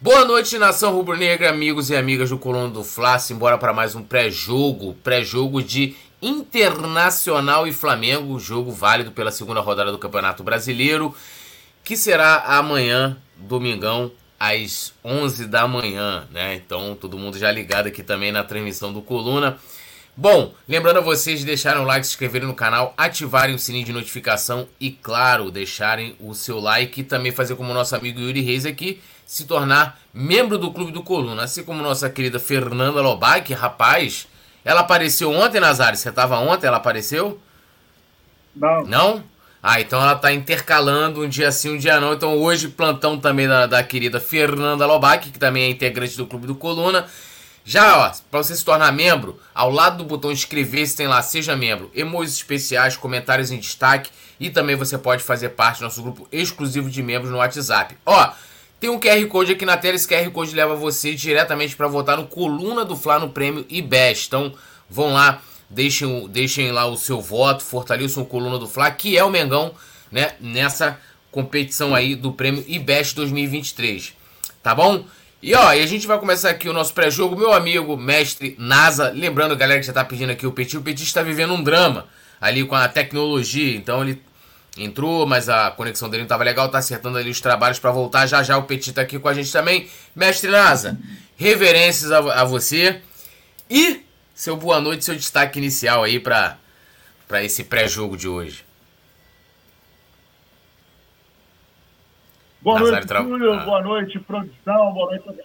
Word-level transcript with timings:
Boa 0.00 0.24
noite, 0.24 0.58
nação 0.58 0.92
rubro-negra, 0.92 1.48
amigos 1.48 1.88
e 1.88 1.96
amigas 1.96 2.28
do 2.28 2.36
Coluna 2.36 2.68
do 2.68 2.84
Fla. 2.84 3.18
Simbora 3.18 3.56
para 3.56 3.72
mais 3.72 3.94
um 3.94 4.02
pré-jogo, 4.02 4.94
pré-jogo 5.02 5.62
de 5.62 5.94
Internacional 6.20 7.66
e 7.66 7.72
Flamengo, 7.72 8.38
jogo 8.38 8.70
válido 8.70 9.12
pela 9.12 9.30
segunda 9.30 9.60
rodada 9.60 9.92
do 9.92 9.98
Campeonato 9.98 10.42
Brasileiro, 10.42 11.14
que 11.82 11.96
será 11.96 12.44
amanhã, 12.58 13.16
domingão, 13.36 14.12
às 14.38 14.92
11 15.02 15.46
da 15.46 15.66
manhã, 15.66 16.28
né? 16.30 16.54
Então, 16.54 16.94
todo 17.00 17.16
mundo 17.16 17.38
já 17.38 17.50
ligado 17.50 17.86
aqui 17.86 18.02
também 18.02 18.30
na 18.30 18.44
transmissão 18.44 18.92
do 18.92 19.00
Coluna. 19.00 19.58
Bom, 20.16 20.54
lembrando 20.68 20.98
a 20.98 21.02
vocês 21.02 21.40
de 21.40 21.46
deixarem 21.46 21.80
o 21.82 21.84
like, 21.84 22.06
se 22.06 22.12
inscreverem 22.12 22.46
no 22.46 22.54
canal, 22.54 22.92
ativarem 22.96 23.54
o 23.54 23.58
sininho 23.58 23.86
de 23.86 23.92
notificação 23.92 24.68
e, 24.78 24.90
claro, 24.90 25.50
deixarem 25.50 26.14
o 26.20 26.34
seu 26.34 26.60
like 26.60 27.00
e 27.00 27.04
também 27.04 27.32
fazer 27.32 27.56
como 27.56 27.72
nosso 27.72 27.96
amigo 27.96 28.20
Yuri 28.20 28.40
Reis 28.40 28.66
aqui, 28.66 29.00
se 29.26 29.44
tornar 29.44 29.98
membro 30.12 30.58
do 30.58 30.72
Clube 30.72 30.92
do 30.92 31.02
Coluna. 31.02 31.44
Assim 31.44 31.64
como 31.64 31.82
nossa 31.82 32.08
querida 32.10 32.38
Fernanda 32.38 33.00
Lobac, 33.00 33.52
rapaz, 33.52 34.26
ela 34.64 34.80
apareceu 34.80 35.30
ontem, 35.32 35.60
Nazário? 35.60 35.98
Você 35.98 36.08
estava 36.08 36.38
ontem, 36.38 36.66
ela 36.66 36.76
apareceu? 36.76 37.40
Não. 38.54 38.84
Não? 38.84 39.24
Ah, 39.62 39.80
então 39.80 40.00
ela 40.00 40.14
tá 40.14 40.30
intercalando 40.30 41.22
um 41.22 41.28
dia 41.28 41.50
sim, 41.50 41.74
um 41.74 41.78
dia 41.78 41.98
não. 41.98 42.12
Então 42.12 42.36
hoje, 42.36 42.68
plantão 42.68 43.18
também 43.18 43.48
da, 43.48 43.66
da 43.66 43.82
querida 43.82 44.20
Fernanda 44.20 44.86
Lobac, 44.86 45.30
que 45.30 45.38
também 45.38 45.64
é 45.64 45.70
integrante 45.70 46.16
do 46.16 46.26
Clube 46.26 46.46
do 46.46 46.54
Coluna. 46.54 47.06
Já, 47.64 47.96
ó, 47.96 48.12
para 48.30 48.42
você 48.42 48.54
se 48.54 48.62
tornar 48.62 48.92
membro, 48.92 49.40
ao 49.54 49.70
lado 49.70 49.96
do 49.96 50.04
botão 50.04 50.30
inscrever-se 50.30 50.94
tem 50.94 51.06
lá 51.06 51.22
Seja 51.22 51.56
Membro, 51.56 51.90
emojis 51.94 52.34
especiais, 52.34 52.94
comentários 52.94 53.50
em 53.50 53.58
destaque 53.58 54.10
e 54.38 54.50
também 54.50 54.76
você 54.76 54.98
pode 54.98 55.22
fazer 55.22 55.48
parte 55.50 55.78
do 55.78 55.84
nosso 55.84 56.02
grupo 56.02 56.28
exclusivo 56.30 56.90
de 56.90 57.02
membros 57.02 57.30
no 57.30 57.38
WhatsApp. 57.38 57.96
Ó, 58.04 58.32
tem 58.84 58.90
um 58.90 59.00
QR 59.00 59.26
Code 59.28 59.52
aqui 59.52 59.64
na 59.64 59.78
tela, 59.78 59.96
esse 59.96 60.06
QR 60.06 60.30
Code 60.30 60.54
leva 60.54 60.76
você 60.76 61.14
diretamente 61.14 61.74
para 61.74 61.88
votar 61.88 62.18
no 62.18 62.26
Coluna 62.26 62.84
do 62.84 62.94
Fla 62.94 63.18
no 63.18 63.30
prêmio 63.30 63.64
IBEST. 63.66 64.26
Então, 64.26 64.52
vão 64.90 65.14
lá, 65.14 65.40
deixem, 65.70 66.28
deixem 66.28 66.70
lá 66.70 66.84
o 66.84 66.94
seu 66.94 67.18
voto, 67.18 67.64
fortaleçam 67.64 68.22
o 68.22 68.26
Coluna 68.26 68.58
do 68.58 68.68
Fla, 68.68 68.90
que 68.90 69.16
é 69.16 69.24
o 69.24 69.30
Mengão, 69.30 69.74
né, 70.12 70.32
nessa 70.38 71.00
competição 71.30 71.94
aí 71.94 72.14
do 72.14 72.30
prêmio 72.32 72.62
IBEST 72.68 73.16
2023. 73.16 74.12
Tá 74.62 74.74
bom? 74.74 75.06
E 75.42 75.54
ó, 75.54 75.72
e 75.72 75.80
a 75.80 75.86
gente 75.86 76.06
vai 76.06 76.18
começar 76.18 76.50
aqui 76.50 76.68
o 76.68 76.74
nosso 76.74 76.92
pré-jogo. 76.92 77.34
Meu 77.38 77.54
amigo, 77.54 77.96
mestre 77.96 78.54
NASA, 78.58 79.08
lembrando, 79.08 79.56
galera, 79.56 79.80
que 79.80 79.86
já 79.86 79.94
tá 79.94 80.04
pedindo 80.04 80.32
aqui 80.32 80.46
o 80.46 80.52
Petit, 80.52 80.76
o 80.76 80.82
Petit 80.82 81.04
está 81.04 81.22
vivendo 81.22 81.54
um 81.54 81.62
drama 81.62 82.06
ali 82.38 82.62
com 82.64 82.74
a 82.74 82.86
tecnologia, 82.86 83.74
então 83.74 84.02
ele 84.02 84.20
entrou, 84.76 85.26
mas 85.26 85.48
a 85.48 85.70
conexão 85.70 86.08
dele 86.08 86.22
não 86.22 86.26
estava 86.26 86.44
legal, 86.44 86.68
tá 86.68 86.78
acertando 86.78 87.18
ali 87.18 87.30
os 87.30 87.40
trabalhos 87.40 87.78
para 87.78 87.90
voltar. 87.90 88.26
Já 88.26 88.42
já 88.42 88.56
o 88.56 88.64
Petit 88.64 88.92
tá 88.92 89.02
aqui 89.02 89.18
com 89.18 89.28
a 89.28 89.34
gente 89.34 89.52
também. 89.52 89.88
Mestre 90.14 90.50
Nasa, 90.50 90.98
reverências 91.36 92.10
a, 92.10 92.18
a 92.42 92.44
você 92.44 93.00
e 93.70 94.04
seu 94.34 94.56
boa 94.56 94.80
noite, 94.80 95.04
seu 95.04 95.14
destaque 95.14 95.58
inicial 95.58 96.02
aí 96.02 96.18
para 96.18 96.58
para 97.26 97.42
esse 97.42 97.64
pré-jogo 97.64 98.16
de 98.16 98.28
hoje. 98.28 98.64
Boa 102.60 102.80
noite, 102.80 103.06
tra... 103.06 103.20
ah. 103.20 103.64
boa 103.64 103.82
noite, 103.82 104.18
produção, 104.20 104.92
boa 104.92 105.10
noite, 105.10 105.40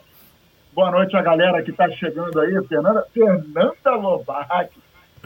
boa 0.73 0.91
noite 0.91 1.15
a 1.15 1.21
galera 1.21 1.61
que 1.61 1.71
está 1.71 1.89
chegando 1.91 2.39
aí, 2.39 2.61
Fernanda, 2.67 3.05
Fernanda 3.13 3.91
Lobac, 3.95 4.69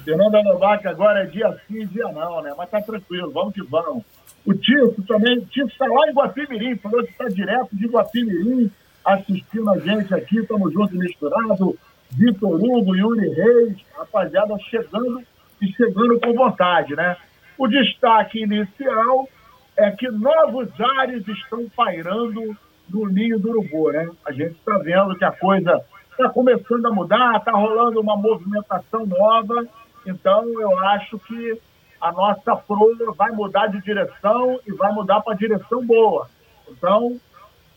Fernanda 0.01 0.43
Novak 0.43 0.87
agora 0.87 1.23
é 1.23 1.25
dia 1.25 1.55
sim, 1.67 1.85
dia 1.87 2.07
não, 2.11 2.41
né? 2.41 2.53
Mas 2.57 2.69
tá 2.69 2.81
tranquilo, 2.81 3.31
vamos 3.31 3.53
que 3.53 3.63
vamos. 3.63 4.03
O 4.45 4.53
Tito 4.53 5.01
também, 5.07 5.37
o 5.37 5.45
Tito 5.45 5.67
está 5.67 5.85
lá 5.85 6.09
em 6.09 6.13
Guapimirim, 6.13 6.75
falou 6.77 7.03
que 7.03 7.11
está 7.11 7.25
direto 7.25 7.69
de 7.71 7.87
Guapimirim 7.87 8.71
assistindo 9.05 9.69
a 9.69 9.79
gente 9.79 10.13
aqui, 10.13 10.39
estamos 10.39 10.73
juntos 10.73 10.97
misturados. 10.97 11.75
Vitor 12.11 12.53
Hugo, 12.53 12.95
Yuri 12.95 13.29
Reis, 13.29 13.77
rapaziada 13.97 14.55
chegando 14.69 15.23
e 15.61 15.67
chegando 15.73 16.19
com 16.19 16.33
vontade, 16.33 16.95
né? 16.95 17.17
O 17.57 17.67
destaque 17.67 18.43
inicial 18.43 19.27
é 19.75 19.89
que 19.91 20.09
novos 20.09 20.69
ares 20.99 21.27
estão 21.27 21.67
pairando 21.75 22.55
no 22.89 23.07
ninho 23.07 23.39
do 23.39 23.49
urubu, 23.49 23.91
né? 23.91 24.09
A 24.25 24.31
gente 24.31 24.51
está 24.51 24.77
vendo 24.77 25.15
que 25.15 25.25
a 25.25 25.31
coisa 25.31 25.81
está 26.11 26.29
começando 26.29 26.85
a 26.85 26.91
mudar, 26.91 27.37
está 27.37 27.51
rolando 27.51 27.99
uma 27.99 28.15
movimentação 28.15 29.05
nova 29.05 29.67
então, 30.05 30.45
eu 30.59 30.77
acho 30.79 31.17
que 31.19 31.59
a 31.99 32.11
nossa 32.11 32.55
prova 32.55 33.13
vai 33.15 33.31
mudar 33.31 33.67
de 33.67 33.81
direção 33.81 34.59
e 34.67 34.73
vai 34.73 34.91
mudar 34.91 35.21
para 35.21 35.35
direção 35.35 35.85
boa. 35.85 36.29
Então, 36.69 37.19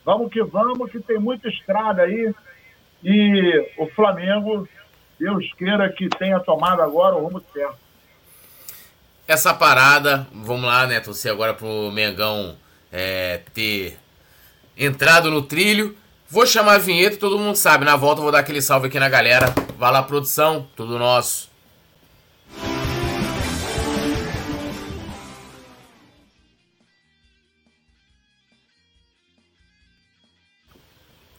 vamos 0.04 0.32
que 0.32 0.42
vamos, 0.42 0.90
que 0.90 0.98
tem 1.00 1.18
muita 1.18 1.48
estrada 1.48 2.02
aí. 2.02 2.34
E 3.04 3.72
o 3.78 3.86
Flamengo, 3.88 4.68
Deus 5.18 5.52
queira 5.56 5.88
que 5.92 6.08
tenha 6.08 6.40
tomado 6.40 6.82
agora 6.82 7.14
o 7.14 7.24
rumo 7.24 7.40
certo. 7.52 7.78
Essa 9.28 9.54
parada, 9.54 10.26
vamos 10.32 10.64
lá, 10.64 10.86
né? 10.86 11.00
Torcer 11.00 11.30
agora 11.30 11.54
pro 11.54 11.90
Mengão 11.92 12.56
é, 12.92 13.42
ter 13.52 13.96
entrado 14.76 15.30
no 15.30 15.42
trilho. 15.42 15.96
Vou 16.28 16.46
chamar 16.46 16.74
a 16.74 16.78
vinheta, 16.78 17.16
todo 17.16 17.38
mundo 17.38 17.56
sabe. 17.56 17.84
Na 17.84 17.96
volta 17.96 18.22
vou 18.22 18.32
dar 18.32 18.40
aquele 18.40 18.60
salve 18.60 18.88
aqui 18.88 18.98
na 18.98 19.08
galera. 19.08 19.54
Vai 19.78 19.92
lá, 19.92 20.02
produção, 20.02 20.66
tudo 20.74 20.98
nosso. 20.98 21.55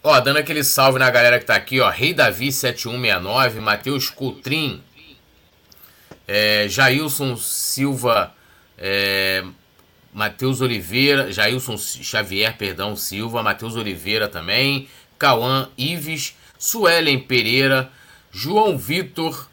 Ó, 0.03 0.19
dando 0.19 0.37
aquele 0.37 0.63
salve 0.63 0.99
na 0.99 1.09
galera 1.09 1.39
que 1.39 1.45
tá 1.45 1.55
aqui, 1.55 1.79
ó. 1.79 1.89
Rei 1.89 2.13
Davi 2.13 2.51
7169, 2.51 3.59
Matheus 3.59 4.09
Coutrin, 4.09 4.81
é, 6.27 6.67
Jailson 6.69 7.35
Silva, 7.35 8.33
é, 8.77 9.43
Matheus 10.13 10.61
Oliveira, 10.61 11.31
Jailson 11.31 11.77
Xavier, 11.77 12.55
perdão, 12.57 12.95
Silva, 12.95 13.43
Matheus 13.43 13.75
Oliveira 13.75 14.27
também, 14.27 14.87
Cauã 15.17 15.69
Ives, 15.77 16.35
Suelen 16.57 17.19
Pereira, 17.19 17.91
João 18.31 18.77
Vitor, 18.77 19.47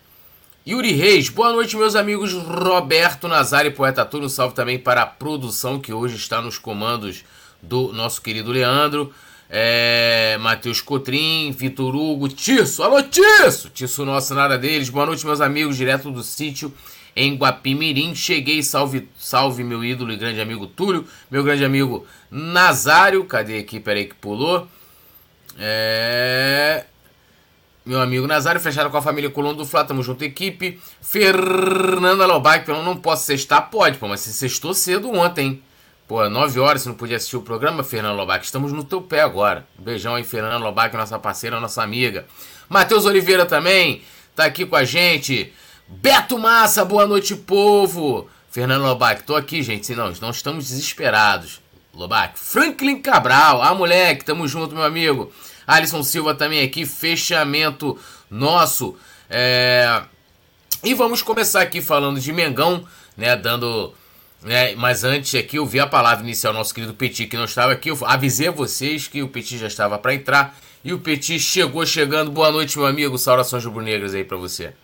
Yuri 0.66 0.92
Reis, 0.92 1.28
boa 1.28 1.52
noite, 1.52 1.76
meus 1.76 1.94
amigos. 1.94 2.32
Roberto 2.32 3.28
Nazari, 3.28 3.70
poeta 3.70 4.04
tudo. 4.04 4.26
Um 4.26 4.28
salve 4.30 4.54
também 4.54 4.78
para 4.78 5.02
a 5.02 5.06
produção 5.06 5.78
que 5.78 5.92
hoje 5.92 6.16
está 6.16 6.40
nos 6.40 6.56
comandos 6.56 7.22
do 7.62 7.92
nosso 7.92 8.22
querido 8.22 8.50
Leandro 8.50 9.12
é, 9.48 10.36
Matheus 10.40 10.80
Cotrim, 10.80 11.52
Vitor 11.52 11.94
Hugo, 11.94 12.28
Tisso, 12.28 12.82
alô 12.82 13.02
Tisso, 13.02 13.70
Tisso 13.70 14.04
nosso, 14.04 14.34
nada 14.34 14.58
deles, 14.58 14.88
boa 14.88 15.06
noite 15.06 15.24
meus 15.24 15.40
amigos, 15.40 15.76
direto 15.76 16.10
do 16.10 16.22
sítio 16.22 16.72
em 17.16 17.36
Guapimirim, 17.36 18.14
cheguei, 18.14 18.62
salve, 18.62 19.08
salve 19.16 19.62
meu 19.62 19.84
ídolo 19.84 20.12
e 20.12 20.16
grande 20.16 20.40
amigo 20.40 20.66
Túlio, 20.66 21.06
meu 21.30 21.44
grande 21.44 21.64
amigo 21.64 22.06
Nazário, 22.30 23.24
cadê 23.24 23.58
aqui, 23.58 23.78
peraí 23.78 24.06
que 24.06 24.14
pulou, 24.14 24.66
é... 25.58 26.84
Meu 27.86 28.00
amigo 28.00 28.26
Nazário, 28.26 28.60
fechado 28.62 28.88
com 28.88 28.96
a 28.96 29.02
família 29.02 29.28
Colombo 29.28 29.58
do 29.58 29.66
Flá, 29.66 29.84
tamo 29.84 30.02
junto, 30.02 30.24
equipe. 30.24 30.80
Fernanda 31.02 32.24
Lobac, 32.24 32.66
eu 32.66 32.82
não 32.82 32.96
posso 32.96 33.26
sextar? 33.26 33.68
Pode, 33.68 33.98
pô, 33.98 34.08
mas 34.08 34.20
você 34.20 34.30
sextou 34.30 34.72
cedo 34.72 35.12
ontem, 35.12 35.46
hein? 35.46 35.62
Pô, 36.06 36.28
9 36.28 36.60
horas 36.60 36.82
você 36.82 36.88
não 36.90 36.96
podia 36.96 37.16
assistir 37.16 37.36
o 37.36 37.42
programa, 37.42 37.82
Fernando 37.82 38.16
Lobac. 38.16 38.44
Estamos 38.44 38.72
no 38.72 38.84
teu 38.84 39.00
pé 39.00 39.22
agora. 39.22 39.66
Um 39.78 39.82
beijão 39.82 40.14
aí, 40.14 40.22
Fernando 40.22 40.62
Lobac, 40.62 40.94
nossa 40.94 41.18
parceira, 41.18 41.58
nossa 41.58 41.82
amiga. 41.82 42.26
Matheus 42.68 43.06
Oliveira 43.06 43.46
também 43.46 44.02
tá 44.36 44.44
aqui 44.44 44.66
com 44.66 44.76
a 44.76 44.84
gente. 44.84 45.50
Beto 45.88 46.38
Massa, 46.38 46.84
boa 46.84 47.06
noite, 47.06 47.34
povo. 47.34 48.28
Fernando 48.50 48.82
Lobac, 48.82 49.22
tô 49.22 49.34
aqui, 49.34 49.62
gente. 49.62 49.94
Não, 49.94 50.12
não 50.20 50.30
estamos 50.30 50.68
desesperados. 50.68 51.62
Lobac. 51.94 52.38
Franklin 52.38 53.00
Cabral, 53.00 53.62
ah, 53.62 53.74
moleque, 53.74 54.26
tamo 54.26 54.46
junto, 54.46 54.74
meu 54.74 54.84
amigo. 54.84 55.32
Alisson 55.66 56.02
Silva 56.02 56.34
também 56.34 56.62
aqui, 56.62 56.84
fechamento 56.84 57.98
nosso. 58.30 58.94
É... 59.30 60.02
E 60.82 60.92
vamos 60.92 61.22
começar 61.22 61.62
aqui 61.62 61.80
falando 61.80 62.20
de 62.20 62.30
Mengão, 62.30 62.84
né? 63.16 63.34
Dando 63.36 63.94
é, 64.46 64.74
mas 64.74 65.04
antes 65.04 65.34
aqui 65.34 65.56
eu 65.56 65.64
vi 65.64 65.80
a 65.80 65.86
palavra 65.86 66.22
inicial 66.22 66.52
nosso 66.52 66.74
querido 66.74 66.92
Petit 66.92 67.26
que 67.26 67.36
não 67.36 67.44
estava 67.44 67.72
aqui. 67.72 67.90
Eu 67.90 67.98
avisei 68.04 68.48
a 68.48 68.50
vocês 68.50 69.08
que 69.08 69.22
o 69.22 69.28
Petit 69.28 69.56
já 69.56 69.66
estava 69.66 69.98
para 69.98 70.14
entrar. 70.14 70.54
E 70.84 70.92
o 70.92 71.00
Petit 71.00 71.38
chegou 71.38 71.86
chegando. 71.86 72.30
Boa 72.30 72.52
noite, 72.52 72.76
meu 72.76 72.86
amigo. 72.86 73.16
Saudações 73.16 73.64
rubro-negras 73.64 74.14
aí 74.14 74.22
para 74.22 74.36
você. 74.36 74.74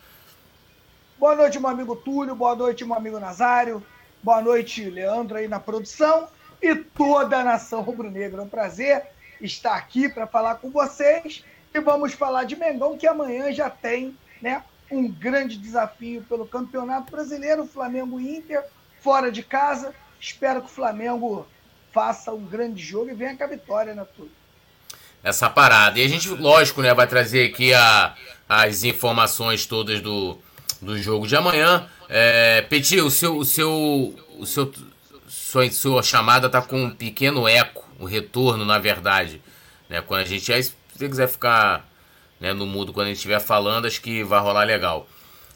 Boa 1.18 1.36
noite, 1.36 1.60
meu 1.60 1.68
amigo 1.68 1.94
Túlio. 1.94 2.34
Boa 2.34 2.56
noite, 2.56 2.86
meu 2.86 2.96
amigo 2.96 3.20
Nazário. 3.20 3.84
Boa 4.22 4.40
noite, 4.40 4.88
Leandro 4.88 5.36
aí 5.36 5.46
na 5.46 5.60
produção. 5.60 6.28
E 6.62 6.74
toda 6.74 7.40
a 7.40 7.44
nação 7.44 7.82
rubro-negra. 7.82 8.40
É 8.40 8.44
um 8.44 8.48
prazer 8.48 9.02
estar 9.42 9.74
aqui 9.74 10.08
para 10.08 10.26
falar 10.26 10.54
com 10.54 10.70
vocês. 10.70 11.44
E 11.74 11.80
vamos 11.80 12.14
falar 12.14 12.44
de 12.44 12.56
Mengão, 12.56 12.96
que 12.96 13.06
amanhã 13.06 13.52
já 13.52 13.68
tem 13.68 14.16
né, 14.40 14.62
um 14.90 15.06
grande 15.06 15.58
desafio 15.58 16.22
pelo 16.22 16.46
Campeonato 16.46 17.10
Brasileiro, 17.10 17.66
Flamengo 17.66 18.18
Inter 18.18 18.64
fora 19.02 19.30
de 19.30 19.42
casa. 19.42 19.94
Espero 20.20 20.60
que 20.60 20.66
o 20.66 20.70
Flamengo 20.70 21.46
faça 21.92 22.32
um 22.32 22.44
grande 22.44 22.82
jogo 22.82 23.10
e 23.10 23.14
venha 23.14 23.36
com 23.36 23.44
a 23.44 23.48
vitória, 23.48 23.94
né, 23.94 24.06
Túlio? 24.16 24.40
essa 25.22 25.48
parada. 25.48 25.98
E 25.98 26.04
a 26.04 26.08
gente, 26.08 26.28
lógico, 26.28 26.82
né, 26.82 26.92
vai 26.94 27.06
trazer 27.06 27.48
aqui 27.48 27.72
a, 27.74 28.14
as 28.48 28.84
informações 28.84 29.66
todas 29.66 30.00
do, 30.00 30.38
do 30.80 30.98
jogo 30.98 31.26
de 31.26 31.36
amanhã. 31.36 31.88
É, 32.08 32.66
o 33.04 33.10
seu, 33.10 33.36
o 33.36 33.44
seu, 33.44 34.14
o 34.38 34.46
seu, 34.46 34.72
sua, 35.28 35.70
sua 35.70 36.02
chamada 36.02 36.48
tá 36.48 36.60
com 36.62 36.84
um 36.84 36.90
pequeno 36.90 37.46
eco, 37.46 37.88
o 37.98 38.04
um 38.04 38.06
retorno, 38.06 38.64
na 38.64 38.78
verdade. 38.78 39.40
Né, 39.88 40.00
quando 40.00 40.22
a 40.22 40.24
gente, 40.24 40.52
aí, 40.52 40.62
se 40.62 40.74
você 40.94 41.08
quiser 41.08 41.28
ficar 41.28 41.88
né, 42.40 42.52
no 42.52 42.66
mudo 42.66 42.92
quando 42.92 43.06
a 43.06 43.08
gente 43.08 43.18
estiver 43.18 43.40
falando, 43.40 43.86
acho 43.86 44.00
que 44.00 44.24
vai 44.24 44.40
rolar 44.40 44.64
legal. 44.64 45.06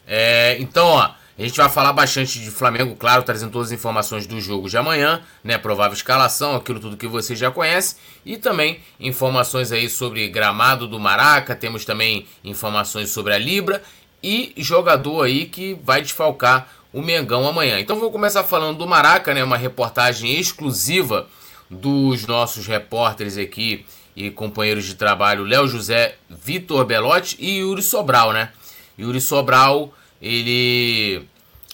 É, 0.06 0.56
então, 0.60 0.86
ó, 0.86 1.10
a 1.36 1.42
gente 1.42 1.56
vai 1.56 1.68
falar 1.68 1.92
bastante 1.92 2.38
de 2.38 2.50
Flamengo, 2.50 2.94
claro, 2.94 3.24
trazendo 3.24 3.50
todas 3.50 3.68
as 3.68 3.72
informações 3.72 4.26
do 4.26 4.40
jogo 4.40 4.68
de 4.68 4.76
amanhã, 4.76 5.20
né? 5.42 5.58
Provável 5.58 5.94
escalação, 5.94 6.54
aquilo 6.54 6.78
tudo 6.78 6.96
que 6.96 7.08
você 7.08 7.34
já 7.34 7.50
conhece. 7.50 7.96
E 8.24 8.36
também 8.36 8.80
informações 9.00 9.72
aí 9.72 9.88
sobre 9.88 10.28
gramado 10.28 10.86
do 10.86 11.00
Maraca. 11.00 11.56
Temos 11.56 11.84
também 11.84 12.26
informações 12.44 13.10
sobre 13.10 13.34
a 13.34 13.38
Libra 13.38 13.82
e 14.22 14.54
jogador 14.56 15.22
aí 15.22 15.46
que 15.46 15.74
vai 15.82 16.00
desfalcar 16.00 16.68
o 16.92 17.02
Mengão 17.02 17.46
amanhã. 17.48 17.80
Então 17.80 17.98
vou 17.98 18.12
começar 18.12 18.44
falando 18.44 18.78
do 18.78 18.86
Maraca, 18.86 19.34
né? 19.34 19.42
Uma 19.42 19.56
reportagem 19.56 20.38
exclusiva 20.38 21.26
dos 21.68 22.26
nossos 22.26 22.68
repórteres 22.68 23.36
aqui 23.36 23.84
e 24.14 24.30
companheiros 24.30 24.84
de 24.84 24.94
trabalho 24.94 25.42
Léo 25.42 25.66
José, 25.66 26.14
Vitor 26.30 26.84
Belotti 26.84 27.36
e 27.40 27.58
Yuri 27.58 27.82
Sobral, 27.82 28.32
né? 28.32 28.50
Yuri 28.96 29.20
Sobral 29.20 29.92
ele 30.24 31.28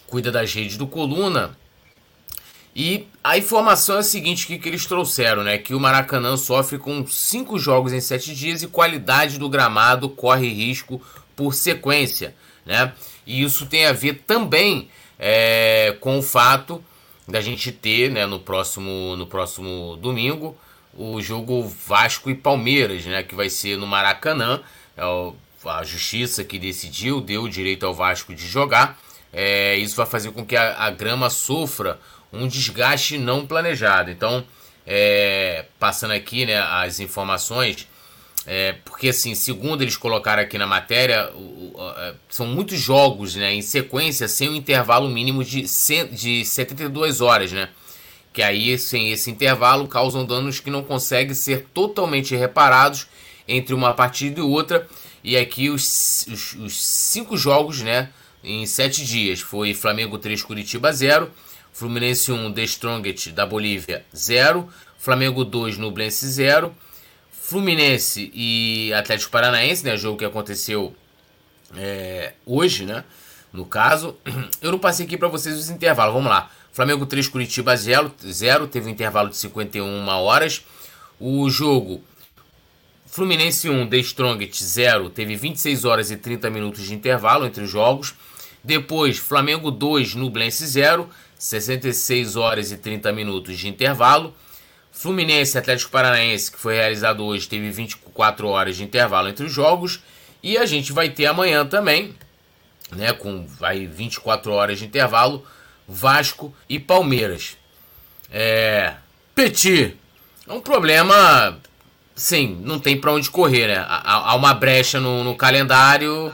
cuida 0.09 0.33
das 0.33 0.53
redes 0.53 0.77
do 0.77 0.87
Coluna. 0.87 1.57
E 2.75 3.07
a 3.23 3.39
informação 3.39 3.97
é 3.97 3.99
a 4.01 4.03
seguinte 4.03 4.47
que, 4.47 4.59
que 4.59 4.69
eles 4.69 4.87
trouxeram, 4.87 5.45
né? 5.45 5.57
Que 5.57 5.73
o 5.73 5.81
Maracanã 5.81 6.37
sofre 6.37 6.77
com 6.77 7.07
cinco 7.07 7.59
jogos 7.59 7.93
em 7.93 8.01
sete 8.01 8.35
dias 8.35 8.63
e 8.63 8.67
qualidade 8.67 9.39
do 9.39 9.49
gramado 9.49 10.09
corre 10.09 10.49
risco 10.49 11.01
por 11.37 11.55
sequência, 11.55 12.35
né? 12.67 12.93
E 13.25 13.43
isso 13.43 13.67
tem 13.67 13.87
a 13.87 13.93
ver 13.93 14.25
também 14.27 14.89
é, 15.17 15.97
com 16.01 16.19
o 16.19 16.23
fato 16.23 16.83
da 17.29 17.41
gente 17.41 17.71
ter, 17.71 18.11
né, 18.11 18.27
no 18.27 18.41
próximo, 18.41 19.15
no 19.17 19.27
próximo 19.27 19.97
domingo, 19.97 20.57
o 20.93 21.21
jogo 21.21 21.63
Vasco 21.63 22.29
e 22.29 22.35
Palmeiras, 22.35 23.05
né? 23.05 23.23
Que 23.23 23.35
vai 23.37 23.49
ser 23.49 23.79
no 23.79 23.87
Maracanã. 23.87 24.61
É 24.97 25.05
o 25.05 25.35
a 25.65 25.83
justiça 25.85 26.45
que 26.45 26.59
decidiu, 26.59 27.21
deu 27.21 27.43
o 27.43 27.49
direito 27.49 27.85
ao 27.85 27.95
Vasco 27.95 28.35
de 28.35 28.47
jogar. 28.47 28.99
É, 29.33 29.77
isso 29.77 29.97
vai 29.97 30.07
fazer 30.07 30.31
com 30.33 30.45
que 30.45 30.57
a, 30.57 30.85
a, 30.85 30.91
grama 30.91 31.31
sofra 31.31 32.01
um 32.33 32.49
desgaste 32.49 33.19
não 33.19 33.47
planejado. 33.47 34.11
Então, 34.11 34.45
é, 34.87 35.67
passando 35.79 36.13
aqui 36.13 36.47
né, 36.47 36.59
as 36.59 36.99
informações, 36.99 37.87
é, 38.47 38.73
porque 38.85 39.11
assim, 39.11 39.35
segundo 39.35 39.83
eles 39.83 39.97
colocaram 39.97 40.43
aqui 40.43 40.57
na 40.57 40.67
matéria, 40.67 41.31
o, 41.35 41.75
o, 41.75 41.91
é, 41.99 42.15
são 42.29 42.47
muitos 42.47 42.79
jogos 42.79 43.37
né, 43.37 43.53
em 43.53 43.63
sequência 43.63 44.27
sem 44.27 44.49
um 44.49 44.55
intervalo 44.55 45.09
mínimo 45.09 45.45
de, 45.45 45.63
de 46.13 46.45
72 46.45 47.21
horas, 47.21 47.53
né? 47.53 47.69
Que 48.33 48.43
aí, 48.43 48.79
sem 48.79 49.11
esse 49.11 49.29
intervalo, 49.29 49.89
causam 49.89 50.25
danos 50.25 50.61
que 50.61 50.71
não 50.71 50.85
conseguem 50.85 51.35
ser 51.35 51.67
totalmente 51.75 52.35
reparados 52.37 53.09
entre 53.47 53.75
uma 53.75 53.93
partida 53.93 54.39
e 54.39 54.43
outra 54.43 54.87
e 55.23 55.37
aqui 55.37 55.69
os, 55.69 56.27
os, 56.31 56.55
os, 56.55 56.83
cinco 56.83 57.37
jogos, 57.37 57.83
né? 57.83 58.11
Em 58.43 58.65
sete 58.67 59.05
dias. 59.05 59.41
Foi 59.41 59.75
Flamengo 59.75 60.19
3, 60.19 60.43
Curitiba 60.43 60.93
0. 60.93 61.31
Fluminense 61.73 62.33
1, 62.33 62.53
The 62.53 62.63
Strongest 62.65 63.29
da 63.33 63.45
Bolívia 63.45 64.05
0. 64.15 64.69
Flamengo 64.99 65.45
2, 65.45 65.77
Nublense 65.77 66.27
0. 66.27 66.75
Fluminense 67.31 68.31
e 68.35 68.93
Atlético 68.95 69.31
Paranaense, 69.31 69.85
né? 69.85 69.97
Jogo 69.97 70.19
que 70.19 70.25
aconteceu 70.25 70.95
é, 71.77 72.33
hoje, 72.47 72.87
né? 72.87 73.05
No 73.53 73.67
caso, 73.67 74.17
eu 74.63 74.71
não 74.71 74.79
passei 74.79 75.05
aqui 75.05 75.17
para 75.17 75.29
vocês 75.29 75.57
os 75.57 75.69
intervalos. 75.69 76.15
Vamos 76.15 76.31
lá. 76.31 76.51
Flamengo 76.73 77.05
3, 77.05 77.29
Curitiba 77.29 77.77
0, 77.77 78.13
0. 78.25 78.69
Teve 78.69 78.87
um 78.87 78.91
intervalo 78.91 79.29
de 79.29 79.37
51 79.37 80.09
horas. 80.09 80.65
O 81.19 81.51
jogo 81.51 82.03
Fluminense 83.11 83.69
1, 83.69 83.89
The 83.89 83.97
Strongest 83.99 84.63
0, 84.63 85.11
teve 85.11 85.35
26 85.35 85.85
horas 85.85 86.13
e 86.13 86.17
30 86.17 86.49
minutos 86.49 86.87
de 86.87 86.95
intervalo 86.95 87.45
entre 87.45 87.65
os 87.65 87.69
jogos. 87.69 88.15
Depois, 88.63 89.19
Flamengo 89.19 89.73
2, 89.73 90.15
Nublense 90.15 90.65
0, 90.65 91.11
66 91.37 92.37
horas 92.37 92.71
e 92.71 92.77
30 92.77 93.13
minutos 93.13 93.59
de 93.59 93.67
intervalo. 93.67 94.33
Fluminense 94.93 95.59
Atlético 95.59 95.91
Paranaense, 95.91 96.53
que 96.53 96.59
foi 96.59 96.77
realizado 96.77 97.25
hoje, 97.25 97.49
teve 97.49 97.69
24 97.73 98.47
horas 98.47 98.77
de 98.77 98.85
intervalo 98.85 99.29
entre 99.29 99.45
os 99.45 99.53
jogos. 99.53 100.01
E 100.41 100.57
a 100.57 100.65
gente 100.65 100.93
vai 100.93 101.11
ter 101.11 101.27
amanhã 101.27 101.67
também, 101.67 102.15
né, 102.93 103.13
com 103.13 103.45
vai 103.45 103.89
24 103.89 104.53
horas 104.53 104.79
de 104.79 104.85
intervalo, 104.85 105.45
Vasco 105.89 106.55
e 106.69 106.79
Palmeiras. 106.79 107.57
É, 108.31 108.95
Petit, 109.35 109.97
é 110.47 110.53
um 110.53 110.61
problema 110.61 111.59
Sim, 112.21 112.61
não 112.63 112.79
tem 112.79 113.01
para 113.01 113.15
onde 113.15 113.31
correr, 113.31 113.67
né? 113.67 113.79
Há, 113.79 114.33
há 114.33 114.35
uma 114.35 114.53
brecha 114.53 115.01
no, 115.01 115.25
no, 115.25 115.35
calendário. 115.35 116.31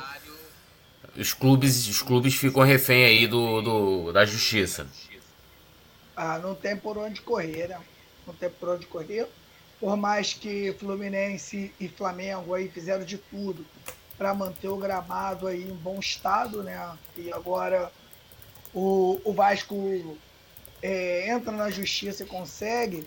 Os 1.17 1.33
clubes, 1.33 1.87
os 1.87 2.03
clubes 2.03 2.35
ficam 2.35 2.65
refém 2.65 3.05
aí 3.05 3.27
do, 3.29 3.62
do, 3.62 4.12
da 4.12 4.25
justiça. 4.27 4.88
Ah, 6.17 6.41
não 6.41 6.56
tem 6.56 6.77
por 6.77 6.99
onde 6.99 7.21
correr, 7.21 7.69
né? 7.69 7.79
Não 8.27 8.35
tem 8.35 8.50
por 8.50 8.71
onde 8.71 8.85
correr. 8.87 9.29
Por 9.79 9.97
mais 9.97 10.33
que 10.33 10.75
Fluminense 10.77 11.73
e 11.79 11.87
Flamengo 11.89 12.53
aí 12.53 12.69
fizeram 12.69 13.05
de 13.05 13.19
tudo 13.19 13.65
para 14.19 14.35
manter 14.35 14.67
o 14.67 14.77
gramado 14.77 15.47
aí 15.47 15.62
em 15.62 15.75
bom 15.75 16.00
estado, 16.00 16.65
né? 16.65 16.99
E 17.17 17.32
agora 17.32 17.93
o, 18.75 19.21
o 19.25 19.32
Vasco 19.32 20.19
é, 20.82 21.31
entra 21.31 21.53
na 21.53 21.71
justiça 21.71 22.25
e 22.25 22.27
consegue 22.27 23.06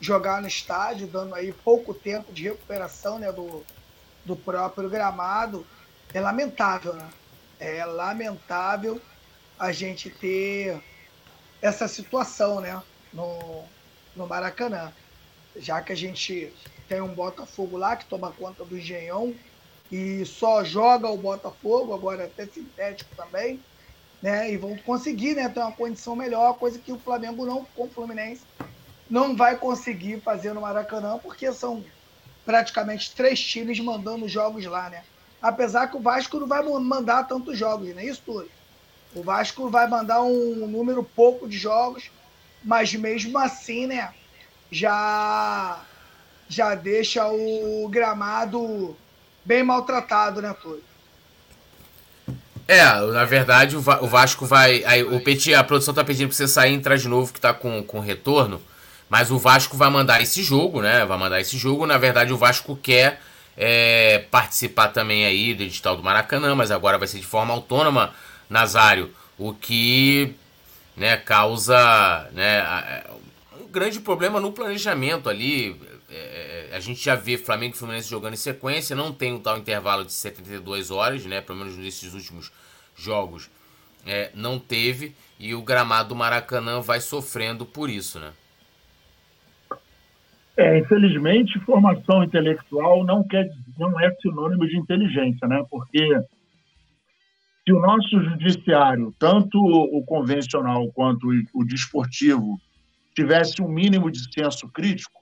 jogar 0.00 0.40
no 0.40 0.48
estádio, 0.48 1.06
dando 1.06 1.34
aí 1.34 1.52
pouco 1.52 1.92
tempo 1.92 2.32
de 2.32 2.44
recuperação 2.44 3.18
né, 3.18 3.32
do, 3.32 3.64
do 4.24 4.36
próprio 4.36 4.88
gramado. 4.88 5.66
É 6.12 6.20
lamentável, 6.20 6.94
né? 6.94 7.08
É 7.60 7.84
lamentável 7.84 9.00
a 9.58 9.72
gente 9.72 10.08
ter 10.08 10.80
essa 11.60 11.88
situação 11.88 12.60
né, 12.60 12.80
no, 13.12 13.64
no 14.14 14.26
Maracanã. 14.26 14.92
Já 15.56 15.82
que 15.82 15.92
a 15.92 15.96
gente 15.96 16.52
tem 16.88 17.00
um 17.00 17.12
Botafogo 17.14 17.76
lá 17.76 17.96
que 17.96 18.06
toma 18.06 18.32
conta 18.32 18.64
do 18.64 18.78
Engenhão 18.78 19.34
e 19.90 20.24
só 20.24 20.62
joga 20.62 21.08
o 21.08 21.16
Botafogo, 21.16 21.94
agora 21.94 22.24
até 22.24 22.46
sintético 22.46 23.14
também, 23.16 23.60
né? 24.22 24.50
E 24.52 24.56
vão 24.56 24.76
conseguir 24.78 25.34
né, 25.34 25.48
ter 25.48 25.60
uma 25.60 25.72
condição 25.72 26.14
melhor, 26.14 26.54
coisa 26.54 26.78
que 26.78 26.92
o 26.92 26.98
Flamengo 26.98 27.44
não, 27.44 27.64
com 27.74 27.84
o 27.84 27.90
Fluminense, 27.90 28.42
não 29.10 29.36
vai 29.36 29.56
conseguir 29.56 30.20
fazer 30.20 30.52
no 30.52 30.60
Maracanã, 30.60 31.18
porque 31.18 31.52
são 31.52 31.84
praticamente 32.44 33.12
três 33.14 33.40
times 33.40 33.78
mandando 33.80 34.28
jogos 34.28 34.64
lá, 34.66 34.88
né? 34.90 35.02
Apesar 35.40 35.86
que 35.88 35.96
o 35.96 36.00
Vasco 36.00 36.38
não 36.38 36.46
vai 36.46 36.62
mandar 36.62 37.24
tantos 37.24 37.56
jogos, 37.56 37.88
não 37.94 38.00
é 38.00 38.06
isso, 38.06 38.22
tudo. 38.24 38.48
O 39.14 39.22
Vasco 39.22 39.70
vai 39.70 39.88
mandar 39.88 40.22
um 40.22 40.66
número 40.66 41.02
pouco 41.02 41.48
de 41.48 41.56
jogos, 41.56 42.10
mas 42.62 42.92
mesmo 42.94 43.38
assim, 43.38 43.86
né? 43.86 44.12
Já, 44.70 45.80
já 46.48 46.74
deixa 46.74 47.26
o 47.28 47.88
gramado 47.88 48.96
bem 49.44 49.62
maltratado, 49.62 50.42
né, 50.42 50.54
Túlio? 50.60 50.82
É, 52.66 52.82
na 52.84 53.24
verdade 53.24 53.76
o 53.76 53.80
Vasco 53.80 54.44
vai. 54.44 54.84
Aí, 54.84 55.02
o 55.02 55.20
Petit, 55.20 55.54
a 55.54 55.64
produção 55.64 55.94
tá 55.94 56.04
pedindo 56.04 56.28
pra 56.28 56.36
você 56.36 56.46
sair 56.46 56.72
e 56.72 56.74
entrar 56.74 56.98
de 56.98 57.08
novo, 57.08 57.32
que 57.32 57.40
tá 57.40 57.54
com, 57.54 57.82
com 57.82 57.98
retorno. 57.98 58.60
Mas 59.08 59.30
o 59.30 59.38
Vasco 59.38 59.76
vai 59.76 59.90
mandar 59.90 60.20
esse 60.20 60.42
jogo, 60.42 60.82
né? 60.82 61.04
Vai 61.04 61.18
mandar 61.18 61.40
esse 61.40 61.56
jogo. 61.56 61.86
Na 61.86 61.96
verdade, 61.96 62.32
o 62.32 62.36
Vasco 62.36 62.76
quer 62.76 63.20
é, 63.56 64.24
participar 64.30 64.88
também 64.88 65.24
aí 65.24 65.54
do 65.54 65.62
edital 65.62 65.96
do 65.96 66.02
Maracanã, 66.02 66.54
mas 66.54 66.70
agora 66.70 66.98
vai 66.98 67.08
ser 67.08 67.18
de 67.18 67.26
forma 67.26 67.52
autônoma, 67.52 68.14
Nazário. 68.48 69.12
O 69.38 69.54
que 69.54 70.34
né, 70.96 71.16
causa 71.16 72.28
né, 72.32 73.04
um 73.60 73.68
grande 73.68 74.00
problema 74.00 74.40
no 74.40 74.52
planejamento 74.52 75.28
ali. 75.28 75.80
É, 76.10 76.70
a 76.72 76.80
gente 76.80 77.04
já 77.04 77.14
vê 77.14 77.36
Flamengo 77.36 77.74
e 77.74 77.78
Fluminense 77.78 78.08
jogando 78.08 78.32
em 78.32 78.38
sequência, 78.38 78.96
não 78.96 79.12
tem 79.12 79.34
o 79.34 79.40
tal 79.40 79.58
intervalo 79.58 80.04
de 80.04 80.12
72 80.12 80.90
horas, 80.90 81.24
né? 81.26 81.40
Pelo 81.40 81.58
menos 81.58 81.76
nesses 81.76 82.14
últimos 82.14 82.50
jogos 82.96 83.50
é, 84.06 84.30
não 84.34 84.58
teve. 84.58 85.14
E 85.38 85.54
o 85.54 85.62
gramado 85.62 86.10
do 86.10 86.16
Maracanã 86.16 86.80
vai 86.80 87.00
sofrendo 87.00 87.66
por 87.66 87.90
isso, 87.90 88.18
né? 88.18 88.32
É, 90.58 90.78
infelizmente, 90.78 91.58
formação 91.60 92.24
intelectual 92.24 93.04
não, 93.04 93.22
quer, 93.22 93.48
não 93.78 93.98
é 94.00 94.12
sinônimo 94.20 94.66
de 94.66 94.76
inteligência, 94.76 95.46
né? 95.46 95.64
Porque 95.70 96.08
se 97.64 97.72
o 97.72 97.80
nosso 97.80 98.20
judiciário, 98.20 99.14
tanto 99.20 99.56
o 99.56 100.04
convencional 100.04 100.90
quanto 100.92 101.28
o 101.54 101.64
desportivo, 101.64 102.60
tivesse 103.14 103.62
um 103.62 103.68
mínimo 103.68 104.10
de 104.10 104.18
senso 104.32 104.68
crítico, 104.68 105.18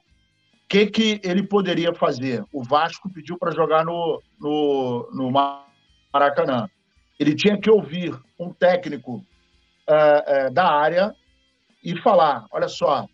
que, 0.68 0.86
que 0.86 1.20
ele 1.22 1.42
poderia 1.42 1.94
fazer? 1.94 2.44
O 2.52 2.62
Vasco 2.62 3.10
pediu 3.10 3.38
para 3.38 3.52
jogar 3.52 3.84
no, 3.84 4.22
no, 4.40 5.08
no 5.12 5.30
Maracanã. 6.12 6.68
Ele 7.18 7.34
tinha 7.34 7.58
que 7.58 7.70
ouvir 7.70 8.18
um 8.38 8.52
técnico 8.52 9.24
é, 9.88 10.24
é, 10.26 10.50
da 10.50 10.68
área 10.68 11.14
e 11.82 11.96
falar: 12.00 12.46
olha 12.50 12.68
só, 12.68 13.06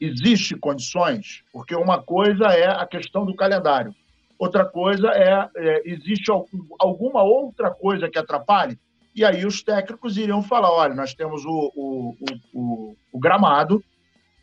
existe 0.00 0.56
condições, 0.56 1.42
porque 1.52 1.74
uma 1.74 2.02
coisa 2.02 2.46
é 2.46 2.68
a 2.68 2.86
questão 2.86 3.24
do 3.24 3.34
calendário, 3.34 3.94
outra 4.38 4.64
coisa 4.64 5.08
é, 5.08 5.48
é 5.56 5.82
existe 5.84 6.30
alguma 6.78 7.22
outra 7.22 7.70
coisa 7.70 8.08
que 8.08 8.18
atrapalhe. 8.18 8.78
E 9.14 9.24
aí 9.24 9.46
os 9.46 9.62
técnicos 9.62 10.18
iriam 10.18 10.42
falar: 10.42 10.70
olha, 10.70 10.94
nós 10.94 11.14
temos 11.14 11.44
o, 11.44 11.72
o, 11.74 12.16
o, 12.52 12.96
o 13.12 13.18
gramado 13.18 13.82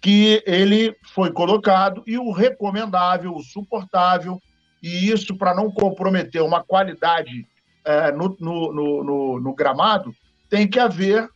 que 0.02 0.44
ele 0.46 0.94
foi 1.14 1.32
colocado 1.32 2.04
e 2.06 2.18
o 2.18 2.32
recomendável, 2.32 3.34
o 3.34 3.42
suportável, 3.42 4.42
e 4.82 5.10
isso 5.10 5.38
para 5.38 5.56
não 5.56 5.72
comprometer 5.72 6.42
uma 6.42 6.62
qualidade 6.62 7.48
é, 7.86 8.12
no, 8.12 8.36
no, 8.40 8.74
no, 8.74 9.40
no, 9.40 9.56
gramado, 9.56 10.14
tem 10.50 10.68
que 10.68 10.78
haver 10.78 11.30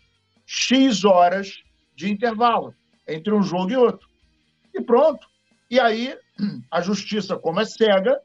X 0.46 1.06
horas 1.06 1.62
de 1.96 2.12
intervalo 2.12 2.74
entre 3.08 3.34
um 3.34 3.42
jogo 3.42 3.72
e 3.72 3.78
outro. 3.78 4.07
E 4.78 4.84
pronto. 4.84 5.28
E 5.70 5.80
aí, 5.80 6.16
a 6.72 6.82
justiça, 6.82 7.36
como 7.36 7.60
é 7.60 7.66
cega, 7.66 8.22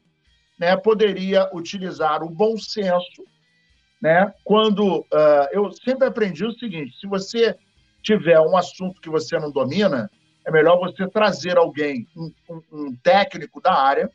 né, 0.59 0.77
poderia 0.77 1.49
utilizar 1.53 2.23
o 2.23 2.29
bom 2.29 2.57
senso, 2.57 3.23
né, 4.01 4.33
quando 4.43 4.99
uh, 4.99 5.47
eu 5.51 5.71
sempre 5.71 6.07
aprendi 6.07 6.45
o 6.45 6.53
seguinte: 6.53 6.97
se 6.99 7.07
você 7.07 7.55
tiver 8.01 8.39
um 8.39 8.55
assunto 8.55 9.01
que 9.01 9.09
você 9.09 9.37
não 9.39 9.51
domina, 9.51 10.09
é 10.45 10.51
melhor 10.51 10.77
você 10.77 11.07
trazer 11.07 11.57
alguém, 11.57 12.07
um, 12.15 12.31
um, 12.49 12.61
um 12.71 12.95
técnico 12.97 13.61
da 13.61 13.73
área, 13.73 14.11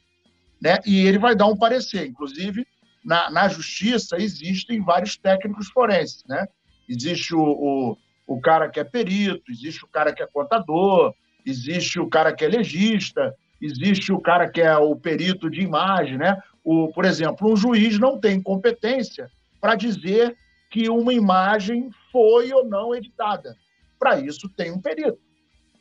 né? 0.61 0.79
E 0.85 1.07
ele 1.07 1.19
vai 1.19 1.35
dar 1.35 1.47
um 1.47 1.57
parecer. 1.57 2.07
Inclusive, 2.07 2.67
na, 3.03 3.31
na 3.31 3.49
justiça 3.49 4.17
existem 4.19 4.85
vários 4.85 5.17
técnicos 5.17 5.69
forenses, 5.69 6.23
né? 6.29 6.47
Existe 6.87 7.35
o, 7.35 7.41
o, 7.41 7.97
o 8.27 8.41
cara 8.41 8.69
que 8.69 8.79
é 8.79 8.85
perito, 8.85 9.51
existe 9.51 9.85
o 9.85 9.89
cara 9.89 10.13
que 10.13 10.23
é 10.23 10.27
contador, 10.27 11.15
existe 11.45 11.99
o 11.99 12.09
cara 12.09 12.35
que 12.35 12.45
é 12.45 12.49
legista, 12.49 13.35
existe 13.61 14.13
o 14.13 14.21
cara 14.21 14.49
que 14.49 14.61
é 14.61 14.77
o 14.77 14.95
perito 14.97 15.51
de 15.51 15.61
imagem, 15.61 16.19
né? 16.19 16.41
O, 16.65 16.89
por 16.89 17.05
exemplo, 17.05 17.51
um 17.51 17.57
juiz 17.57 17.99
não 17.99 18.19
tem 18.19 18.43
competência 18.43 19.31
para 19.61 19.75
dizer 19.75 20.37
que 20.71 20.89
uma 20.89 21.13
imagem 21.13 21.91
foi 22.13 22.53
ou 22.53 22.65
não 22.65 22.95
editada. 22.95 23.57
Para 23.99 24.21
isso 24.21 24.49
tem 24.49 24.71
um 24.71 24.81
perito. 24.81 25.19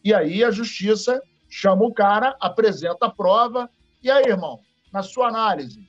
E 0.04 0.14
aí 0.14 0.44
a 0.44 0.52
justiça 0.52 1.22
chama 1.50 1.84
o 1.86 1.94
cara, 1.94 2.36
apresenta 2.40 3.08
a 3.08 3.12
prova. 3.12 3.70
E 4.02 4.10
aí, 4.10 4.26
irmão, 4.26 4.62
na 4.92 5.04
sua 5.04 5.28
análise, 5.28 5.80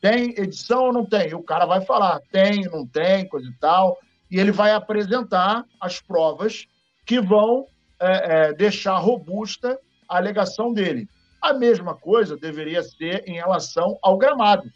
tem 0.00 0.30
edição 0.30 0.84
ou 0.84 0.92
não 0.92 1.04
tem? 1.04 1.30
E 1.30 1.34
o 1.34 1.42
cara 1.42 1.66
vai 1.66 1.80
falar, 1.80 2.20
tem, 2.30 2.62
não 2.64 2.86
tem, 2.86 3.26
coisa 3.28 3.48
e 3.48 3.54
tal. 3.54 3.98
E 4.30 4.38
ele 4.38 4.52
vai 4.52 4.72
apresentar 4.72 5.64
as 5.80 6.00
provas 6.00 6.66
que 7.04 7.20
vão 7.20 7.66
é, 8.00 8.48
é, 8.48 8.52
deixar 8.52 8.96
robusta 8.98 9.78
a 10.08 10.16
alegação 10.16 10.72
dele. 10.72 11.08
A 11.40 11.52
mesma 11.52 11.94
coisa 11.94 12.36
deveria 12.36 12.82
ser 12.82 13.24
em 13.26 13.34
relação 13.34 13.98
ao 14.02 14.16
gramado. 14.16 14.70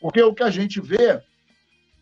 Porque 0.00 0.22
o 0.22 0.34
que 0.34 0.42
a 0.42 0.50
gente 0.50 0.80
vê 0.80 1.20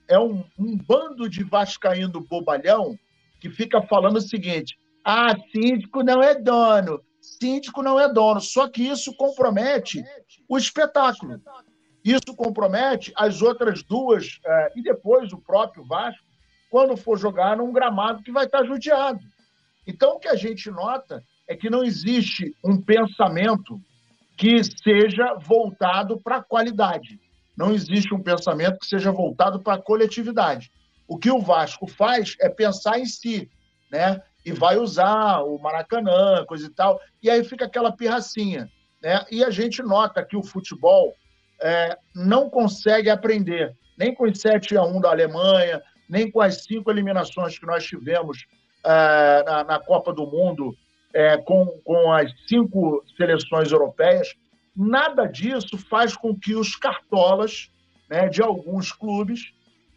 é 0.09 0.19
um, 0.19 0.45
um 0.59 0.77
bando 0.77 1.29
de 1.29 1.43
vascaíno 1.43 2.21
bobalhão 2.21 2.99
que 3.41 3.51
fica 3.51 3.83
falando 3.83 4.17
o 4.17 4.21
seguinte: 4.21 4.79
ah, 5.05 5.35
síndico 5.53 6.03
não 6.03 6.23
é 6.23 6.35
dono. 6.35 7.01
Síndico 7.21 7.83
não 7.83 7.99
é 7.99 8.13
dono. 8.13 8.41
Só 8.41 8.69
que 8.69 8.83
isso 8.83 9.15
compromete 9.17 10.05
o 10.49 10.57
espetáculo. 10.57 11.41
Isso 12.05 12.37
compromete 12.37 13.13
as 13.17 13.43
outras 13.43 13.83
duas, 13.83 14.39
é, 14.45 14.73
e 14.77 14.83
depois 14.83 15.33
o 15.33 15.39
próprio 15.39 15.85
Vasco, 15.85 16.23
quando 16.71 16.97
for 16.97 17.19
jogar 17.19 17.57
num 17.57 17.73
gramado 17.73 18.23
que 18.23 18.31
vai 18.31 18.45
estar 18.45 18.65
judiado. 18.65 19.19
Então, 19.87 20.17
o 20.17 20.19
que 20.19 20.29
a 20.29 20.35
gente 20.35 20.71
nota 20.71 21.23
é 21.49 21.55
que 21.55 21.71
não 21.71 21.85
existe 21.85 22.55
um 22.65 22.81
pensamento 22.81 23.81
que 24.37 24.63
seja 24.65 25.35
voltado 25.35 26.21
para 26.21 26.37
a 26.37 26.43
qualidade. 26.43 27.21
Não 27.57 27.73
existe 27.73 28.15
um 28.15 28.23
pensamento 28.23 28.79
que 28.79 28.87
seja 28.87 29.11
voltado 29.11 29.61
para 29.61 29.75
a 29.75 29.83
coletividade. 29.83 30.71
O 31.09 31.17
que 31.17 31.31
o 31.31 31.41
Vasco 31.41 31.87
faz 31.87 32.37
é 32.41 32.49
pensar 32.49 32.99
em 32.99 33.07
si, 33.07 33.51
né? 33.91 34.21
e 34.47 34.53
vai 34.53 34.77
usar 34.77 35.41
o 35.41 35.59
Maracanã, 35.59 36.45
coisa 36.47 36.67
e 36.67 36.71
tal, 36.71 37.01
e 37.21 37.29
aí 37.29 37.43
fica 37.43 37.65
aquela 37.65 37.91
pirracinha. 37.91 38.71
Né? 39.03 39.25
E 39.29 39.43
a 39.43 39.51
gente 39.51 39.83
nota 39.83 40.25
que 40.25 40.37
o 40.37 40.43
futebol 40.43 41.17
é, 41.61 41.99
não 42.15 42.49
consegue 42.49 43.11
aprender, 43.11 43.75
nem 43.99 44.15
com 44.15 44.25
os 44.25 44.41
7 44.41 44.77
a 44.77 44.85
1 44.85 45.01
da 45.01 45.11
Alemanha, 45.11 45.83
nem 46.09 46.31
com 46.31 46.41
as 46.41 46.63
cinco 46.63 46.93
eliminações 46.93 47.59
que 47.59 47.67
nós 47.67 47.85
tivemos 47.85 48.47
é, 48.87 49.43
na, 49.45 49.65
na, 49.65 49.81
Copa 49.81 50.13
do 50.13 50.27
Mundo 50.27 50.75
é, 51.13 51.37
com, 51.39 51.67
com 51.85 52.13
as 52.13 52.31
cinco 52.49 53.03
seleções 53.17 53.73
europeias. 53.73 54.35
Nada 54.77 55.27
disso 55.27 55.77
faz 55.77 56.17
com 56.17 56.39
que 56.39 56.55
os 56.55 56.77
cartolas 56.77 57.71
né, 58.09 58.29
de 58.29 58.41
alguns 58.41 58.93
clubes 58.93 59.53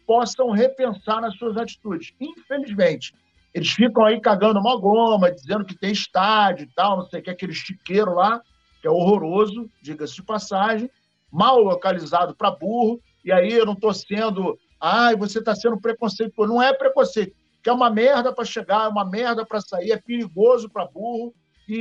possam 0.06 0.50
repensar 0.50 1.20
nas 1.20 1.36
suas 1.36 1.56
atitudes. 1.56 2.12
Infelizmente, 2.20 3.14
eles 3.54 3.70
ficam 3.70 4.04
aí 4.04 4.20
cagando 4.20 4.58
uma 4.58 4.76
goma, 4.76 5.30
dizendo 5.30 5.64
que 5.64 5.78
tem 5.78 5.92
estádio 5.92 6.64
e 6.64 6.74
tal, 6.74 6.96
não 6.96 7.06
sei 7.06 7.20
o 7.20 7.22
que, 7.22 7.30
aquele 7.30 7.52
chiqueiro 7.52 8.14
lá, 8.14 8.40
que 8.80 8.88
é 8.88 8.90
horroroso, 8.90 9.70
diga-se 9.80 10.16
de 10.16 10.22
passagem, 10.22 10.90
mal 11.30 11.60
localizado 11.60 12.34
para 12.34 12.50
burro, 12.50 13.00
e 13.24 13.30
aí 13.30 13.52
eu 13.52 13.66
não 13.66 13.74
estou 13.74 13.92
sendo. 13.92 14.58
Ai, 14.80 15.14
você 15.14 15.38
está 15.38 15.54
sendo 15.54 15.78
preconceituoso. 15.78 16.52
Não 16.52 16.62
é 16.62 16.72
preconceito, 16.72 17.34
que 17.62 17.70
é 17.70 17.72
uma 17.72 17.90
merda 17.90 18.32
para 18.32 18.44
chegar, 18.44 18.84
é 18.84 18.88
uma 18.88 19.04
merda 19.04 19.44
para 19.44 19.60
sair, 19.60 19.92
é 19.92 19.96
perigoso 19.96 20.68
para 20.68 20.86
burro. 20.86 21.34
E, 21.68 21.76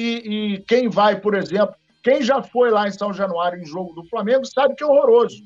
e 0.56 0.60
quem 0.68 0.90
vai, 0.90 1.20
por 1.20 1.34
exemplo, 1.34 1.76
quem 2.04 2.22
já 2.22 2.42
foi 2.44 2.70
lá 2.70 2.88
em 2.88 2.92
São 2.92 3.14
Januário 3.14 3.62
em 3.62 3.66
jogo 3.66 3.94
do 3.94 4.08
Flamengo 4.08 4.46
sabe 4.46 4.76
que 4.76 4.84
é 4.84 4.88
horroroso. 4.88 5.42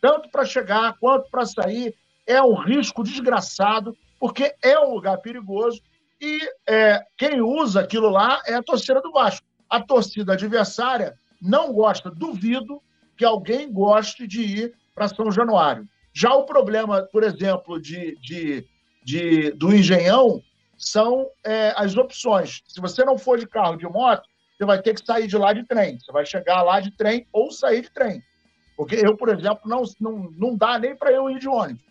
Tanto 0.00 0.30
para 0.30 0.44
chegar 0.44 0.96
quanto 1.00 1.30
para 1.30 1.46
sair, 1.46 1.94
é 2.26 2.42
um 2.42 2.54
risco 2.54 3.02
desgraçado 3.02 3.96
porque 4.20 4.54
é 4.62 4.78
um 4.78 4.94
lugar 4.94 5.18
perigoso 5.18 5.80
e 6.20 6.40
é, 6.68 7.02
quem 7.16 7.40
usa 7.40 7.80
aquilo 7.80 8.08
lá 8.08 8.42
é 8.46 8.54
a 8.54 8.62
torcida 8.62 9.00
do 9.00 9.12
Vasco. 9.12 9.46
A 9.70 9.80
torcida 9.80 10.32
adversária 10.32 11.14
não 11.40 11.72
gosta, 11.72 12.10
duvido 12.10 12.82
que 13.16 13.24
alguém 13.24 13.72
goste 13.72 14.26
de 14.26 14.42
ir 14.42 14.74
para 14.94 15.08
São 15.08 15.30
Januário. 15.30 15.88
Já 16.12 16.34
o 16.34 16.44
problema, 16.44 17.02
por 17.12 17.22
exemplo, 17.22 17.80
de, 17.80 18.16
de, 18.20 18.66
de 19.08 19.52
do 19.52 19.74
Engenhão 19.74 20.42
são 20.76 21.30
é, 21.42 21.72
as 21.76 21.96
opções. 21.96 22.60
Se 22.66 22.78
você 22.78 23.02
não 23.06 23.16
for 23.16 23.38
de 23.38 23.46
carro, 23.46 23.78
de 23.78 23.86
moto, 23.86 24.28
você 24.54 24.66
vai 24.66 24.82
ter 24.82 24.94
que 24.94 25.04
sair 25.04 25.26
de 25.26 25.36
lá 25.38 25.54
de 25.54 25.64
trem. 25.64 25.98
Você 25.98 26.12
vai 26.12 26.26
chegar 26.26 26.60
lá 26.62 26.78
de 26.78 26.90
trem 26.90 27.26
ou 27.32 27.50
sair 27.50 27.80
de 27.80 27.90
trem. 27.90 28.22
Porque 28.76 28.96
eu, 28.96 29.16
por 29.16 29.30
exemplo, 29.30 29.62
não, 29.64 29.82
não, 29.98 30.30
não 30.36 30.56
dá 30.56 30.78
nem 30.78 30.94
para 30.94 31.10
eu 31.10 31.30
ir 31.30 31.38
de 31.38 31.48
ônibus. 31.48 31.82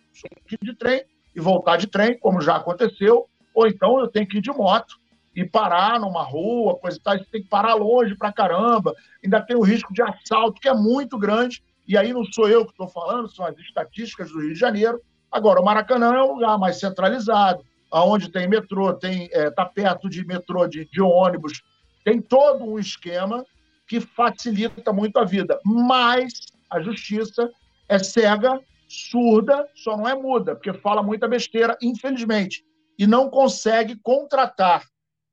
Ir 0.48 0.58
de 0.62 0.74
trem 0.74 1.02
e 1.34 1.40
voltar 1.40 1.76
de 1.76 1.88
trem, 1.88 2.16
como 2.18 2.40
já 2.40 2.54
aconteceu, 2.56 3.28
ou 3.52 3.66
então 3.66 3.98
eu 3.98 4.06
tenho 4.06 4.26
que 4.28 4.38
ir 4.38 4.40
de 4.40 4.52
moto 4.52 4.96
e 5.34 5.44
parar 5.44 5.98
numa 5.98 6.22
rua, 6.22 6.78
coisa 6.78 6.98
e 6.98 7.00
tal, 7.00 7.18
você 7.18 7.24
tem 7.24 7.42
que 7.42 7.48
parar 7.48 7.74
longe 7.74 8.16
pra 8.16 8.32
caramba, 8.32 8.94
ainda 9.22 9.40
tem 9.40 9.56
o 9.56 9.62
risco 9.62 9.92
de 9.92 10.02
assalto, 10.02 10.60
que 10.60 10.68
é 10.68 10.74
muito 10.74 11.18
grande, 11.18 11.62
e 11.86 11.98
aí 11.98 12.12
não 12.12 12.24
sou 12.24 12.48
eu 12.48 12.64
que 12.64 12.70
estou 12.70 12.88
falando, 12.88 13.28
são 13.28 13.44
as 13.44 13.58
estatísticas 13.58 14.30
do 14.30 14.40
Rio 14.40 14.52
de 14.54 14.58
Janeiro. 14.58 15.00
Agora, 15.30 15.60
o 15.60 15.64
Maracanã 15.64 16.14
é 16.14 16.22
um 16.22 16.34
lugar 16.34 16.58
mais 16.58 16.78
centralizado, 16.78 17.64
aonde 17.90 18.30
tem 18.30 18.48
metrô, 18.48 18.92
tem 18.92 19.28
é, 19.32 19.50
tá 19.50 19.64
perto 19.64 20.08
de 20.08 20.24
metrô, 20.24 20.66
de, 20.66 20.84
de 20.86 21.00
ônibus, 21.00 21.62
tem 22.04 22.20
todo 22.20 22.64
um 22.64 22.78
esquema 22.78 23.44
que 23.86 24.00
facilita 24.00 24.92
muito 24.92 25.18
a 25.18 25.24
vida. 25.24 25.58
Mas 25.64 26.32
a 26.70 26.80
justiça 26.80 27.50
é 27.88 27.98
cega 27.98 28.60
surda, 28.88 29.68
só 29.74 29.96
não 29.96 30.08
é 30.08 30.14
muda, 30.14 30.54
porque 30.54 30.72
fala 30.72 31.02
muita 31.02 31.28
besteira, 31.28 31.76
infelizmente, 31.80 32.64
e 32.98 33.06
não 33.06 33.28
consegue 33.28 33.96
contratar 33.96 34.82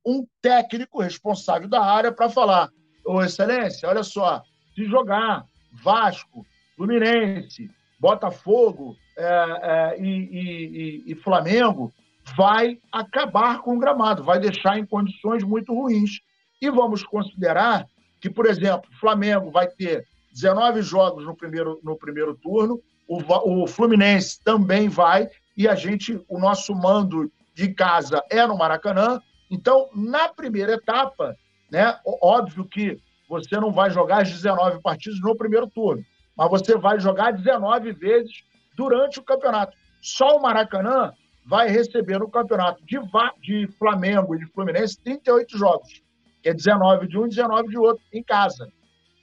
um 0.06 0.26
técnico 0.42 1.02
responsável 1.02 1.68
da 1.68 1.84
área 1.84 2.12
para 2.12 2.30
falar: 2.30 2.70
Ô, 3.06 3.22
Excelência, 3.22 3.90
olha 3.90 4.04
só, 4.04 4.44
se 4.76 4.86
jogar 4.86 5.46
Vasco, 5.72 6.46
Fluminense, 6.76 7.70
Botafogo 8.00 8.96
é, 9.18 9.26
é, 9.26 10.02
e, 10.02 11.04
e, 11.08 11.12
e 11.12 11.16
Flamengo, 11.16 11.94
vai 12.36 12.80
acabar 12.92 13.62
com 13.62 13.76
o 13.76 13.80
gramado, 13.80 14.24
vai 14.24 14.40
deixar 14.40 14.78
em 14.78 14.86
condições 14.86 15.44
muito 15.44 15.74
ruins. 15.74 16.20
E 16.62 16.70
vamos 16.70 17.04
considerar 17.04 17.86
que, 18.20 18.30
por 18.30 18.46
exemplo, 18.46 18.90
o 18.92 19.00
Flamengo 19.00 19.52
vai 19.52 19.68
ter 19.68 20.06
19 20.34 20.82
jogos 20.82 21.26
no 21.26 21.36
primeiro, 21.36 21.80
no 21.84 21.96
primeiro 21.96 22.36
turno, 22.36 22.82
o, 23.08 23.64
o 23.64 23.68
Fluminense 23.68 24.44
também 24.44 24.90
vai, 24.90 25.30
e 25.56 25.68
a 25.68 25.76
gente, 25.76 26.20
o 26.28 26.40
nosso 26.40 26.74
mando 26.74 27.32
de 27.54 27.70
casa 27.74 28.22
é 28.30 28.46
no 28.46 28.58
Maracanã. 28.58 29.22
Então, 29.50 29.90
na 29.94 30.28
primeira 30.28 30.74
etapa, 30.74 31.36
né, 31.72 31.98
óbvio 32.22 32.66
que 32.66 33.00
você 33.30 33.60
não 33.60 33.72
vai 33.72 33.90
jogar 33.92 34.24
as 34.24 34.32
19 34.32 34.82
partidas 34.82 35.20
no 35.22 35.36
primeiro 35.36 35.68
turno, 35.68 36.04
mas 36.36 36.50
você 36.50 36.78
vai 36.78 37.00
jogar 37.00 37.32
19 37.32 37.94
vezes 37.94 38.44
durante 38.76 39.20
o 39.20 39.24
campeonato. 39.24 39.76
Só 40.02 40.38
o 40.38 40.42
Maracanã 40.42 41.14
vai 41.46 41.70
receber 41.70 42.20
no 42.20 42.30
campeonato 42.30 42.84
de, 42.86 43.00
de 43.42 43.68
Flamengo 43.78 44.36
e 44.36 44.40
de 44.40 44.46
Fluminense 44.48 45.00
38 45.04 45.58
jogos, 45.58 46.02
que 46.42 46.50
é 46.50 46.54
19 46.54 47.08
de 47.08 47.18
um 47.18 47.26
e 47.26 47.30
19 47.30 47.70
de 47.70 47.78
outro, 47.78 48.04
em 48.12 48.24
casa. 48.24 48.72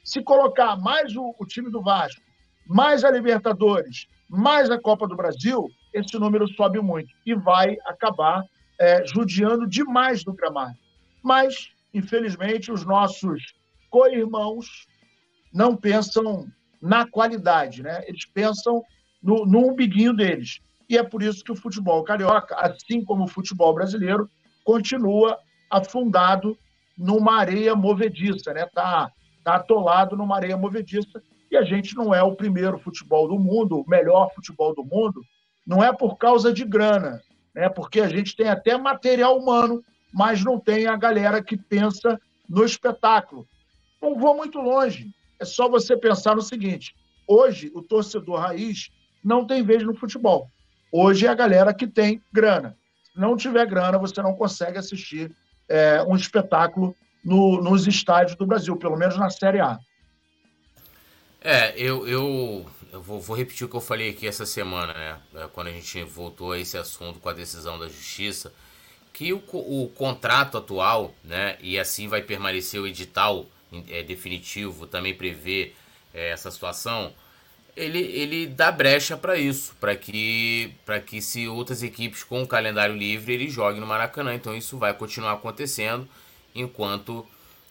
Se 0.04 0.22
colocar 0.22 0.76
mais 0.76 1.16
o, 1.16 1.34
o 1.38 1.46
time 1.46 1.70
do 1.70 1.82
Vasco, 1.82 2.20
mais 2.66 3.04
a 3.04 3.10
Libertadores, 3.10 4.06
mais 4.28 4.70
a 4.70 4.80
Copa 4.80 5.06
do 5.06 5.16
Brasil, 5.16 5.68
esse 5.92 6.18
número 6.18 6.48
sobe 6.54 6.80
muito 6.80 7.12
e 7.26 7.34
vai 7.34 7.76
acabar 7.84 8.44
é, 8.78 9.04
judiando 9.06 9.66
demais 9.66 10.24
do 10.24 10.32
gramado. 10.32 10.76
Mas, 11.22 11.70
infelizmente, 11.92 12.72
os 12.72 12.84
nossos 12.84 13.54
co-irmãos 13.90 14.86
não 15.52 15.76
pensam 15.76 16.46
na 16.80 17.06
qualidade, 17.06 17.82
né? 17.82 18.02
Eles 18.06 18.24
pensam 18.24 18.82
no, 19.22 19.46
no 19.46 19.68
umbiguinho 19.68 20.12
deles. 20.12 20.60
E 20.88 20.98
é 20.98 21.02
por 21.02 21.22
isso 21.22 21.44
que 21.44 21.52
o 21.52 21.56
futebol 21.56 22.02
carioca, 22.02 22.54
assim 22.56 23.04
como 23.04 23.24
o 23.24 23.28
futebol 23.28 23.72
brasileiro, 23.74 24.28
continua 24.64 25.38
afundado 25.70 26.56
numa 26.98 27.36
areia 27.36 27.74
movediça, 27.74 28.52
né? 28.52 28.66
Tá, 28.66 29.10
tá 29.42 29.54
atolado 29.54 30.16
numa 30.16 30.36
areia 30.36 30.56
movediça. 30.56 31.22
E 31.50 31.56
a 31.56 31.62
gente 31.62 31.94
não 31.94 32.14
é 32.14 32.22
o 32.22 32.34
primeiro 32.34 32.78
futebol 32.78 33.28
do 33.28 33.38
mundo, 33.38 33.80
o 33.80 33.88
melhor 33.88 34.32
futebol 34.34 34.74
do 34.74 34.84
mundo, 34.84 35.22
não 35.66 35.82
é 35.82 35.92
por 35.92 36.16
causa 36.16 36.52
de 36.52 36.64
grana, 36.64 37.20
né? 37.54 37.68
Porque 37.68 38.00
a 38.00 38.08
gente 38.08 38.36
tem 38.36 38.48
até 38.48 38.76
material 38.76 39.38
humano, 39.38 39.82
mas 40.12 40.44
não 40.44 40.58
tem 40.58 40.86
a 40.86 40.96
galera 40.96 41.42
que 41.42 41.56
pensa 41.56 42.20
no 42.48 42.64
espetáculo. 42.64 43.46
Não 44.00 44.18
vou 44.18 44.36
muito 44.36 44.58
longe. 44.58 45.10
É 45.38 45.44
só 45.44 45.68
você 45.68 45.96
pensar 45.96 46.36
no 46.36 46.42
seguinte: 46.42 46.94
hoje 47.26 47.70
o 47.74 47.82
torcedor 47.82 48.40
raiz 48.40 48.90
não 49.22 49.46
tem 49.46 49.62
vez 49.62 49.82
no 49.82 49.94
futebol. 49.94 50.50
Hoje 50.90 51.26
é 51.26 51.30
a 51.30 51.34
galera 51.34 51.72
que 51.72 51.86
tem 51.86 52.22
grana. 52.32 52.76
Se 53.04 53.18
não 53.18 53.36
tiver 53.36 53.66
grana, 53.66 53.98
você 53.98 54.20
não 54.22 54.34
consegue 54.34 54.78
assistir 54.78 55.30
é, 55.68 56.02
um 56.02 56.16
espetáculo 56.16 56.94
no, 57.24 57.62
nos 57.62 57.86
estádios 57.86 58.36
do 58.36 58.46
Brasil, 58.46 58.76
pelo 58.76 58.96
menos 58.96 59.16
na 59.16 59.30
Série 59.30 59.60
A. 59.60 59.78
É, 61.40 61.74
eu, 61.76 62.06
eu, 62.06 62.66
eu 62.92 63.02
vou, 63.02 63.20
vou, 63.20 63.36
repetir 63.36 63.66
o 63.66 63.70
que 63.70 63.74
eu 63.74 63.80
falei 63.80 64.10
aqui 64.10 64.26
essa 64.26 64.46
semana, 64.46 64.92
né? 64.92 65.18
É, 65.34 65.48
quando 65.48 65.68
a 65.68 65.72
gente 65.72 66.02
voltou 66.04 66.52
a 66.52 66.58
esse 66.58 66.76
assunto 66.76 67.18
com 67.18 67.28
a 67.28 67.32
decisão 67.32 67.78
da 67.78 67.88
justiça, 67.88 68.52
que 69.12 69.32
o, 69.32 69.42
o 69.52 69.88
contrato 69.88 70.56
atual, 70.56 71.12
né? 71.24 71.56
E 71.60 71.78
assim 71.78 72.06
vai 72.06 72.22
permanecer 72.22 72.80
o 72.80 72.86
edital 72.86 73.46
é, 73.88 74.02
definitivo, 74.02 74.86
também 74.86 75.14
prevê 75.14 75.72
é, 76.14 76.30
essa 76.30 76.50
situação 76.50 77.12
ele, 77.76 77.98
ele 77.98 78.46
dá 78.46 78.70
brecha 78.70 79.16
para 79.16 79.36
isso, 79.36 79.74
para 79.80 79.96
que, 79.96 80.74
que 81.06 81.22
se 81.22 81.48
outras 81.48 81.82
equipes 81.82 82.22
com 82.22 82.42
o 82.42 82.46
calendário 82.46 82.94
livre 82.94 83.32
ele 83.32 83.48
jogue 83.48 83.80
no 83.80 83.86
Maracanã. 83.86 84.34
Então 84.34 84.54
isso 84.54 84.76
vai 84.76 84.92
continuar 84.92 85.32
acontecendo 85.32 86.06
enquanto 86.54 87.26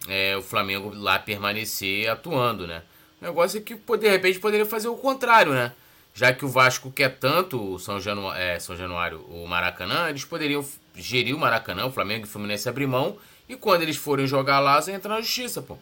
é, 0.08 0.36
o 0.36 0.42
Flamengo 0.42 0.92
lá 0.94 1.18
permanecer 1.18 2.08
atuando, 2.08 2.66
né? 2.66 2.82
O 3.20 3.24
negócio 3.24 3.58
é 3.58 3.60
que 3.60 3.74
de 3.74 4.08
repente 4.08 4.40
poderia 4.40 4.66
fazer 4.66 4.88
o 4.88 4.96
contrário, 4.96 5.52
né? 5.52 5.72
Já 6.14 6.32
que 6.32 6.44
o 6.44 6.48
Vasco 6.48 6.90
quer 6.90 7.16
tanto 7.18 7.74
o 7.74 7.78
São, 7.78 8.00
Janu 8.00 8.32
é, 8.32 8.58
São 8.58 8.76
Januário, 8.76 9.20
o 9.30 9.46
Maracanã, 9.46 10.08
eles 10.10 10.24
poderiam 10.24 10.66
gerir 10.94 11.34
o 11.34 11.38
Maracanã, 11.38 11.86
o 11.86 11.92
Flamengo 11.92 12.26
e 12.26 12.28
o 12.28 12.30
Fluminense 12.30 12.68
abrir 12.68 12.86
mão, 12.86 13.16
e 13.48 13.56
quando 13.56 13.82
eles 13.82 13.96
forem 13.96 14.26
jogar 14.26 14.58
lá, 14.60 14.82
você 14.82 14.92
entra 14.92 15.14
na 15.14 15.20
justiça, 15.20 15.62
pô. 15.62 15.78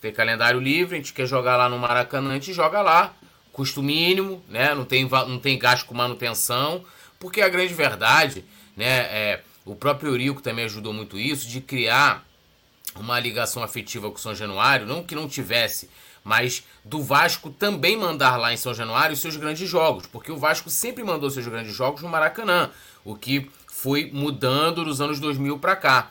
Tem 0.00 0.12
calendário 0.12 0.60
livre, 0.60 0.94
a 0.94 0.98
gente 0.98 1.12
quer 1.12 1.26
jogar 1.26 1.56
lá 1.56 1.68
no 1.68 1.78
Maracanã, 1.78 2.30
a 2.30 2.34
gente 2.34 2.52
joga 2.52 2.80
lá 2.80 3.12
custo 3.52 3.82
mínimo, 3.82 4.42
né? 4.48 4.74
Não 4.74 4.84
tem, 4.84 5.08
não 5.08 5.38
tem 5.38 5.58
gasto 5.58 5.86
com 5.86 5.94
manutenção, 5.94 6.84
porque 7.18 7.40
a 7.40 7.48
grande 7.48 7.74
verdade, 7.74 8.44
né? 8.76 8.88
É, 8.88 9.40
o 9.64 9.74
próprio 9.74 10.10
Eurico 10.10 10.40
também 10.40 10.64
ajudou 10.64 10.92
muito 10.92 11.18
isso, 11.18 11.48
de 11.48 11.60
criar 11.60 12.26
uma 12.96 13.20
ligação 13.20 13.62
afetiva 13.62 14.10
com 14.10 14.16
São 14.16 14.34
Januário, 14.34 14.86
não 14.86 15.04
que 15.04 15.14
não 15.14 15.28
tivesse, 15.28 15.88
mas 16.24 16.64
do 16.84 17.02
Vasco 17.02 17.50
também 17.50 17.96
mandar 17.96 18.36
lá 18.36 18.52
em 18.52 18.56
São 18.56 18.74
Januário 18.74 19.16
seus 19.16 19.36
grandes 19.36 19.68
jogos, 19.68 20.06
porque 20.06 20.32
o 20.32 20.36
Vasco 20.36 20.70
sempre 20.70 21.04
mandou 21.04 21.30
seus 21.30 21.46
grandes 21.46 21.74
jogos 21.74 22.02
no 22.02 22.08
Maracanã, 22.08 22.70
o 23.04 23.14
que 23.14 23.50
foi 23.68 24.10
mudando 24.12 24.84
dos 24.84 25.00
anos 25.00 25.20
2000 25.20 25.58
para 25.58 25.76
cá. 25.76 26.10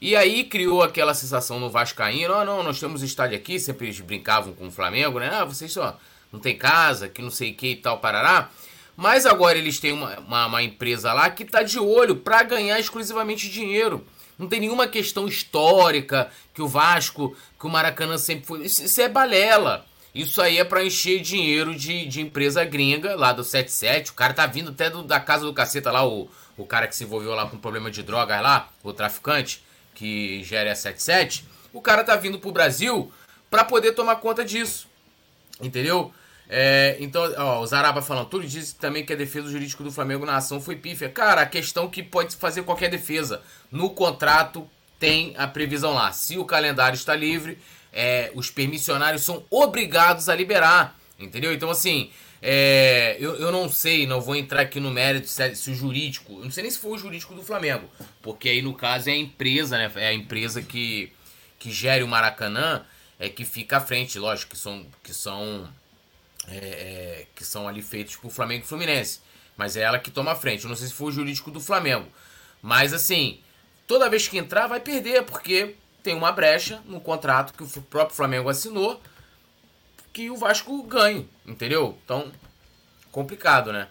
E 0.00 0.16
aí 0.16 0.44
criou 0.44 0.82
aquela 0.82 1.14
sensação 1.14 1.60
no 1.60 1.70
Vascaíno, 1.70 2.34
oh, 2.34 2.44
não, 2.44 2.62
nós 2.62 2.80
temos 2.80 3.02
estádio 3.02 3.36
aqui, 3.36 3.58
sempre 3.58 3.86
eles 3.86 4.00
brincavam 4.00 4.52
com 4.52 4.68
o 4.68 4.70
Flamengo, 4.70 5.18
né? 5.18 5.30
Ah, 5.32 5.44
vocês 5.44 5.72
só 5.72 5.98
não 6.34 6.40
tem 6.40 6.56
casa, 6.56 7.08
que 7.08 7.22
não 7.22 7.30
sei 7.30 7.52
o 7.52 7.54
que 7.54 7.68
e 7.68 7.76
tal, 7.76 7.98
parará. 7.98 8.50
Mas 8.96 9.24
agora 9.24 9.56
eles 9.56 9.78
têm 9.78 9.92
uma, 9.92 10.18
uma, 10.18 10.46
uma 10.46 10.62
empresa 10.62 11.12
lá 11.12 11.30
que 11.30 11.44
está 11.44 11.62
de 11.62 11.78
olho 11.78 12.16
para 12.16 12.42
ganhar 12.42 12.78
exclusivamente 12.78 13.48
dinheiro. 13.48 14.04
Não 14.36 14.48
tem 14.48 14.60
nenhuma 14.60 14.88
questão 14.88 15.28
histórica 15.28 16.28
que 16.52 16.60
o 16.60 16.66
Vasco, 16.66 17.36
que 17.58 17.66
o 17.66 17.70
Maracanã 17.70 18.18
sempre 18.18 18.46
foi. 18.46 18.64
Isso, 18.64 18.84
isso 18.84 19.00
é 19.00 19.08
balela. 19.08 19.86
Isso 20.12 20.42
aí 20.42 20.58
é 20.58 20.64
para 20.64 20.84
encher 20.84 21.20
dinheiro 21.20 21.74
de, 21.74 22.06
de 22.06 22.20
empresa 22.20 22.64
gringa 22.64 23.14
lá 23.16 23.32
do 23.32 23.44
77. 23.44 24.10
O 24.10 24.14
cara 24.14 24.34
tá 24.34 24.46
vindo 24.46 24.70
até 24.70 24.90
do, 24.90 25.02
da 25.02 25.20
casa 25.20 25.44
do 25.44 25.52
caceta 25.52 25.92
lá, 25.92 26.06
o, 26.06 26.28
o 26.56 26.66
cara 26.66 26.88
que 26.88 26.96
se 26.96 27.04
envolveu 27.04 27.34
lá 27.34 27.46
com 27.46 27.56
problema 27.56 27.90
de 27.90 28.02
drogas 28.02 28.40
lá, 28.42 28.68
o 28.82 28.92
traficante 28.92 29.64
que 29.94 30.42
gera 30.42 30.72
a 30.72 30.74
77. 30.74 31.44
O 31.72 31.80
cara 31.80 32.02
tá 32.02 32.16
vindo 32.16 32.38
pro 32.40 32.52
Brasil 32.52 33.12
para 33.48 33.64
poder 33.64 33.92
tomar 33.92 34.16
conta 34.16 34.44
disso. 34.44 34.88
Entendeu? 35.60 36.12
É, 36.48 36.96
então, 37.00 37.32
ó, 37.38 37.60
o 37.60 37.66
Zaraba 37.66 38.02
falando, 38.02 38.28
tudo 38.28 38.46
disse 38.46 38.74
também 38.74 39.04
que 39.04 39.12
a 39.12 39.16
defesa 39.16 39.48
jurídica 39.48 39.82
do 39.82 39.90
Flamengo 39.90 40.26
na 40.26 40.36
ação 40.36 40.60
foi 40.60 40.76
pífia. 40.76 41.08
Cara, 41.08 41.42
a 41.42 41.46
questão 41.46 41.88
que 41.88 42.02
pode 42.02 42.36
fazer 42.36 42.62
qualquer 42.62 42.90
defesa. 42.90 43.42
No 43.70 43.90
contrato 43.90 44.68
tem 44.98 45.34
a 45.36 45.46
previsão 45.46 45.94
lá. 45.94 46.12
Se 46.12 46.38
o 46.38 46.44
calendário 46.44 46.96
está 46.96 47.14
livre, 47.14 47.58
é, 47.92 48.30
os 48.34 48.50
permissionários 48.50 49.22
são 49.22 49.44
obrigados 49.50 50.28
a 50.28 50.34
liberar. 50.34 50.98
Entendeu? 51.18 51.52
Então, 51.52 51.70
assim, 51.70 52.10
é, 52.42 53.16
eu, 53.18 53.36
eu 53.36 53.50
não 53.50 53.70
sei, 53.70 54.06
não 54.06 54.20
vou 54.20 54.36
entrar 54.36 54.60
aqui 54.60 54.78
no 54.78 54.90
mérito 54.90 55.28
se, 55.28 55.54
se, 55.54 55.70
o 55.70 55.74
jurídico. 55.74 56.34
Eu 56.34 56.44
não 56.44 56.50
sei 56.50 56.62
nem 56.62 56.70
se 56.70 56.78
foi 56.78 56.92
o 56.92 56.98
jurídico 56.98 57.34
do 57.34 57.42
Flamengo. 57.42 57.88
Porque 58.20 58.48
aí, 58.48 58.60
no 58.60 58.74
caso, 58.74 59.08
é 59.08 59.12
a 59.12 59.16
empresa, 59.16 59.78
né? 59.78 59.90
É 59.96 60.08
a 60.08 60.12
empresa 60.12 60.60
que, 60.60 61.10
que 61.58 61.70
gere 61.70 62.04
o 62.04 62.08
Maracanã, 62.08 62.84
é 63.18 63.28
que 63.28 63.44
fica 63.44 63.78
à 63.78 63.80
frente, 63.80 64.18
lógico, 64.18 64.50
que 64.52 64.58
são. 64.58 64.86
Que 65.02 65.14
são 65.14 65.68
é, 66.48 66.56
é, 66.56 67.26
que 67.34 67.44
são 67.44 67.66
ali 67.68 67.82
feitos 67.82 68.16
por 68.16 68.30
Flamengo 68.30 68.64
e 68.64 68.68
Fluminense. 68.68 69.20
Mas 69.56 69.76
é 69.76 69.82
ela 69.82 69.98
que 69.98 70.10
toma 70.10 70.32
a 70.32 70.36
frente. 70.36 70.64
Eu 70.64 70.68
não 70.68 70.76
sei 70.76 70.88
se 70.88 70.94
foi 70.94 71.08
o 71.08 71.12
jurídico 71.12 71.50
do 71.50 71.60
Flamengo. 71.60 72.06
Mas 72.60 72.92
assim, 72.92 73.40
toda 73.86 74.10
vez 74.10 74.26
que 74.26 74.38
entrar 74.38 74.66
vai 74.66 74.80
perder, 74.80 75.22
porque 75.24 75.76
tem 76.02 76.14
uma 76.14 76.32
brecha 76.32 76.80
no 76.86 77.00
contrato 77.00 77.54
que 77.54 77.62
o 77.62 77.82
próprio 77.82 78.16
Flamengo 78.16 78.48
assinou 78.48 79.00
que 80.12 80.30
o 80.30 80.36
Vasco 80.36 80.80
ganhe, 80.84 81.28
entendeu? 81.44 81.98
Então, 82.04 82.30
complicado, 83.10 83.72
né? 83.72 83.88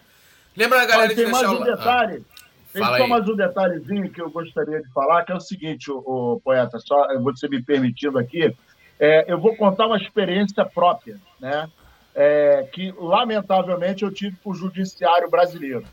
Lembra 0.56 0.82
a 0.82 0.86
galera 0.86 1.12
Olha, 1.12 1.16
tem 1.16 1.30
mais 1.30 1.48
um 1.48 1.62
detalhe. 1.62 2.24
Ah, 2.30 2.44
tem 2.72 2.84
só 2.84 2.94
aí. 2.94 3.08
mais 3.08 3.28
um 3.28 3.36
detalhezinho 3.36 4.10
que 4.10 4.20
eu 4.20 4.30
gostaria 4.30 4.82
de 4.82 4.88
falar, 4.90 5.24
que 5.24 5.32
é 5.32 5.34
o 5.34 5.40
seguinte, 5.40 5.90
o, 5.90 5.98
o 5.98 6.40
poeta, 6.40 6.78
só 6.78 7.06
você 7.20 7.46
me 7.46 7.62
permitindo 7.62 8.18
aqui, 8.18 8.56
é, 8.98 9.30
eu 9.30 9.38
vou 9.38 9.54
contar 9.54 9.86
uma 9.86 9.96
experiência 9.96 10.64
própria, 10.64 11.18
né? 11.38 11.68
É, 12.14 12.62
que, 12.72 12.92
lamentavelmente, 12.96 14.04
eu 14.04 14.12
tive 14.12 14.36
com 14.42 14.50
o 14.50 14.54
judiciário 14.54 15.28
brasileiro. 15.28 15.84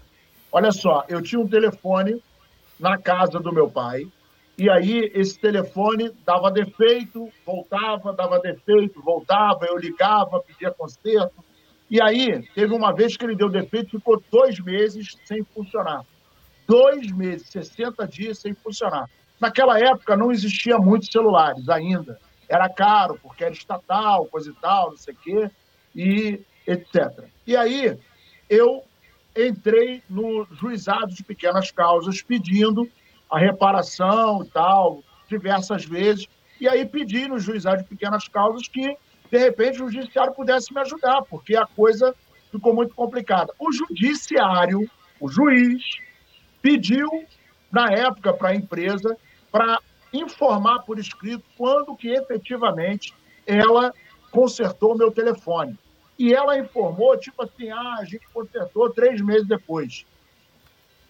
Olha 0.52 0.72
só, 0.72 1.04
eu 1.10 1.22
tinha 1.22 1.42
um 1.42 1.48
telefone 1.48 2.22
na 2.80 2.98
casa 2.98 3.40
do 3.40 3.54
meu 3.54 3.70
pai, 3.70 4.08
e 4.58 4.70
aí 4.70 5.12
esse 5.16 5.40
telefone 5.40 6.12
dava 6.26 6.52
defeito, 6.52 7.30
voltava, 7.46 8.14
dava 8.14 8.40
defeito, 8.40 9.02
voltava, 9.02 9.66
eu 9.66 9.78
ligava, 9.78 10.42
pedia 10.42 10.72
conserto. 10.72 11.44
E 11.90 12.02
aí, 12.02 12.48
teve 12.54 12.74
uma 12.74 12.94
vez 12.94 13.18
que 13.18 13.26
ele 13.26 13.36
deu 13.36 13.50
defeito, 13.50 13.98
ficou 13.98 14.22
dois 14.32 14.60
meses 14.60 15.18
sem 15.26 15.44
funcionar. 15.44 16.06
Dois 16.68 17.12
meses, 17.12 17.50
60 17.50 18.08
dias 18.08 18.40
sem 18.40 18.54
funcionar. 18.54 19.10
Naquela 19.40 19.80
época 19.80 20.16
não 20.16 20.32
existia 20.32 20.78
muitos 20.78 21.10
celulares 21.12 21.68
ainda. 21.68 22.20
Era 22.48 22.70
caro, 22.70 23.20
porque 23.22 23.44
era 23.44 23.54
estatal, 23.54 24.26
coisa 24.26 24.52
e 24.52 24.54
tal, 24.62 24.92
não 24.92 24.98
sei 24.98 25.14
o 25.14 25.18
quê 25.18 25.52
e 25.96 26.40
etc. 26.68 27.26
E 27.46 27.56
aí 27.56 27.98
eu 28.50 28.84
entrei 29.36 30.04
no 30.10 30.46
juizado 30.52 31.14
de 31.14 31.24
pequenas 31.24 31.72
causas 31.72 32.22
pedindo 32.22 32.90
a 33.30 33.40
reparação 33.40 34.44
e 34.44 34.50
tal, 34.50 35.04
diversas 35.30 35.86
vezes, 35.86 36.28
e 36.60 36.68
aí 36.68 36.86
pedi 36.86 37.28
no 37.28 37.40
juizado 37.40 37.82
de 37.82 37.90
pequenas 37.90 38.28
causas 38.28 38.68
que, 38.68 38.96
de 39.32 39.38
repente, 39.38 39.82
o 39.82 39.90
judiciário 39.90 40.34
pudesse 40.34 40.74
me 40.74 40.82
ajudar, 40.82 41.22
porque 41.24 41.56
a 41.56 41.66
coisa 41.66 42.14
ficou 42.52 42.76
muito 42.76 42.94
complicada. 42.94 43.54
O 43.58 43.72
judiciário, 43.72 44.90
o 45.20 45.30
juiz, 45.30 45.82
pediu, 46.62 47.08
na 47.72 47.90
época, 47.92 48.34
para 48.34 48.50
a 48.50 48.56
empresa 48.56 49.18
para 49.52 49.80
informar 50.14 50.80
por 50.80 51.00
escrito 51.00 51.44
quando 51.58 51.96
que 51.96 52.10
efetivamente 52.10 53.14
ela 53.46 53.94
consertou 54.32 54.94
o 54.94 54.98
meu 54.98 55.12
telefone. 55.12 55.78
E 56.18 56.34
ela 56.34 56.58
informou, 56.58 57.18
tipo 57.18 57.44
assim, 57.44 57.70
ah, 57.70 57.98
a 58.00 58.06
gente 58.06 58.28
consertou 58.34 58.90
três 58.90 59.22
meses 59.22 59.48
depois. 59.48 60.06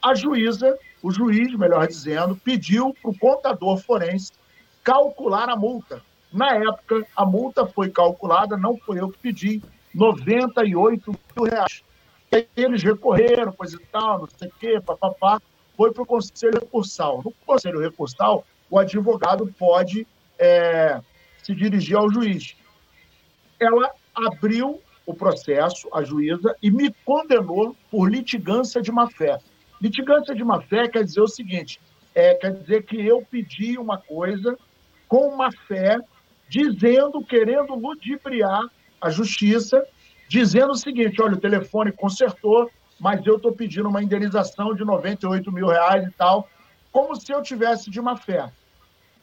A 0.01 0.15
juíza, 0.15 0.77
o 1.03 1.11
juiz, 1.11 1.53
melhor 1.55 1.87
dizendo, 1.87 2.35
pediu 2.35 2.95
para 3.01 3.11
o 3.11 3.17
contador 3.17 3.77
forense 3.77 4.31
calcular 4.83 5.49
a 5.49 5.55
multa. 5.55 6.01
Na 6.31 6.55
época, 6.55 7.05
a 7.15 7.25
multa 7.25 7.65
foi 7.65 7.89
calculada, 7.89 8.57
não 8.57 8.77
foi 8.77 8.99
eu 8.99 9.09
que 9.09 9.17
pedi, 9.19 9.61
98 9.93 11.11
mil 11.11 11.45
reais. 11.45 11.83
E 12.31 12.47
eles 12.55 12.81
recorreram, 12.81 13.51
coisa 13.51 13.75
e 13.75 13.85
tal, 13.87 14.19
não 14.19 14.27
sei 14.37 14.47
o 14.47 14.53
quê, 14.57 14.79
papapá, 14.79 15.41
foi 15.75 15.91
para 15.91 16.03
o 16.03 16.05
Conselho 16.05 16.59
Recursal. 16.59 17.21
No 17.23 17.33
Conselho 17.45 17.81
Recursal, 17.81 18.45
o 18.69 18.79
advogado 18.79 19.53
pode 19.59 20.07
é, 20.39 21.01
se 21.43 21.53
dirigir 21.53 21.97
ao 21.97 22.09
juiz. 22.09 22.55
Ela 23.61 23.91
abriu 24.15 24.81
o 25.05 25.13
processo, 25.13 25.87
a 25.93 26.03
juíza, 26.03 26.55
e 26.63 26.71
me 26.71 26.91
condenou 27.05 27.75
por 27.91 28.11
litigância 28.11 28.81
de 28.81 28.91
má-fé. 28.91 29.37
Litigância 29.79 30.33
de 30.33 30.43
má-fé 30.43 30.87
quer 30.87 31.03
dizer 31.03 31.21
o 31.21 31.27
seguinte, 31.27 31.79
é, 32.15 32.33
quer 32.33 32.53
dizer 32.53 32.83
que 32.83 32.99
eu 32.99 33.25
pedi 33.29 33.77
uma 33.77 33.99
coisa 33.99 34.57
com 35.07 35.35
má-fé, 35.35 35.99
dizendo, 36.49 37.23
querendo 37.23 37.75
ludibriar 37.75 38.63
a 38.99 39.09
justiça, 39.09 39.85
dizendo 40.27 40.71
o 40.71 40.77
seguinte, 40.77 41.21
olha, 41.21 41.35
o 41.35 41.39
telefone 41.39 41.91
consertou, 41.91 42.69
mas 42.99 43.25
eu 43.25 43.35
estou 43.35 43.51
pedindo 43.51 43.89
uma 43.89 44.01
indenização 44.01 44.73
de 44.73 44.83
98 44.83 45.51
mil 45.51 45.67
reais 45.67 46.07
e 46.07 46.11
tal, 46.11 46.49
como 46.91 47.15
se 47.15 47.31
eu 47.31 47.41
tivesse 47.43 47.91
de 47.91 48.01
má 48.01 48.17
fé. 48.17 48.51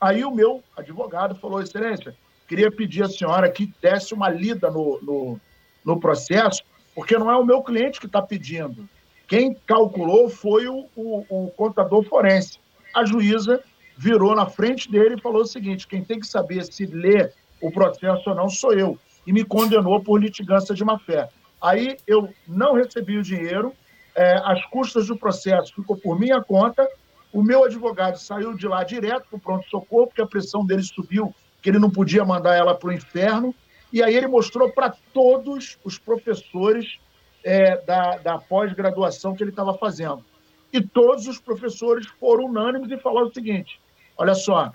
Aí 0.00 0.24
o 0.24 0.30
meu 0.30 0.62
advogado 0.76 1.34
falou, 1.34 1.60
excelência, 1.60 2.16
queria 2.48 2.70
pedir 2.70 3.04
à 3.04 3.08
senhora 3.08 3.50
que 3.50 3.72
desse 3.80 4.14
uma 4.14 4.28
lida 4.28 4.70
no, 4.70 4.98
no, 5.02 5.40
no 5.84 6.00
processo, 6.00 6.62
porque 6.94 7.16
não 7.18 7.30
é 7.30 7.36
o 7.36 7.44
meu 7.44 7.62
cliente 7.62 8.00
que 8.00 8.06
está 8.06 8.22
pedindo. 8.22 8.88
Quem 9.26 9.54
calculou 9.66 10.30
foi 10.30 10.66
o, 10.66 10.86
o, 10.96 11.24
o 11.28 11.50
contador 11.50 12.02
forense. 12.02 12.58
A 12.94 13.04
juíza 13.04 13.62
virou 13.96 14.34
na 14.34 14.46
frente 14.46 14.90
dele 14.90 15.16
e 15.16 15.20
falou 15.20 15.42
o 15.42 15.46
seguinte: 15.46 15.86
quem 15.86 16.02
tem 16.02 16.18
que 16.18 16.26
saber 16.26 16.64
se 16.64 16.86
ler 16.86 17.34
o 17.60 17.70
processo 17.70 18.30
ou 18.30 18.34
não 18.34 18.48
sou 18.48 18.72
eu. 18.72 18.98
E 19.26 19.32
me 19.32 19.44
condenou 19.44 20.00
por 20.00 20.20
litigância 20.20 20.74
de 20.74 20.84
má-fé. 20.84 21.28
Aí 21.60 21.96
eu 22.06 22.32
não 22.46 22.74
recebi 22.74 23.18
o 23.18 23.22
dinheiro, 23.22 23.74
é, 24.14 24.40
as 24.44 24.64
custas 24.66 25.08
do 25.08 25.16
processo 25.16 25.74
ficou 25.74 25.96
por 25.96 26.18
minha 26.18 26.42
conta. 26.42 26.88
O 27.32 27.42
meu 27.42 27.64
advogado 27.64 28.16
saiu 28.16 28.54
de 28.54 28.66
lá 28.66 28.82
direto 28.82 29.26
para 29.28 29.36
o 29.36 29.40
pronto-socorro, 29.40 30.06
porque 30.06 30.22
a 30.22 30.26
pressão 30.26 30.64
dele 30.64 30.82
subiu, 30.82 31.34
que 31.60 31.68
ele 31.68 31.78
não 31.78 31.90
podia 31.90 32.24
mandar 32.24 32.54
ela 32.54 32.74
para 32.74 32.88
o 32.88 32.92
inferno. 32.92 33.54
E 33.92 34.02
aí 34.02 34.14
ele 34.14 34.26
mostrou 34.26 34.70
para 34.70 34.94
todos 35.12 35.78
os 35.84 35.98
professores 35.98 36.98
é, 37.42 37.78
da, 37.78 38.18
da 38.18 38.38
pós-graduação 38.38 39.34
que 39.34 39.42
ele 39.42 39.50
estava 39.50 39.74
fazendo. 39.74 40.24
E 40.72 40.80
todos 40.80 41.26
os 41.26 41.40
professores 41.40 42.06
foram 42.20 42.44
unânimes 42.44 42.90
e 42.90 42.98
falaram 42.98 43.28
o 43.28 43.32
seguinte: 43.32 43.80
olha 44.16 44.34
só, 44.34 44.72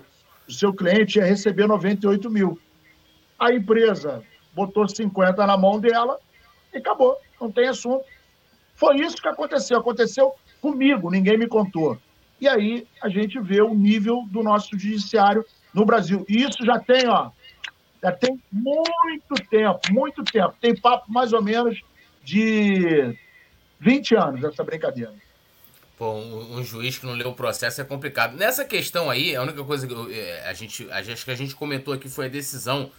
o 0.48 0.52
seu 0.52 0.72
cliente 0.72 1.18
ia 1.18 1.24
receber 1.24 1.66
98 1.66 2.28
mil. 2.30 2.58
A 3.38 3.52
empresa 3.52 4.22
botou 4.52 4.88
50 4.88 5.46
na 5.46 5.56
mão 5.56 5.80
dela 5.80 6.18
e 6.72 6.78
acabou, 6.78 7.16
não 7.40 7.50
tem 7.50 7.68
assunto. 7.68 8.04
Foi 8.74 8.96
isso 8.96 9.16
que 9.16 9.28
aconteceu. 9.28 9.78
Aconteceu 9.78 10.34
comigo, 10.60 11.10
ninguém 11.10 11.38
me 11.38 11.46
contou. 11.46 11.98
E 12.40 12.48
aí 12.48 12.86
a 13.00 13.08
gente 13.08 13.40
vê 13.40 13.62
o 13.62 13.74
nível 13.74 14.24
do 14.30 14.42
nosso 14.42 14.70
judiciário 14.72 15.44
no 15.74 15.84
Brasil. 15.84 16.24
E 16.28 16.42
isso 16.42 16.64
já 16.64 16.78
tem, 16.78 17.08
ó, 17.08 17.30
já 18.02 18.12
tem 18.12 18.40
muito 18.52 19.34
tempo, 19.50 19.80
muito 19.90 20.22
tempo. 20.22 20.54
Tem 20.60 20.74
papo 20.74 21.10
mais 21.10 21.32
ou 21.32 21.42
menos 21.42 21.80
de 22.22 23.14
20 23.80 24.14
anos 24.14 24.44
essa 24.44 24.62
brincadeira. 24.62 25.12
Pô, 25.98 26.12
um, 26.12 26.58
um, 26.58 26.64
juiz 26.64 26.98
que 26.98 27.06
não 27.06 27.14
leu 27.14 27.30
o 27.30 27.34
processo 27.34 27.80
é 27.80 27.84
complicado. 27.84 28.36
Nessa 28.36 28.64
questão 28.64 29.10
aí, 29.10 29.34
a 29.36 29.42
única 29.42 29.62
coisa 29.62 29.86
que 29.86 29.92
eu, 29.92 30.10
é, 30.10 30.46
a 30.46 30.52
gente, 30.52 30.90
acho 30.90 31.24
que 31.24 31.30
a 31.30 31.36
gente 31.36 31.54
comentou 31.54 31.94
aqui 31.94 32.08
foi 32.08 32.26
a 32.26 32.28
decisão. 32.28 32.90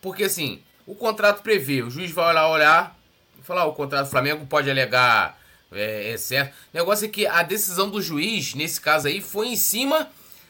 Porque 0.00 0.24
assim, 0.24 0.62
o 0.86 0.94
contrato 0.94 1.42
prevê, 1.42 1.82
o 1.82 1.90
juiz 1.90 2.10
vai 2.10 2.32
lá 2.32 2.50
olhar, 2.50 2.96
falar, 3.42 3.66
o 3.66 3.72
contrato 3.72 4.06
do 4.06 4.10
Flamengo 4.10 4.46
pode 4.46 4.70
alegar 4.70 5.38
é, 5.72 6.12
é 6.12 6.16
certo. 6.16 6.54
O 6.72 6.76
negócio 6.76 7.04
é 7.04 7.08
que 7.08 7.26
a 7.26 7.42
decisão 7.42 7.90
do 7.90 8.00
juiz, 8.00 8.54
nesse 8.54 8.80
caso 8.80 9.08
aí, 9.08 9.20
foi 9.20 9.48
em 9.48 9.56
cima 9.56 10.08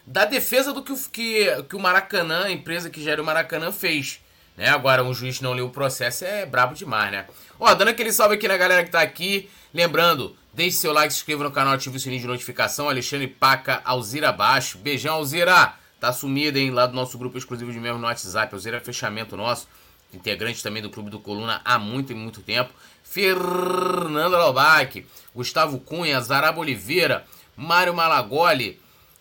da 0.08 0.24
defesa 0.24 0.72
do 0.72 0.82
que, 0.82 0.94
que, 1.12 1.62
que 1.64 1.76
o 1.76 1.78
Maracanã, 1.78 2.44
a 2.44 2.50
empresa 2.50 2.88
que 2.88 3.02
gera 3.02 3.20
o 3.20 3.24
Maracanã, 3.24 3.70
fez. 3.70 4.20
Né? 4.56 4.66
Agora, 4.68 5.04
um 5.04 5.12
juiz 5.12 5.40
não 5.42 5.52
leu 5.52 5.66
o 5.66 5.70
processo 5.70 6.24
é 6.24 6.46
brabo 6.46 6.74
demais, 6.74 7.12
né? 7.12 7.26
Ó, 7.60 7.72
dando 7.74 7.88
aquele 7.88 8.10
salve 8.10 8.36
aqui 8.36 8.48
na 8.48 8.56
galera 8.56 8.82
que 8.82 8.90
tá 8.90 9.02
aqui. 9.02 9.50
Lembrando, 9.72 10.34
deixe 10.52 10.78
seu 10.78 10.92
like, 10.92 11.12
se 11.12 11.20
inscreva 11.20 11.44
no 11.44 11.50
canal, 11.50 11.74
ative 11.74 11.98
o 11.98 12.00
sininho 12.00 12.22
de 12.22 12.26
notificação. 12.26 12.88
Alexandre 12.88 13.28
Paca, 13.28 13.82
Alzira 13.84 14.32
Baixo. 14.32 14.78
Beijão, 14.78 15.16
Alzira! 15.16 15.74
Tá 16.00 16.10
sumida, 16.10 16.58
hein? 16.58 16.70
Lá 16.70 16.86
do 16.86 16.94
nosso 16.94 17.18
grupo 17.18 17.36
exclusivo 17.36 17.70
de 17.70 17.78
membros 17.78 18.00
no 18.00 18.06
WhatsApp. 18.06 18.54
Alzira 18.54 18.80
fechamento 18.80 19.36
nosso. 19.36 19.68
Integrante 20.14 20.62
também 20.62 20.80
do 20.80 20.88
Clube 20.88 21.10
do 21.10 21.20
Coluna 21.20 21.60
há 21.64 21.78
muito 21.78 22.12
e 22.12 22.14
muito 22.14 22.40
tempo. 22.40 22.72
Fernando 23.02 24.38
Lobac, 24.38 25.04
Gustavo 25.34 25.78
Cunha, 25.80 26.18
Zaraba 26.22 26.60
Oliveira, 26.60 27.26
Mário 27.54 27.92
Malagoli, 27.92 28.80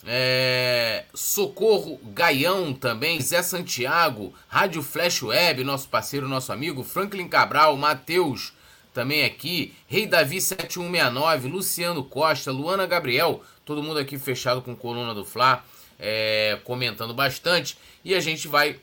é, 0.09 1.03
Socorro 1.13 1.99
Gaião 2.13 2.73
também, 2.73 3.19
Zé 3.19 3.43
Santiago, 3.43 4.33
Rádio 4.47 4.81
Flash 4.81 5.21
Web, 5.21 5.65
nosso 5.65 5.89
parceiro, 5.89 6.29
nosso 6.29 6.53
amigo, 6.53 6.81
Franklin 6.81 7.27
Cabral, 7.27 7.75
Matheus, 7.75 8.53
também 8.93 9.25
aqui, 9.25 9.75
Rei 9.85 10.07
Davi 10.07 10.39
7169, 10.39 11.49
Luciano 11.49 12.03
Costa, 12.03 12.51
Luana 12.51 12.87
Gabriel, 12.87 13.43
todo 13.65 13.83
mundo 13.83 13.99
aqui 13.99 14.17
fechado 14.17 14.61
com 14.61 14.75
coluna 14.75 15.13
do 15.13 15.25
Fla, 15.25 15.63
é, 15.99 16.57
comentando 16.63 17.13
bastante. 17.13 17.77
E 18.03 18.15
a 18.15 18.19
gente 18.21 18.47
vai 18.47 18.79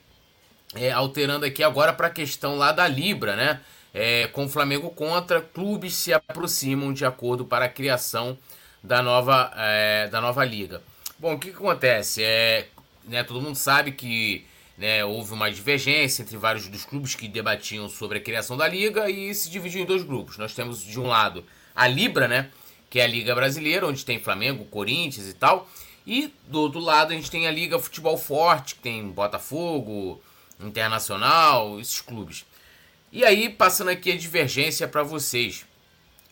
é, 0.74 0.92
alterando 0.92 1.46
aqui 1.46 1.62
agora 1.62 1.92
para 1.92 2.08
a 2.08 2.10
questão 2.10 2.56
lá 2.56 2.70
da 2.70 2.86
Libra, 2.86 3.34
né? 3.34 3.60
É, 3.92 4.26
com 4.28 4.44
o 4.44 4.48
Flamengo 4.48 4.90
contra, 4.90 5.40
clubes 5.40 5.94
se 5.94 6.12
aproximam 6.12 6.92
de 6.92 7.04
acordo 7.04 7.44
para 7.44 7.64
a 7.64 7.68
criação 7.68 8.36
da 8.82 9.02
nova, 9.02 9.52
é, 9.56 10.08
da 10.08 10.20
nova 10.20 10.44
liga. 10.44 10.82
Bom, 11.24 11.36
o 11.36 11.38
que, 11.38 11.48
acontece? 11.48 12.22
É, 12.22 12.68
né, 13.04 13.24
todo 13.24 13.40
mundo 13.40 13.56
sabe 13.56 13.92
que 13.92 14.44
né, 14.76 15.02
houve 15.06 15.32
uma 15.32 15.50
divergência 15.50 16.20
entre 16.20 16.36
vários 16.36 16.68
dos 16.68 16.84
clubes 16.84 17.14
que 17.14 17.26
debatiam 17.26 17.88
sobre 17.88 18.18
a 18.18 18.20
criação 18.20 18.58
da 18.58 18.68
liga 18.68 19.08
e 19.08 19.34
se 19.34 19.48
dividiu 19.48 19.80
em 19.80 19.86
dois 19.86 20.02
grupos. 20.02 20.36
Nós 20.36 20.54
temos 20.54 20.84
de 20.84 21.00
um 21.00 21.06
lado 21.06 21.42
a 21.74 21.88
Libra, 21.88 22.28
né, 22.28 22.50
que 22.90 23.00
é 23.00 23.04
a 23.04 23.06
Liga 23.06 23.34
Brasileira, 23.34 23.86
onde 23.86 24.04
tem 24.04 24.18
Flamengo, 24.18 24.66
Corinthians 24.66 25.26
e 25.26 25.32
tal, 25.32 25.66
e 26.06 26.30
do 26.46 26.60
outro 26.60 26.78
lado 26.78 27.14
a 27.14 27.16
gente 27.16 27.30
tem 27.30 27.46
a 27.46 27.50
Liga 27.50 27.78
Futebol 27.78 28.18
Forte, 28.18 28.74
que 28.74 28.82
tem 28.82 29.08
Botafogo, 29.08 30.20
Internacional, 30.60 31.80
esses 31.80 32.02
clubes. 32.02 32.44
E 33.10 33.24
aí, 33.24 33.48
passando 33.48 33.88
aqui 33.88 34.12
a 34.12 34.16
divergência 34.18 34.86
para 34.86 35.02
vocês. 35.02 35.64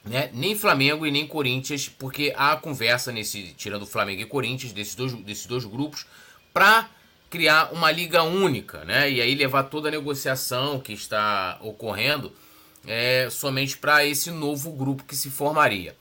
Né? 0.05 0.31
Nem 0.33 0.57
Flamengo 0.57 1.07
e 1.07 1.11
nem 1.11 1.27
Corinthians, 1.27 1.89
porque 1.89 2.33
há 2.37 2.57
conversa 2.57 3.13
nesse, 3.13 3.55
tirando 3.57 3.87
Flamengo 3.87 4.23
e 4.23 4.27
Corinthians, 4.27 4.73
desses 4.73 4.95
dois, 4.95 5.13
desses 5.15 5.47
dois 5.47 5.65
grupos, 5.65 6.07
para 6.53 6.89
criar 7.31 7.73
uma 7.73 7.91
liga 7.91 8.23
única, 8.23 8.85
né? 8.85 9.11
E 9.11 9.21
aí 9.21 9.35
levar 9.35 9.65
toda 9.65 9.89
a 9.89 9.91
negociação 9.91 10.79
que 10.81 10.93
está 10.93 11.59
ocorrendo 11.63 12.33
é, 12.87 13.29
somente 13.31 13.79
para 13.79 14.05
esse 14.05 14.31
novo 14.31 14.71
grupo 14.73 15.05
que 15.05 15.17
se 15.17 15.31
formaria. 15.31 15.97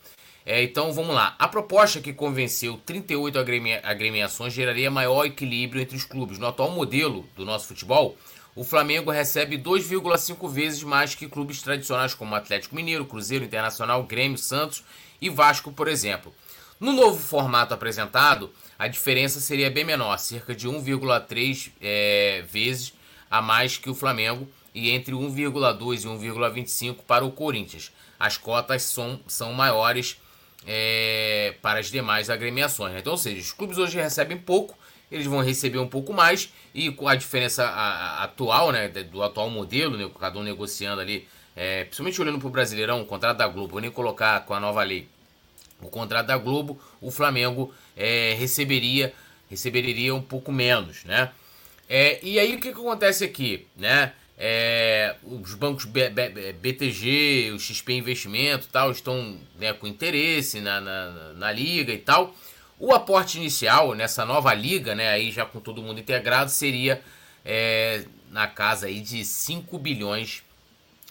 É, 0.46 0.62
então 0.64 0.92
vamos 0.92 1.16
lá. 1.16 1.36
A 1.38 1.48
proposta 1.48 2.02
que 2.02 2.12
convenceu 2.12 2.78
38 2.86 3.38
agremiações 3.84 4.54
geraria 4.54 4.90
maior 4.90 5.26
equilíbrio 5.26 5.82
entre 5.82 5.96
os 5.96 6.04
clubes. 6.04 6.40
No 6.40 6.48
atual 6.48 6.72
modelo 6.72 7.26
do 7.36 7.46
nosso 7.46 7.68
futebol, 7.68 8.18
o 8.56 8.64
Flamengo 8.64 9.12
recebe 9.12 9.58
2,5 9.58 10.50
vezes 10.50 10.84
mais 10.84 11.16
que 11.16 11.28
clubes 11.28 11.62
tradicionais 11.62 12.14
como 12.14 12.36
Atlético 12.36 12.76
Mineiro, 12.76 13.06
Cruzeiro, 13.06 13.46
Internacional, 13.46 14.04
Grêmio, 14.04 14.38
Santos 14.38 14.84
e 15.22 15.30
Vasco, 15.30 15.72
por 15.72 15.88
exemplo. 15.88 16.34
No 16.80 16.94
novo 16.94 17.20
formato 17.20 17.74
apresentado, 17.74 18.52
a 18.78 18.88
diferença 18.88 19.40
seria 19.40 19.70
bem 19.70 19.84
menor, 19.84 20.18
cerca 20.18 20.56
de 20.56 20.68
1,3 20.68 21.72
é, 21.80 22.44
vezes 22.50 22.94
a 23.30 23.42
mais 23.42 23.78
que 23.78 23.90
o 23.90 23.96
Flamengo 23.96 24.50
e 24.74 24.90
entre 24.90 25.14
1,2 25.14 26.04
e 26.04 26.08
1,25 26.08 26.98
para 27.06 27.24
o 27.24 27.32
Corinthians. 27.32 27.92
As 28.20 28.38
cotas 28.38 28.84
são, 28.84 29.20
são 29.28 29.54
maiores 29.54 30.18
é, 30.66 31.56
para 31.62 31.80
as 31.80 31.92
demais 31.92 32.30
agremiações. 32.30 32.94
Né? 32.94 33.00
Então, 33.00 33.14
ou 33.14 33.18
seja, 33.18 33.40
os 33.40 33.54
clubes 33.54 33.78
hoje 33.78 34.00
recebem 34.00 34.38
pouco, 34.38 34.78
eles 35.12 35.28
vão 35.28 35.42
receber 35.42 35.80
um 35.80 35.88
pouco 35.88 36.14
mais 36.14 36.54
e 36.74 36.90
com 36.92 37.08
a 37.08 37.16
diferença 37.16 37.68
atual, 38.20 38.72
né, 38.72 38.88
do 38.88 39.22
atual 39.22 39.50
modelo, 39.50 39.98
né, 39.98 40.10
cada 40.20 40.40
um 40.40 40.44
negociando 40.44 41.02
ali, 41.02 41.28
é, 41.56 41.84
principalmente 41.84 42.22
olhando 42.22 42.40
para 42.40 42.48
o 42.48 42.52
Brasileirão, 42.52 43.02
o 43.02 43.06
contrato 43.06 43.38
da 43.38 43.48
Globo, 43.48 43.74
vou 43.74 43.82
nem 43.82 43.92
colocar 43.92 44.46
com 44.46 44.54
a 44.54 44.60
nova 44.60 44.82
lei 44.84 45.08
o 45.82 45.90
contrato 45.90 46.28
da 46.28 46.38
Globo, 46.38 46.80
o 47.02 47.12
Flamengo 47.12 47.74
é, 47.98 48.36
receberia 48.38 49.14
receberia 49.50 50.16
um 50.16 50.22
pouco 50.22 50.50
menos, 50.50 51.04
né? 51.04 51.30
É, 51.90 52.20
e 52.24 52.40
aí 52.40 52.56
o 52.56 52.60
que, 52.60 52.72
que 52.72 52.80
acontece 52.80 53.26
aqui, 53.26 53.68
né? 53.76 54.14
É, 54.38 55.18
os 55.24 55.54
bancos 55.56 55.84
B, 55.84 56.10
B, 56.10 56.54
BTG, 56.54 57.52
o 57.54 57.60
XP 57.60 57.94
Investimento 57.94 58.68
tal, 58.72 58.92
estão 58.92 59.38
né, 59.60 59.74
com 59.74 59.86
interesse 59.86 60.62
na, 60.62 60.80
na, 60.80 61.34
na, 61.34 61.52
liga 61.52 61.94
e 61.94 61.98
tal. 61.98 62.34
O 62.84 62.96
aporte 62.96 63.38
inicial 63.38 63.94
nessa 63.94 64.26
nova 64.26 64.52
liga, 64.56 64.96
né, 64.96 65.10
aí 65.10 65.32
já 65.32 65.46
com 65.46 65.60
todo 65.60 65.84
mundo 65.84 66.00
integrado, 66.00 66.50
seria 66.50 67.00
é, 67.46 68.06
na 68.32 68.48
casa 68.48 68.88
aí 68.88 69.02
de 69.02 69.24
5 69.24 69.78
bilhões 69.78 70.42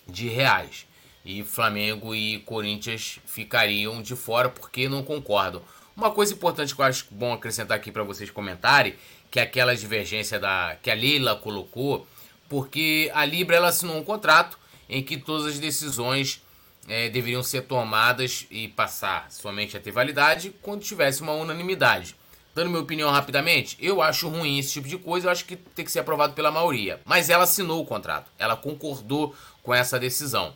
de 0.04 0.28
reais. 0.28 0.84
E 1.24 1.44
Flamengo 1.44 2.12
e 2.12 2.40
Corinthians 2.40 3.20
ficariam 3.24 4.02
de 4.02 4.16
fora 4.16 4.48
porque 4.48 4.88
não 4.88 5.04
concordam. 5.04 5.62
Uma 5.96 6.10
coisa 6.10 6.34
importante 6.34 6.74
que 6.74 6.80
eu 6.80 6.84
acho 6.84 7.06
bom 7.08 7.34
acrescentar 7.34 7.76
aqui 7.76 7.92
para 7.92 8.02
vocês 8.02 8.32
comentarem, 8.32 8.96
que 9.30 9.38
é 9.38 9.42
aquela 9.44 9.76
divergência 9.76 10.40
da, 10.40 10.76
que 10.82 10.90
a 10.90 10.94
Leila 10.94 11.36
colocou 11.36 12.04
porque 12.48 13.12
a 13.14 13.24
Libra 13.24 13.54
ela 13.54 13.68
assinou 13.68 13.96
um 13.96 14.02
contrato 14.02 14.58
em 14.88 15.04
que 15.04 15.16
todas 15.16 15.46
as 15.46 15.60
decisões 15.60 16.42
é, 16.90 17.08
deveriam 17.08 17.42
ser 17.42 17.62
tomadas 17.62 18.46
e 18.50 18.66
passar 18.68 19.30
somente 19.30 19.76
a 19.76 19.80
ter 19.80 19.92
validade 19.92 20.52
quando 20.60 20.82
tivesse 20.82 21.22
uma 21.22 21.32
unanimidade. 21.32 22.16
Dando 22.52 22.68
minha 22.68 22.82
opinião 22.82 23.08
rapidamente, 23.10 23.76
eu 23.80 24.02
acho 24.02 24.28
ruim 24.28 24.58
esse 24.58 24.72
tipo 24.72 24.88
de 24.88 24.98
coisa, 24.98 25.28
eu 25.28 25.30
acho 25.30 25.44
que 25.44 25.54
tem 25.54 25.84
que 25.84 25.92
ser 25.92 26.00
aprovado 26.00 26.32
pela 26.34 26.50
maioria. 26.50 27.00
Mas 27.04 27.30
ela 27.30 27.44
assinou 27.44 27.80
o 27.80 27.86
contrato, 27.86 28.28
ela 28.36 28.56
concordou 28.56 29.34
com 29.62 29.72
essa 29.72 30.00
decisão. 30.00 30.52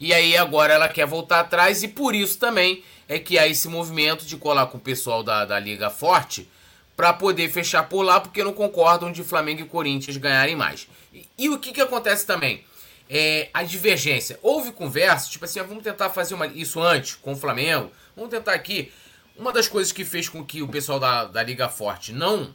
E 0.00 0.12
aí 0.12 0.36
agora 0.36 0.74
ela 0.74 0.88
quer 0.88 1.06
voltar 1.06 1.40
atrás 1.40 1.82
e 1.84 1.88
por 1.88 2.12
isso 2.12 2.38
também 2.38 2.82
é 3.08 3.18
que 3.18 3.38
há 3.38 3.46
esse 3.46 3.68
movimento 3.68 4.26
de 4.26 4.36
colar 4.36 4.66
com 4.66 4.78
o 4.78 4.80
pessoal 4.80 5.22
da, 5.22 5.44
da 5.44 5.60
Liga 5.60 5.90
Forte 5.90 6.48
para 6.96 7.12
poder 7.12 7.48
fechar 7.48 7.84
por 7.84 8.02
lá, 8.02 8.20
porque 8.20 8.42
não 8.42 8.52
concordam 8.52 9.12
de 9.12 9.22
Flamengo 9.22 9.60
e 9.60 9.64
Corinthians 9.64 10.16
ganharem 10.16 10.56
mais. 10.56 10.88
E, 11.14 11.24
e 11.38 11.48
o 11.48 11.58
que, 11.58 11.72
que 11.72 11.80
acontece 11.80 12.26
também? 12.26 12.64
É, 13.10 13.48
a 13.54 13.62
divergência. 13.62 14.38
Houve 14.42 14.72
conversa, 14.72 15.30
tipo 15.30 15.44
assim, 15.44 15.60
ah, 15.60 15.62
vamos 15.62 15.82
tentar 15.82 16.10
fazer 16.10 16.34
uma, 16.34 16.46
isso 16.46 16.80
antes 16.80 17.14
com 17.14 17.32
o 17.32 17.36
Flamengo. 17.36 17.90
Vamos 18.14 18.30
tentar 18.30 18.52
aqui. 18.52 18.92
Uma 19.36 19.52
das 19.52 19.68
coisas 19.68 19.92
que 19.92 20.04
fez 20.04 20.28
com 20.28 20.44
que 20.44 20.62
o 20.62 20.68
pessoal 20.68 20.98
da, 20.98 21.24
da 21.24 21.42
Liga 21.42 21.68
Forte 21.68 22.12
não 22.12 22.54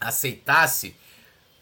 aceitasse, 0.00 0.96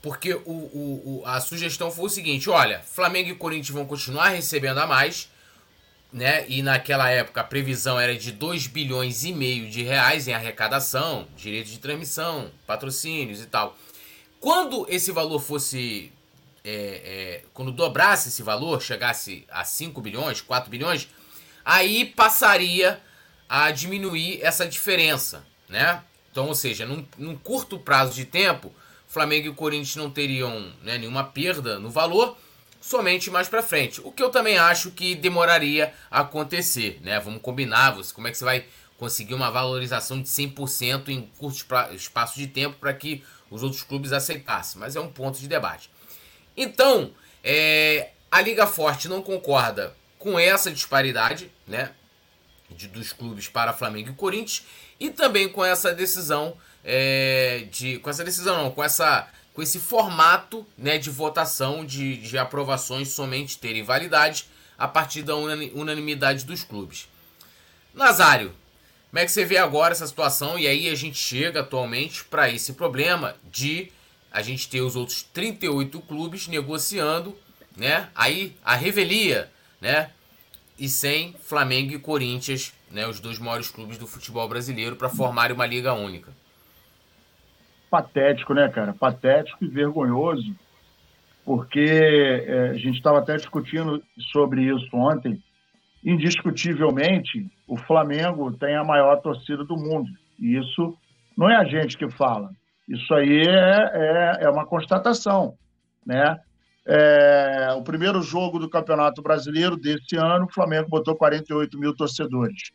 porque 0.01 0.35
o, 0.35 0.41
o, 0.45 1.23
o, 1.23 1.23
a 1.27 1.41
sugestão 1.41 1.91
foi 1.91 2.05
o 2.05 2.11
seguinte: 2.11 2.49
olha, 2.49 2.81
Flamengo 2.81 3.31
e 3.31 3.35
Corinthians 3.35 3.71
vão 3.71 3.87
continuar 3.87 4.29
recebendo 4.29 4.79
a 4.79 4.87
mais, 4.87 5.29
né? 6.13 6.45
E 6.49 6.63
naquela 6.63 7.11
época 7.11 7.41
a 7.41 7.45
previsão 7.45 7.99
era 7.99 8.15
de 8.17 8.31
2 8.31 8.69
bilhões 8.69 9.25
e 9.25 9.33
meio 9.33 9.69
de 9.69 9.83
reais 9.83 10.29
em 10.29 10.33
arrecadação, 10.33 11.27
direitos 11.37 11.73
de 11.73 11.79
transmissão, 11.79 12.51
patrocínios 12.67 13.41
e 13.41 13.47
tal. 13.47 13.77
Quando 14.41 14.87
esse 14.89 15.11
valor 15.11 15.41
fosse. 15.41 16.13
É, 16.65 16.71
é, 16.71 17.45
quando 17.53 17.71
dobrasse 17.71 18.31
esse 18.31 18.43
valor, 18.43 18.81
chegasse 18.81 19.45
a 19.51 19.65
5 19.65 20.01
bilhões, 20.01 20.41
4 20.41 20.71
bilhões, 20.71 21.09
aí 21.65 22.07
passaria 22.07 23.01
a 23.49 23.71
diminuir 23.71 24.41
essa 24.43 24.67
diferença, 24.67 25.45
né? 25.69 26.03
Então, 26.31 26.49
ou 26.49 26.55
seja, 26.55 26.87
num, 26.87 27.07
num 27.19 27.37
curto 27.37 27.79
prazo 27.79 28.15
de 28.15 28.25
tempo, 28.25 28.73
Flamengo 29.07 29.49
e 29.49 29.55
Corinthians 29.55 29.95
não 29.95 30.11
teriam 30.11 30.73
né, 30.83 30.99
nenhuma 30.99 31.23
perda 31.23 31.79
no 31.79 31.91
valor 31.91 32.37
somente 32.81 33.31
mais 33.31 33.49
para 33.49 33.63
frente. 33.63 34.01
O 34.03 34.11
que 34.11 34.23
eu 34.23 34.31
também 34.31 34.59
acho 34.59 34.91
que 34.91 35.15
demoraria 35.15 35.95
a 36.11 36.21
acontecer, 36.21 36.99
né? 37.03 37.21
Vamos 37.21 37.41
combinar, 37.41 37.93
você, 37.93 38.13
como 38.13 38.27
é 38.27 38.31
que 38.31 38.37
você 38.37 38.45
vai 38.45 38.67
conseguir 38.99 39.35
uma 39.35 39.51
valorização 39.51 40.21
de 40.21 40.29
100% 40.29 41.09
em 41.09 41.23
curto 41.39 41.65
espaço 41.95 42.39
de 42.39 42.47
tempo 42.47 42.77
para 42.79 42.93
que 42.93 43.25
os 43.51 43.63
outros 43.63 43.83
clubes 43.83 44.13
aceitassem, 44.13 44.81
mas 44.81 44.97
é 44.97 45.01
um 45.01 45.09
ponto 45.09 45.39
de 45.39 45.47
debate. 45.47 45.91
Então, 46.57 47.13
é, 47.43 48.11
a 48.31 48.41
Liga 48.41 48.67
Forte 48.67 49.09
não 49.09 49.23
concorda 49.23 49.95
com 50.19 50.39
essa 50.39 50.71
disparidade, 50.71 51.51
né? 51.67 51.93
De, 52.71 52.89
dos 52.89 53.13
clubes 53.13 53.47
para 53.47 53.73
Flamengo 53.73 54.11
e 54.11 54.15
Corinthians 54.15 54.65
e 54.99 55.11
também 55.11 55.49
com 55.49 55.65
essa 55.65 55.93
decisão 55.93 56.57
é, 56.83 57.67
de 57.71 57.99
com 57.99 58.11
essa 58.11 58.25
decisão 58.25 58.57
não 58.57 58.71
com 58.71 58.83
essa 58.83 59.29
com 59.53 59.63
esse 59.63 59.79
formato 59.79 60.67
né, 60.77 60.99
de 60.99 61.11
votação 61.11 61.85
de, 61.85 62.17
de 62.17 62.37
aprovações 62.37 63.11
somente 63.11 63.59
terem 63.59 63.85
validade 63.85 64.47
a 64.77 64.89
partir 64.89 65.23
da 65.23 65.37
unanimidade 65.37 66.45
dos 66.45 66.65
clubes. 66.65 67.07
Nazário, 67.95 68.53
como 69.11 69.21
é 69.21 69.25
que 69.25 69.31
você 69.31 69.45
vê 69.45 69.59
agora 69.59 69.93
essa 69.93 70.07
situação? 70.07 70.59
E 70.59 70.67
aí 70.67 70.89
a 70.89 70.95
gente 70.97 71.17
chega 71.17 71.61
atualmente 71.61 72.25
para 72.25 72.51
esse 72.51 72.73
problema 72.73 73.37
de 73.45 73.93
a 74.35 74.43
gente 74.43 74.69
ter 74.69 74.83
os 74.83 74.97
outros 74.97 75.23
38 75.23 75.99
clubes 76.03 76.47
negociando, 76.49 77.35
né? 77.77 78.09
Aí 78.15 78.55
a 78.63 78.75
revelia, 78.75 79.51
né? 79.81 80.11
E 80.79 80.89
sem 80.89 81.33
Flamengo 81.35 81.95
e 81.95 81.99
Corinthians, 81.99 82.75
né? 82.91 83.07
Os 83.07 83.21
dois 83.21 83.39
maiores 83.39 83.71
clubes 83.71 83.97
do 83.97 84.07
futebol 84.07 84.47
brasileiro 84.49 84.97
para 84.97 85.09
formarem 85.09 85.55
uma 85.55 85.65
liga 85.65 85.95
única 85.95 86.31
patético, 87.95 88.53
né, 88.55 88.69
cara? 88.69 88.93
Patético 88.93 89.65
e 89.65 89.69
vergonhoso, 89.69 90.53
porque 91.45 91.79
é, 91.79 92.71
a 92.71 92.75
gente 92.75 92.97
estava 92.97 93.21
até 93.21 93.37
discutindo 93.37 94.03
sobre 94.33 94.63
isso 94.63 94.89
ontem. 94.93 95.41
Indiscutivelmente, 96.05 97.47
o 97.69 97.77
Flamengo 97.77 98.51
tem 98.53 98.75
a 98.75 98.83
maior 98.83 99.21
torcida 99.21 99.63
do 99.63 99.77
mundo. 99.77 100.11
E 100.41 100.59
isso 100.59 100.99
não 101.39 101.49
é 101.49 101.55
a 101.55 101.65
gente 101.65 101.97
que 101.97 102.11
fala. 102.11 102.51
Isso 102.89 103.15
aí 103.15 103.47
é, 103.47 103.91
é, 103.95 104.39
é 104.45 104.51
uma 104.51 104.67
constatação, 104.67 105.55
né? 106.05 106.39
É, 106.87 107.75
o 107.77 107.83
primeiro 107.83 108.21
jogo 108.21 108.59
do 108.59 108.69
Campeonato 108.69 109.23
Brasileiro 109.23 109.77
desse 109.77 110.17
ano, 110.17 110.45
o 110.45 110.53
Flamengo 110.53 110.89
botou 110.89 111.17
48 111.17 111.79
mil 111.79 111.97
torcedores. 111.97 112.73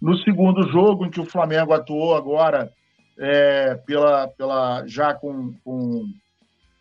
No 0.00 0.16
segundo 0.18 0.66
jogo, 0.70 1.04
em 1.04 1.10
que 1.10 1.20
o 1.20 1.26
Flamengo 1.26 1.74
atuou 1.74 2.16
agora 2.16 2.72
é, 3.18 3.74
pela, 3.86 4.26
pela, 4.28 4.86
já 4.86 5.12
com, 5.12 5.52
com, 5.62 6.06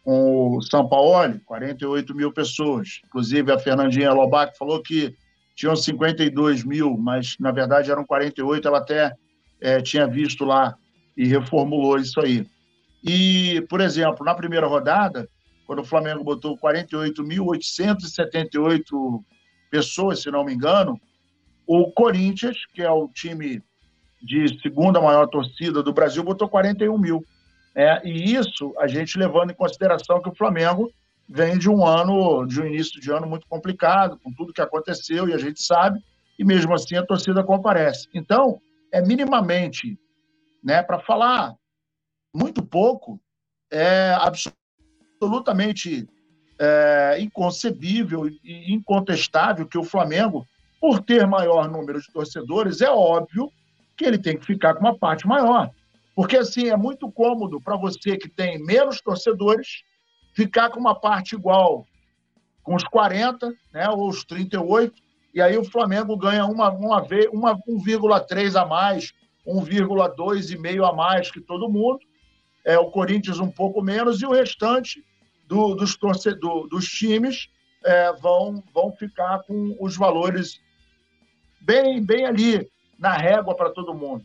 com 0.03 0.57
o 0.57 0.61
São 0.61 0.87
Paulo, 0.87 1.39
48 1.45 2.15
mil 2.15 2.31
pessoas. 2.31 3.01
Inclusive, 3.05 3.51
a 3.51 3.59
Fernandinha 3.59 4.13
Lobac 4.13 4.57
falou 4.57 4.81
que 4.81 5.13
tinham 5.55 5.75
52 5.75 6.63
mil, 6.63 6.97
mas 6.97 7.35
na 7.39 7.51
verdade 7.51 7.91
eram 7.91 8.05
48. 8.05 8.67
Ela 8.67 8.77
até 8.77 9.13
é, 9.59 9.81
tinha 9.81 10.07
visto 10.07 10.45
lá 10.45 10.73
e 11.15 11.27
reformulou 11.27 11.97
isso 11.97 12.19
aí. 12.19 12.47
E, 13.03 13.65
por 13.69 13.81
exemplo, 13.81 14.25
na 14.25 14.35
primeira 14.35 14.67
rodada, 14.67 15.27
quando 15.65 15.79
o 15.79 15.85
Flamengo 15.85 16.23
botou 16.23 16.55
48.878 16.57 19.23
pessoas, 19.69 20.21
se 20.21 20.29
não 20.29 20.43
me 20.43 20.53
engano, 20.53 20.99
o 21.65 21.89
Corinthians, 21.91 22.57
que 22.73 22.81
é 22.81 22.91
o 22.91 23.07
time 23.07 23.63
de 24.21 24.59
segunda 24.61 24.99
maior 25.01 25.27
torcida 25.27 25.81
do 25.81 25.93
Brasil, 25.93 26.21
botou 26.23 26.49
41 26.49 26.97
mil. 26.97 27.23
É, 27.73 28.05
e 28.05 28.35
isso 28.35 28.73
a 28.77 28.85
gente 28.87 29.17
levando 29.17 29.51
em 29.51 29.55
consideração 29.55 30.21
que 30.21 30.27
o 30.29 30.35
Flamengo 30.35 30.91
vem 31.27 31.57
de 31.57 31.69
um 31.69 31.85
ano, 31.85 32.45
de 32.45 32.61
um 32.61 32.65
início 32.65 32.99
de 32.99 33.09
ano 33.09 33.25
muito 33.25 33.47
complicado, 33.47 34.19
com 34.21 34.33
tudo 34.33 34.51
que 34.53 34.61
aconteceu, 34.61 35.29
e 35.29 35.33
a 35.33 35.37
gente 35.37 35.61
sabe, 35.61 36.03
e 36.37 36.43
mesmo 36.43 36.73
assim 36.73 36.97
a 36.97 37.05
torcida 37.05 37.41
comparece. 37.43 38.09
Então, 38.13 38.59
é 38.91 39.01
minimamente, 39.01 39.97
né, 40.61 40.83
para 40.83 40.99
falar 40.99 41.55
muito 42.33 42.63
pouco, 42.63 43.19
é 43.71 44.15
absolutamente 45.19 46.07
é, 46.59 47.17
inconcebível 47.19 48.27
e 48.27 48.73
incontestável 48.73 49.67
que 49.67 49.77
o 49.77 49.83
Flamengo, 49.83 50.45
por 50.79 51.01
ter 51.01 51.25
maior 51.27 51.69
número 51.69 51.99
de 51.99 52.11
torcedores, 52.11 52.81
é 52.81 52.89
óbvio 52.89 53.51
que 53.97 54.05
ele 54.05 54.17
tem 54.17 54.37
que 54.37 54.45
ficar 54.45 54.73
com 54.73 54.81
uma 54.81 54.97
parte 54.97 55.27
maior. 55.27 55.69
Porque, 56.15 56.37
assim, 56.37 56.67
é 56.67 56.75
muito 56.75 57.11
cômodo 57.11 57.61
para 57.61 57.77
você 57.77 58.17
que 58.17 58.29
tem 58.29 58.63
menos 58.63 59.01
torcedores 59.01 59.83
ficar 60.33 60.69
com 60.69 60.79
uma 60.79 60.95
parte 60.99 61.35
igual 61.35 61.85
com 62.63 62.75
os 62.75 62.83
40, 62.83 63.53
né, 63.73 63.89
ou 63.89 64.07
os 64.07 64.23
38, 64.23 64.93
e 65.33 65.41
aí 65.41 65.57
o 65.57 65.63
Flamengo 65.63 66.15
ganha 66.15 66.45
uma, 66.45 66.69
uma, 66.69 67.01
uma 67.31 67.55
1,3 67.55 68.61
a 68.61 68.65
mais, 68.65 69.13
1,2,5 69.47 70.87
a 70.87 70.93
mais 70.93 71.31
que 71.31 71.41
todo 71.41 71.69
mundo, 71.69 71.99
é, 72.65 72.77
o 72.77 72.91
Corinthians 72.91 73.39
um 73.39 73.49
pouco 73.49 73.81
menos, 73.81 74.21
e 74.21 74.25
o 74.25 74.31
restante 74.31 75.03
do, 75.47 75.75
dos, 75.75 75.95
torcedor, 75.97 76.67
dos 76.67 76.85
times 76.85 77.49
é, 77.83 78.13
vão, 78.13 78.63
vão 78.73 78.91
ficar 78.91 79.39
com 79.43 79.75
os 79.79 79.95
valores 79.97 80.59
bem, 81.59 82.03
bem 82.03 82.25
ali, 82.25 82.69
na 82.97 83.13
régua 83.13 83.55
para 83.55 83.71
todo 83.71 83.93
mundo. 83.93 84.23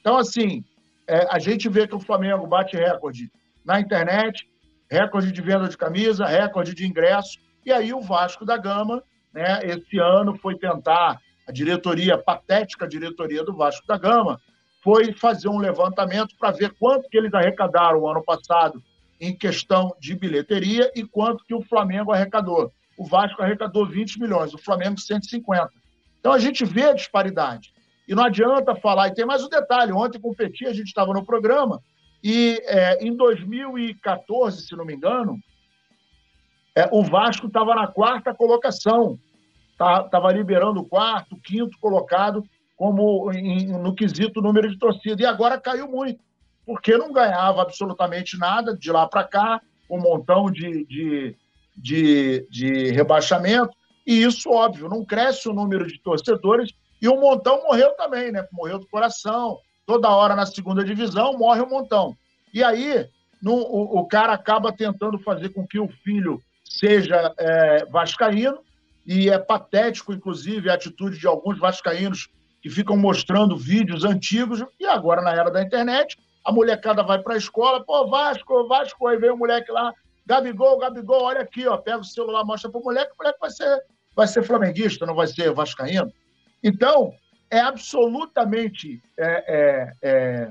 Então, 0.00 0.16
assim, 0.16 0.64
é, 1.06 1.26
a 1.30 1.38
gente 1.38 1.68
vê 1.68 1.86
que 1.88 1.94
o 1.94 2.00
Flamengo 2.00 2.46
bate 2.46 2.76
recorde 2.76 3.30
na 3.64 3.80
internet, 3.80 4.48
recorde 4.90 5.32
de 5.32 5.42
venda 5.42 5.68
de 5.68 5.76
camisa, 5.76 6.26
recorde 6.26 6.74
de 6.74 6.86
ingresso, 6.86 7.38
e 7.64 7.72
aí 7.72 7.92
o 7.92 8.00
Vasco 8.00 8.44
da 8.44 8.56
Gama, 8.56 9.02
né, 9.32 9.60
esse 9.64 9.98
ano 9.98 10.36
foi 10.36 10.56
tentar, 10.58 11.18
a 11.46 11.52
diretoria, 11.52 12.14
a 12.14 12.18
patética 12.18 12.86
diretoria 12.86 13.42
do 13.42 13.54
Vasco 13.54 13.86
da 13.86 13.98
Gama, 13.98 14.40
foi 14.82 15.12
fazer 15.12 15.48
um 15.48 15.58
levantamento 15.58 16.36
para 16.38 16.52
ver 16.52 16.74
quanto 16.78 17.08
que 17.08 17.16
eles 17.16 17.34
arrecadaram 17.34 18.08
ano 18.08 18.22
passado 18.22 18.82
em 19.20 19.36
questão 19.36 19.94
de 20.00 20.14
bilheteria 20.14 20.90
e 20.94 21.04
quanto 21.04 21.44
que 21.44 21.54
o 21.54 21.62
Flamengo 21.62 22.12
arrecadou. 22.12 22.72
O 22.96 23.04
Vasco 23.04 23.42
arrecadou 23.42 23.86
20 23.86 24.20
milhões, 24.20 24.54
o 24.54 24.58
Flamengo 24.58 24.98
150. 24.98 25.70
Então 26.20 26.32
a 26.32 26.38
gente 26.38 26.64
vê 26.64 26.84
a 26.84 26.92
disparidade. 26.92 27.72
E 28.06 28.14
não 28.14 28.24
adianta 28.24 28.74
falar. 28.74 29.08
E 29.08 29.14
tem 29.14 29.26
mais 29.26 29.44
um 29.44 29.48
detalhe: 29.48 29.92
ontem 29.92 30.20
com 30.20 30.30
o 30.30 30.36
a 30.38 30.72
gente 30.72 30.86
estava 30.86 31.12
no 31.12 31.24
programa, 31.24 31.80
e 32.22 32.60
é, 32.64 33.04
em 33.04 33.14
2014, 33.14 34.66
se 34.66 34.74
não 34.74 34.84
me 34.84 34.94
engano, 34.94 35.38
é, 36.74 36.88
o 36.90 37.02
Vasco 37.02 37.46
estava 37.46 37.74
na 37.74 37.86
quarta 37.86 38.34
colocação. 38.34 39.18
Estava 39.72 40.08
tá, 40.08 40.32
liberando 40.32 40.80
o 40.80 40.88
quarto, 40.88 41.36
quinto 41.40 41.78
colocado 41.78 42.44
como 42.78 43.32
em, 43.32 43.66
no 43.66 43.92
quesito 43.92 44.40
número 44.40 44.70
de 44.70 44.78
torcida. 44.78 45.20
E 45.20 45.26
agora 45.26 45.60
caiu 45.60 45.88
muito, 45.88 46.20
porque 46.64 46.96
não 46.96 47.12
ganhava 47.12 47.60
absolutamente 47.60 48.38
nada 48.38 48.74
de 48.74 48.90
lá 48.92 49.06
para 49.06 49.24
cá, 49.24 49.60
um 49.90 50.00
montão 50.00 50.48
de, 50.48 50.86
de, 50.86 51.36
de, 51.76 52.46
de 52.48 52.90
rebaixamento. 52.92 53.76
E 54.06 54.22
isso, 54.22 54.48
óbvio, 54.48 54.88
não 54.88 55.04
cresce 55.04 55.48
o 55.48 55.52
número 55.52 55.86
de 55.88 55.98
torcedores 55.98 56.72
e 57.02 57.08
um 57.08 57.20
montão 57.20 57.64
morreu 57.64 57.90
também, 57.96 58.30
né? 58.30 58.46
Morreu 58.52 58.78
do 58.78 58.88
coração. 58.88 59.58
Toda 59.84 60.08
hora 60.08 60.36
na 60.36 60.46
segunda 60.46 60.84
divisão 60.84 61.36
morre 61.36 61.60
um 61.60 61.68
montão. 61.68 62.16
E 62.54 62.62
aí 62.62 63.08
no, 63.42 63.54
o, 63.54 63.98
o, 63.98 64.06
cara 64.06 64.32
acaba 64.32 64.72
tentando 64.72 65.18
fazer 65.18 65.48
com 65.50 65.66
que 65.66 65.80
o 65.80 65.88
filho 65.88 66.40
seja 66.64 67.34
é, 67.38 67.84
vascaíno, 67.86 68.60
e 69.06 69.30
é 69.30 69.38
patético, 69.38 70.12
inclusive, 70.12 70.68
a 70.68 70.74
atitude 70.74 71.18
de 71.18 71.26
alguns 71.26 71.58
vascaínos 71.58 72.28
que 72.60 72.70
ficam 72.70 72.96
mostrando 72.96 73.56
vídeos 73.56 74.04
antigos, 74.04 74.64
e 74.78 74.86
agora, 74.86 75.22
na 75.22 75.32
era 75.32 75.50
da 75.50 75.62
internet, 75.62 76.18
a 76.44 76.52
molecada 76.52 77.02
vai 77.02 77.20
para 77.20 77.34
a 77.34 77.38
escola, 77.38 77.84
pô, 77.84 78.08
Vasco, 78.08 78.66
Vasco, 78.66 79.06
aí 79.06 79.18
vem 79.18 79.30
o 79.30 79.36
moleque 79.36 79.70
lá, 79.70 79.92
Gabigol, 80.26 80.78
Gabigol, 80.78 81.22
olha 81.22 81.40
aqui, 81.40 81.66
ó, 81.66 81.76
pega 81.76 81.98
o 81.98 82.04
celular, 82.04 82.44
mostra 82.44 82.70
para 82.70 82.80
o 82.80 82.84
moleque, 82.84 83.12
o 83.12 83.16
moleque 83.18 83.38
vai 83.40 83.50
ser, 83.50 83.82
vai 84.14 84.26
ser 84.26 84.42
flamenguista, 84.42 85.06
não 85.06 85.14
vai 85.14 85.26
ser 85.26 85.52
vascaíno. 85.52 86.12
Então, 86.62 87.14
é 87.50 87.60
absolutamente 87.60 89.00
é, 89.18 89.44
é, 89.48 89.92
é, 90.02 90.50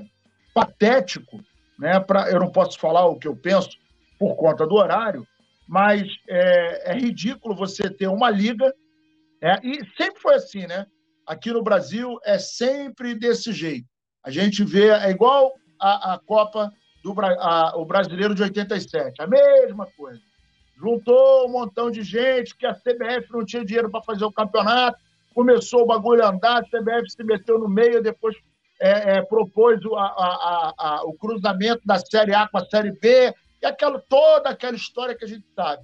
patético, 0.52 1.40
né? 1.78 2.00
Pra, 2.00 2.30
eu 2.30 2.40
não 2.40 2.50
posso 2.50 2.78
falar 2.78 3.06
o 3.06 3.16
que 3.16 3.28
eu 3.28 3.36
penso 3.36 3.70
por 4.18 4.34
conta 4.34 4.66
do 4.66 4.74
horário, 4.74 5.26
mas 5.66 6.08
é, 6.28 6.92
é 6.92 6.94
ridículo 6.94 7.54
você 7.54 7.88
ter 7.88 8.08
uma 8.08 8.30
liga, 8.30 8.74
é, 9.40 9.60
e 9.62 9.84
sempre 9.96 10.20
foi 10.20 10.34
assim, 10.34 10.66
né? 10.66 10.86
Aqui 11.28 11.52
no 11.52 11.62
Brasil 11.62 12.18
é 12.24 12.38
sempre 12.38 13.14
desse 13.14 13.52
jeito. 13.52 13.86
A 14.24 14.30
gente 14.30 14.64
vê, 14.64 14.88
é 14.88 15.10
igual 15.10 15.52
a, 15.78 16.14
a 16.14 16.18
Copa 16.18 16.72
do 17.04 17.14
a, 17.20 17.76
o 17.76 17.84
Brasileiro 17.84 18.34
de 18.34 18.42
87, 18.42 19.20
a 19.20 19.26
mesma 19.26 19.86
coisa. 19.94 20.22
Juntou 20.74 21.46
um 21.46 21.52
montão 21.52 21.90
de 21.90 22.02
gente 22.02 22.56
que 22.56 22.64
a 22.64 22.74
CBF 22.74 23.30
não 23.30 23.44
tinha 23.44 23.62
dinheiro 23.62 23.90
para 23.90 24.02
fazer 24.02 24.24
o 24.24 24.32
campeonato, 24.32 24.98
começou 25.34 25.82
o 25.82 25.86
bagulho 25.86 26.24
a 26.24 26.30
andar, 26.30 26.62
a 26.62 26.64
CBF 26.64 27.10
se 27.10 27.22
meteu 27.22 27.58
no 27.58 27.68
meio, 27.68 28.02
depois 28.02 28.34
é, 28.80 29.16
é, 29.16 29.22
propôs 29.22 29.84
o, 29.84 29.96
a, 29.96 30.74
a, 30.78 31.02
o 31.04 31.12
cruzamento 31.12 31.82
da 31.84 31.98
Série 31.98 32.32
A 32.32 32.48
com 32.48 32.56
a 32.56 32.64
Série 32.64 32.92
B, 32.92 33.34
e 33.60 33.66
aquela, 33.66 34.02
toda 34.08 34.48
aquela 34.48 34.76
história 34.76 35.14
que 35.14 35.26
a 35.26 35.28
gente 35.28 35.44
sabe. 35.54 35.82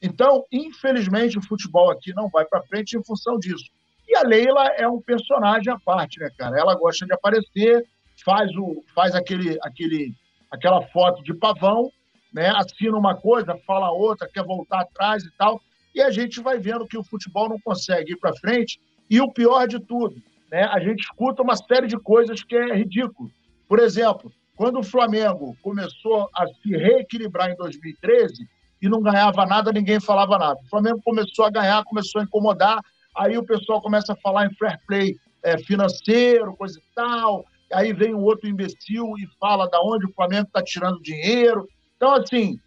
Então, 0.00 0.46
infelizmente, 0.50 1.36
o 1.36 1.42
futebol 1.42 1.90
aqui 1.90 2.14
não 2.14 2.30
vai 2.30 2.46
para 2.46 2.62
frente 2.62 2.96
em 2.96 3.04
função 3.04 3.38
disso. 3.38 3.75
E 4.08 4.16
a 4.16 4.22
Leila 4.22 4.66
é 4.76 4.86
um 4.86 5.00
personagem 5.00 5.72
à 5.72 5.78
parte, 5.78 6.20
né, 6.20 6.30
cara? 6.38 6.58
Ela 6.58 6.74
gosta 6.74 7.04
de 7.04 7.12
aparecer, 7.12 7.84
faz, 8.24 8.50
o, 8.56 8.84
faz 8.94 9.14
aquele, 9.14 9.58
aquele, 9.62 10.14
aquela 10.50 10.82
foto 10.88 11.22
de 11.22 11.34
pavão, 11.34 11.90
né? 12.32 12.52
assina 12.56 12.96
uma 12.96 13.16
coisa, 13.16 13.58
fala 13.66 13.90
outra, 13.90 14.28
quer 14.28 14.44
voltar 14.44 14.80
atrás 14.80 15.24
e 15.24 15.30
tal. 15.36 15.60
E 15.94 16.00
a 16.00 16.10
gente 16.10 16.40
vai 16.40 16.58
vendo 16.58 16.86
que 16.86 16.98
o 16.98 17.04
futebol 17.04 17.48
não 17.48 17.58
consegue 17.60 18.12
ir 18.12 18.16
para 18.16 18.36
frente 18.36 18.78
e 19.08 19.20
o 19.20 19.32
pior 19.32 19.66
de 19.66 19.78
tudo, 19.78 20.20
né, 20.50 20.64
a 20.64 20.80
gente 20.80 21.00
escuta 21.00 21.42
uma 21.42 21.56
série 21.56 21.86
de 21.86 21.96
coisas 21.96 22.42
que 22.42 22.56
é 22.56 22.74
ridículo. 22.74 23.30
Por 23.68 23.78
exemplo, 23.78 24.32
quando 24.56 24.78
o 24.78 24.84
Flamengo 24.84 25.56
começou 25.62 26.28
a 26.34 26.46
se 26.46 26.76
reequilibrar 26.76 27.50
em 27.50 27.56
2013 27.56 28.48
e 28.80 28.88
não 28.88 29.00
ganhava 29.00 29.46
nada, 29.46 29.72
ninguém 29.72 30.00
falava 30.00 30.38
nada. 30.38 30.60
O 30.64 30.68
Flamengo 30.68 31.00
começou 31.04 31.44
a 31.44 31.50
ganhar, 31.50 31.84
começou 31.84 32.20
a 32.20 32.24
incomodar, 32.24 32.80
aí 33.16 33.36
o 33.36 33.44
pessoal 33.44 33.80
começa 33.80 34.12
a 34.12 34.16
falar 34.16 34.46
em 34.46 34.54
fair 34.54 34.78
play 34.86 35.16
é, 35.42 35.58
financeiro, 35.58 36.56
coisa 36.56 36.78
e 36.78 36.94
tal, 36.94 37.44
aí 37.72 37.92
vem 37.92 38.14
um 38.14 38.22
outro 38.22 38.48
imbecil 38.48 39.14
e 39.18 39.26
fala 39.38 39.68
da 39.68 39.80
onde 39.80 40.06
o 40.06 40.12
Flamengo 40.12 40.46
está 40.46 40.62
tirando 40.62 41.02
dinheiro. 41.02 41.68
Então, 41.96 42.14
assim, 42.14 42.58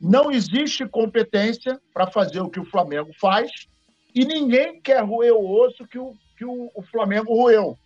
não 0.00 0.30
existe 0.30 0.86
competência 0.86 1.80
para 1.92 2.06
fazer 2.06 2.40
o 2.40 2.48
que 2.48 2.60
o 2.60 2.64
Flamengo 2.64 3.10
faz, 3.20 3.50
e 4.14 4.24
ninguém 4.24 4.80
quer 4.80 5.04
roer 5.04 5.34
o 5.34 5.48
osso 5.48 5.86
que 5.86 5.98
o, 5.98 6.14
que 6.36 6.44
o, 6.44 6.70
o 6.74 6.82
Flamengo 6.82 7.34
roeu. 7.34 7.78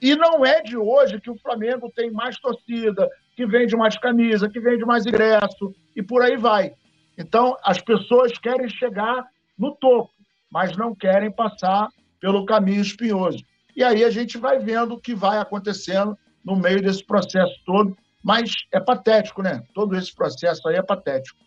E 0.00 0.16
não 0.16 0.44
é 0.44 0.62
de 0.62 0.76
hoje 0.76 1.20
que 1.20 1.30
o 1.30 1.38
Flamengo 1.38 1.92
tem 1.94 2.10
mais 2.10 2.38
torcida, 2.38 3.08
que 3.36 3.46
vende 3.46 3.76
mais 3.76 3.98
camisa, 3.98 4.48
que 4.48 4.58
vende 4.58 4.84
mais 4.84 5.04
ingresso 5.06 5.74
e 5.94 6.02
por 6.02 6.22
aí 6.22 6.36
vai. 6.36 6.72
Então, 7.18 7.56
as 7.62 7.80
pessoas 7.80 8.36
querem 8.38 8.68
chegar 8.68 9.26
no 9.58 9.76
topo, 9.76 10.10
mas 10.50 10.76
não 10.76 10.94
querem 10.94 11.30
passar 11.30 11.88
pelo 12.20 12.44
caminho 12.44 12.82
espinhoso. 12.82 13.44
E 13.76 13.84
aí 13.84 14.04
a 14.04 14.10
gente 14.10 14.36
vai 14.36 14.58
vendo 14.58 14.94
o 14.94 15.00
que 15.00 15.14
vai 15.14 15.38
acontecendo 15.38 16.18
no 16.44 16.56
meio 16.56 16.82
desse 16.82 17.04
processo 17.04 17.54
todo, 17.64 17.96
mas 18.22 18.50
é 18.72 18.80
patético, 18.80 19.42
né? 19.42 19.62
Todo 19.74 19.96
esse 19.96 20.14
processo 20.14 20.66
aí 20.68 20.76
é 20.76 20.82
patético. 20.82 21.38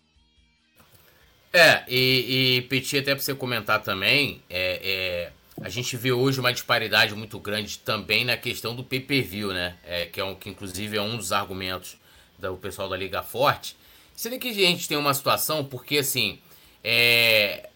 É, 1.51 1.83
e, 1.87 2.57
e 2.57 2.61
Petit, 2.63 2.97
até 2.97 3.13
para 3.13 3.23
você 3.23 3.35
comentar 3.35 3.81
também, 3.83 4.41
é, 4.49 4.79
é, 4.83 5.31
a 5.61 5.69
gente 5.69 5.95
vê 5.95 6.11
hoje 6.11 6.39
uma 6.39 6.51
disparidade 6.51 7.13
muito 7.13 7.39
grande 7.39 7.77
também 7.77 8.25
na 8.25 8.35
questão 8.35 8.75
do 8.75 8.83
pay-per-view, 8.83 9.53
né? 9.53 9.75
É, 9.85 10.05
que, 10.05 10.19
é 10.19 10.23
um, 10.23 10.33
que 10.33 10.49
inclusive 10.49 10.97
é 10.97 11.01
um 11.01 11.15
dos 11.15 11.31
argumentos 11.31 11.97
do 12.39 12.57
pessoal 12.57 12.89
da 12.89 12.97
Liga 12.97 13.21
Forte. 13.21 13.77
Vê 14.17 14.39
que 14.39 14.49
a 14.49 14.53
gente 14.53 14.87
tem 14.87 14.97
uma 14.97 15.13
situação, 15.13 15.63
porque 15.63 15.99
assim, 15.99 16.39
é, 16.83 17.69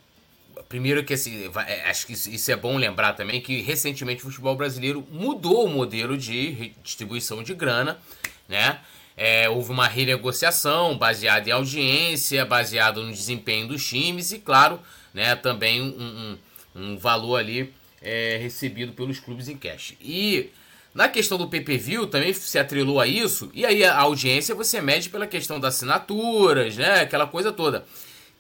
primeiro 0.68 1.04
que 1.04 1.14
assim, 1.14 1.50
é, 1.68 1.90
acho 1.90 2.06
que 2.08 2.14
isso 2.14 2.52
é 2.52 2.56
bom 2.56 2.78
lembrar 2.78 3.14
também 3.14 3.42
que 3.42 3.62
recentemente 3.62 4.24
o 4.24 4.28
futebol 4.28 4.56
brasileiro 4.56 5.06
mudou 5.12 5.66
o 5.66 5.70
modelo 5.70 6.18
de 6.18 6.74
distribuição 6.84 7.44
de 7.44 7.54
grana, 7.54 8.00
né? 8.48 8.80
É, 9.16 9.50
houve 9.50 9.72
uma 9.72 9.88
renegociação 9.88 10.96
baseada 10.96 11.50
em 11.50 11.52
audiência, 11.52 12.46
baseado 12.46 13.02
no 13.02 13.12
desempenho 13.12 13.68
dos 13.68 13.84
times 13.84 14.32
e, 14.32 14.38
claro, 14.38 14.80
né, 15.12 15.36
também 15.36 15.82
um, 15.82 16.38
um, 16.76 16.84
um 16.84 16.98
valor 16.98 17.38
ali 17.38 17.74
é, 18.00 18.38
recebido 18.40 18.94
pelos 18.94 19.20
clubes 19.20 19.50
em 19.50 19.58
cash. 19.58 19.96
E 20.00 20.52
na 20.94 21.10
questão 21.10 21.38
do 21.38 21.48
pay-per-view 21.48 22.06
também 22.06 22.32
se 22.32 22.60
atrelou 22.60 23.00
a 23.00 23.08
isso, 23.08 23.50
e 23.56 23.66
aí 23.66 23.84
a 23.84 23.98
audiência 23.98 24.54
você 24.54 24.80
mede 24.82 25.10
pela 25.10 25.26
questão 25.26 25.60
das 25.60 25.76
assinaturas, 25.76 26.78
né, 26.78 27.02
aquela 27.02 27.26
coisa 27.26 27.52
toda. 27.52 27.86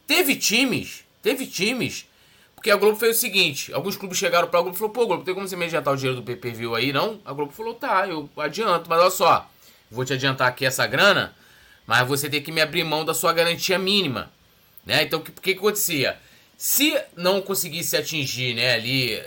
Teve 0.05 0.35
times, 0.35 1.03
teve 1.23 1.47
times, 1.47 2.05
porque 2.67 2.71
a 2.71 2.75
Globo 2.75 2.99
fez 2.99 3.15
o 3.15 3.19
seguinte, 3.21 3.73
alguns 3.73 3.95
clubes 3.95 4.17
chegaram 4.17 4.49
para 4.49 4.59
a 4.59 4.61
Globo 4.61 4.75
e 4.75 4.77
falaram, 4.77 4.93
pô 4.93 5.07
Globo, 5.07 5.23
tem 5.23 5.33
como 5.33 5.47
você 5.47 5.55
me 5.55 5.63
adiantar 5.63 5.93
o 5.93 5.95
dinheiro 5.95 6.17
do 6.17 6.23
pay-per-view 6.23 6.75
aí, 6.75 6.91
não? 6.91 7.21
A 7.23 7.31
Globo 7.31 7.53
falou, 7.53 7.73
tá, 7.73 8.05
eu 8.05 8.29
adianto, 8.35 8.89
mas 8.89 8.99
olha 8.99 9.09
só, 9.09 9.49
vou 9.89 10.03
te 10.03 10.11
adiantar 10.11 10.49
aqui 10.49 10.65
essa 10.65 10.85
grana, 10.85 11.33
mas 11.85 12.05
você 12.05 12.29
tem 12.29 12.41
que 12.41 12.51
me 12.51 12.59
abrir 12.59 12.83
mão 12.83 13.05
da 13.05 13.13
sua 13.13 13.31
garantia 13.31 13.79
mínima. 13.79 14.29
Né? 14.85 15.03
Então, 15.03 15.19
o 15.19 15.23
que, 15.23 15.31
que 15.31 15.51
acontecia? 15.51 16.17
Se 16.57 16.99
não 17.15 17.41
conseguisse 17.41 17.95
atingir 17.95 18.53
né, 18.53 18.73
ali 18.73 19.17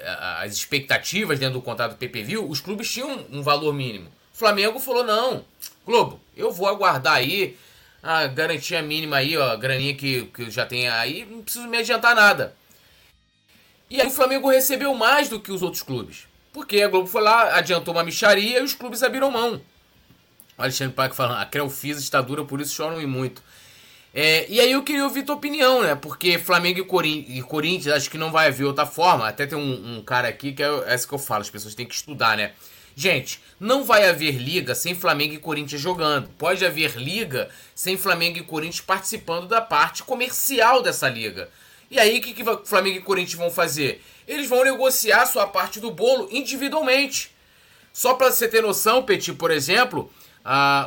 as 0.43 0.53
expectativas 0.53 1.39
dentro 1.39 1.55
do 1.55 1.63
contrato 1.63 1.93
do 1.93 1.97
PPV, 1.97 2.37
os 2.37 2.61
clubes 2.61 2.93
tinham 2.93 3.25
um 3.33 3.41
valor 3.41 3.73
mínimo. 3.73 4.09
O 4.35 4.37
Flamengo 4.37 4.79
falou: 4.79 5.05
não, 5.05 5.47
Globo, 5.87 6.21
eu 6.37 6.53
vou 6.53 6.69
aguardar 6.69 7.15
aí 7.15 7.57
a 8.03 8.27
garantia 8.27 8.83
mínima 8.83 9.17
aí, 9.17 9.35
ó, 9.35 9.53
a 9.53 9.57
graninha 9.57 9.95
que, 9.95 10.25
que 10.25 10.43
eu 10.43 10.51
já 10.51 10.67
tenho 10.67 10.93
aí, 10.93 11.25
não 11.25 11.41
preciso 11.41 11.67
me 11.69 11.79
adiantar 11.79 12.15
nada. 12.15 12.60
E 13.91 14.01
aí 14.01 14.07
o 14.07 14.13
Flamengo 14.13 14.49
recebeu 14.49 14.95
mais 14.95 15.29
do 15.29 15.41
que 15.41 15.51
os 15.51 15.63
outros 15.63 15.83
clubes. 15.83 16.29
Porque 16.53 16.81
a 16.81 16.89
Globo 16.89 17.09
foi 17.09 17.23
lá, 17.23 17.57
adiantou 17.57 17.93
uma 17.93 18.05
micharia 18.05 18.61
e 18.61 18.63
os 18.63 18.73
clubes 18.73 19.03
abriram 19.03 19.31
mão. 19.31 19.61
Alexandre 20.57 20.95
Pac 20.95 21.15
falando, 21.15 21.39
a 21.39 21.47
Crelfisa 21.47 21.99
está 21.99 22.21
dura, 22.21 22.45
por 22.45 22.61
isso 22.61 22.75
choram 22.75 23.01
e 23.01 23.07
muito. 23.07 23.43
É, 24.13 24.47
e 24.49 24.61
aí 24.61 24.73
eu 24.73 24.83
queria 24.83 25.05
ouvir 25.05 25.23
tua 25.23 25.37
opinião, 25.37 25.83
né? 25.83 25.95
Porque 25.95 26.39
Flamengo 26.39 26.81
e, 26.81 26.85
Corin 26.85 27.25
e 27.29 27.43
Corinthians 27.43 27.95
acho 27.95 28.11
que 28.11 28.19
não 28.19 28.31
vai 28.31 28.49
haver 28.49 28.65
outra 28.65 28.85
forma. 28.85 29.29
Até 29.29 29.47
tem 29.47 29.57
um, 29.57 29.99
um, 29.99 30.03
cara 30.03 30.29
aqui 30.29 30.53
que 30.53 30.63
é 30.63 30.69
essa 30.87 31.07
que 31.07 31.15
eu 31.15 31.19
falo, 31.19 31.43
as 31.43 31.51
pessoas 31.51 31.75
têm 31.75 31.87
que 31.87 31.95
estudar, 31.95 32.37
né? 32.37 32.53
Gente, 32.97 33.41
não 33.59 33.85
vai 33.85 34.09
haver 34.09 34.33
liga 34.33 34.75
sem 34.75 34.95
Flamengo 34.95 35.35
e 35.35 35.39
Corinthians 35.39 35.81
jogando. 35.81 36.29
Pode 36.37 36.65
haver 36.67 36.97
liga 36.97 37.49
sem 37.75 37.97
Flamengo 37.97 38.39
e 38.39 38.43
Corinthians 38.43 38.81
participando 38.81 39.47
da 39.47 39.61
parte 39.61 40.03
comercial 40.03 40.83
dessa 40.83 41.09
liga. 41.09 41.49
E 41.91 41.99
aí 41.99 42.19
o 42.19 42.23
que, 42.23 42.33
que 42.33 42.45
Flamengo 42.65 42.99
e 42.99 43.03
Corinthians 43.03 43.39
vão 43.39 43.51
fazer? 43.51 44.03
Eles 44.27 44.49
vão 44.49 44.63
negociar 44.63 45.27
sua 45.27 45.47
parte 45.47 45.81
do 45.81 45.91
bolo 45.91 46.29
individualmente. 46.31 47.35
Só 47.93 48.15
para 48.15 48.31
você 48.31 48.47
ter 48.47 48.63
noção, 48.63 49.03
Petit, 49.03 49.33
por 49.35 49.51
exemplo, 49.51 50.11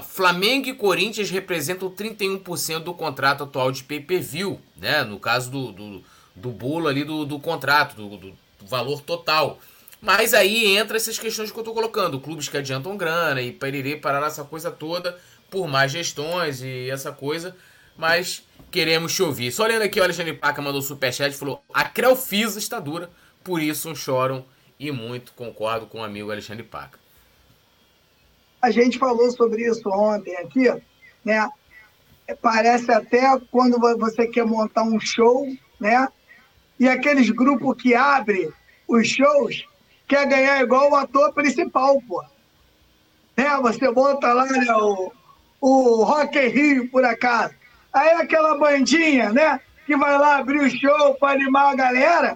Flamengo 0.09 0.69
e 0.69 0.73
Corinthians 0.73 1.29
representam 1.29 1.89
31% 1.89 2.79
do 2.79 2.93
contrato 2.93 3.43
atual 3.43 3.71
de 3.71 3.83
pay-per-view, 3.83 4.59
né? 4.77 5.03
No 5.03 5.19
caso 5.19 5.51
do, 5.51 5.71
do, 5.71 6.03
do 6.35 6.49
bolo 6.49 6.87
ali 6.87 7.03
do, 7.03 7.25
do 7.25 7.39
contrato, 7.39 7.95
do, 7.95 8.17
do, 8.17 8.37
valor 8.61 9.01
total. 9.01 9.59
Mas 10.01 10.33
aí 10.33 10.77
entra 10.77 10.97
essas 10.97 11.19
questões 11.19 11.51
que 11.51 11.59
eu 11.59 11.63
tô 11.63 11.73
colocando, 11.73 12.19
clubes 12.19 12.49
que 12.49 12.57
adiantam 12.57 12.97
grana 12.97 13.41
e 13.41 13.51
pererê, 13.51 13.95
parar 13.95 14.25
essa 14.25 14.43
coisa 14.43 14.71
toda, 14.71 15.17
por 15.49 15.67
mais 15.67 15.91
gestões 15.91 16.61
e 16.61 16.89
essa 16.89 17.11
coisa, 17.11 17.55
mas 17.97 18.43
queremos 18.71 19.13
te 19.13 19.21
ouvir. 19.21 19.51
Só 19.51 19.63
olhando 19.63 19.83
aqui, 19.83 19.99
o 19.99 20.03
Alexandre 20.03 20.33
Paca 20.33 20.61
mandou 20.61 20.81
superchat 20.81 21.33
e 21.33 21.37
falou: 21.37 21.63
a 21.73 21.83
Crelfisa 21.85 22.59
está 22.59 22.79
dura, 22.79 23.09
por 23.43 23.61
isso 23.61 23.95
choram 23.95 24.45
e 24.79 24.91
muito. 24.91 25.33
Concordo 25.33 25.85
com 25.85 25.99
o 25.99 26.03
amigo 26.03 26.31
Alexandre 26.31 26.63
Paca. 26.63 26.99
A 28.61 28.71
gente 28.71 28.97
falou 28.97 29.29
sobre 29.31 29.69
isso 29.69 29.87
ontem 29.89 30.35
aqui, 30.37 30.73
né? 31.23 31.49
Parece 32.41 32.91
até 32.91 33.21
quando 33.51 33.77
você 33.99 34.27
quer 34.27 34.45
montar 34.45 34.83
um 34.83 34.99
show, 34.99 35.45
né? 35.79 36.07
E 36.79 36.87
aqueles 36.87 37.29
grupos 37.29 37.81
que 37.81 37.93
abrem 37.93 38.51
os 38.87 39.07
shows 39.07 39.65
quer 40.07 40.27
ganhar 40.27 40.61
igual 40.61 40.91
o 40.91 40.95
ator 40.95 41.33
principal, 41.33 42.01
pô. 42.07 42.23
Né? 43.35 43.45
Você 43.61 43.89
monta 43.89 44.31
lá 44.33 44.45
né, 44.45 44.73
o, 44.75 45.11
o 45.59 46.03
Rock 46.03 46.39
Rio, 46.47 46.89
por 46.89 47.03
acaso. 47.03 47.53
Aí 47.93 48.09
aquela 48.13 48.57
bandinha, 48.57 49.31
né? 49.31 49.59
Que 49.85 49.95
vai 49.95 50.17
lá 50.17 50.37
abrir 50.37 50.59
o 50.59 50.69
show 50.69 51.13
para 51.15 51.33
animar 51.33 51.73
a 51.73 51.75
galera. 51.75 52.35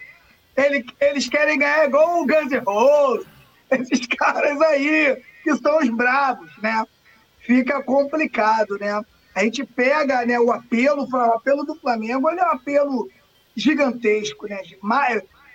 Ele, 0.55 0.85
eles 0.99 1.27
querem 1.27 1.57
ganhar 1.57 1.85
igual 1.85 2.21
o 2.21 2.27
Guns 2.27 2.51
N' 2.51 2.59
Roses. 2.59 3.25
Esses 3.71 4.05
caras 4.07 4.61
aí 4.61 5.17
que 5.43 5.55
são 5.57 5.79
os 5.79 5.89
bravos, 5.89 6.51
né? 6.61 6.85
Fica 7.39 7.81
complicado, 7.81 8.77
né? 8.79 9.01
A 9.33 9.43
gente 9.43 9.63
pega 9.63 10.25
né, 10.25 10.39
o 10.39 10.51
apelo, 10.51 11.07
o 11.09 11.15
apelo 11.15 11.63
do 11.63 11.75
Flamengo, 11.75 12.29
ele 12.29 12.39
é 12.39 12.45
um 12.45 12.51
apelo 12.51 13.09
gigantesco, 13.55 14.47
né? 14.47 14.59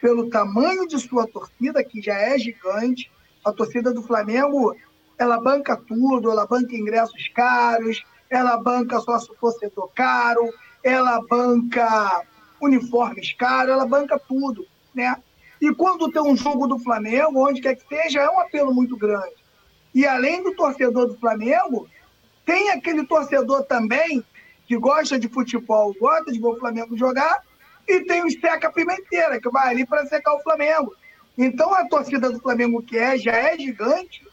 Pelo 0.01 0.31
tamanho 0.31 0.87
de 0.89 0.99
sua 0.99 1.27
torcida, 1.27 1.85
que 1.85 2.01
já 2.01 2.15
é 2.15 2.39
gigante. 2.39 3.11
A 3.45 3.53
torcida 3.53 3.93
do 3.93 4.03
Flamengo, 4.03 4.75
ela 5.19 5.41
banca 5.41 5.77
tudo, 5.77 6.31
ela 6.31 6.47
banca 6.47 6.75
ingressos 6.75 7.29
caros, 7.29 8.03
ela 8.33 8.57
banca 8.57 8.99
sócio 9.01 9.37
torcedor 9.39 9.91
caro, 9.95 10.51
ela 10.83 11.21
banca 11.29 12.23
uniformes 12.59 13.35
caros, 13.35 13.73
ela 13.73 13.85
banca 13.85 14.19
tudo, 14.19 14.67
né? 14.95 15.15
E 15.61 15.73
quando 15.75 16.11
tem 16.11 16.23
um 16.23 16.35
jogo 16.35 16.67
do 16.67 16.79
Flamengo, 16.79 17.47
onde 17.47 17.61
quer 17.61 17.77
que 17.77 17.87
seja, 17.87 18.21
é 18.21 18.31
um 18.31 18.41
apelo 18.41 18.73
muito 18.75 18.97
grande. 18.97 19.35
E 19.95 20.07
além 20.07 20.43
do 20.43 20.55
torcedor 20.55 21.09
do 21.09 21.19
Flamengo, 21.19 21.87
tem 22.47 22.71
aquele 22.71 23.07
torcedor 23.07 23.65
também 23.65 24.25
que 24.67 24.79
gosta 24.79 25.19
de 25.19 25.29
futebol, 25.29 25.95
gosta 26.01 26.33
de 26.33 26.41
ver 26.41 26.47
o 26.47 26.59
Flamengo 26.59 26.97
jogar, 26.97 27.43
e 27.87 28.01
tem 28.01 28.25
o 28.25 28.31
Seca 28.31 28.73
Pimenteira, 28.73 29.39
que 29.39 29.51
vai 29.51 29.69
ali 29.69 29.87
para 29.87 30.07
secar 30.07 30.33
o 30.35 30.43
Flamengo. 30.43 30.95
Então 31.37 31.75
a 31.75 31.87
torcida 31.87 32.31
do 32.31 32.41
Flamengo, 32.41 32.83
que 32.83 32.97
é, 32.97 33.19
já 33.19 33.33
é 33.33 33.59
gigante, 33.59 34.27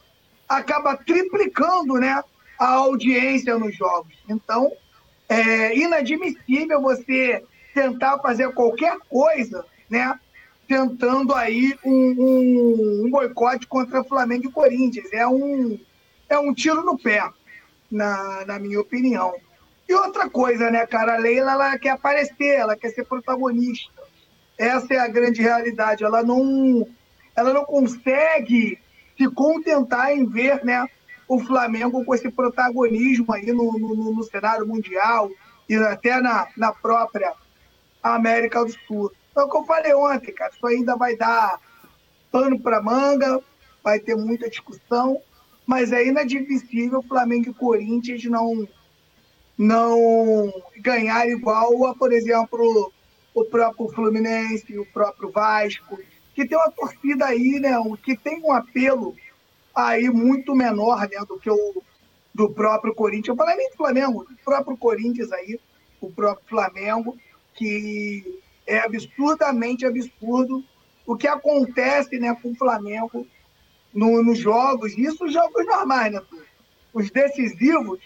acaba 0.47 0.95
triplicando 0.95 1.95
né, 1.95 2.23
a 2.59 2.73
audiência 2.73 3.57
nos 3.57 3.75
jogos. 3.75 4.13
Então, 4.27 4.71
é 5.27 5.77
inadmissível 5.77 6.81
você 6.81 7.43
tentar 7.73 8.19
fazer 8.19 8.53
qualquer 8.53 8.97
coisa, 9.09 9.65
né? 9.89 10.19
tentando 10.69 11.33
aí 11.33 11.75
um, 11.83 11.91
um, 11.91 13.05
um 13.05 13.09
boicote 13.09 13.65
contra 13.65 14.03
Flamengo 14.03 14.45
e 14.45 14.51
Corinthians. 14.51 15.11
É 15.11 15.27
um, 15.27 15.79
é 16.29 16.37
um 16.37 16.53
tiro 16.53 16.83
no 16.83 16.95
pé, 16.95 17.27
na, 17.89 18.45
na 18.45 18.59
minha 18.59 18.79
opinião. 18.79 19.33
E 19.87 19.93
outra 19.95 20.29
coisa, 20.29 20.69
né, 20.69 20.85
cara? 20.85 21.15
A 21.15 21.17
Leila 21.17 21.53
ela 21.53 21.79
quer 21.79 21.89
aparecer, 21.89 22.59
ela 22.59 22.75
quer 22.75 22.91
ser 22.91 23.03
protagonista. 23.05 23.91
Essa 24.55 24.93
é 24.93 24.99
a 24.99 25.07
grande 25.07 25.41
realidade. 25.41 26.03
Ela 26.03 26.21
não, 26.21 26.87
ela 27.35 27.51
não 27.51 27.65
consegue 27.65 28.77
se 29.17 29.27
contentar 29.31 30.15
em 30.15 30.23
ver 30.23 30.63
né, 30.63 30.87
o 31.29 31.39
Flamengo 31.39 32.03
com 32.03 32.15
esse 32.15 32.29
protagonismo 32.31 33.31
aí 33.31 33.51
no, 33.53 33.77
no, 33.77 34.11
no 34.11 34.23
cenário 34.23 34.67
mundial 34.67 35.29
e 35.69 35.75
até 35.75 36.19
na, 36.19 36.47
na 36.57 36.73
própria 36.73 37.31
América 38.01 38.65
do 38.65 38.71
Sul. 38.87 39.11
É 39.37 39.41
o 39.41 39.47
que 39.47 39.57
eu 39.57 39.63
falei 39.63 39.93
ontem, 39.93 40.33
cara. 40.33 40.51
Isso 40.51 40.65
ainda 40.65 40.97
vai 40.97 41.15
dar 41.15 41.59
pano 42.31 42.59
para 42.59 42.81
manga, 42.81 43.39
vai 43.83 43.99
ter 43.99 44.15
muita 44.15 44.49
discussão, 44.49 45.21
mas 45.67 45.91
é 45.91 46.07
inadmissível 46.07 47.03
Flamengo 47.03 47.51
e 47.51 47.53
Corinthians 47.53 48.25
não 48.25 48.67
não 49.55 50.51
ganhar 50.77 51.27
igual 51.27 51.85
a, 51.85 51.93
por 51.93 52.13
exemplo, 52.13 52.93
o 53.35 53.43
próprio 53.43 53.89
Fluminense, 53.89 54.79
o 54.79 54.85
próprio 54.85 55.29
Vasco, 55.29 55.99
que 56.33 56.47
tem 56.47 56.57
uma 56.57 56.71
torcida 56.71 57.25
aí, 57.25 57.59
né, 57.59 57.71
que 58.01 58.15
tem 58.15 58.41
um 58.41 58.53
apelo 58.53 59.13
aí 59.87 60.09
muito 60.09 60.55
menor 60.55 61.01
né, 61.01 61.17
do 61.27 61.39
que 61.39 61.49
o 61.49 61.83
do 62.33 62.49
próprio 62.49 62.93
Corinthians. 62.93 63.27
Eu 63.27 63.35
falei 63.35 63.55
nem 63.55 63.69
do 63.69 63.75
Flamengo, 63.75 64.23
do 64.23 64.35
próprio 64.45 64.77
Corinthians 64.77 65.31
aí, 65.31 65.59
o 65.99 66.09
próprio 66.09 66.47
Flamengo, 66.47 67.17
que 67.53 68.41
é 68.65 68.79
absurdamente 68.79 69.85
absurdo 69.85 70.63
o 71.05 71.17
que 71.17 71.27
acontece 71.27 72.19
né, 72.19 72.35
com 72.41 72.51
o 72.51 72.55
Flamengo 72.55 73.25
no, 73.93 74.23
nos 74.23 74.37
jogos, 74.37 74.97
isso 74.97 75.27
jogos 75.27 75.65
normais, 75.65 76.13
né? 76.13 76.21
Os 76.93 77.09
decisivos 77.09 77.99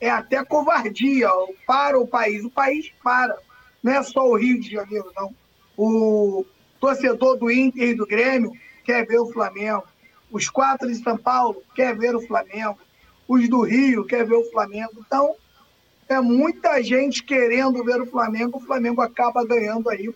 é 0.00 0.10
até 0.10 0.44
covardia 0.44 1.28
para 1.66 1.98
o 1.98 2.06
país. 2.06 2.44
O 2.44 2.50
país 2.50 2.92
para. 3.02 3.36
Não 3.82 3.92
é 3.92 4.02
só 4.02 4.28
o 4.28 4.36
Rio 4.36 4.60
de 4.60 4.70
Janeiro, 4.70 5.10
não. 5.16 5.34
O 5.76 6.44
torcedor 6.80 7.36
do 7.36 7.50
Inter 7.50 7.90
e 7.90 7.94
do 7.94 8.06
Grêmio 8.06 8.52
quer 8.84 9.06
ver 9.06 9.18
o 9.18 9.32
Flamengo. 9.32 9.84
Os 10.32 10.48
quatro 10.48 10.88
de 10.88 10.94
São 10.96 11.16
Paulo 11.16 11.62
quer 11.74 11.96
ver 11.96 12.16
o 12.16 12.26
Flamengo. 12.26 12.78
Os 13.28 13.48
do 13.48 13.60
Rio 13.60 14.04
quer 14.04 14.26
ver 14.26 14.34
o 14.34 14.50
Flamengo. 14.50 14.92
Então, 15.06 15.36
é 16.08 16.20
muita 16.20 16.82
gente 16.82 17.22
querendo 17.22 17.84
ver 17.84 18.00
o 18.00 18.06
Flamengo, 18.06 18.58
o 18.58 18.60
Flamengo 18.60 19.00
acaba 19.02 19.44
ganhando 19.46 19.88
aí 19.90 20.12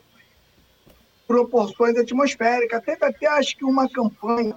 proporções 1.27 1.97
atmosféricas. 1.97 2.83
Teve 2.83 3.05
até, 3.05 3.27
acho 3.27 3.57
que, 3.57 3.64
uma 3.64 3.89
campanha, 3.89 4.57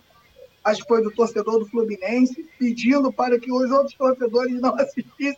acho 0.63 0.81
que 0.81 0.87
foi 0.87 1.03
do 1.03 1.11
torcedor 1.11 1.59
do 1.59 1.67
Fluminense, 1.67 2.47
pedindo 2.57 3.11
para 3.11 3.37
que 3.37 3.51
os 3.51 3.69
outros 3.69 3.95
torcedores 3.95 4.59
não 4.61 4.75
assistissem 4.79 5.37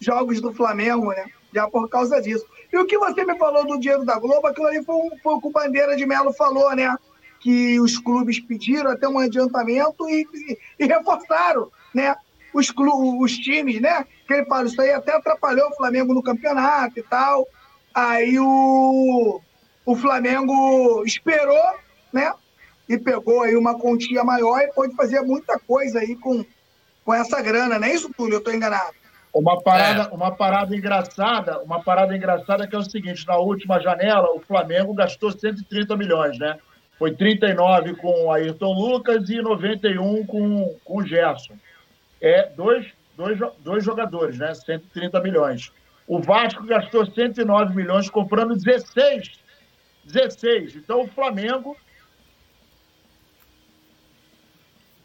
jogos 0.00 0.40
do 0.40 0.52
Flamengo, 0.52 1.10
né? 1.10 1.26
Já 1.52 1.68
por 1.68 1.88
causa 1.88 2.20
disso. 2.20 2.46
E 2.72 2.78
o 2.78 2.86
que 2.86 2.98
você 2.98 3.24
me 3.24 3.36
falou 3.38 3.66
do 3.66 3.78
dinheiro 3.78 4.04
da 4.04 4.18
Globo, 4.18 4.46
aquilo 4.46 4.66
ali 4.66 4.82
foi 4.82 4.94
um 4.96 5.18
pouco 5.22 5.50
Bandeira 5.50 5.96
de 5.96 6.06
Melo 6.06 6.32
falou, 6.32 6.74
né? 6.74 6.96
Que 7.44 7.78
os 7.78 7.98
clubes 7.98 8.40
pediram 8.40 8.90
até 8.90 9.06
um 9.06 9.18
adiantamento 9.18 10.08
e, 10.08 10.26
e, 10.34 10.58
e 10.80 10.86
reforçaram, 10.86 11.70
né? 11.94 12.16
Os, 12.52 12.72
os 13.20 13.32
times, 13.38 13.80
né? 13.80 14.04
que 14.26 14.34
ele 14.34 14.46
fala, 14.46 14.66
isso 14.66 14.80
aí 14.80 14.90
até 14.90 15.14
atrapalhou 15.14 15.68
o 15.68 15.76
Flamengo 15.76 16.14
no 16.14 16.22
campeonato 16.22 16.98
e 16.98 17.02
tal. 17.02 17.46
Aí 17.94 18.38
o, 18.38 19.40
o 19.84 19.96
Flamengo 19.96 21.04
esperou, 21.06 21.62
né? 22.12 22.32
E 22.88 22.98
pegou 22.98 23.42
aí 23.42 23.56
uma 23.56 23.78
quantia 23.78 24.24
maior 24.24 24.60
e 24.60 24.72
pode 24.72 24.94
fazer 24.94 25.20
muita 25.22 25.58
coisa 25.58 26.00
aí 26.00 26.16
com, 26.16 26.44
com 27.04 27.14
essa 27.14 27.40
grana, 27.40 27.78
não 27.78 27.86
é 27.86 27.94
isso, 27.94 28.12
Túlio? 28.14 28.34
Eu 28.34 28.38
estou 28.38 28.52
enganado. 28.54 28.92
Uma 29.32 29.60
parada, 29.60 30.02
é. 30.02 30.14
uma 30.14 30.30
parada 30.30 30.76
engraçada, 30.76 31.60
uma 31.62 31.82
parada 31.82 32.16
engraçada 32.16 32.68
que 32.68 32.74
é 32.74 32.78
o 32.78 32.82
seguinte, 32.84 33.26
na 33.26 33.36
última 33.36 33.80
janela, 33.80 34.32
o 34.32 34.40
Flamengo 34.40 34.94
gastou 34.94 35.32
130 35.32 35.96
milhões, 35.96 36.38
né? 36.38 36.56
Foi 37.04 37.14
39 37.14 37.96
com 37.96 38.24
o 38.24 38.32
Ayrton 38.32 38.72
Lucas 38.72 39.28
e 39.28 39.42
91 39.42 40.24
com, 40.24 40.74
com 40.82 40.96
o 40.96 41.06
Gerson. 41.06 41.54
É 42.18 42.48
dois 42.48 42.90
dois, 43.14 43.38
dois 43.58 43.84
jogadores, 43.84 44.38
né? 44.38 44.54
130 44.54 45.20
milhões. 45.20 45.70
O 46.06 46.18
Vasco 46.18 46.64
gastou 46.64 47.04
109 47.04 47.74
milhões 47.74 48.08
comprando 48.08 48.56
16. 48.56 49.38
16. 50.02 50.76
Então 50.76 51.02
o 51.02 51.08
Flamengo. 51.08 51.76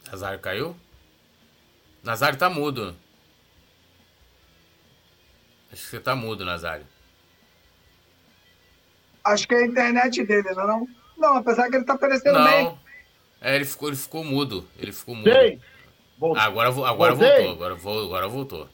Nazário 0.10 0.39
caiu? 0.39 0.78
Nazário 2.02 2.39
tá 2.39 2.50
mudo. 2.50 2.95
Acho 5.70 5.84
que 5.84 5.89
você 5.89 6.00
tá 6.00 6.16
mudo, 6.16 6.45
Nazário. 6.45 6.88
Acho 9.22 9.45
que 9.45 9.54
é 9.54 9.58
a 9.58 9.68
internet 9.68 10.24
dele, 10.24 10.50
não 10.54 10.64
é 10.64 10.68
não? 10.68 10.99
Não, 11.20 11.38
apesar 11.38 11.70
que 11.70 11.76
ele 11.76 11.86
tá 11.86 11.93
aparecendo 11.93 12.39
não. 12.39 12.45
bem. 12.45 12.80
É, 13.41 13.55
ele 13.55 13.65
ficou, 13.65 13.89
ele 13.89 13.97
ficou 13.97 14.24
mudo. 14.24 14.65
Ele 14.78 14.91
ficou 14.91 15.15
mudo. 15.15 15.32
Sei. 15.32 15.59
Voltou. 16.17 16.41
Agora, 16.41 16.70
agora 16.70 17.15
voltou, 17.15 17.51
agora, 17.51 17.74
agora 18.05 18.28
voltou. 18.28 18.70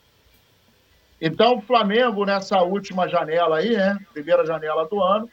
Então, 1.21 1.57
o 1.57 1.61
Flamengo, 1.61 2.25
nessa 2.25 2.61
última 2.61 3.07
janela 3.07 3.57
aí, 3.57 3.75
né? 3.75 3.97
Primeira 4.13 4.45
janela 4.45 4.87
do 4.87 5.01
ano, 5.01 5.29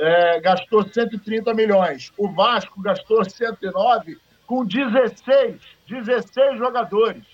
é, 0.00 0.40
gastou 0.40 0.86
130 0.86 1.52
milhões. 1.54 2.12
O 2.16 2.28
Vasco 2.28 2.80
gastou 2.80 3.24
109 3.24 4.18
com 4.46 4.64
16, 4.64 5.60
16 5.88 6.58
jogadores. 6.58 7.24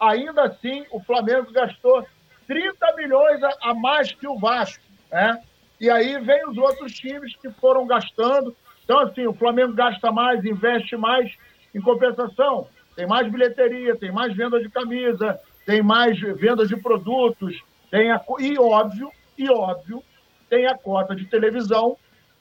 Ainda 0.00 0.44
assim, 0.44 0.84
o 0.90 1.00
Flamengo 1.00 1.52
gastou 1.52 2.06
30 2.46 2.96
milhões 2.96 3.40
a, 3.62 3.74
mais 3.74 4.12
que 4.12 4.26
o 4.26 4.38
Vasco, 4.38 4.82
né? 5.10 5.40
E 5.80 5.90
aí 5.90 6.18
vem 6.20 6.48
os 6.48 6.56
outros 6.56 6.92
times 6.94 7.36
que 7.36 7.50
foram 7.50 7.86
gastando. 7.86 8.56
Então, 8.86 9.00
assim, 9.00 9.26
o 9.26 9.34
Flamengo 9.34 9.74
gasta 9.74 10.12
mais, 10.12 10.44
investe 10.44 10.96
mais. 10.96 11.30
Em 11.74 11.80
compensação, 11.80 12.68
tem 12.94 13.04
mais 13.04 13.30
bilheteria, 13.30 13.96
tem 13.96 14.12
mais 14.12 14.34
venda 14.34 14.60
de 14.60 14.70
camisa, 14.70 15.38
tem 15.66 15.82
mais 15.82 16.18
venda 16.18 16.64
de 16.64 16.76
produtos, 16.76 17.60
tem 17.90 18.12
a, 18.12 18.22
e 18.38 18.56
óbvio, 18.56 19.10
e 19.36 19.50
óbvio, 19.50 20.02
tem 20.48 20.66
a 20.66 20.78
cota 20.78 21.14
de 21.14 21.26
televisão 21.26 21.96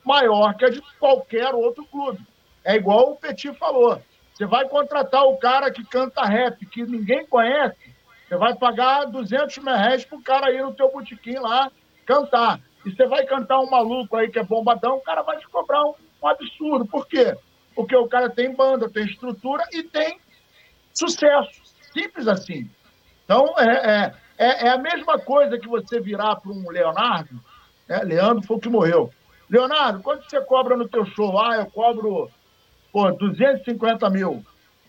maior 0.06 0.54
que 0.54 0.64
a 0.64 0.70
de 0.70 0.82
qualquer 1.00 1.54
outro 1.56 1.84
clube. 1.86 2.20
É 2.64 2.76
igual 2.76 3.12
o 3.12 3.16
Petit 3.16 3.52
falou. 3.56 4.00
Você 4.34 4.46
vai 4.46 4.70
contratar 4.70 5.26
o 5.26 5.38
cara 5.38 5.72
que 5.72 5.84
canta 5.84 6.24
rap, 6.24 6.64
que 6.68 6.84
ninguém 6.84 7.26
conhece, 7.26 7.96
você 8.28 8.38
vai 8.38 8.56
pagar 8.56 9.06
200 9.06 9.58
mil 9.58 9.74
reais 9.74 10.06
pro 10.06 10.22
cara 10.22 10.52
ir 10.52 10.62
no 10.62 10.74
teu 10.74 10.92
botequim 10.92 11.40
lá 11.40 11.72
cantar. 12.06 12.60
E 12.86 12.92
você 12.92 13.08
vai 13.08 13.26
cantar 13.26 13.60
um 13.60 13.70
maluco 13.70 14.16
aí 14.16 14.30
que 14.30 14.38
é 14.38 14.44
bombadão, 14.44 14.98
o 14.98 15.02
cara 15.02 15.24
vai 15.24 15.38
te 15.38 15.48
cobrar 15.48 15.84
um, 15.86 15.96
um 16.22 16.28
absurdo. 16.28 16.86
Por 16.86 17.08
quê? 17.08 17.36
Porque 17.76 17.96
o 17.96 18.08
cara 18.08 18.30
tem 18.30 18.54
banda, 18.54 18.90
tem 18.90 19.06
estrutura 19.06 19.64
e 19.72 19.84
tem 19.84 20.20
sucesso. 20.94 21.62
Simples 21.94 22.28
assim. 22.28 22.70
Então, 23.24 23.54
é, 23.58 23.66
é, 23.66 24.14
é, 24.38 24.68
é 24.68 24.70
a 24.70 24.78
mesma 24.78 25.20
coisa 25.20 25.58
que 25.58 25.68
você 25.68 26.00
virar 26.00 26.36
para 26.38 26.52
um 26.52 26.70
Leonardo, 26.70 27.40
né? 27.88 28.00
Leandro 28.00 28.46
foi 28.46 28.58
o 28.58 28.60
que 28.60 28.70
morreu. 28.70 29.12
Leonardo, 29.50 30.02
quanto 30.02 30.30
você 30.30 30.42
cobra 30.42 30.76
no 30.76 30.88
teu 30.88 31.06
show? 31.06 31.40
Ah, 31.40 31.58
eu 31.58 31.66
cobro 31.68 32.30
pô, 32.92 33.12
250 33.12 34.10
mil. 34.10 34.44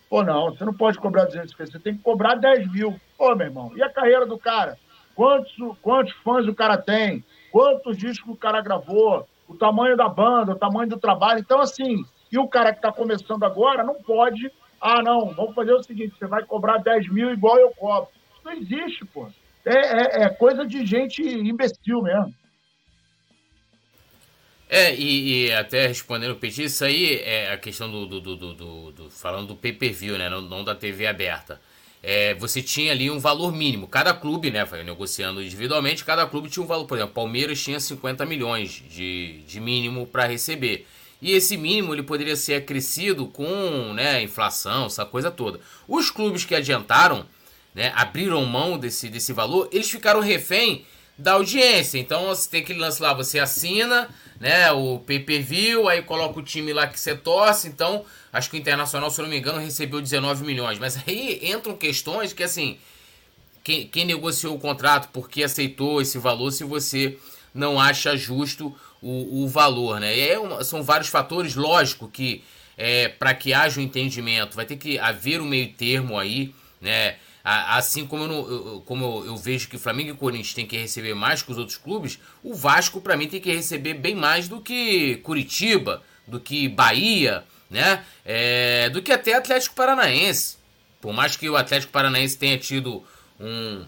Pô, 0.08 0.22
não, 0.22 0.50
você 0.50 0.64
não 0.64 0.72
pode 0.72 0.98
cobrar 0.98 1.24
250, 1.24 1.72
você 1.72 1.78
tem 1.78 1.96
que 1.96 2.02
cobrar 2.02 2.36
10 2.36 2.70
mil. 2.72 2.98
Pô, 3.18 3.34
meu 3.34 3.46
irmão, 3.46 3.72
e 3.76 3.82
a 3.82 3.90
carreira 3.90 4.24
do 4.24 4.38
cara? 4.38 4.78
Quantos, 5.14 5.52
quantos 5.82 6.14
fãs 6.22 6.46
o 6.46 6.54
cara 6.54 6.76
tem? 6.76 7.24
Quantos 7.50 7.96
discos 7.96 8.34
o 8.34 8.36
cara 8.36 8.60
gravou? 8.60 9.26
O 9.48 9.54
tamanho 9.54 9.96
da 9.96 10.08
banda, 10.08 10.52
o 10.52 10.58
tamanho 10.58 10.88
do 10.88 10.98
trabalho. 10.98 11.40
Então, 11.40 11.60
assim, 11.60 12.04
e 12.30 12.38
o 12.38 12.48
cara 12.48 12.72
que 12.72 12.78
está 12.78 12.92
começando 12.92 13.44
agora 13.44 13.84
não 13.84 13.94
pode. 13.94 14.50
Ah, 14.80 15.02
não, 15.02 15.30
vamos 15.30 15.54
fazer 15.54 15.72
o 15.72 15.82
seguinte: 15.82 16.14
você 16.18 16.26
vai 16.26 16.44
cobrar 16.44 16.78
10 16.78 17.08
mil 17.10 17.32
igual 17.32 17.58
eu 17.58 17.70
cobro. 17.70 18.10
Isso 18.34 18.44
não 18.44 18.52
existe, 18.52 19.04
pô. 19.06 19.28
É, 19.64 20.22
é, 20.22 20.24
é 20.24 20.28
coisa 20.28 20.64
de 20.64 20.84
gente 20.84 21.22
imbecil 21.22 22.02
mesmo. 22.02 22.34
É, 24.68 24.94
e, 24.94 25.46
e, 25.46 25.52
até 25.52 25.86
respondendo 25.86 26.32
o 26.32 26.36
Petit, 26.36 26.64
isso 26.64 26.84
aí 26.84 27.20
é 27.22 27.52
a 27.52 27.56
questão 27.56 27.90
do. 27.90 28.04
do, 28.06 28.20
do, 28.20 28.36
do, 28.36 28.92
do 28.92 29.10
falando 29.10 29.48
do 29.48 29.56
pay 29.56 29.72
per 29.72 29.92
view, 29.92 30.18
né? 30.18 30.28
Não, 30.28 30.40
não 30.40 30.64
da 30.64 30.74
TV 30.74 31.06
aberta. 31.06 31.60
É, 32.08 32.34
você 32.36 32.62
tinha 32.62 32.92
ali 32.92 33.10
um 33.10 33.18
valor 33.18 33.52
mínimo. 33.52 33.88
Cada 33.88 34.14
clube, 34.14 34.48
né? 34.48 34.64
Negociando 34.84 35.42
individualmente, 35.42 36.04
cada 36.04 36.24
clube 36.24 36.48
tinha 36.48 36.62
um 36.62 36.66
valor. 36.66 36.86
Por 36.86 36.96
exemplo, 36.96 37.12
Palmeiras 37.12 37.60
tinha 37.60 37.80
50 37.80 38.24
milhões 38.24 38.80
de, 38.88 39.40
de 39.44 39.58
mínimo 39.58 40.06
para 40.06 40.24
receber. 40.24 40.86
E 41.20 41.32
esse 41.32 41.56
mínimo 41.56 41.92
ele 41.92 42.04
poderia 42.04 42.36
ser 42.36 42.54
acrescido 42.54 43.26
com 43.26 43.92
né, 43.92 44.22
inflação, 44.22 44.86
essa 44.86 45.04
coisa 45.04 45.32
toda. 45.32 45.58
Os 45.88 46.08
clubes 46.08 46.44
que 46.44 46.54
adiantaram, 46.54 47.26
né, 47.74 47.90
abriram 47.96 48.44
mão 48.44 48.78
desse, 48.78 49.08
desse 49.08 49.32
valor, 49.32 49.68
eles 49.72 49.90
ficaram 49.90 50.20
refém 50.20 50.84
da 51.18 51.32
audiência. 51.32 51.98
Então 51.98 52.26
você 52.26 52.48
tem 52.48 52.60
aquele 52.62 52.78
lance 52.78 53.00
lá, 53.00 53.14
você 53.14 53.38
assina, 53.38 54.08
né, 54.38 54.70
o 54.72 54.98
pay-per-view, 54.98 55.88
aí 55.88 56.02
coloca 56.02 56.38
o 56.38 56.42
time 56.42 56.72
lá 56.72 56.86
que 56.86 56.98
você 56.98 57.14
torce. 57.14 57.68
Então, 57.68 58.04
acho 58.32 58.50
que 58.50 58.56
o 58.56 58.58
Internacional, 58.58 59.10
se 59.10 59.20
eu 59.20 59.24
não 59.24 59.30
me 59.30 59.38
engano, 59.38 59.58
recebeu 59.58 60.00
19 60.00 60.44
milhões. 60.44 60.78
Mas 60.78 60.98
aí 61.06 61.40
entram 61.42 61.76
questões 61.76 62.32
que 62.32 62.42
assim, 62.42 62.78
quem, 63.64 63.86
quem 63.86 64.04
negociou 64.04 64.54
o 64.54 64.60
contrato, 64.60 65.08
por 65.08 65.28
que 65.28 65.42
aceitou 65.42 66.00
esse 66.00 66.18
valor, 66.18 66.50
se 66.52 66.64
você 66.64 67.18
não 67.54 67.80
acha 67.80 68.16
justo 68.16 68.74
o, 69.00 69.42
o 69.44 69.48
valor, 69.48 69.98
né? 69.98 70.16
E 70.16 70.20
é 70.20 70.64
são 70.64 70.82
vários 70.82 71.08
fatores, 71.08 71.54
lógico 71.54 72.08
que 72.08 72.44
é, 72.76 73.08
para 73.08 73.34
que 73.34 73.54
haja 73.54 73.80
um 73.80 73.82
entendimento, 73.82 74.54
vai 74.54 74.66
ter 74.66 74.76
que 74.76 74.98
haver 74.98 75.40
um 75.40 75.46
meio 75.46 75.72
termo 75.72 76.18
aí, 76.18 76.54
né? 76.80 77.16
Assim 77.48 78.04
como 78.04 78.24
eu, 78.24 78.32
eu 78.32 78.82
como 78.84 79.24
eu 79.24 79.36
vejo 79.36 79.68
que 79.68 79.78
Flamengo 79.78 80.10
e 80.10 80.14
Corinthians 80.14 80.52
têm 80.52 80.66
que 80.66 80.76
receber 80.76 81.14
mais 81.14 81.42
que 81.42 81.52
os 81.52 81.58
outros 81.58 81.78
clubes, 81.78 82.18
o 82.42 82.52
Vasco, 82.52 83.00
para 83.00 83.16
mim, 83.16 83.28
tem 83.28 83.40
que 83.40 83.54
receber 83.54 83.94
bem 83.94 84.16
mais 84.16 84.48
do 84.48 84.60
que 84.60 85.18
Curitiba, 85.18 86.02
do 86.26 86.40
que 86.40 86.68
Bahia, 86.68 87.44
né? 87.70 88.04
É, 88.24 88.90
do 88.90 89.00
que 89.00 89.12
até 89.12 89.34
Atlético 89.34 89.76
Paranaense. 89.76 90.56
Por 91.00 91.12
mais 91.12 91.36
que 91.36 91.48
o 91.48 91.56
Atlético 91.56 91.92
Paranaense 91.92 92.36
tenha 92.36 92.58
tido 92.58 93.04
um, 93.38 93.84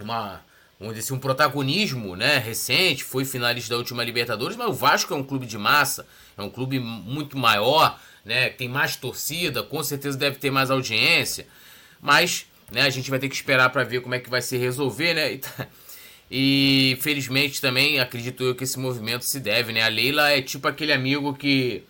uma, 0.00 0.40
vamos 0.78 0.94
dizer 0.94 1.04
assim, 1.06 1.14
um 1.14 1.20
protagonismo 1.20 2.16
né, 2.16 2.38
recente, 2.38 3.04
foi 3.04 3.26
finalista 3.26 3.74
da 3.74 3.76
última 3.76 4.02
Libertadores, 4.02 4.56
mas 4.56 4.68
o 4.68 4.72
Vasco 4.72 5.12
é 5.12 5.16
um 5.18 5.22
clube 5.22 5.44
de 5.44 5.58
massa, 5.58 6.06
é 6.34 6.40
um 6.40 6.48
clube 6.48 6.80
muito 6.80 7.36
maior, 7.36 8.00
né, 8.24 8.48
tem 8.48 8.70
mais 8.70 8.96
torcida, 8.96 9.62
com 9.62 9.82
certeza 9.82 10.16
deve 10.16 10.38
ter 10.38 10.50
mais 10.50 10.70
audiência, 10.70 11.46
mas 12.00 12.46
né? 12.70 12.82
A 12.82 12.90
gente 12.90 13.10
vai 13.10 13.18
ter 13.18 13.28
que 13.28 13.34
esperar 13.34 13.70
para 13.70 13.84
ver 13.84 14.00
como 14.00 14.14
é 14.14 14.18
que 14.18 14.30
vai 14.30 14.42
se 14.42 14.56
resolver, 14.56 15.14
né? 15.14 15.30
E, 15.32 15.38
tá, 15.38 15.66
e 16.30 16.98
felizmente 17.00 17.60
também 17.60 17.98
acredito 17.98 18.44
eu 18.44 18.54
que 18.54 18.62
esse 18.62 18.78
movimento 18.78 19.24
se 19.24 19.40
deve, 19.40 19.72
né? 19.72 19.82
A 19.82 19.88
Leila 19.88 20.30
é 20.30 20.40
tipo 20.40 20.68
aquele 20.68 20.92
amigo 20.92 21.34
que, 21.34 21.82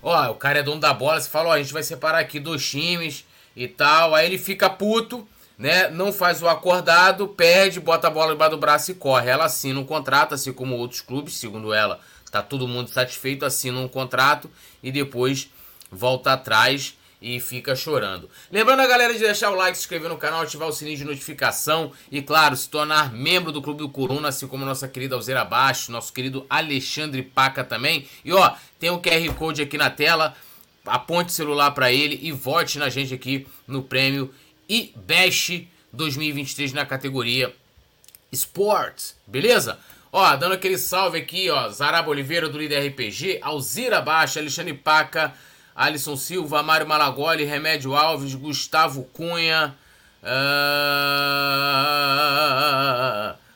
ó, 0.00 0.30
o 0.30 0.36
cara 0.36 0.60
é 0.60 0.62
dono 0.62 0.80
da 0.80 0.94
bola, 0.94 1.20
você 1.20 1.28
fala, 1.28 1.48
ó, 1.48 1.52
a 1.52 1.58
gente 1.58 1.72
vai 1.72 1.82
separar 1.82 2.20
aqui 2.20 2.38
dois 2.38 2.64
times 2.64 3.24
e 3.56 3.66
tal, 3.66 4.14
aí 4.14 4.26
ele 4.26 4.38
fica 4.38 4.70
puto, 4.70 5.26
né? 5.58 5.90
Não 5.90 6.12
faz 6.12 6.40
o 6.40 6.48
acordado, 6.48 7.26
perde, 7.26 7.80
bota 7.80 8.06
a 8.06 8.10
bola 8.10 8.32
debaixo 8.32 8.54
do 8.54 8.60
braço 8.60 8.92
e 8.92 8.94
corre. 8.94 9.28
Ela 9.28 9.46
assina 9.46 9.80
um 9.80 9.84
contrato, 9.84 10.32
assim 10.32 10.52
como 10.52 10.76
outros 10.76 11.00
clubes, 11.00 11.34
segundo 11.34 11.74
ela, 11.74 11.98
tá 12.30 12.40
todo 12.40 12.68
mundo 12.68 12.88
satisfeito, 12.90 13.44
assina 13.44 13.80
um 13.80 13.88
contrato 13.88 14.48
e 14.80 14.92
depois 14.92 15.50
volta 15.90 16.34
atrás 16.34 16.94
e 17.20 17.40
fica 17.40 17.74
chorando. 17.74 18.30
Lembrando 18.50 18.80
a 18.80 18.86
galera 18.86 19.12
de 19.12 19.18
deixar 19.18 19.50
o 19.50 19.54
like, 19.54 19.76
se 19.76 19.82
inscrever 19.82 20.08
no 20.08 20.16
canal, 20.16 20.42
ativar 20.42 20.68
o 20.68 20.72
sininho 20.72 20.96
de 20.96 21.04
notificação 21.04 21.92
e, 22.10 22.22
claro, 22.22 22.56
se 22.56 22.68
tornar 22.68 23.12
membro 23.12 23.50
do 23.50 23.60
Clube 23.60 23.78
do 23.78 23.88
Coruna, 23.88 24.28
assim 24.28 24.46
como 24.46 24.64
nossa 24.64 24.86
querida 24.86 25.16
Alzeira 25.16 25.44
Baixo, 25.44 25.90
nosso 25.90 26.12
querido 26.12 26.46
Alexandre 26.48 27.22
Paca 27.22 27.64
também. 27.64 28.08
E 28.24 28.32
ó, 28.32 28.54
tem 28.78 28.90
o 28.90 29.00
QR 29.00 29.34
Code 29.34 29.62
aqui 29.62 29.76
na 29.76 29.90
tela, 29.90 30.34
aponte 30.86 31.30
o 31.30 31.34
celular 31.34 31.72
para 31.72 31.92
ele 31.92 32.18
e 32.22 32.30
vote 32.30 32.78
na 32.78 32.88
gente 32.88 33.12
aqui 33.12 33.46
no 33.66 33.82
prêmio 33.82 34.32
IBEST 34.68 35.68
2023 35.92 36.72
na 36.72 36.86
categoria 36.86 37.54
Sports, 38.30 39.16
beleza? 39.26 39.78
Ó, 40.12 40.36
dando 40.36 40.52
aquele 40.52 40.78
salve 40.78 41.18
aqui, 41.18 41.50
ó, 41.50 41.68
Zaraba 41.68 42.10
Oliveira 42.10 42.48
do 42.48 42.58
Líder 42.58 42.88
RPG, 42.88 43.38
Alzira 43.42 44.00
Baixa, 44.00 44.40
Alexandre 44.40 44.74
Paca, 44.74 45.34
Alisson 45.78 46.16
Silva, 46.16 46.60
Mário 46.60 46.88
Malagoli, 46.88 47.44
Remédio 47.44 47.94
Alves, 47.94 48.34
Gustavo 48.34 49.04
Cunha. 49.12 49.76
Uh... 50.24 50.28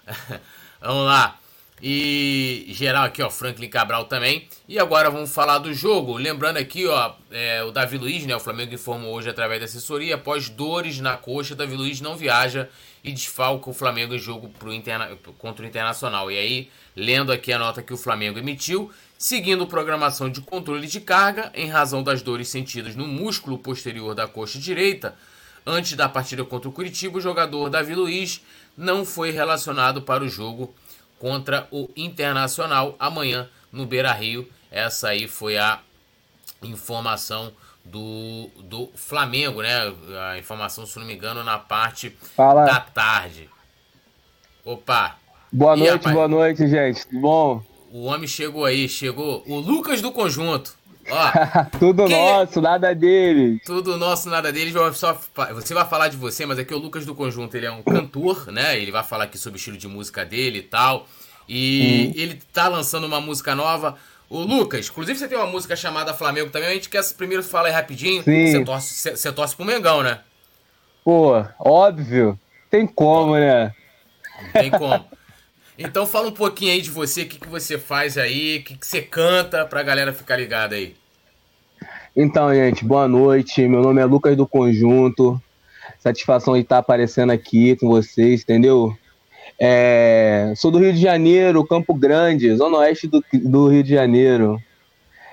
vamos 0.80 1.06
lá. 1.06 1.36
E 1.82 2.66
geral 2.68 3.06
aqui, 3.06 3.20
ó, 3.20 3.28
Franklin 3.28 3.68
Cabral 3.68 4.04
também. 4.04 4.46
E 4.68 4.78
agora 4.78 5.10
vamos 5.10 5.34
falar 5.34 5.58
do 5.58 5.74
jogo. 5.74 6.16
Lembrando 6.16 6.58
aqui, 6.58 6.86
ó, 6.86 7.14
é, 7.32 7.64
o 7.64 7.72
Davi 7.72 7.98
Luiz, 7.98 8.24
né? 8.24 8.36
O 8.36 8.40
Flamengo 8.40 8.72
informou 8.72 9.16
hoje 9.16 9.28
através 9.28 9.58
da 9.58 9.64
assessoria. 9.64 10.14
Após 10.14 10.48
dores 10.48 11.00
na 11.00 11.16
coxa, 11.16 11.56
Davi 11.56 11.74
Luiz 11.74 12.00
não 12.00 12.16
viaja 12.16 12.68
e 13.04 13.12
desfalca 13.12 13.68
o 13.68 13.74
Flamengo 13.74 14.14
em 14.14 14.18
jogo 14.18 14.48
pro 14.48 14.72
interna 14.72 15.10
contra 15.38 15.64
o 15.64 15.68
Internacional. 15.68 16.30
E 16.30 16.38
aí, 16.38 16.70
lendo 16.94 17.32
aqui 17.32 17.52
a 17.52 17.58
nota 17.58 17.82
que 17.82 17.92
o 17.92 17.96
Flamengo 17.96 18.38
emitiu, 18.38 18.90
seguindo 19.18 19.66
programação 19.66 20.30
de 20.30 20.40
controle 20.40 20.86
de 20.86 21.00
carga 21.00 21.50
em 21.54 21.68
razão 21.68 22.02
das 22.02 22.22
dores 22.22 22.48
sentidas 22.48 22.94
no 22.94 23.06
músculo 23.06 23.58
posterior 23.58 24.14
da 24.14 24.28
coxa 24.28 24.58
direita. 24.58 25.16
Antes 25.64 25.94
da 25.94 26.08
partida 26.08 26.44
contra 26.44 26.68
o 26.68 26.72
Curitiba, 26.72 27.18
o 27.18 27.20
jogador 27.20 27.70
Davi 27.70 27.94
Luiz 27.94 28.40
não 28.76 29.04
foi 29.04 29.30
relacionado 29.30 30.02
para 30.02 30.24
o 30.24 30.28
jogo 30.28 30.74
contra 31.18 31.68
o 31.70 31.88
Internacional 31.96 32.96
amanhã 32.98 33.48
no 33.70 33.86
Beira-Rio. 33.86 34.48
Essa 34.70 35.10
aí 35.10 35.28
foi 35.28 35.56
a 35.56 35.80
informação 36.62 37.52
do, 37.84 38.48
do 38.62 38.90
Flamengo, 38.94 39.62
né? 39.62 39.92
A 40.30 40.38
informação, 40.38 40.86
se 40.86 40.98
não 40.98 41.06
me 41.06 41.14
engano, 41.14 41.42
na 41.42 41.58
parte 41.58 42.10
Fala. 42.36 42.64
da 42.64 42.80
tarde. 42.80 43.48
Opa! 44.64 45.16
Boa 45.50 45.76
noite, 45.76 46.08
boa 46.08 46.28
noite, 46.28 46.68
gente. 46.68 47.06
Tudo 47.06 47.20
bom? 47.20 47.62
O 47.90 48.04
homem 48.04 48.26
chegou 48.26 48.64
aí, 48.64 48.88
chegou. 48.88 49.42
O 49.46 49.58
Lucas 49.58 50.00
do 50.00 50.10
Conjunto. 50.10 50.74
Ó, 51.10 51.64
Tudo 51.78 52.06
quem... 52.06 52.16
nosso, 52.16 52.60
nada 52.60 52.94
dele. 52.94 53.60
Tudo 53.66 53.98
nosso, 53.98 54.30
nada 54.30 54.52
dele. 54.52 54.72
Só, 54.94 55.18
você 55.52 55.74
vai 55.74 55.86
falar 55.86 56.08
de 56.08 56.16
você, 56.16 56.46
mas 56.46 56.58
aqui 56.58 56.72
o 56.72 56.78
Lucas 56.78 57.04
do 57.04 57.14
Conjunto, 57.14 57.54
ele 57.56 57.66
é 57.66 57.70
um 57.70 57.82
cantor, 57.82 58.50
né? 58.50 58.80
Ele 58.80 58.90
vai 58.90 59.02
falar 59.02 59.24
aqui 59.24 59.36
sobre 59.36 59.56
o 59.56 59.58
estilo 59.58 59.76
de 59.76 59.88
música 59.88 60.24
dele 60.24 60.60
e 60.60 60.62
tal. 60.62 61.06
E 61.48 62.12
hum. 62.14 62.20
ele 62.20 62.40
tá 62.52 62.68
lançando 62.68 63.06
uma 63.06 63.20
música 63.20 63.54
nova. 63.54 63.96
O 64.32 64.40
Lucas, 64.40 64.88
inclusive 64.88 65.18
você 65.18 65.28
tem 65.28 65.36
uma 65.36 65.46
música 65.46 65.76
chamada 65.76 66.14
Flamengo 66.14 66.48
também, 66.48 66.70
a 66.70 66.72
gente 66.72 66.88
quer 66.88 67.02
primeiro 67.12 67.42
falar 67.42 67.68
aí 67.68 67.74
rapidinho. 67.74 68.22
Sim. 68.22 68.50
Você 68.50 68.64
torce, 68.64 68.94
você, 68.94 69.10
você 69.10 69.30
torce 69.30 69.54
pro 69.54 69.66
Mengão, 69.66 70.02
né? 70.02 70.20
Pô, 71.04 71.44
óbvio. 71.58 72.40
Tem 72.70 72.86
como, 72.86 73.34
né? 73.34 73.74
Não 74.42 74.52
tem 74.52 74.70
como. 74.70 75.04
Então 75.76 76.06
fala 76.06 76.28
um 76.28 76.32
pouquinho 76.32 76.72
aí 76.72 76.80
de 76.80 76.90
você, 76.90 77.22
o 77.22 77.28
que, 77.28 77.38
que 77.38 77.48
você 77.48 77.76
faz 77.76 78.16
aí, 78.16 78.58
o 78.58 78.62
que, 78.62 78.78
que 78.78 78.86
você 78.86 79.02
canta 79.02 79.66
pra 79.66 79.82
galera 79.82 80.14
ficar 80.14 80.38
ligada 80.38 80.76
aí. 80.76 80.94
Então, 82.16 82.54
gente, 82.54 82.86
boa 82.86 83.06
noite. 83.06 83.68
Meu 83.68 83.82
nome 83.82 84.00
é 84.00 84.04
Lucas 84.06 84.34
do 84.34 84.46
Conjunto. 84.46 85.38
Satisfação 85.98 86.54
de 86.54 86.60
estar 86.60 86.78
aparecendo 86.78 87.32
aqui 87.32 87.76
com 87.76 87.88
vocês, 87.88 88.42
entendeu? 88.42 88.96
É, 89.64 90.52
sou 90.56 90.72
do 90.72 90.78
Rio 90.80 90.92
de 90.92 90.98
Janeiro, 90.98 91.64
Campo 91.64 91.94
Grande, 91.94 92.52
zona 92.56 92.78
oeste 92.78 93.06
do, 93.06 93.24
do 93.32 93.68
Rio 93.68 93.84
de 93.84 93.90
Janeiro. 93.90 94.60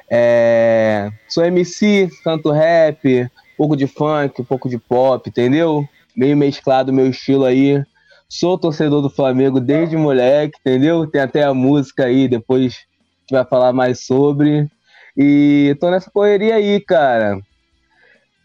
É, 0.08 1.10
sou 1.28 1.44
MC, 1.44 2.08
canto 2.24 2.52
rap, 2.52 3.28
pouco 3.58 3.76
de 3.76 3.88
funk, 3.88 4.44
pouco 4.44 4.70
de 4.70 4.78
pop, 4.78 5.28
entendeu? 5.28 5.84
Meio 6.16 6.38
mesclado 6.38 6.94
meu 6.94 7.10
estilo 7.10 7.44
aí. 7.44 7.84
Sou 8.30 8.56
torcedor 8.56 9.02
do 9.02 9.10
Flamengo 9.10 9.60
desde 9.60 9.98
moleque, 9.98 10.60
entendeu? 10.60 11.08
Tem 11.08 11.22
até 11.22 11.42
a 11.42 11.52
música 11.52 12.06
aí, 12.06 12.28
depois 12.28 12.62
a 12.62 12.68
gente 12.68 13.32
vai 13.32 13.46
falar 13.46 13.74
mais 13.74 14.06
sobre. 14.06 14.70
E 15.18 15.76
tô 15.80 15.90
nessa 15.90 16.12
correria 16.12 16.54
aí, 16.54 16.80
cara. 16.80 17.42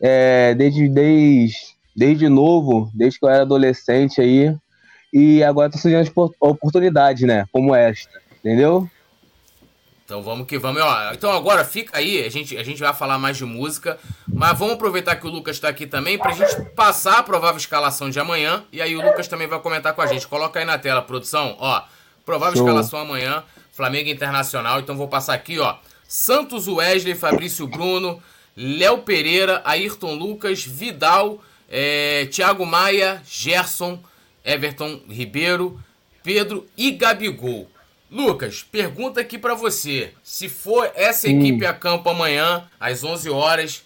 É, 0.01 0.55
desde, 0.55 0.89
desde, 0.89 1.59
desde 1.95 2.27
novo, 2.31 2.91
desde 2.95 3.19
que 3.19 3.27
eu 3.27 3.29
era 3.29 3.43
adolescente 3.43 4.23
aí, 4.23 4.57
e 5.15 5.45
agora 5.45 5.71
tá 5.71 5.79
surgindo 5.79 6.11
oportunidades, 6.41 7.23
né? 7.23 7.47
Como 7.53 7.73
esta, 7.73 8.21
entendeu? 8.41 8.91
Então 10.05 10.21
vamos 10.21 10.49
que 10.49 10.59
vamos. 10.59 10.83
Ó, 10.83 11.13
então 11.13 11.31
agora 11.31 11.65
fica 11.65 11.97
aí, 11.97 12.27
a 12.27 12.29
gente, 12.29 12.59
a 12.59 12.65
gente 12.65 12.81
vai 12.81 12.93
falar 12.93 13.17
mais 13.17 13.37
de 13.37 13.45
música, 13.45 13.97
mas 14.27 14.59
vamos 14.59 14.75
aproveitar 14.75 15.15
que 15.15 15.25
o 15.25 15.31
Lucas 15.31 15.55
está 15.55 15.69
aqui 15.69 15.87
também 15.87 16.19
para 16.19 16.33
a 16.33 16.35
gente 16.35 16.61
passar 16.75 17.21
a 17.21 17.23
provável 17.23 17.57
escalação 17.57 18.11
de 18.11 18.19
amanhã 18.19 18.65
e 18.73 18.83
aí 18.83 18.97
o 18.97 19.01
Lucas 19.01 19.29
também 19.29 19.47
vai 19.47 19.61
comentar 19.61 19.95
com 19.95 20.03
a 20.03 20.07
gente. 20.07 20.27
Coloca 20.27 20.59
aí 20.59 20.65
na 20.67 20.79
tela, 20.79 21.01
produção, 21.01 21.57
ó, 21.61 21.85
provável 22.27 22.57
Show. 22.57 22.67
escalação 22.67 22.99
amanhã, 22.99 23.45
Flamengo 23.73 24.11
Internacional. 24.11 24.81
Então 24.81 24.97
vou 24.97 25.07
passar 25.07 25.35
aqui, 25.35 25.61
ó, 25.61 25.77
Santos 26.09 26.67
Wesley, 26.67 27.15
Fabrício 27.15 27.69
Bruno, 27.69 28.21
Léo 28.57 28.99
Pereira, 28.99 29.63
Ayrton 29.65 30.17
Lucas, 30.17 30.65
Vidal, 30.65 31.41
é, 31.71 32.27
Thiago 32.27 32.67
Maia, 32.67 33.23
Gerson, 33.25 34.01
Everton 34.45 35.01
Ribeiro, 35.09 35.81
Pedro 36.23 36.67
e 36.77 36.91
Gabigol. 36.91 37.69
Lucas, 38.11 38.63
pergunta 38.63 39.21
aqui 39.21 39.39
para 39.39 39.55
você. 39.55 40.13
Se 40.23 40.49
for 40.49 40.91
essa 40.95 41.29
equipe 41.29 41.67
a 41.67 41.73
campo 41.73 42.09
amanhã, 42.11 42.65
às 42.79 43.03
11 43.03 43.29
horas, 43.31 43.85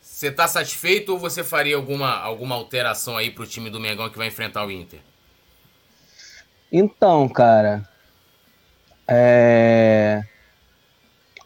você 0.00 0.30
tá 0.30 0.46
satisfeito 0.46 1.12
ou 1.12 1.18
você 1.18 1.42
faria 1.42 1.76
alguma, 1.76 2.16
alguma 2.18 2.54
alteração 2.54 3.16
aí 3.16 3.30
pro 3.30 3.46
time 3.46 3.70
do 3.70 3.80
Mengão 3.80 4.10
que 4.10 4.18
vai 4.18 4.28
enfrentar 4.28 4.66
o 4.66 4.70
Inter? 4.70 5.00
Então, 6.70 7.28
cara. 7.28 7.88
É. 9.06 10.22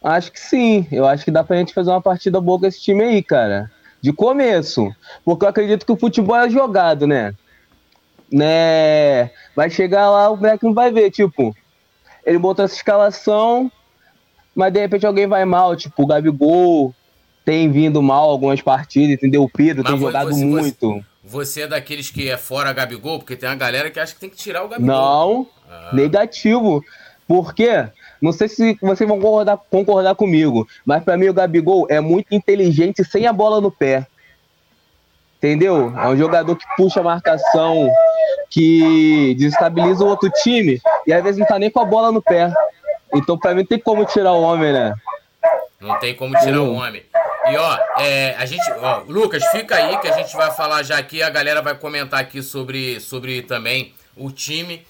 Acho 0.03 0.33
que 0.33 0.41
sim. 0.41 0.87
Eu 0.91 1.07
acho 1.07 1.25
que 1.25 1.31
dá 1.31 1.45
pra 1.45 1.57
gente 1.57 1.73
fazer 1.73 1.91
uma 1.91 2.03
partida 2.03 2.41
boa 2.41 2.59
com 2.59 2.67
esse 2.67 2.81
time 2.81 3.05
aí, 3.05 3.23
cara. 3.23 3.71
De 4.01 4.13
começo. 4.13 4.95
Porque 5.25 5.45
eu 5.45 5.49
acredito 5.49 5.87
que 5.87 5.93
o 5.93 5.97
futebol 5.97 6.37
é 6.37 6.51
jogado, 6.51 7.07
né? 7.07 7.35
Né? 8.33 9.31
Vai 9.55 9.69
chegar 9.69 10.11
lá, 10.11 10.31
o 10.31 10.37
moleque 10.37 10.65
não 10.65 10.73
vai 10.73 10.91
ver, 10.91 11.11
tipo, 11.11 11.55
ele 12.25 12.39
botou 12.39 12.65
essa 12.65 12.75
escalação, 12.75 13.71
mas 14.55 14.73
de 14.73 14.81
repente 14.81 15.07
alguém 15.07 15.27
vai 15.27 15.45
mal, 15.45 15.77
tipo, 15.77 16.03
o 16.03 16.07
Gabigol 16.07 16.95
tem 17.45 17.71
vindo 17.71 18.03
mal 18.03 18.31
algumas 18.31 18.63
partidas, 18.63 19.17
entendeu? 19.17 19.43
O 19.43 19.51
Pedro 19.51 19.83
mas 19.83 19.93
tem 19.93 20.01
jogado 20.01 20.31
você, 20.31 20.45
muito. 20.45 21.05
Você 21.25 21.63
é 21.63 21.67
daqueles 21.67 22.11
que 22.11 22.29
é 22.31 22.37
fora 22.37 22.73
Gabigol, 22.73 23.19
porque 23.19 23.37
tem 23.37 23.49
uma 23.49 23.55
galera 23.55 23.91
que 23.91 24.01
acha 24.01 24.15
que 24.15 24.21
tem 24.21 24.31
que 24.31 24.37
tirar 24.37 24.65
o 24.65 24.69
Gabigol. 24.69 24.87
Não, 24.87 25.47
ah. 25.71 25.91
negativo. 25.93 26.83
Por 27.27 27.55
quê? 27.55 27.89
Não 28.21 28.33
sei 28.33 28.49
se 28.49 28.79
vocês 28.81 29.09
vão 29.09 29.19
concordar, 29.19 29.57
concordar 29.57 30.15
comigo, 30.15 30.67
mas 30.85 31.03
para 31.03 31.17
mim 31.17 31.29
o 31.29 31.35
Gabigol 31.35 31.87
é 31.91 32.01
muito 32.01 32.35
inteligente 32.35 33.05
sem 33.05 33.27
a 33.27 33.33
bola 33.33 33.61
no 33.61 33.71
pé. 33.71 34.07
Entendeu? 35.43 35.93
É 35.99 36.07
um 36.07 36.17
jogador 36.17 36.55
que 36.55 36.65
puxa 36.77 37.01
a 37.01 37.03
marcação, 37.03 37.91
que 38.49 39.35
desestabiliza 39.37 40.05
o 40.05 40.07
outro 40.07 40.31
time 40.31 40.81
e 41.05 41.13
às 41.13 41.21
vezes 41.21 41.41
não 41.41 41.47
tá 41.47 41.59
nem 41.59 41.69
com 41.69 41.81
a 41.81 41.85
bola 41.85 42.13
no 42.13 42.23
pé. 42.23 42.49
Então, 43.13 43.37
pra 43.37 43.51
mim, 43.53 43.63
não 43.63 43.67
tem 43.67 43.81
como 43.81 44.05
tirar 44.05 44.35
o 44.35 44.41
homem, 44.41 44.73
né? 44.73 44.95
Não 45.81 45.99
tem 45.99 46.15
como 46.15 46.39
tirar 46.39 46.61
o 46.61 46.75
homem. 46.75 47.03
E 47.51 47.57
ó, 47.57 47.79
é, 47.99 48.37
a 48.39 48.47
gente, 48.47 48.63
ó, 48.71 49.03
Lucas, 49.09 49.45
fica 49.47 49.75
aí 49.75 49.99
que 49.99 50.07
a 50.07 50.13
gente 50.13 50.33
vai 50.37 50.53
falar 50.53 50.85
já 50.85 50.97
aqui, 50.97 51.21
a 51.21 51.29
galera 51.29 51.61
vai 51.61 51.75
comentar 51.75 52.21
aqui 52.21 52.41
sobre, 52.41 53.01
sobre 53.01 53.43
também 53.43 53.93
o 54.17 54.31
time. 54.31 54.87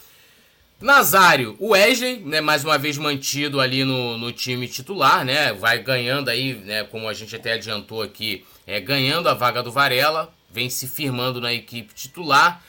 Nazário, 0.78 1.57
o 1.59 1.70
Wesley, 1.70 2.18
né, 2.18 2.42
mais 2.42 2.62
uma 2.62 2.76
vez 2.76 2.98
mantido 2.98 3.59
ali 3.59 3.84
no, 3.84 4.18
no 4.18 4.32
time 4.32 4.68
titular, 4.68 5.24
né, 5.24 5.53
vai 5.55 5.78
ganhando 5.78 6.28
aí, 6.28 6.55
né, 6.55 6.84
como 6.84 7.09
a 7.09 7.14
gente 7.14 7.34
até 7.34 7.53
adiantou 7.53 8.03
aqui, 8.03 8.44
é, 8.66 8.80
ganhando 8.80 9.28
a 9.28 9.34
vaga 9.34 9.62
do 9.62 9.70
Varela, 9.70 10.28
vem 10.53 10.68
se 10.68 10.86
firmando 10.86 11.40
na 11.40 11.53
equipe 11.53 11.94
titular. 11.94 12.62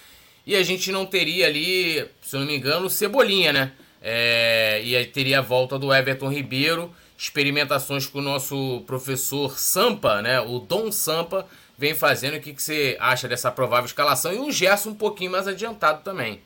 E 0.45 0.55
a 0.55 0.63
gente 0.63 0.91
não 0.91 1.05
teria 1.05 1.47
ali, 1.47 2.07
se 2.21 2.35
eu 2.35 2.39
não 2.39 2.47
me 2.47 2.55
engano, 2.55 2.89
Cebolinha, 2.89 3.53
né? 3.53 3.71
É, 4.01 4.81
e 4.83 4.95
aí 4.95 5.05
teria 5.05 5.39
a 5.39 5.41
volta 5.41 5.79
do 5.79 5.93
Everton 5.93 6.29
Ribeiro, 6.29 6.93
experimentações 7.17 8.05
que 8.05 8.17
o 8.17 8.21
nosso 8.21 8.81
professor 8.85 9.57
Sampa, 9.57 10.21
né? 10.21 10.41
O 10.41 10.59
Dom 10.59 10.91
Sampa, 10.91 11.47
vem 11.77 11.93
fazendo. 11.95 12.37
O 12.37 12.41
que, 12.41 12.53
que 12.53 12.61
você 12.61 12.97
acha 12.99 13.27
dessa 13.27 13.51
provável 13.51 13.85
escalação? 13.85 14.33
E 14.33 14.37
o 14.37 14.51
Gerson 14.51 14.89
um 14.89 14.95
pouquinho 14.95 15.31
mais 15.31 15.47
adiantado 15.47 16.03
também. 16.03 16.41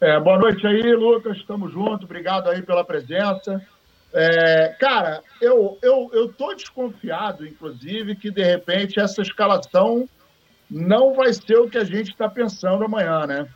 É, 0.00 0.18
boa 0.18 0.38
noite 0.38 0.66
aí, 0.66 0.94
Lucas. 0.94 1.36
Estamos 1.36 1.72
juntos. 1.72 2.04
Obrigado 2.04 2.48
aí 2.48 2.62
pela 2.62 2.84
presença. 2.84 3.64
É, 4.12 4.74
cara, 4.78 5.22
eu, 5.40 5.78
eu, 5.82 6.10
eu 6.12 6.32
tô 6.32 6.52
desconfiado, 6.54 7.46
inclusive, 7.46 8.16
que 8.16 8.30
de 8.30 8.42
repente 8.42 8.98
essa 8.98 9.22
escalação 9.22 10.08
não 10.68 11.14
vai 11.14 11.32
ser 11.32 11.58
o 11.58 11.68
que 11.68 11.78
a 11.78 11.84
gente 11.84 12.10
está 12.10 12.28
pensando 12.28 12.84
amanhã, 12.84 13.26
né? 13.26 13.48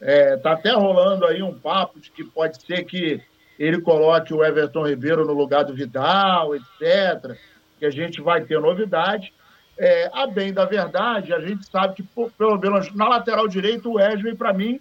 É, 0.00 0.36
tá 0.36 0.52
até 0.52 0.72
rolando 0.72 1.24
aí 1.24 1.42
um 1.42 1.58
papo 1.58 1.98
de 1.98 2.10
que 2.10 2.24
pode 2.24 2.60
ser 2.62 2.84
que 2.84 3.22
ele 3.58 3.80
coloque 3.80 4.34
o 4.34 4.44
Everton 4.44 4.86
Ribeiro 4.86 5.24
no 5.24 5.32
lugar 5.32 5.64
do 5.64 5.74
Vidal, 5.74 6.54
etc. 6.54 7.38
Que 7.78 7.86
a 7.86 7.90
gente 7.90 8.20
vai 8.20 8.42
ter 8.42 8.60
novidade. 8.60 9.32
É, 9.78 10.10
a 10.12 10.26
bem 10.26 10.52
da 10.52 10.64
verdade, 10.64 11.32
a 11.32 11.40
gente 11.40 11.66
sabe 11.66 11.94
que, 11.94 12.02
pelo 12.36 12.58
menos 12.58 12.94
na 12.94 13.08
lateral 13.08 13.48
direito, 13.48 13.90
o 13.90 13.94
Wesley, 13.94 14.34
para 14.34 14.52
mim, 14.52 14.80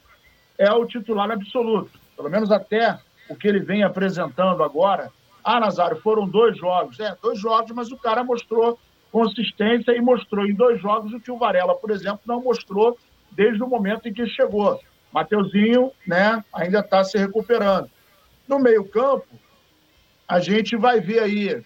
é 0.58 0.72
o 0.72 0.86
titular 0.86 1.32
absoluto. 1.32 2.00
Pelo 2.16 2.30
menos 2.30 2.52
até 2.52 2.98
o 3.30 3.36
que 3.36 3.48
ele 3.48 3.60
vem 3.60 3.84
apresentando 3.84 4.64
agora. 4.64 5.12
Ah, 5.44 5.60
Nazário, 5.60 6.02
foram 6.02 6.28
dois 6.28 6.58
jogos. 6.58 7.00
É, 7.00 7.16
dois 7.22 7.40
jogos, 7.40 7.72
mas 7.72 7.92
o 7.92 7.98
cara 7.98 8.24
mostrou 8.24 8.80
consistência 9.12 9.92
e 9.92 10.02
mostrou 10.02 10.46
em 10.46 10.56
dois 10.56 10.82
jogos 10.82 11.14
o 11.14 11.20
que 11.20 11.32
o 11.32 11.38
Varela, 11.38 11.76
por 11.76 11.92
exemplo, 11.92 12.22
não 12.26 12.42
mostrou 12.42 12.98
desde 13.32 13.62
o 13.62 13.68
momento 13.68 14.08
em 14.08 14.14
que 14.14 14.26
chegou. 14.28 14.80
Mateuzinho, 15.12 15.92
né, 16.08 16.44
ainda 16.52 16.80
está 16.80 17.04
se 17.04 17.18
recuperando. 17.18 17.90
No 18.48 18.58
meio-campo, 18.58 19.28
a 20.28 20.40
gente 20.40 20.76
vai 20.76 21.00
ver 21.00 21.20
aí 21.20 21.64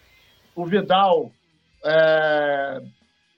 o 0.53 0.65
Vidal 0.65 1.31
é, 1.85 2.81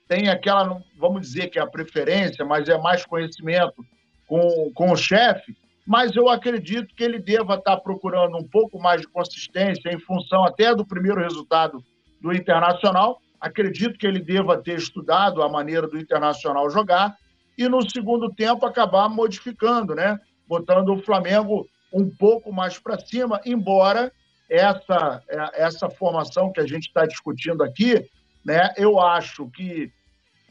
tem 0.08 0.30
aquela, 0.30 0.82
vamos 0.98 1.22
dizer 1.22 1.50
que 1.50 1.60
é 1.60 1.62
a 1.62 1.68
preferência, 1.68 2.44
mas 2.44 2.68
é 2.68 2.78
mais 2.78 3.06
conhecimento 3.06 3.86
com, 4.26 4.72
com 4.74 4.92
o 4.92 4.98
chefe 4.98 5.56
mas 5.90 6.16
eu 6.16 6.30
acredito 6.30 6.94
que 6.94 7.04
ele 7.04 7.18
deva 7.18 7.56
estar 7.56 7.78
procurando 7.78 8.38
um 8.38 8.48
pouco 8.48 8.80
mais 8.80 9.02
de 9.02 9.08
consistência 9.08 9.90
em 9.90 9.98
função 9.98 10.44
até 10.44 10.76
do 10.76 10.86
primeiro 10.86 11.20
resultado 11.20 11.84
do 12.22 12.32
Internacional. 12.32 13.20
Acredito 13.42 13.98
que 13.98 14.06
ele 14.06 14.20
deva 14.20 14.62
ter 14.62 14.78
estudado 14.78 15.42
a 15.42 15.50
maneira 15.50 15.88
do 15.88 15.98
Internacional 15.98 16.70
jogar 16.70 17.18
e 17.58 17.68
no 17.68 17.82
segundo 17.90 18.32
tempo 18.32 18.68
acabar 18.68 19.10
modificando, 19.10 19.96
né? 19.96 20.20
Botando 20.48 20.90
o 20.90 21.02
Flamengo 21.02 21.68
um 21.92 22.08
pouco 22.08 22.54
mais 22.54 22.78
para 22.78 23.00
cima, 23.00 23.42
embora 23.44 24.12
essa 24.48 25.24
essa 25.56 25.90
formação 25.90 26.54
que 26.54 26.60
a 26.60 26.68
gente 26.68 26.86
está 26.86 27.04
discutindo 27.08 27.64
aqui, 27.64 28.08
né? 28.46 28.76
Eu 28.78 29.00
acho 29.00 29.50
que 29.50 29.92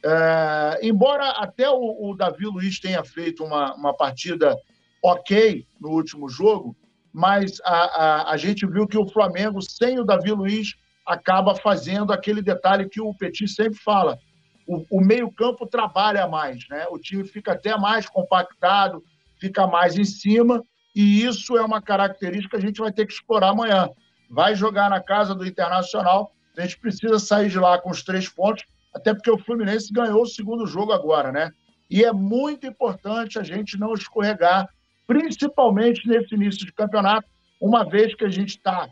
é, 0.05 0.81
embora 0.83 1.31
até 1.31 1.71
o, 1.71 2.11
o 2.11 2.17
Davi 2.17 2.45
Luiz 2.47 2.81
tenha 2.81 3.05
feito 3.05 3.45
uma, 3.45 3.73
uma 3.77 3.95
partida 3.95 4.59
ok 5.03 5.67
no 5.81 5.91
último 5.91 6.29
jogo, 6.29 6.77
mas 7.13 7.61
a, 7.65 7.73
a, 7.73 8.33
a 8.33 8.37
gente 8.37 8.67
viu 8.67 8.87
que 8.87 8.99
o 8.99 9.09
Flamengo, 9.09 9.61
sem 9.63 9.99
o 9.99 10.05
Davi 10.05 10.31
Luiz, 10.31 10.75
acaba 11.07 11.55
fazendo 11.55 12.13
aquele 12.13 12.43
detalhe 12.43 12.89
que 12.89 13.01
o 13.01 13.15
Petit 13.15 13.49
sempre 13.49 13.79
fala. 13.79 14.19
O, 14.67 14.85
o 14.99 15.01
meio-campo 15.01 15.67
trabalha 15.67 16.29
mais, 16.29 16.69
né? 16.69 16.87
O 16.91 16.99
time 16.99 17.25
fica 17.25 17.53
até 17.53 17.77
mais 17.77 18.09
compactado, 18.09 19.03
fica 19.41 19.67
mais 19.67 19.97
em 19.97 20.05
cima, 20.05 20.63
e 20.95 21.25
isso 21.25 21.57
é 21.57 21.65
uma 21.65 21.81
característica 21.81 22.59
que 22.59 22.63
a 22.63 22.67
gente 22.67 22.81
vai 22.81 22.93
ter 22.93 23.07
que 23.07 23.13
explorar 23.13 23.51
amanhã. 23.51 23.89
vai 24.29 24.55
jogar 24.55 24.91
na 24.91 25.01
casa 25.01 25.35
do 25.35 25.47
Internacional. 25.47 26.33
A 26.57 26.61
gente 26.61 26.79
precisa 26.79 27.19
sair 27.19 27.49
de 27.49 27.59
lá 27.59 27.79
com 27.79 27.91
os 27.91 28.03
três 28.03 28.29
pontos, 28.29 28.65
até 28.95 29.15
porque 29.15 29.31
o 29.31 29.39
Fluminense 29.39 29.93
ganhou 29.93 30.23
o 30.23 30.27
segundo 30.27 30.67
jogo 30.67 30.93
agora, 30.93 31.33
né? 31.33 31.51
E 31.91 32.05
é 32.05 32.13
muito 32.13 32.67
importante 32.67 33.39
a 33.39 33.43
gente 33.43 33.79
não 33.79 33.95
escorregar, 33.95 34.69
principalmente 35.09 36.07
nesse 36.07 36.35
início 36.35 36.67
de 36.67 36.73
campeonato, 36.73 37.27
uma 37.59 37.83
vez 37.83 38.15
que 38.15 38.27
a 38.27 38.29
gente 38.29 38.51
está 38.51 38.87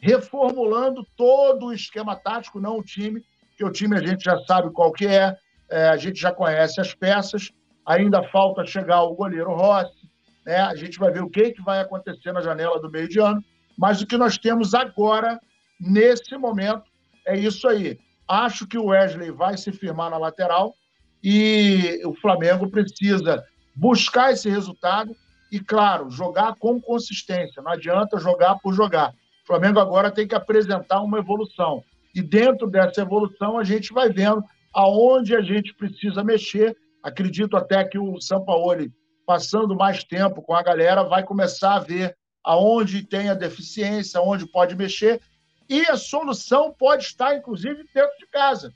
reformulando 0.00 1.06
todo 1.14 1.66
o 1.66 1.72
esquema 1.74 2.16
tático, 2.16 2.58
não 2.58 2.78
o 2.78 2.82
time, 2.82 3.22
que 3.56 3.64
o 3.64 3.70
time 3.70 3.94
a 3.94 4.00
gente 4.00 4.24
já 4.24 4.38
sabe 4.46 4.72
qual 4.72 4.90
que 4.90 5.06
é, 5.06 5.36
é 5.70 5.88
a 5.88 5.96
gente 5.98 6.18
já 6.18 6.32
conhece 6.32 6.80
as 6.80 6.94
peças, 6.94 7.52
ainda 7.84 8.22
falta 8.30 8.64
chegar 8.64 9.02
o 9.02 9.14
goleiro 9.14 9.54
Rossi, 9.54 10.08
né? 10.46 10.56
a 10.56 10.74
gente 10.74 10.98
vai 10.98 11.10
ver 11.12 11.22
o 11.22 11.28
que, 11.28 11.52
que 11.52 11.62
vai 11.62 11.80
acontecer 11.80 12.32
na 12.32 12.40
janela 12.40 12.80
do 12.80 12.90
meio 12.90 13.08
de 13.08 13.20
ano, 13.20 13.44
mas 13.76 14.00
o 14.00 14.06
que 14.06 14.16
nós 14.16 14.38
temos 14.38 14.72
agora, 14.72 15.38
nesse 15.78 16.34
momento, 16.38 16.84
é 17.26 17.36
isso 17.36 17.68
aí. 17.68 17.98
Acho 18.26 18.66
que 18.66 18.78
o 18.78 18.86
Wesley 18.86 19.30
vai 19.30 19.58
se 19.58 19.70
firmar 19.70 20.10
na 20.10 20.16
lateral 20.16 20.74
e 21.22 22.00
o 22.06 22.14
Flamengo 22.14 22.70
precisa 22.70 23.44
buscar 23.76 24.32
esse 24.32 24.48
resultado 24.48 25.14
e, 25.50 25.60
claro, 25.60 26.10
jogar 26.10 26.54
com 26.56 26.80
consistência. 26.80 27.62
Não 27.62 27.72
adianta 27.72 28.18
jogar 28.18 28.56
por 28.56 28.72
jogar. 28.74 29.10
O 29.10 29.46
Flamengo 29.46 29.80
agora 29.80 30.10
tem 30.10 30.26
que 30.26 30.34
apresentar 30.34 31.00
uma 31.00 31.18
evolução. 31.18 31.82
E 32.14 32.22
dentro 32.22 32.68
dessa 32.68 33.00
evolução, 33.00 33.58
a 33.58 33.64
gente 33.64 33.92
vai 33.92 34.10
vendo 34.10 34.42
aonde 34.74 35.34
a 35.34 35.40
gente 35.40 35.74
precisa 35.74 36.22
mexer. 36.22 36.76
Acredito 37.02 37.56
até 37.56 37.84
que 37.84 37.98
o 37.98 38.20
Sampaoli, 38.20 38.92
passando 39.26 39.74
mais 39.74 40.04
tempo 40.04 40.42
com 40.42 40.54
a 40.54 40.62
galera, 40.62 41.02
vai 41.02 41.22
começar 41.22 41.76
a 41.76 41.80
ver 41.80 42.16
aonde 42.44 43.02
tem 43.02 43.28
a 43.28 43.34
deficiência, 43.34 44.20
aonde 44.20 44.46
pode 44.46 44.74
mexer. 44.76 45.20
E 45.68 45.82
a 45.82 45.96
solução 45.96 46.74
pode 46.78 47.04
estar, 47.04 47.36
inclusive, 47.36 47.84
dentro 47.94 48.18
de 48.18 48.26
casa. 48.26 48.72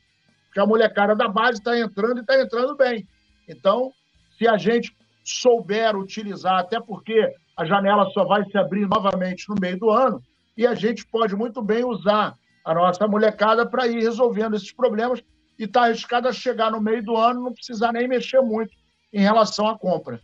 Porque 0.46 0.60
a 0.60 0.66
molecada 0.66 1.16
da 1.16 1.26
base 1.26 1.58
está 1.58 1.78
entrando 1.78 2.18
e 2.18 2.20
está 2.20 2.38
entrando 2.40 2.76
bem. 2.76 3.06
Então, 3.48 3.90
se 4.36 4.46
a 4.46 4.58
gente 4.58 4.94
souber 5.24 5.96
utilizar, 5.96 6.58
até 6.58 6.80
porque 6.80 7.32
a 7.56 7.64
janela 7.64 8.08
só 8.10 8.24
vai 8.24 8.44
se 8.44 8.56
abrir 8.56 8.86
novamente 8.88 9.48
no 9.48 9.54
meio 9.60 9.78
do 9.78 9.90
ano, 9.90 10.22
e 10.56 10.66
a 10.66 10.74
gente 10.74 11.06
pode 11.06 11.34
muito 11.34 11.62
bem 11.62 11.84
usar 11.84 12.34
a 12.64 12.74
nossa 12.74 13.06
molecada 13.06 13.66
para 13.66 13.86
ir 13.86 14.00
resolvendo 14.00 14.54
esses 14.54 14.72
problemas 14.72 15.22
e 15.58 15.64
está 15.64 15.84
arriscado 15.84 16.28
a 16.28 16.32
chegar 16.32 16.70
no 16.70 16.80
meio 16.80 17.02
do 17.02 17.16
ano 17.16 17.42
não 17.42 17.52
precisar 17.52 17.92
nem 17.92 18.08
mexer 18.08 18.40
muito 18.40 18.72
em 19.12 19.20
relação 19.20 19.66
à 19.68 19.78
compra. 19.78 20.20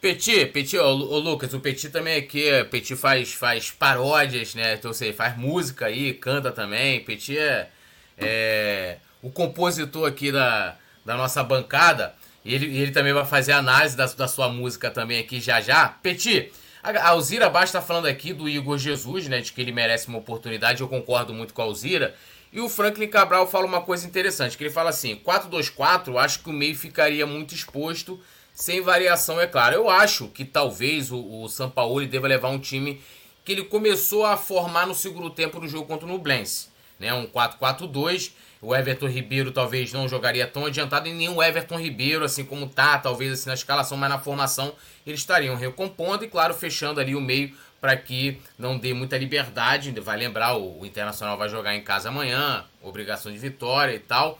Petit, 0.00 0.46
Petit, 0.46 0.76
ô, 0.76 0.92
Lucas, 0.92 1.54
o 1.54 1.60
Petit 1.60 1.88
também 1.88 2.18
aqui, 2.18 2.46
Petit 2.70 2.94
faz, 2.94 3.32
faz 3.32 3.70
paródias, 3.70 4.54
né? 4.54 4.74
Então, 4.74 4.92
você 4.92 5.14
faz 5.14 5.34
música 5.34 5.86
aí, 5.86 6.12
canta 6.12 6.52
também. 6.52 7.02
Petit 7.02 7.38
é, 7.38 7.70
é 8.18 8.98
o 9.22 9.30
compositor 9.30 10.06
aqui 10.06 10.30
da, 10.30 10.76
da 11.06 11.16
nossa 11.16 11.42
bancada. 11.42 12.14
E 12.44 12.54
ele, 12.54 12.66
ele 12.76 12.90
também 12.90 13.12
vai 13.12 13.24
fazer 13.24 13.52
análise 13.52 13.96
da, 13.96 14.06
da 14.06 14.28
sua 14.28 14.48
música 14.48 14.90
também 14.90 15.18
aqui 15.18 15.40
já 15.40 15.60
já. 15.60 15.88
Petit, 15.88 16.52
a 16.82 17.08
Alzira 17.08 17.48
Bastos 17.48 17.70
está 17.70 17.80
falando 17.80 18.06
aqui 18.06 18.32
do 18.32 18.48
Igor 18.48 18.76
Jesus, 18.76 19.26
né? 19.26 19.40
De 19.40 19.52
que 19.52 19.60
ele 19.60 19.72
merece 19.72 20.08
uma 20.08 20.18
oportunidade. 20.18 20.82
Eu 20.82 20.88
concordo 20.88 21.32
muito 21.32 21.54
com 21.54 21.62
a 21.62 21.64
Alzira. 21.64 22.14
E 22.52 22.60
o 22.60 22.68
Franklin 22.68 23.08
Cabral 23.08 23.48
fala 23.48 23.66
uma 23.66 23.80
coisa 23.80 24.06
interessante, 24.06 24.56
que 24.56 24.62
ele 24.62 24.70
fala 24.70 24.90
assim, 24.90 25.16
4-2-4, 25.16 26.16
acho 26.16 26.38
que 26.38 26.50
o 26.50 26.52
meio 26.52 26.76
ficaria 26.76 27.26
muito 27.26 27.52
exposto, 27.52 28.20
sem 28.52 28.80
variação, 28.80 29.40
é 29.40 29.46
claro. 29.48 29.74
Eu 29.74 29.90
acho 29.90 30.28
que 30.28 30.44
talvez 30.44 31.10
o, 31.10 31.42
o 31.42 31.48
Sampaoli 31.48 32.06
deva 32.06 32.28
levar 32.28 32.50
um 32.50 32.58
time 32.60 33.02
que 33.44 33.50
ele 33.50 33.64
começou 33.64 34.24
a 34.24 34.36
formar 34.36 34.86
no 34.86 34.94
segundo 34.94 35.30
tempo 35.30 35.58
do 35.58 35.66
jogo 35.66 35.86
contra 35.86 36.06
o 36.06 36.08
Nublense. 36.08 36.68
Né? 37.00 37.12
Um 37.12 37.26
4-4-2, 37.26 38.30
o 38.64 38.74
Everton 38.74 39.06
Ribeiro 39.06 39.52
talvez 39.52 39.92
não 39.92 40.08
jogaria 40.08 40.46
tão 40.46 40.64
adiantado 40.64 41.06
e 41.06 41.12
nem 41.12 41.28
o 41.28 41.42
Everton 41.42 41.78
Ribeiro, 41.78 42.24
assim 42.24 42.44
como 42.44 42.66
tá, 42.66 42.98
talvez 42.98 43.32
assim 43.32 43.48
na 43.48 43.54
escalação, 43.54 43.98
mas 43.98 44.08
na 44.08 44.18
formação 44.18 44.74
eles 45.06 45.20
estariam 45.20 45.54
recompondo 45.54 46.24
e, 46.24 46.28
claro, 46.28 46.54
fechando 46.54 46.98
ali 46.98 47.14
o 47.14 47.20
meio 47.20 47.54
para 47.78 47.94
que 47.94 48.40
não 48.58 48.78
dê 48.78 48.94
muita 48.94 49.18
liberdade. 49.18 49.92
Vai 50.00 50.16
lembrar, 50.16 50.56
o, 50.56 50.86
Internacional 50.86 51.36
vai 51.36 51.50
jogar 51.50 51.74
em 51.74 51.82
casa 51.82 52.08
amanhã, 52.08 52.64
obrigação 52.82 53.30
de 53.30 53.36
vitória 53.36 53.94
e 53.94 53.98
tal. 53.98 54.38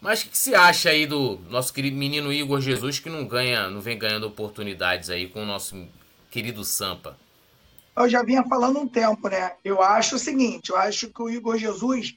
Mas 0.00 0.22
o 0.22 0.28
que, 0.28 0.36
você 0.36 0.54
acha 0.54 0.90
aí 0.90 1.06
do 1.06 1.38
nosso 1.48 1.72
querido 1.72 1.96
menino 1.96 2.32
Igor 2.32 2.60
Jesus 2.60 2.98
que 2.98 3.08
não 3.08 3.24
ganha, 3.24 3.70
não 3.70 3.80
vem 3.80 3.96
ganhando 3.96 4.26
oportunidades 4.26 5.08
aí 5.08 5.28
com 5.28 5.44
o 5.44 5.46
nosso 5.46 5.86
querido 6.30 6.64
Sampa? 6.64 7.16
Eu 7.96 8.08
já 8.08 8.24
vinha 8.24 8.42
falando 8.42 8.80
um 8.80 8.88
tempo, 8.88 9.28
né? 9.28 9.52
Eu 9.64 9.80
acho 9.80 10.16
o 10.16 10.18
seguinte, 10.18 10.70
eu 10.70 10.76
acho 10.76 11.08
que 11.08 11.22
o 11.22 11.30
Igor 11.30 11.56
Jesus 11.56 12.16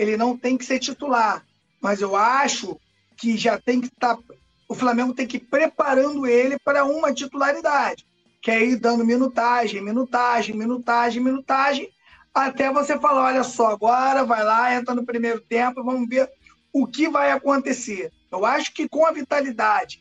ele 0.00 0.16
não 0.16 0.34
tem 0.34 0.56
que 0.56 0.64
ser 0.64 0.78
titular, 0.78 1.44
mas 1.78 2.00
eu 2.00 2.16
acho 2.16 2.80
que 3.18 3.36
já 3.36 3.58
tem 3.58 3.82
que 3.82 3.88
estar. 3.88 4.16
Tá, 4.16 4.22
o 4.66 4.74
Flamengo 4.74 5.12
tem 5.12 5.26
que 5.26 5.36
ir 5.36 5.40
preparando 5.40 6.26
ele 6.26 6.58
para 6.64 6.86
uma 6.86 7.12
titularidade, 7.12 8.06
que 8.40 8.50
é 8.50 8.64
ir 8.64 8.76
dando 8.76 9.04
minutagem, 9.04 9.82
minutagem, 9.82 10.56
minutagem, 10.56 11.22
minutagem, 11.22 11.90
até 12.34 12.72
você 12.72 12.98
falar: 12.98 13.24
olha 13.24 13.44
só, 13.44 13.66
agora 13.66 14.24
vai 14.24 14.42
lá, 14.42 14.74
entra 14.74 14.94
no 14.94 15.04
primeiro 15.04 15.38
tempo, 15.42 15.84
vamos 15.84 16.08
ver 16.08 16.30
o 16.72 16.86
que 16.86 17.06
vai 17.06 17.30
acontecer. 17.30 18.10
Eu 18.32 18.46
acho 18.46 18.72
que 18.72 18.88
com 18.88 19.04
a 19.04 19.12
vitalidade, 19.12 20.00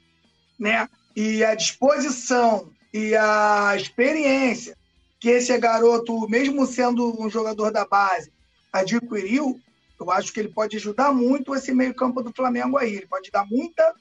né, 0.58 0.88
e 1.14 1.44
a 1.44 1.56
disposição 1.56 2.72
e 2.94 3.14
a 3.18 3.76
experiência 3.76 4.78
que 5.20 5.28
esse 5.28 5.58
garoto, 5.58 6.26
mesmo 6.30 6.66
sendo 6.66 7.22
um 7.22 7.30
jogador 7.30 7.70
da 7.70 7.86
base, 7.86 8.32
adquiriu, 8.72 9.60
eu 10.00 10.12
acho 10.12 10.34
que 10.34 10.40
ele 10.40 10.54
pode 10.54 10.78
ajudar 10.78 11.12
muito 11.14 11.54
esse 11.56 11.74
meio-campo 11.74 12.22
do 12.22 12.34
Flamengo 12.34 12.78
aí. 12.78 12.96
Ele 12.96 13.08
pode 13.08 13.30
dar 13.32 13.46
muita 13.46 13.94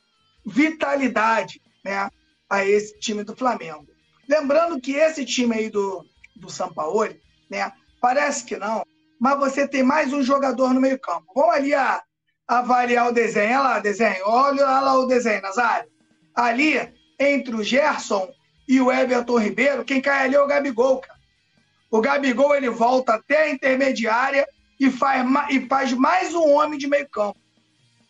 vitalidade 0.47 1.61
né, 1.85 2.09
a 2.49 2.65
esse 2.65 2.99
time 2.99 3.25
do 3.25 3.37
Flamengo. 3.37 3.87
Lembrando 4.29 4.81
que 4.81 4.93
esse 4.93 5.25
time 5.25 5.55
aí 5.55 5.71
do, 5.71 6.05
do 6.37 6.51
Sampaoli, 6.51 7.21
né, 7.51 7.73
parece 8.01 8.45
que 8.45 8.57
não, 8.57 8.85
mas 9.19 9.39
você 9.39 9.67
tem 9.67 9.83
mais 9.83 10.13
um 10.13 10.23
jogador 10.23 10.73
no 10.73 10.81
meio-campo. 10.81 11.27
Vamos 11.35 11.55
ali 11.55 11.75
a, 11.75 12.03
avaliar 12.47 13.09
o 13.09 13.13
desenho. 13.13 13.59
Olha 13.59 13.61
lá, 13.61 13.79
desenho. 13.81 14.25
Olha 14.25 14.65
lá 14.65 14.95
o 14.99 15.07
desenho, 15.07 15.43
Nazário. 15.43 15.91
Ali, 16.35 16.93
entre 17.19 17.55
o 17.55 17.63
Gerson 17.65 18.31
e 18.69 18.81
o 18.81 18.93
Everton 18.93 19.39
Ribeiro, 19.39 19.85
quem 19.85 20.01
cai 20.01 20.27
ali 20.27 20.37
é 20.37 20.41
o 20.41 20.47
Gabigol, 20.47 21.01
cara. 21.01 21.19
O 21.91 22.01
Gabigol 22.01 22.55
ele 22.55 22.69
volta 22.69 23.15
até 23.15 23.45
a 23.45 23.51
intermediária 23.51 24.47
e 24.79 24.91
faz, 24.91 25.25
e 25.51 25.67
faz 25.67 25.93
mais 25.93 26.35
um 26.35 26.53
homem 26.53 26.79
de 26.79 26.87
meio 26.87 27.09
campo. 27.09 27.39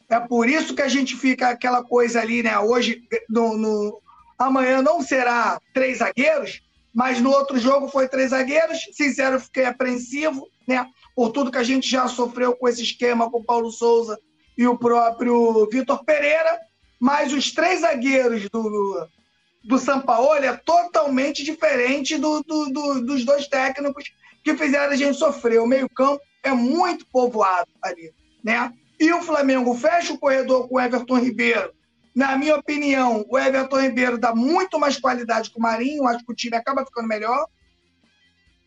É 0.09 0.19
por 0.19 0.49
isso 0.49 0.75
que 0.75 0.83
a 0.83 0.89
gente 0.89 1.16
fica 1.16 1.51
aquela 1.51 1.83
coisa 1.85 2.21
ali, 2.21 2.43
né? 2.43 2.59
Hoje, 2.59 3.03
no, 3.29 3.59
no, 3.59 4.03
amanhã 4.39 4.81
não 4.81 5.03
será 5.03 5.61
três 5.75 5.99
zagueiros, 5.99 6.62
mas 6.95 7.21
no 7.21 7.31
outro 7.31 7.59
jogo 7.59 7.89
foi 7.89 8.09
três 8.09 8.31
zagueiros. 8.31 8.79
Sincero, 8.93 9.39
fiquei 9.39 9.66
apreensivo, 9.66 10.49
né? 10.66 10.87
Por 11.14 11.31
tudo 11.31 11.51
que 11.51 11.59
a 11.59 11.64
gente 11.64 11.89
já 11.89 12.09
sofreu 12.09 12.57
com 12.57 12.69
esse 12.69 12.83
esquema 12.83 13.31
com 13.31 13.39
o 13.41 13.45
Paulo 13.45 13.71
Souza 13.71 14.19
e 14.57 14.66
o 14.66 14.79
próprio 14.79 15.69
Vitor 15.71 16.03
Pereira. 16.05 16.59
Mas 16.99 17.33
os 17.33 17.53
três 17.53 17.81
zagueiros 17.81 18.49
do, 18.49 19.07
do 19.62 19.79
Sampaoli 19.79 20.47
é 20.47 20.57
totalmente 20.57 21.45
diferente 21.45 22.16
do, 22.16 22.43
do, 22.43 22.71
do, 22.71 23.05
dos 23.05 23.25
dois 23.25 23.47
técnicos 23.47 24.05
que 24.43 24.57
fizeram 24.57 24.93
a 24.93 24.97
gente 24.97 25.19
sofrer. 25.19 25.61
O 25.61 25.66
meio-campo 25.66 26.21
é 26.43 26.53
muito 26.53 27.07
povoado 27.07 27.70
ali, 27.82 28.12
né? 28.43 28.72
E 28.99 29.12
o 29.12 29.22
Flamengo 29.22 29.74
fecha 29.74 30.12
o 30.12 30.18
corredor 30.18 30.68
com 30.68 30.76
o 30.76 30.80
Everton 30.80 31.18
Ribeiro. 31.18 31.72
Na 32.14 32.36
minha 32.36 32.57
opinião, 32.57 33.24
o 33.28 33.39
Everton 33.39 33.80
Ribeiro 33.80 34.18
dá 34.18 34.34
muito 34.34 34.78
mais 34.78 34.99
qualidade 34.99 35.51
que 35.51 35.59
o 35.59 35.62
Marinho. 35.62 36.07
Acho 36.07 36.24
que 36.24 36.32
o 36.32 36.34
time 36.34 36.57
acaba 36.57 36.84
ficando 36.84 37.07
melhor, 37.07 37.47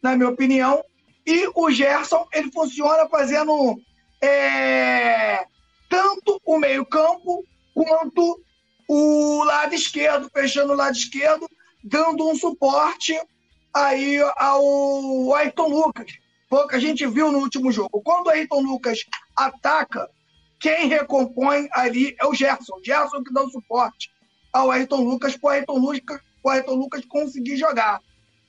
na 0.02 0.16
minha 0.16 0.30
opinião. 0.30 0.82
E 1.26 1.50
o 1.54 1.70
Gerson, 1.70 2.26
ele 2.34 2.52
funciona 2.52 3.10
fazendo 3.10 3.78
é, 4.22 5.46
tanto 5.90 6.42
o 6.46 6.58
meio-campo 6.58 7.44
quanto 7.74 8.42
o 8.88 9.44
lado 9.44 9.76
esquerdo, 9.76 10.30
fechando 10.34 10.74
o 10.74 10.76
lado 10.76 10.96
esquerdo, 10.96 11.48
dando 11.84 12.30
um 12.30 12.36
suporte 12.36 13.20
aí 13.74 14.18
ao 14.38 15.34
Ayrton 15.36 15.68
Lucas. 15.68 16.12
Foi 16.52 16.66
o 16.66 16.68
que 16.68 16.76
a 16.76 16.80
gente 16.80 17.08
viu 17.08 17.32
no 17.32 17.40
último 17.40 17.72
jogo. 17.72 18.02
Quando 18.02 18.28
o 18.28 18.30
Ayrton 18.30 18.60
Lucas 18.60 19.06
ataca, 19.38 20.10
quem 20.60 20.90
recompõe 20.90 21.70
ali 21.72 22.14
é 22.20 22.26
o 22.26 22.34
Gerson. 22.34 22.76
O 22.76 22.84
Gerson 22.84 23.24
que 23.24 23.32
dá 23.34 23.42
o 23.42 23.50
suporte 23.50 24.12
ao 24.52 24.70
Ayrton 24.70 25.02
Lucas 25.02 25.38
para 25.38 25.48
o 25.48 25.50
Ayrton 25.52 25.78
Lucas, 25.78 26.20
Ayrton 26.46 26.74
Lucas 26.74 27.06
conseguir 27.06 27.56
jogar. 27.56 28.02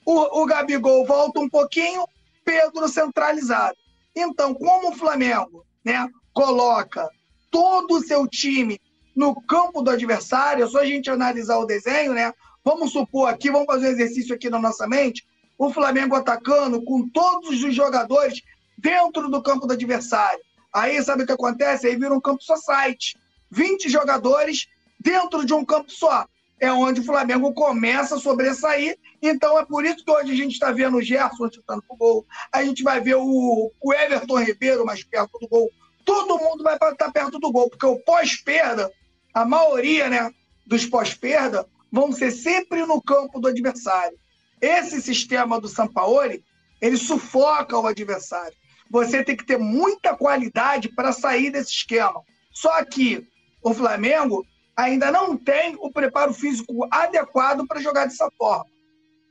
O, 0.05 0.43
o 0.43 0.47
Gabigol 0.47 1.07
volta 1.07 1.39
um 1.39 1.49
pouquinho, 1.49 2.05
Pedro 2.45 2.89
centralizado. 2.89 3.77
Então, 4.17 4.53
como 4.53 4.89
o 4.89 4.97
Flamengo 4.97 5.65
né, 5.85 6.05
coloca 6.33 7.09
todo 7.53 7.99
o 7.99 8.03
seu 8.03 8.27
time 8.27 8.81
no 9.15 9.41
campo 9.43 9.81
do 9.81 9.91
adversário, 9.91 10.65
é 10.65 10.69
só 10.69 10.81
a 10.81 10.87
gente 10.87 11.09
analisar 11.09 11.57
o 11.59 11.67
desenho, 11.67 12.15
né? 12.15 12.35
Vamos 12.65 12.91
supor 12.91 13.29
aqui, 13.29 13.49
vamos 13.49 13.67
fazer 13.67 13.87
um 13.87 13.93
exercício 13.93 14.35
aqui 14.35 14.51
na 14.51 14.59
nossa 14.59 14.89
mente. 14.89 15.25
O 15.67 15.73
Flamengo 15.73 16.17
atacando 16.17 16.83
com 16.83 17.09
todos 17.09 17.63
os 17.63 17.75
jogadores 17.75 18.43
dentro 18.77 19.31
do 19.31 19.43
campo 19.43 19.67
do 19.67 19.75
adversário. 19.75 20.41
Aí 20.73 21.03
sabe 21.03 21.23
o 21.23 21.27
que 21.27 21.33
acontece? 21.33 21.87
Aí 21.87 21.95
vira 21.95 22.13
um 22.13 22.21
campo 22.21 22.43
só 22.43 22.57
site. 22.57 23.17
20 23.51 23.89
jogadores 23.89 24.67
dentro 24.99 25.45
de 25.45 25.55
um 25.55 25.65
campo 25.65 25.91
só. 25.91 26.27
É 26.59 26.73
onde 26.73 27.01
o 27.01 27.05
Flamengo 27.05 27.53
começa 27.53 28.17
a 28.17 28.19
sobressair. 28.19 28.99
Então 29.21 29.59
é 29.59 29.65
por 29.65 29.85
isso 29.85 30.05
que 30.05 30.11
hoje 30.11 30.33
a 30.33 30.37
gente 30.37 30.53
está 30.53 30.73
vendo 30.73 30.97
o 30.97 31.03
Gerson 31.03 31.51
chutando 31.53 31.83
pro 31.87 31.97
gol. 31.97 32.27
A 32.53 32.65
gente 32.65 32.83
vai 32.83 33.01
ver 33.01 33.17
o, 33.17 33.73
o 33.81 33.93
Everton 33.93 34.39
Ribeiro 34.39 34.85
mais 34.85 35.05
perto 35.05 35.39
do 35.39 35.49
gol. 35.49 35.71
Todo 36.05 36.39
mundo 36.39 36.65
vai 36.65 36.75
estar 36.75 37.13
perto 37.13 37.39
do 37.39 37.53
gol, 37.53 37.71
porque 37.71 37.87
o 37.87 38.01
pós-perda, 38.01 38.91
a 39.33 39.45
maioria 39.45 40.09
né, 40.09 40.33
dos 40.67 40.85
pós-perda, 40.87 41.65
vão 41.91 42.11
ser 42.11 42.33
sempre 42.33 42.85
no 42.85 43.01
campo 43.01 43.39
do 43.39 43.47
adversário. 43.47 44.19
Esse 44.63 45.03
sistema 45.03 45.61
do 45.61 45.67
Sampaoli, 45.67 46.45
ele 46.81 46.97
sufoca 46.97 47.77
o 47.77 47.87
adversário. 47.87 48.57
Você 48.89 49.25
tem 49.25 49.37
que 49.37 49.45
ter 49.45 49.59
muita 49.59 50.17
qualidade 50.17 50.89
para 50.89 51.11
sair 51.11 51.51
desse 51.51 51.73
esquema. 51.73 52.23
Só 52.53 52.85
que 52.85 53.27
o 53.61 53.75
Flamengo 53.75 54.47
ainda 54.77 55.11
não 55.11 55.37
tem 55.37 55.77
o 55.81 55.91
preparo 55.91 56.33
físico 56.33 56.87
adequado 56.91 57.67
para 57.67 57.81
jogar 57.81 58.05
dessa 58.05 58.31
forma. 58.39 58.67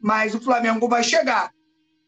Mas 0.01 0.35
o 0.35 0.41
Flamengo 0.41 0.89
vai 0.89 1.03
chegar. 1.03 1.51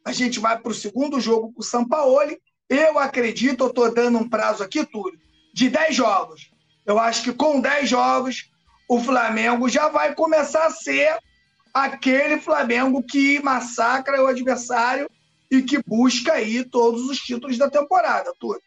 A 0.03 0.11
gente 0.11 0.39
vai 0.39 0.57
para 0.57 0.71
o 0.71 0.75
segundo 0.75 1.21
jogo 1.21 1.53
com 1.53 1.61
o 1.61 1.63
Sampaoli. 1.63 2.37
Eu 2.67 2.99
acredito, 2.99 3.63
eu 3.63 3.67
estou 3.69 3.93
dando 3.93 4.17
um 4.17 4.27
prazo 4.27 4.63
aqui, 4.63 4.85
Túlio, 4.85 5.19
de 5.53 5.69
10 5.69 5.95
jogos. 5.95 6.51
Eu 6.85 6.99
acho 6.99 7.23
que 7.23 7.31
com 7.31 7.61
10 7.61 7.87
jogos 7.87 8.49
o 8.89 8.99
Flamengo 8.99 9.69
já 9.69 9.87
vai 9.87 10.13
começar 10.13 10.65
a 10.65 10.71
ser 10.71 11.17
aquele 11.73 12.39
Flamengo 12.39 13.01
que 13.01 13.41
massacra 13.41 14.21
o 14.21 14.27
adversário 14.27 15.09
e 15.49 15.61
que 15.61 15.81
busca 15.85 16.33
aí 16.33 16.63
todos 16.63 17.09
os 17.09 17.17
títulos 17.19 17.57
da 17.57 17.69
temporada, 17.69 18.33
tudo. 18.39 18.59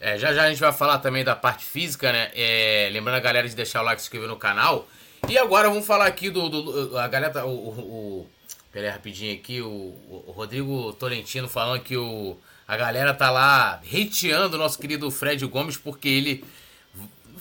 É, 0.00 0.18
já 0.18 0.32
já 0.32 0.44
a 0.44 0.48
gente 0.48 0.60
vai 0.60 0.72
falar 0.72 0.98
também 0.98 1.24
da 1.24 1.36
parte 1.36 1.64
física, 1.64 2.12
né? 2.12 2.30
É, 2.34 2.90
lembrando 2.92 3.16
a 3.16 3.20
galera 3.20 3.48
de 3.48 3.54
deixar 3.54 3.82
o 3.82 3.84
like 3.84 4.00
e 4.00 4.02
se 4.02 4.06
inscrever 4.06 4.28
no 4.28 4.36
canal. 4.36 4.88
E 5.28 5.38
agora 5.38 5.68
vamos 5.68 5.86
falar 5.86 6.06
aqui 6.06 6.28
do. 6.28 6.48
do 6.48 6.98
a 6.98 7.06
galera. 7.06 7.32
Tá, 7.32 7.44
o, 7.44 7.50
o, 7.50 7.70
o, 7.70 8.30
pera 8.72 8.88
aí 8.88 8.92
rapidinho 8.92 9.32
aqui. 9.34 9.60
O, 9.60 9.94
o 10.26 10.32
Rodrigo 10.34 10.92
Tolentino 10.94 11.48
falando 11.48 11.80
que 11.82 11.96
o, 11.96 12.36
a 12.66 12.76
galera 12.76 13.14
tá 13.14 13.30
lá 13.30 13.80
hateando 13.86 14.56
o 14.56 14.58
nosso 14.58 14.76
querido 14.76 15.08
Fred 15.08 15.46
Gomes 15.46 15.76
porque 15.76 16.08
ele 16.08 16.44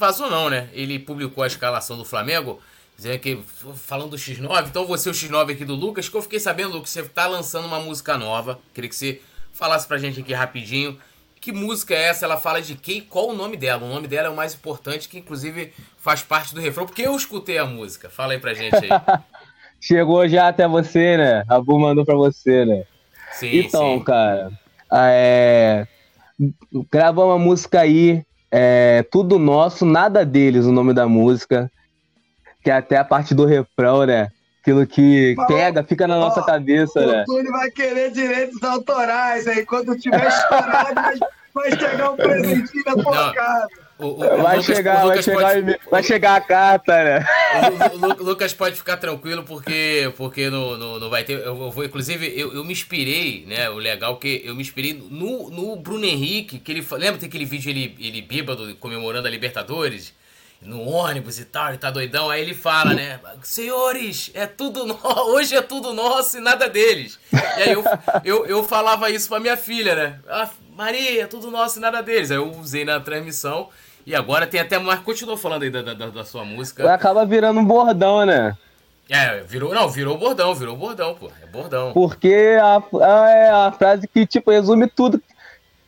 Vazou 0.02 0.32
não, 0.32 0.50
né? 0.50 0.68
Ele 0.74 0.98
publicou 0.98 1.44
a 1.44 1.48
escalação 1.48 1.96
do 1.96 2.04
Flamengo, 2.04 2.60
dizendo 3.02 3.20
que 3.20 3.40
falando 3.76 4.12
do 4.12 4.16
X9, 4.16 4.68
então 4.68 4.86
você 4.86 5.10
o 5.10 5.14
X9 5.14 5.54
aqui 5.54 5.66
do 5.66 5.74
Lucas, 5.74 6.08
que 6.08 6.16
eu 6.16 6.22
fiquei 6.22 6.40
sabendo, 6.40 6.74
Lucas, 6.74 6.92
você 6.92 7.02
tá 7.02 7.26
lançando 7.26 7.66
uma 7.66 7.80
música 7.80 8.16
nova. 8.16 8.60
Queria 8.76 8.88
que 8.88 8.96
você 8.96 9.20
falasse 9.52 9.88
pra 9.88 9.98
gente 9.98 10.20
aqui 10.20 10.34
rapidinho. 10.34 10.96
Que 11.40 11.52
música 11.52 11.96
é 11.96 12.04
essa? 12.04 12.26
Ela 12.26 12.38
fala 12.38 12.62
de 12.62 12.76
quem? 12.76 13.02
Qual 13.02 13.30
o 13.30 13.34
nome 13.34 13.58
dela? 13.58 13.84
O 13.84 13.90
nome 13.90 14.08
dela 14.08 14.28
é 14.28 14.30
o 14.30 14.36
mais 14.36 14.54
importante, 14.54 15.10
que 15.10 15.18
inclusive 15.18 15.74
faz 15.98 16.22
parte 16.22 16.54
do 16.54 16.62
refrão, 16.62 16.86
porque 16.86 17.02
eu 17.02 17.16
escutei 17.16 17.58
a 17.58 17.66
música. 17.66 18.08
Fala 18.08 18.34
aí 18.34 18.40
pra 18.40 18.54
gente 18.54 18.76
aí. 18.76 18.90
Chegou 19.82 20.28
já 20.28 20.50
até 20.50 20.68
você, 20.68 21.18
né? 21.18 21.44
A 21.50 21.60
Bu 21.60 21.80
mandou 21.80 22.06
pra 22.06 22.14
você, 22.14 22.64
né? 22.66 22.84
Sim, 23.32 23.62
então, 23.62 23.98
sim. 23.98 24.04
cara, 24.04 24.52
é... 24.94 25.88
gravou 26.92 27.30
uma 27.30 27.40
música 27.40 27.82
aí 27.82 28.24
é, 28.52 29.04
Tudo 29.12 29.40
Nosso, 29.40 29.88
Nada 29.88 30.24
Deles, 30.24 30.68
o 30.68 30.72
nome 30.72 30.94
da 30.94 31.08
música. 31.08 31.72
Que 32.64 32.70
é 32.70 32.74
até 32.74 32.98
a 32.98 33.04
parte 33.04 33.34
do 33.34 33.46
refrão, 33.46 34.06
né? 34.06 34.30
Aquilo 34.62 34.86
que 34.86 35.34
Mas, 35.36 35.48
pega, 35.48 35.84
fica 35.84 36.08
na 36.08 36.18
ó, 36.18 36.20
nossa 36.20 36.44
cabeça, 36.44 37.00
o 37.00 37.08
né? 37.08 37.22
O 37.24 37.26
Túlio 37.26 37.52
vai 37.52 37.72
querer 37.72 38.12
direitos 38.12 38.62
autorais 38.62 39.48
aí. 39.48 39.66
Quando 39.66 39.98
tiver 39.98 40.28
estourado, 40.28 40.94
vai, 40.94 41.20
vai 41.54 41.72
chegar 41.72 42.12
um 42.12 42.16
presentinho 42.16 42.84
na 42.86 43.04
tua 43.04 43.34
casa. 43.34 43.68
O, 44.02 44.08
o, 44.08 44.18
vai, 44.18 44.58
Lucas, 44.58 44.66
chegar, 44.66 45.06
vai, 45.06 45.22
chegar, 45.22 45.42
pode, 45.42 45.80
vai 45.92 46.04
chegar 46.04 46.36
a 46.36 46.42
carta, 46.42 47.04
né? 47.04 47.26
O, 47.94 48.24
Lucas 48.24 48.52
pode 48.52 48.76
ficar 48.76 48.98
tranquilo 48.98 49.44
porque, 49.44 50.12
porque 50.18 50.50
no, 50.50 50.76
no, 50.76 51.00
no 51.00 51.10
vai 51.10 51.24
ter. 51.24 51.40
Eu, 51.40 51.70
vou, 51.70 51.86
inclusive, 51.86 52.28
eu, 52.36 52.52
eu 52.52 52.64
me 52.64 52.74
inspirei, 52.74 53.46
né? 53.48 53.70
O 53.70 53.76
legal 53.76 54.16
é 54.16 54.18
que 54.18 54.42
eu 54.44 54.56
me 54.56 54.62
inspirei 54.62 54.94
no, 54.94 55.52
no 55.52 55.76
Bruno 55.76 56.04
Henrique, 56.04 56.58
que 56.58 56.72
ele 56.72 56.86
lembra 56.94 57.20
tem 57.20 57.30
aquele 57.30 57.46
vídeo 57.46 57.70
ele, 57.70 57.96
ele 58.00 58.24
bêbado 58.24 58.76
comemorando 58.78 59.28
a 59.28 59.32
Libertadores? 59.32 60.14
No 60.62 60.88
ônibus 60.88 61.40
e 61.40 61.46
tal, 61.46 61.70
ele 61.70 61.80
tá 61.80 61.90
doidão. 61.90 62.30
Aí 62.30 62.42
ele 62.42 62.54
fala, 62.54 62.94
né? 62.94 63.20
Senhores, 63.42 64.30
é 64.34 64.46
tudo 64.46 64.86
no... 64.86 64.98
hoje 65.34 65.56
é 65.56 65.62
tudo 65.62 65.92
nosso 65.92 66.38
e 66.38 66.42
nada 66.42 66.70
deles. 66.70 67.20
E 67.34 67.62
aí 67.64 67.72
eu, 67.72 67.84
eu, 68.24 68.46
eu 68.46 68.64
falava 68.64 69.10
isso 69.10 69.28
pra 69.28 69.40
minha 69.40 69.58
filha, 69.58 69.96
né? 69.96 70.20
Ah, 70.30 70.48
Maria, 70.78 71.24
é 71.24 71.28
tudo 71.28 71.50
nosso 71.50 71.80
e 71.80 71.82
nada 71.82 72.02
deles. 72.04 72.30
Aí 72.30 72.38
eu 72.38 72.52
usei 72.52 72.86
na 72.86 73.00
transmissão. 73.00 73.70
E 74.06 74.16
agora 74.16 74.46
tem 74.46 74.60
até 74.60 74.78
mais. 74.78 75.00
Continua 75.00 75.38
falando 75.38 75.64
aí 75.64 75.70
da, 75.70 75.82
da, 75.82 75.94
da 75.94 76.24
sua 76.24 76.46
música. 76.46 76.92
Acaba 76.94 77.26
virando 77.26 77.60
um 77.60 77.66
bordão, 77.66 78.26
né? 78.26 78.56
É, 79.10 79.42
virou. 79.42 79.74
Não, 79.74 79.90
virou 79.90 80.18
bordão, 80.18 80.56
virou 80.56 80.76
bordão, 80.76 81.16
pô. 81.16 81.30
É 81.42 81.46
bordão. 81.46 81.92
Porque 81.92 82.58
a, 82.62 82.78
a, 82.78 83.30
é 83.30 83.50
a 83.50 83.72
frase 83.72 84.08
que, 84.08 84.26
tipo, 84.26 84.52
resume 84.52 84.88
tudo. 84.88 85.22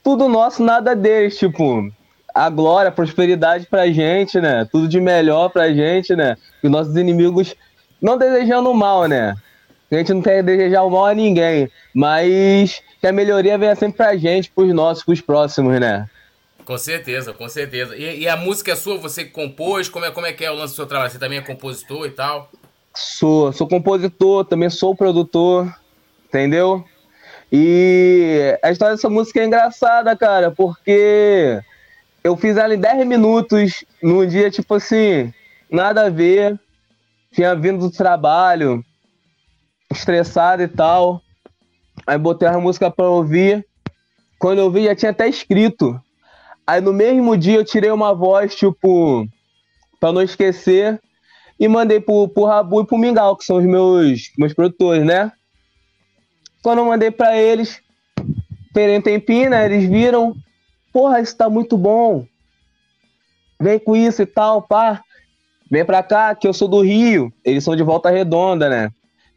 Tudo 0.04 0.28
nosso, 0.28 0.62
nada 0.62 0.96
deles, 0.96 1.38
tipo. 1.38 1.90
A 2.34 2.50
glória, 2.50 2.90
a 2.90 2.92
prosperidade 2.92 3.68
pra 3.68 3.92
gente, 3.92 4.42
né? 4.42 4.68
Tudo 4.72 4.88
de 4.88 5.00
melhor 5.00 5.50
pra 5.50 5.72
gente, 5.72 6.16
né? 6.16 6.36
E 6.64 6.70
nossos 6.70 6.96
inimigos 6.96 7.56
não 8.02 8.18
desejando 8.18 8.74
mal, 8.74 9.06
né? 9.06 9.36
A 9.92 9.96
gente 9.96 10.14
não 10.14 10.22
quer 10.22 10.42
desejar 10.42 10.84
o 10.84 10.90
mal 10.90 11.06
a 11.06 11.14
ninguém, 11.14 11.70
mas 11.94 12.82
que 13.00 13.06
a 13.06 13.12
melhoria 13.12 13.58
venha 13.58 13.76
sempre 13.76 13.98
pra 13.98 14.18
gente, 14.18 14.50
pros 14.50 14.74
nossos, 14.74 15.04
pros 15.04 15.22
próximos, 15.22 15.80
né? 15.80 16.10
Com 16.66 16.78
certeza, 16.78 17.34
com 17.34 17.48
certeza. 17.48 17.96
E, 17.96 18.22
e, 18.22 18.28
a 18.28 18.36
música 18.36 18.72
é 18.72 18.76
sua, 18.76 18.98
você 18.98 19.26
compôs? 19.26 19.90
Como 19.90 20.06
é, 20.06 20.12
como 20.12 20.26
é 20.26 20.34
que 20.34 20.44
é 20.44 20.50
o 20.50 20.56
lance 20.56 20.74
do 20.74 20.78
seu 20.78 20.86
trabalho? 20.86 21.12
Você 21.12 21.20
também 21.20 21.38
é 21.38 21.42
compositor 21.42 22.06
e 22.06 22.12
tal? 22.12 22.50
Sou, 22.96 23.52
sou 23.52 23.68
compositor, 23.68 24.46
também 24.46 24.70
sou 24.70 24.96
produtor, 24.96 25.74
entendeu? 26.28 26.84
E 27.52 28.58
a 28.64 28.72
história 28.72 28.96
dessa 28.96 29.10
música 29.10 29.42
é 29.42 29.46
engraçada, 29.46 30.16
cara, 30.16 30.52
porque 30.52 31.60
eu 32.24 32.38
fiz 32.38 32.58
ela 32.58 32.74
em 32.74 32.80
10 32.80 33.06
minutos, 33.06 33.84
num 34.02 34.26
dia, 34.26 34.50
tipo 34.50 34.76
assim, 34.76 35.34
nada 35.70 36.06
a 36.06 36.10
ver. 36.10 36.60
Tinha 37.32 37.56
vindo 37.56 37.80
do 37.80 37.92
trabalho, 37.92 38.84
estressado 39.92 40.62
e 40.62 40.68
tal. 40.68 41.22
Aí 42.06 42.18
botei 42.18 42.48
a 42.48 42.58
música 42.60 42.90
pra 42.90 43.10
ouvir. 43.10 43.66
Quando 44.40 44.60
eu 44.60 44.72
vi, 44.72 44.86
já 44.86 44.96
tinha 44.96 45.12
até 45.12 45.28
escrito. 45.28 46.00
Aí 46.66 46.80
no 46.80 46.94
mesmo 46.94 47.36
dia 47.36 47.56
eu 47.56 47.66
tirei 47.66 47.92
uma 47.92 48.14
voz, 48.14 48.56
tipo, 48.56 49.28
pra 50.00 50.12
não 50.12 50.22
esquecer, 50.22 51.02
e 51.60 51.68
mandei 51.68 52.00
pro, 52.00 52.28
pro 52.28 52.46
Rabu 52.46 52.82
e 52.82 52.86
pro 52.86 52.98
Mingau, 52.98 53.36
que 53.36 53.44
são 53.44 53.58
os 53.58 53.66
meus, 53.66 54.32
meus 54.38 54.54
produtores, 54.54 55.06
né? 55.06 55.32
Quando 56.62 56.80
eu 56.80 56.86
mandei 56.86 57.12
pra 57.12 57.38
eles, 57.38 57.82
terem 58.74 59.00
um 59.00 59.02
tempinho, 59.02 59.50
né? 59.50 59.66
Eles 59.66 59.90
viram, 59.90 60.34
porra, 60.94 61.20
isso 61.20 61.36
tá 61.36 61.50
muito 61.50 61.78
bom. 61.78 62.26
Vem 63.60 63.80
com 63.80 63.96
isso 63.96 64.22
e 64.22 64.26
tal, 64.26 64.62
pá. 64.62 65.02
Vem 65.70 65.84
pra 65.84 66.04
cá, 66.04 66.36
que 66.36 66.48
eu 66.48 66.54
sou 66.54 66.68
do 66.68 66.82
Rio. 66.82 67.34
Eles 67.44 67.64
são 67.64 67.76
de 67.76 67.82
volta 67.82 68.10
redonda, 68.10 68.70
né? 68.70 68.92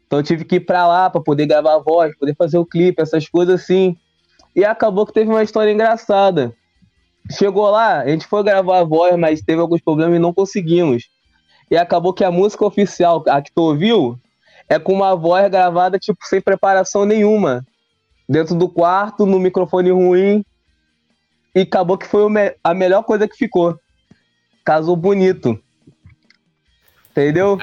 Então 0.05 0.19
eu 0.19 0.23
tive 0.23 0.45
que 0.45 0.55
ir 0.55 0.59
pra 0.61 0.87
lá 0.87 1.09
pra 1.09 1.19
poder 1.19 1.47
gravar 1.47 1.75
a 1.75 1.79
voz, 1.79 2.15
poder 2.17 2.35
fazer 2.35 2.57
o 2.57 2.65
clipe, 2.65 3.01
essas 3.01 3.27
coisas 3.27 3.61
assim. 3.61 3.97
E 4.55 4.63
acabou 4.63 5.05
que 5.05 5.13
teve 5.13 5.29
uma 5.29 5.43
história 5.43 5.71
engraçada. 5.71 6.53
Chegou 7.31 7.69
lá, 7.69 7.99
a 7.99 8.07
gente 8.07 8.25
foi 8.25 8.43
gravar 8.43 8.79
a 8.79 8.83
voz, 8.83 9.17
mas 9.17 9.41
teve 9.41 9.59
alguns 9.59 9.81
problemas 9.81 10.15
e 10.15 10.19
não 10.19 10.33
conseguimos. 10.33 11.09
E 11.69 11.75
acabou 11.75 12.13
que 12.13 12.23
a 12.23 12.31
música 12.31 12.65
oficial, 12.65 13.23
a 13.27 13.41
que 13.41 13.51
tu 13.53 13.61
ouviu, 13.61 14.17
é 14.69 14.79
com 14.79 14.93
uma 14.93 15.15
voz 15.15 15.49
gravada, 15.49 15.99
tipo, 15.99 16.19
sem 16.23 16.39
preparação 16.39 17.05
nenhuma. 17.05 17.65
Dentro 18.29 18.55
do 18.55 18.69
quarto, 18.69 19.25
no 19.25 19.39
microfone 19.39 19.91
ruim. 19.91 20.45
E 21.57 21.61
acabou 21.61 21.97
que 21.97 22.05
foi 22.05 22.21
a 22.63 22.73
melhor 22.75 23.01
coisa 23.01 23.27
que 23.27 23.35
ficou. 23.35 23.79
Casou 24.63 24.95
bonito. 24.95 25.59
Entendeu? 27.09 27.57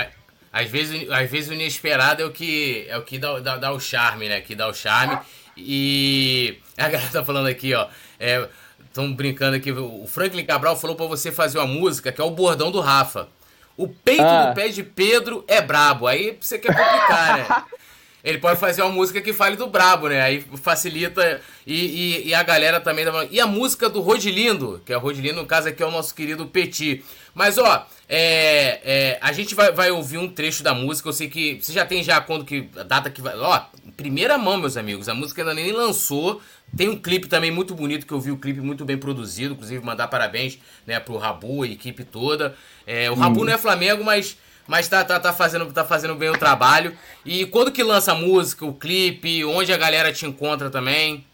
Às 0.53 0.69
vezes, 0.69 1.09
às 1.09 1.31
vezes 1.31 1.49
o 1.49 1.55
inesperado 1.55 2.21
é 2.21 2.25
o 2.25 2.33
que, 2.33 2.87
é 2.89 2.99
o 2.99 3.03
que 3.03 3.19
dá, 3.19 3.39
dá, 3.39 3.57
dá 3.57 3.73
o 3.73 3.79
charme, 3.79 4.29
né? 4.29 4.41
Que 4.41 4.57
dá 4.57 4.67
o 4.67 4.75
charme. 4.75 5.17
E 5.57 6.59
a 6.77 6.89
galera 6.89 7.09
tá 7.09 7.25
falando 7.25 7.47
aqui, 7.47 7.73
ó. 7.73 7.87
É, 8.19 8.49
Estão 8.81 9.13
brincando 9.13 9.57
aqui. 9.57 9.71
O 9.71 10.07
Franklin 10.09 10.45
Cabral 10.45 10.77
falou 10.77 10.97
para 10.97 11.07
você 11.07 11.31
fazer 11.31 11.59
uma 11.59 11.67
música 11.67 12.11
que 12.11 12.21
é 12.21 12.25
o 12.25 12.31
bordão 12.31 12.73
do 12.73 12.81
Rafa. 12.81 13.29
O 13.77 13.87
peito 13.87 14.25
ah. 14.25 14.47
do 14.47 14.55
pé 14.57 14.69
de 14.69 14.83
Pedro 14.83 15.45
é 15.47 15.63
brabo. 15.63 16.09
Aí 16.09 16.37
você 16.41 16.59
quer 16.59 16.75
complicar, 16.75 17.39
né? 17.39 17.65
Ele 18.25 18.39
pode 18.39 18.59
fazer 18.59 18.81
uma 18.81 18.91
música 18.91 19.21
que 19.21 19.35
fale 19.35 19.55
do 19.55 19.67
brabo, 19.67 20.09
né? 20.09 20.23
Aí 20.23 20.43
facilita. 20.63 21.43
E, 21.67 21.75
e, 21.75 22.29
e 22.29 22.35
a 22.35 22.43
galera 22.43 22.81
também. 22.81 23.05
E 23.31 23.39
a 23.39 23.47
música 23.47 23.91
do 23.91 24.01
Rodilindo, 24.01 24.81
que 24.87 24.95
é 24.95 24.97
o 24.97 25.01
Rodilindo, 25.01 25.43
no 25.43 25.47
caso 25.47 25.69
aqui 25.69 25.83
é 25.83 25.87
o 25.87 25.91
nosso 25.91 26.15
querido 26.15 26.47
Petit. 26.47 27.05
Mas, 27.35 27.59
ó, 27.59 27.87
é, 28.09 28.81
é, 28.83 29.19
a 29.21 29.31
gente 29.31 29.55
vai, 29.55 29.73
vai 29.73 29.91
ouvir 29.91 30.17
um 30.17 30.27
trecho 30.27 30.63
da 30.63 30.73
música. 30.73 31.11
Eu 31.11 31.13
sei 31.13 31.29
que. 31.29 31.61
Você 31.61 31.75
já 31.75 31.85
tem 31.85 32.03
já 32.03 32.19
quando 32.19 32.47
que. 32.47 32.71
A 32.79 32.83
data 32.83 33.11
que 33.11 33.21
vai. 33.21 33.37
Ó, 33.37 33.61
primeira 33.95 34.39
mão, 34.39 34.57
meus 34.57 34.79
amigos. 34.79 35.07
A 35.07 35.15
música 35.15 35.43
ainda 35.43 35.53
nem 35.53 35.71
lançou. 35.71 36.41
Tem 36.75 36.89
um 36.89 36.97
clipe 36.97 37.29
também 37.29 37.51
muito 37.51 37.75
bonito 37.75 38.07
que 38.07 38.13
eu 38.13 38.21
vi, 38.21 38.31
o 38.31 38.39
clipe 38.39 38.61
muito 38.61 38.87
bem 38.87 38.97
produzido. 38.97 39.53
Inclusive, 39.53 39.85
mandar 39.85 40.09
parabéns 40.09 40.59
né, 40.87 40.99
pro 40.99 41.19
Rabu, 41.19 41.63
a 41.63 41.69
equipe 41.69 42.05
toda. 42.05 42.57
É, 42.87 43.11
o 43.11 43.15
Rabu 43.15 43.43
hum. 43.43 43.45
não 43.45 43.53
é 43.53 43.59
Flamengo, 43.59 44.03
mas, 44.03 44.37
mas 44.67 44.89
tá, 44.89 45.05
tá, 45.05 45.21
tá, 45.21 45.33
fazendo, 45.33 45.71
tá 45.73 45.85
fazendo 45.85 46.15
bem 46.15 46.31
o 46.31 46.39
trabalho. 46.39 46.97
E 47.25 47.47
quando 47.47 47.73
que 47.73 47.83
lança 47.83 48.13
a 48.13 48.15
música, 48.15 48.65
o 48.65 48.75
clipe, 48.75 49.45
onde 49.45 49.73
a 49.73 49.77
galera 49.77 50.13
te 50.13 50.27
encontra 50.27 50.71
também? 50.71 51.25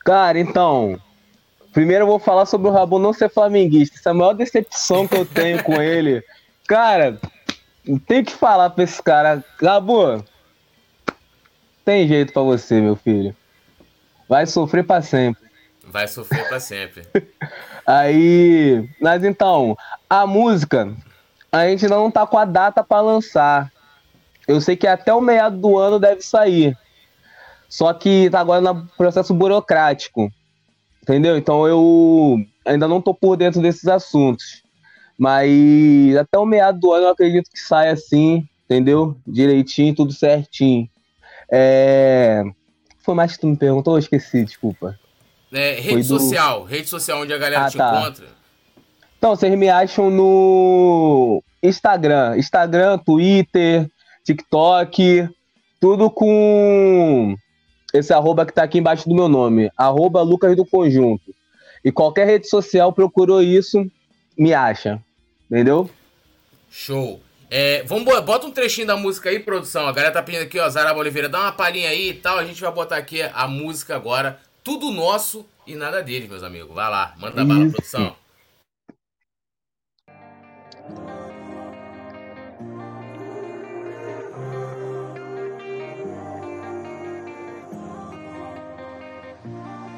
Cara, 0.00 0.38
então. 0.38 1.00
Primeiro 1.72 2.02
eu 2.02 2.08
vou 2.08 2.18
falar 2.18 2.44
sobre 2.44 2.68
o 2.68 2.72
Rabu 2.72 2.98
não 2.98 3.12
ser 3.12 3.30
flamenguista. 3.30 3.98
Essa 3.98 4.10
é 4.10 4.12
a 4.12 4.14
maior 4.14 4.34
decepção 4.34 5.08
que 5.08 5.16
eu 5.16 5.24
tenho 5.24 5.62
com 5.62 5.80
ele. 5.80 6.22
Cara, 6.66 7.18
tem 8.06 8.22
que 8.22 8.32
falar 8.32 8.70
pra 8.70 8.84
esse 8.84 9.02
cara. 9.02 9.42
Rabu, 9.60 10.22
tem 11.84 12.06
jeito 12.06 12.32
para 12.32 12.42
você, 12.42 12.80
meu 12.80 12.96
filho. 12.96 13.34
Vai 14.28 14.46
sofrer 14.46 14.84
para 14.84 15.02
sempre. 15.02 15.42
Vai 15.86 16.06
sofrer 16.06 16.46
para 16.48 16.60
sempre. 16.60 17.06
Aí, 17.86 18.88
mas 19.00 19.24
então, 19.24 19.76
a 20.08 20.26
música, 20.26 20.94
a 21.52 21.68
gente 21.68 21.86
não 21.86 22.10
tá 22.10 22.26
com 22.26 22.38
a 22.38 22.46
data 22.46 22.82
para 22.82 23.02
lançar. 23.02 23.70
Eu 24.48 24.60
sei 24.60 24.74
que 24.74 24.86
até 24.86 25.12
o 25.12 25.20
meado 25.20 25.58
do 25.58 25.78
ano 25.78 25.98
deve 25.98 26.22
sair. 26.22 26.76
Só 27.68 27.92
que 27.92 28.30
tá 28.30 28.40
agora 28.40 28.60
no 28.60 28.86
processo 28.96 29.34
burocrático. 29.34 30.32
Entendeu? 31.02 31.36
Então 31.36 31.68
eu 31.68 32.38
ainda 32.64 32.88
não 32.88 33.02
tô 33.02 33.12
por 33.12 33.36
dentro 33.36 33.60
desses 33.60 33.86
assuntos. 33.86 34.62
Mas 35.18 36.16
até 36.16 36.38
o 36.38 36.46
meado 36.46 36.80
do 36.80 36.92
ano 36.92 37.04
eu 37.04 37.10
acredito 37.10 37.50
que 37.50 37.60
sai 37.60 37.90
assim, 37.90 38.48
entendeu? 38.64 39.16
Direitinho, 39.26 39.94
tudo 39.94 40.12
certinho. 40.12 40.88
É... 41.50 42.42
Foi 43.00 43.14
mais 43.14 43.34
que 43.34 43.40
tu 43.40 43.46
me 43.46 43.56
perguntou? 43.56 43.94
Eu 43.94 43.98
esqueci, 43.98 44.44
desculpa. 44.44 44.98
É, 45.52 45.74
rede 45.74 46.08
do... 46.08 46.18
social, 46.18 46.64
rede 46.64 46.88
social 46.88 47.20
onde 47.20 47.32
a 47.32 47.38
galera 47.38 47.66
ah, 47.66 47.70
te 47.70 47.76
tá. 47.76 48.00
encontra. 48.00 48.41
Então, 49.22 49.36
vocês 49.36 49.56
me 49.56 49.68
acham 49.68 50.10
no 50.10 51.40
Instagram, 51.62 52.36
Instagram, 52.38 52.98
Twitter, 52.98 53.88
TikTok, 54.24 55.28
tudo 55.80 56.10
com 56.10 57.36
esse 57.94 58.12
arroba 58.12 58.44
que 58.44 58.52
tá 58.52 58.64
aqui 58.64 58.78
embaixo 58.78 59.08
do 59.08 59.14
meu 59.14 59.28
nome, 59.28 59.70
arroba 59.78 60.22
Lucas 60.22 60.56
do 60.56 60.66
Conjunto. 60.66 61.32
E 61.84 61.92
qualquer 61.92 62.26
rede 62.26 62.48
social 62.48 62.92
procurou 62.92 63.40
isso, 63.40 63.88
me 64.36 64.52
acha. 64.52 65.00
Entendeu? 65.48 65.88
Show. 66.68 67.20
É, 67.48 67.84
vamos, 67.84 68.04
bota 68.22 68.48
um 68.48 68.50
trechinho 68.50 68.88
da 68.88 68.96
música 68.96 69.30
aí, 69.30 69.38
produção. 69.38 69.86
A 69.86 69.92
galera 69.92 70.12
tá 70.12 70.20
pedindo 70.20 70.42
aqui, 70.42 70.58
ó, 70.58 70.68
Zaraba 70.68 70.98
Oliveira, 70.98 71.28
dá 71.28 71.42
uma 71.42 71.52
palhinha 71.52 71.90
aí 71.90 72.08
e 72.08 72.14
tal. 72.14 72.38
A 72.38 72.44
gente 72.44 72.60
vai 72.60 72.72
botar 72.72 72.96
aqui 72.96 73.22
a 73.22 73.46
música 73.46 73.94
agora. 73.94 74.40
Tudo 74.64 74.90
nosso 74.90 75.46
e 75.64 75.76
nada 75.76 76.02
deles, 76.02 76.28
meus 76.28 76.42
amigos. 76.42 76.74
Vai 76.74 76.90
lá, 76.90 77.14
manda 77.20 77.44
bala, 77.44 77.70
produção. 77.70 78.20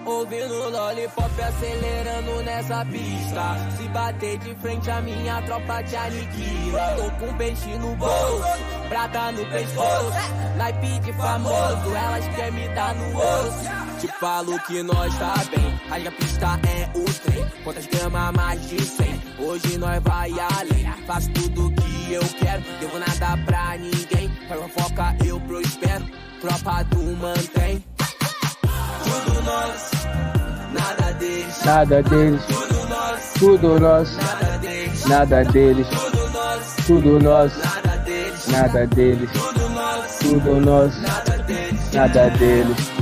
Ouvindo 0.07 0.71
lollipop 0.71 1.43
acelerando 1.43 2.43
nessa 2.43 2.85
pista. 2.85 3.57
Se 3.77 3.89
bater 3.89 4.39
de 4.39 4.55
frente 4.57 4.91
a 4.91 5.01
minha 5.01 5.41
tropa 5.43 5.83
te 5.83 5.97
aniquila. 5.97 6.97
Tô 6.97 7.11
com 7.27 7.35
peixe 7.39 7.79
no 7.79 7.97
bolso, 7.97 8.45
prata 8.91 9.33
no 9.33 9.47
pescoço. 9.47 10.13
Naipe 10.57 10.99
de 11.01 11.13
famoso, 11.15 11.97
elas 11.97 12.29
querem 12.37 12.53
me 12.53 12.69
dar 12.75 12.95
no 12.95 13.19
osso. 13.19 14.01
Te 14.01 14.09
falo 14.19 14.59
que 14.65 14.83
nós 14.83 15.19
tá 15.19 15.35
bem, 15.51 16.07
a 16.07 16.11
pista 16.11 16.61
é 16.69 16.99
o 16.99 17.05
trem. 17.05 17.47
Quantas 17.65 17.87
gramas 17.87 18.33
mais 18.35 18.69
de 18.69 18.83
100, 18.85 19.23
hoje 19.39 19.79
nós 19.79 20.03
vai 20.03 20.31
além. 20.33 20.85
Faço 21.07 21.31
tudo 21.31 21.73
que 21.73 22.13
eu 22.13 22.23
quero, 22.39 22.63
devo 22.79 22.99
nada 22.99 23.43
pra 23.47 23.79
ninguém. 23.79 24.29
Pra 24.49 24.69
foca 24.69 25.17
eu 25.25 25.41
prospero, 25.41 26.05
tropa 26.43 26.83
do 26.85 27.03
mantém 27.17 27.83
tudo 29.21 29.43
nós, 29.43 29.91
nada 30.73 31.12
deles. 31.12 31.65
Nada 31.65 32.03
deles. 32.03 32.43
Tudo 33.39 33.79
nós, 33.79 34.17
nada 35.07 35.45
deles. 35.45 35.89
Tudo 36.87 37.21
nós, 37.21 37.53
nada 38.49 38.87
deles. 38.87 39.31
Tudo 40.21 40.61
nós, 40.61 40.95
nada 41.93 42.31
deles. 42.31 42.95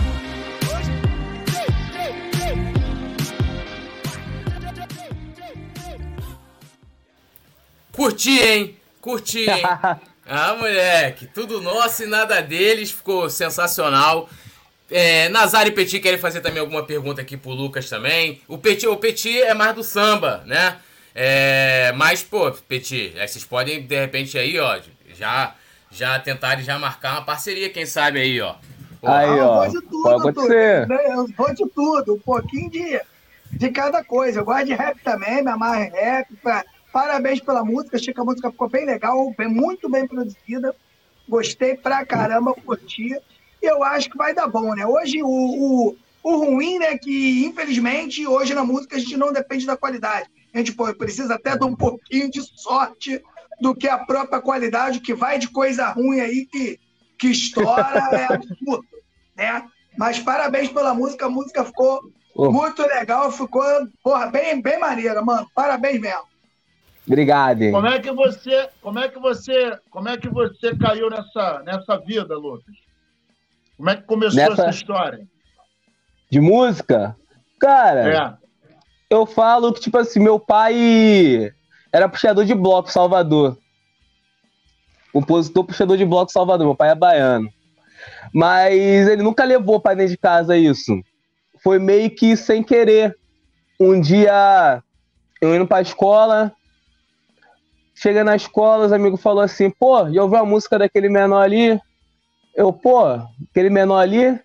Curti, 7.92 8.40
hein? 8.40 8.76
Curti, 9.00 9.48
hein? 9.48 9.62
ah, 10.26 10.54
moleque, 10.54 11.26
tudo 11.26 11.60
nosso 11.60 12.02
e 12.02 12.06
nada 12.06 12.40
deles. 12.40 12.90
Ficou 12.90 13.30
sensacional. 13.30 14.28
É, 14.92 15.30
Nazar 15.30 15.66
e 15.66 15.70
Petit 15.70 16.00
querem 16.00 16.18
fazer 16.18 16.42
também 16.42 16.60
alguma 16.60 16.84
pergunta 16.84 17.22
aqui 17.22 17.34
pro 17.34 17.50
Lucas 17.50 17.88
também. 17.88 18.42
O 18.46 18.58
Petit, 18.58 18.86
o 18.86 18.96
Petit 18.96 19.40
é 19.40 19.54
mais 19.54 19.74
do 19.74 19.82
samba, 19.82 20.42
né? 20.46 20.76
É, 21.14 21.92
mas, 21.96 22.22
pô, 22.22 22.52
Petit, 22.68 23.14
é, 23.16 23.26
vocês 23.26 23.42
podem, 23.42 23.86
de 23.86 23.98
repente, 23.98 24.36
aí, 24.36 24.58
ó, 24.60 24.78
já, 25.14 25.54
já 25.90 26.18
tentarem 26.18 26.62
já 26.62 26.78
marcar 26.78 27.12
uma 27.12 27.24
parceria, 27.24 27.70
quem 27.70 27.86
sabe 27.86 28.20
aí, 28.20 28.38
ó. 28.42 28.54
Aí, 29.02 29.40
ah, 29.40 29.46
ó, 29.46 29.66
de 29.66 29.80
tudo, 29.80 30.02
pode 30.02 30.28
acontecer. 30.28 30.86
Eu 30.90 31.26
vou 31.36 31.54
de 31.54 31.68
tudo, 31.70 32.14
um 32.14 32.18
pouquinho 32.18 32.70
de, 32.70 33.00
de 33.50 33.70
cada 33.70 34.04
coisa. 34.04 34.40
Eu 34.40 34.44
gosto 34.44 34.66
de 34.66 34.74
rap 34.74 34.98
também, 35.02 35.42
me 35.42 35.50
amarro 35.50 35.82
em 35.82 35.90
rap. 35.90 36.28
Pra, 36.42 36.64
parabéns 36.92 37.40
pela 37.40 37.64
música, 37.64 37.96
achei 37.96 38.12
que 38.12 38.20
a 38.20 38.24
música 38.24 38.50
ficou 38.50 38.68
bem 38.68 38.84
legal, 38.84 39.34
bem, 39.38 39.48
muito 39.48 39.88
bem 39.88 40.06
produzida. 40.06 40.76
Gostei 41.26 41.76
pra 41.76 42.04
caramba, 42.04 42.54
curti 42.54 43.18
eu 43.62 43.82
acho 43.82 44.10
que 44.10 44.16
vai 44.16 44.34
dar 44.34 44.48
bom, 44.48 44.74
né? 44.74 44.86
Hoje, 44.86 45.22
o, 45.22 45.28
o, 45.28 45.96
o 46.22 46.36
ruim, 46.36 46.78
né, 46.78 46.98
que 46.98 47.44
infelizmente, 47.44 48.26
hoje 48.26 48.54
na 48.54 48.64
música 48.64 48.96
a 48.96 48.98
gente 48.98 49.16
não 49.16 49.32
depende 49.32 49.66
da 49.66 49.76
qualidade. 49.76 50.28
A 50.54 50.58
gente 50.58 50.72
pô, 50.72 50.92
precisa 50.94 51.34
até 51.34 51.56
de 51.56 51.64
um 51.64 51.74
pouquinho 51.74 52.30
de 52.30 52.42
sorte 52.60 53.22
do 53.60 53.74
que 53.74 53.88
a 53.88 53.98
própria 53.98 54.40
qualidade, 54.40 55.00
que 55.00 55.14
vai 55.14 55.38
de 55.38 55.48
coisa 55.48 55.88
ruim 55.88 56.20
aí 56.20 56.46
que, 56.46 56.78
que 57.18 57.28
estoura, 57.28 58.08
é 58.12 58.34
absurdo, 58.34 58.84
né? 59.36 59.64
Mas 59.96 60.18
parabéns 60.18 60.70
pela 60.70 60.94
música, 60.94 61.26
a 61.26 61.30
música 61.30 61.64
ficou 61.64 62.00
oh. 62.34 62.50
muito 62.50 62.82
legal, 62.82 63.30
ficou, 63.30 63.64
porra, 64.02 64.26
bem, 64.26 64.60
bem 64.60 64.78
maneira, 64.78 65.22
mano. 65.22 65.46
Parabéns 65.54 66.00
mesmo. 66.00 66.32
Obrigado. 67.06 67.70
Como 67.70 67.86
é 67.86 67.98
que 67.98 68.12
você, 68.12 68.68
como 68.80 68.98
é 68.98 69.08
que 69.08 69.18
você, 69.18 69.78
como 69.90 70.08
é 70.08 70.16
que 70.16 70.28
você 70.28 70.76
caiu 70.76 71.10
nessa, 71.10 71.62
nessa 71.64 71.98
vida, 71.98 72.36
Lucas? 72.36 72.74
Como 73.82 73.90
é 73.90 73.96
que 73.96 74.02
começou 74.02 74.36
Nessa... 74.36 74.52
essa 74.52 74.70
história? 74.70 75.26
De 76.30 76.40
música? 76.40 77.16
Cara, 77.58 78.08
é. 78.08 78.36
eu 79.10 79.26
falo 79.26 79.72
que, 79.72 79.80
tipo 79.80 79.98
assim, 79.98 80.20
meu 80.20 80.38
pai 80.38 81.52
era 81.92 82.08
puxador 82.08 82.44
de 82.44 82.54
bloco 82.54 82.92
Salvador. 82.92 83.58
Compositor 85.12 85.64
puxador 85.64 85.96
de 85.96 86.04
bloco 86.04 86.30
Salvador, 86.30 86.64
meu 86.64 86.76
pai 86.76 86.90
é 86.90 86.94
baiano. 86.94 87.52
Mas 88.32 89.08
ele 89.08 89.24
nunca 89.24 89.42
levou 89.42 89.80
para 89.80 89.96
dentro 89.96 90.12
de 90.12 90.16
casa 90.16 90.56
isso. 90.56 91.02
Foi 91.60 91.80
meio 91.80 92.08
que 92.08 92.36
sem 92.36 92.62
querer. 92.62 93.18
Um 93.80 94.00
dia 94.00 94.80
eu 95.40 95.56
indo 95.56 95.66
pra 95.66 95.82
escola, 95.82 96.52
chega 97.96 98.22
na 98.22 98.36
escola, 98.36 98.86
os 98.86 98.92
amigos 98.92 99.20
falaram 99.20 99.46
assim, 99.46 99.70
pô, 99.70 100.08
já 100.08 100.22
ouviu 100.22 100.38
a 100.38 100.46
música 100.46 100.78
daquele 100.78 101.08
menor 101.08 101.40
ali? 101.40 101.80
Eu, 102.54 102.72
pô, 102.72 103.00
aquele 103.50 103.70
menor 103.70 103.98
ali, 103.98 104.38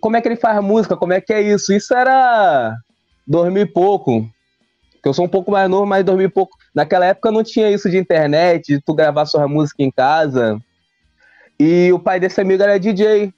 como 0.00 0.16
é 0.16 0.20
que 0.20 0.28
ele 0.28 0.36
faz 0.36 0.62
música? 0.62 0.96
Como 0.96 1.12
é 1.12 1.20
que 1.20 1.32
é 1.32 1.40
isso? 1.40 1.72
Isso 1.72 1.94
era 1.94 2.76
dormir 3.26 3.72
pouco. 3.72 4.28
Eu 5.04 5.14
sou 5.14 5.24
um 5.24 5.28
pouco 5.28 5.50
mais 5.50 5.70
novo, 5.70 5.86
mas 5.86 6.04
dormir 6.04 6.28
pouco. 6.28 6.56
Naquela 6.74 7.06
época 7.06 7.30
não 7.30 7.42
tinha 7.42 7.70
isso 7.70 7.88
de 7.88 7.96
internet, 7.96 8.74
de 8.74 8.80
tu 8.80 8.92
gravar 8.94 9.26
sua 9.26 9.46
música 9.46 9.82
em 9.82 9.90
casa. 9.90 10.60
E 11.58 11.92
o 11.92 11.98
pai 11.98 12.20
desse 12.20 12.40
amigo 12.40 12.62
era 12.62 12.78
DJ. 12.78 13.32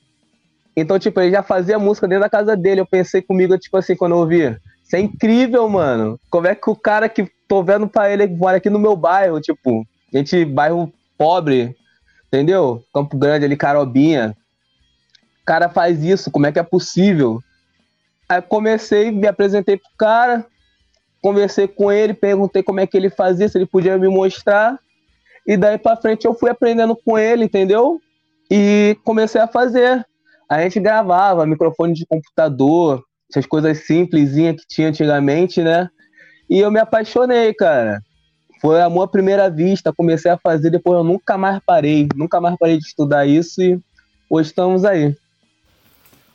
Então, 0.76 0.98
tipo, 0.98 1.20
ele 1.20 1.30
já 1.30 1.42
fazia 1.42 1.78
música 1.78 2.08
dentro 2.08 2.24
da 2.24 2.30
casa 2.30 2.56
dele. 2.56 2.80
Eu 2.80 2.86
pensei 2.86 3.20
comigo, 3.20 3.56
tipo 3.58 3.76
assim, 3.76 3.94
quando 3.94 4.12
eu 4.12 4.18
ouvi. 4.18 4.56
Isso 4.82 4.96
é 4.96 5.00
incrível, 5.00 5.68
mano. 5.68 6.18
Como 6.30 6.46
é 6.46 6.54
que 6.54 6.68
o 6.68 6.74
cara 6.74 7.08
que 7.08 7.30
tô 7.46 7.62
vendo 7.62 7.86
pra 7.86 8.10
ele 8.10 8.26
mora 8.26 8.56
aqui 8.56 8.70
no 8.70 8.78
meu 8.78 8.96
bairro, 8.96 9.40
tipo, 9.40 9.86
gente, 10.12 10.44
bairro 10.44 10.92
pobre, 11.18 11.76
Entendeu? 12.32 12.84
Campo 12.94 13.18
Grande 13.18 13.44
ali, 13.44 13.56
Carobinha. 13.56 14.36
O 15.42 15.44
cara 15.44 15.68
faz 15.68 16.04
isso, 16.04 16.30
como 16.30 16.46
é 16.46 16.52
que 16.52 16.60
é 16.60 16.62
possível? 16.62 17.42
Aí 18.28 18.40
comecei, 18.40 19.10
me 19.10 19.26
apresentei 19.26 19.76
pro 19.76 19.90
cara, 19.98 20.46
conversei 21.20 21.66
com 21.66 21.90
ele, 21.90 22.14
perguntei 22.14 22.62
como 22.62 22.78
é 22.78 22.86
que 22.86 22.96
ele 22.96 23.10
fazia, 23.10 23.48
se 23.48 23.58
ele 23.58 23.66
podia 23.66 23.98
me 23.98 24.06
mostrar. 24.06 24.78
E 25.44 25.56
daí 25.56 25.76
pra 25.76 25.96
frente 25.96 26.24
eu 26.24 26.34
fui 26.34 26.48
aprendendo 26.48 26.94
com 26.94 27.18
ele, 27.18 27.44
entendeu? 27.44 28.00
E 28.48 28.96
comecei 29.02 29.40
a 29.40 29.48
fazer. 29.48 30.06
A 30.48 30.62
gente 30.62 30.78
gravava, 30.78 31.44
microfone 31.44 31.94
de 31.94 32.06
computador, 32.06 33.02
essas 33.28 33.46
coisas 33.46 33.86
simplesinhas 33.86 34.56
que 34.56 34.68
tinha 34.68 34.88
antigamente, 34.88 35.62
né? 35.62 35.88
E 36.48 36.60
eu 36.60 36.70
me 36.70 36.78
apaixonei, 36.78 37.52
cara. 37.54 38.00
Foi 38.60 38.80
amor 38.80 39.04
à 39.04 39.08
primeira 39.08 39.48
vista, 39.48 39.92
comecei 39.92 40.30
a 40.30 40.36
fazer, 40.36 40.70
depois 40.70 40.98
eu 40.98 41.04
nunca 41.04 41.38
mais 41.38 41.60
parei, 41.64 42.06
nunca 42.14 42.40
mais 42.40 42.56
parei 42.58 42.78
de 42.78 42.84
estudar 42.84 43.26
isso 43.26 43.62
e 43.62 43.80
hoje 44.28 44.50
estamos 44.50 44.84
aí. 44.84 45.16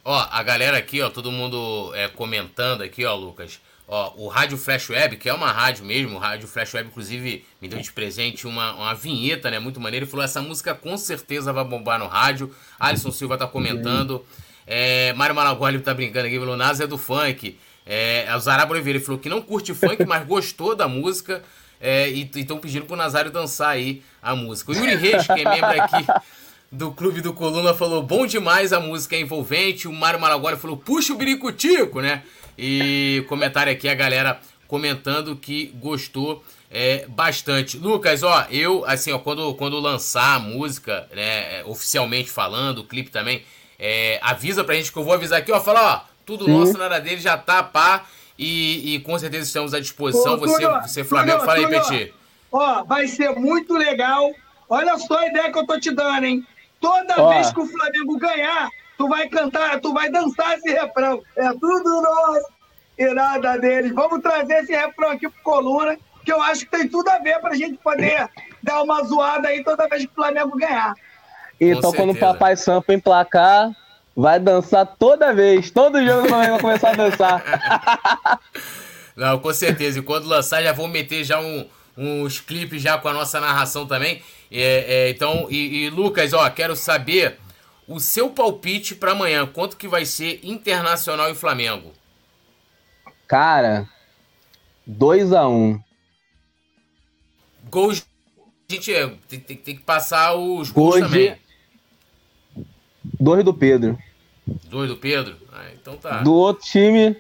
Ó, 0.04 0.28
a 0.32 0.42
galera 0.42 0.78
aqui, 0.78 1.02
ó, 1.02 1.10
todo 1.10 1.32
mundo 1.32 1.92
é, 1.94 2.08
comentando 2.08 2.82
aqui, 2.82 3.06
ó, 3.06 3.16
Lucas. 3.16 3.60
Ó, 3.88 4.14
o 4.18 4.28
Rádio 4.28 4.58
Flash 4.58 4.90
Web, 4.90 5.18
que 5.18 5.30
é 5.30 5.34
uma 5.34 5.52
rádio 5.52 5.86
mesmo, 5.86 6.16
o 6.16 6.20
Rádio 6.20 6.48
Flash 6.48 6.74
Web, 6.74 6.90
inclusive, 6.90 7.46
me 7.62 7.68
deu 7.68 7.80
de 7.80 7.92
presente 7.92 8.48
uma, 8.48 8.74
uma 8.74 8.96
vinheta, 8.96 9.52
né? 9.52 9.60
Muito 9.60 9.80
maneiro. 9.80 10.06
Ele 10.06 10.12
falou: 10.12 10.26
essa 10.26 10.42
música 10.42 10.74
com 10.74 10.98
certeza 10.98 11.54
vai 11.54 11.64
bombar 11.64 12.00
no 12.00 12.08
rádio. 12.08 12.54
Alisson 12.80 13.12
Silva 13.12 13.38
tá 13.38 13.46
comentando. 13.46 14.26
É, 14.66 15.14
Mário 15.14 15.36
Malagoli 15.36 15.80
tá 15.80 15.94
brincando 15.94 16.26
aqui, 16.26 16.40
falou: 16.40 16.58
Nasa 16.58 16.86
é 16.86 16.88
do 16.88 16.98
funk. 16.98 17.58
É, 17.86 18.28
o 18.36 18.40
Zarabo 18.40 18.74
Oliveira 18.74 19.00
falou 19.00 19.20
que 19.20 19.30
não 19.30 19.42
curte 19.42 19.74
funk, 19.76 20.04
mas 20.06 20.26
gostou 20.26 20.76
da 20.76 20.88
música. 20.88 21.44
É, 21.80 22.10
e 22.10 22.30
estão 22.36 22.58
pedindo 22.58 22.86
pro 22.86 22.96
Nazário 22.96 23.32
dançar 23.32 23.70
aí 23.70 24.02
a 24.22 24.36
música. 24.36 24.72
O 24.72 24.76
Yuri 24.76 24.96
Reis, 24.96 25.26
que 25.26 25.34
é 25.34 25.50
membro 25.50 25.82
aqui 25.82 26.06
do 26.72 26.92
Clube 26.92 27.22
do 27.22 27.34
Coluna, 27.34 27.74
falou: 27.74 28.02
bom 28.02 28.26
demais 28.26 28.74
a 28.74 28.80
música 28.80 29.16
é 29.16 29.20
envolvente. 29.20 29.88
O 29.88 29.94
Mário 29.94 30.20
Malagoli 30.20 30.58
falou: 30.58 30.78
puxa 30.78 31.14
o 31.14 31.18
biricutico, 31.18 32.02
né? 32.02 32.24
E 32.58 33.24
comentário 33.28 33.72
aqui 33.72 33.90
a 33.90 33.96
galera 33.96 34.40
comentando 34.68 35.36
que 35.36 35.68
gostou 35.76 36.44
é, 36.72 37.06
bastante. 37.08 37.78
Lucas, 37.78 38.24
ó, 38.24 38.48
eu, 38.50 38.84
assim, 38.86 39.12
ó, 39.12 39.20
quando, 39.20 39.54
quando 39.56 39.80
lançar 39.80 40.36
a 40.36 40.40
música, 40.40 41.08
né, 41.14 41.64
oficialmente 41.66 42.30
falando, 42.30 42.80
o 42.80 42.84
clipe 42.84 43.10
também, 43.10 43.44
é, 43.80 44.20
avisa 44.22 44.64
pra 44.64 44.76
gente 44.76 44.92
que 44.92 44.98
eu 44.98 45.04
vou 45.04 45.14
avisar 45.14 45.40
aqui, 45.40 45.52
ó, 45.52 45.62
fala, 45.62 45.96
ó, 45.96 46.02
tudo 46.26 46.46
Sim. 46.46 46.52
nosso, 46.52 46.78
nada 46.78 47.00
dele, 47.00 47.22
já 47.22 47.38
tá, 47.38 47.62
pá, 47.64 48.06
e, 48.38 48.96
e 48.96 49.00
com 49.00 49.18
certeza 49.18 49.44
estamos 49.44 49.74
à 49.74 49.80
disposição. 49.80 50.38
Pô, 50.38 50.48
você, 50.48 50.62
Túlio, 50.62 50.82
você 50.82 51.04
Flamengo, 51.04 51.40
Túlio, 51.40 51.54
fala 51.54 51.68
aí, 51.68 51.80
Petit. 51.80 52.14
Ó, 52.52 52.84
vai 52.84 53.08
ser 53.08 53.32
muito 53.36 53.74
legal. 53.74 54.32
Olha 54.70 54.98
só 54.98 55.20
a 55.20 55.28
ideia 55.28 55.52
que 55.52 55.60
eu 55.60 55.66
tô 55.66 55.80
te 55.80 55.92
dando, 55.92 56.26
hein? 56.26 56.46
Toda 56.80 57.22
ó. 57.22 57.30
vez 57.30 57.52
que 57.52 57.60
o 57.60 57.66
Flamengo 57.66 58.18
ganhar, 58.18 58.70
tu 58.98 59.08
vai 59.08 59.28
cantar, 59.30 59.80
tu 59.80 59.94
vai 59.94 60.10
dançar 60.10 60.58
esse 60.58 60.72
refrão. 60.72 61.22
É 61.36 61.50
tudo 61.54 62.02
nosso 62.02 62.56
e 62.98 63.14
nada 63.14 63.58
deles. 63.58 63.92
Vamos 63.94 64.22
trazer 64.22 64.64
esse 64.64 64.74
refrão 64.74 65.12
aqui 65.12 65.30
pro 65.30 65.44
Coluna, 65.44 65.98
que 66.24 66.32
eu 66.32 66.42
acho 66.42 66.62
que 66.66 66.72
tem 66.72 66.88
tudo 66.88 67.10
a 67.10 67.20
ver 67.20 67.40
pra 67.40 67.56
gente 67.56 67.78
poder 67.78 68.30
dar 68.62 68.82
uma 68.82 69.04
zoada 69.04 69.50
aí 69.50 69.64
toda 69.64 69.88
vez 69.88 70.06
que 70.06 70.12
o 70.12 70.16
Flamengo 70.16 70.58
ganhar. 70.58 70.94
Então, 71.60 71.94
quando 71.94 72.12
o 72.12 72.20
Papai 72.20 72.56
Sampa 72.58 72.94
emplacar, 72.94 73.72
vai 74.16 74.39
dançar 74.39 74.86
toda 74.97 75.34
vez. 75.34 75.70
Todo 75.70 76.03
jogo 76.03 76.26
o 76.26 76.30
Flamengo 76.30 76.53
vai 76.53 76.61
começar 76.61 76.91
a 76.91 76.95
dançar. 76.95 78.39
Não, 79.16 79.39
com 79.39 79.53
certeza. 79.53 79.99
E 79.99 80.01
quando 80.01 80.28
lançar, 80.28 80.63
já 80.63 80.74
vou 80.74 80.88
meter 80.88 81.24
já 81.24 81.39
um, 81.39 81.68
uns 81.97 82.39
clipes 82.39 82.82
já 82.82 82.97
com 82.97 83.07
a 83.07 83.13
nossa 83.13 83.39
narração 83.39 83.86
também. 83.86 84.22
É, 84.51 85.07
é, 85.07 85.09
então, 85.09 85.47
e, 85.49 85.86
e, 85.86 85.89
Lucas, 85.89 86.34
ó, 86.34 86.49
quero 86.49 86.76
saber 86.76 87.38
o 87.88 87.99
seu 87.99 88.30
palpite 88.30 88.95
para 88.95 89.11
amanhã. 89.11 89.45
Quanto 89.45 89.78
que 89.78 89.88
vai 89.88 90.05
ser 90.05 90.39
Internacional 90.43 91.30
e 91.30 91.36
Flamengo? 91.36 91.91
Cara, 93.28 93.88
2 94.86 95.34
a 95.34 95.47
1 95.47 95.51
um. 95.51 95.82
Gols. 97.70 98.05
Gente, 98.70 98.93
é, 98.93 99.07
tem, 99.28 99.39
tem, 99.39 99.57
tem, 99.57 99.76
que 99.76 99.84
passar 99.84 100.34
os 100.34 100.72
gols, 100.72 100.99
gols 100.99 100.99
também. 100.99 101.38
Dois 103.20 103.43
do 103.43 103.53
Pedro. 103.53 103.97
Dois 104.66 104.89
do 104.89 104.98
Pedro? 104.98 105.36
Ah, 105.52 105.66
então 105.74 105.98
tá. 105.98 106.22
Do 106.22 106.34
outro 106.34 106.66
time. 106.66 107.16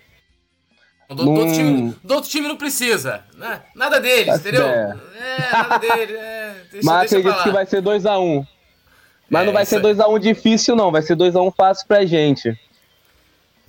Do, 1.07 1.15
do, 1.15 1.31
outro 1.31 1.53
time, 1.53 1.95
do 2.03 2.13
outro 2.15 2.29
time 2.29 2.47
não 2.47 2.57
precisa. 2.57 3.23
Né? 3.35 3.61
Nada 3.75 3.99
deles, 3.99 4.39
entendeu? 4.39 4.65
É, 4.65 4.97
é 5.17 5.51
nada 5.51 5.77
deles. 5.77 6.15
É, 6.15 6.55
deixa, 6.71 6.85
Mas 6.85 7.11
deixa 7.11 7.29
acredito 7.29 7.43
que 7.43 7.51
vai 7.51 7.65
ser 7.65 7.81
2x1. 7.81 8.21
Um. 8.21 8.45
Mas 9.29 9.43
é, 9.43 9.45
não 9.45 9.53
vai 9.53 9.65
ser 9.65 9.81
2x1 9.81 10.09
um 10.09 10.19
difícil, 10.19 10.75
não. 10.75 10.91
Vai 10.91 11.03
ser 11.03 11.15
2x1 11.15 11.47
um 11.47 11.51
fácil 11.51 11.87
pra 11.87 12.05
gente. 12.05 12.57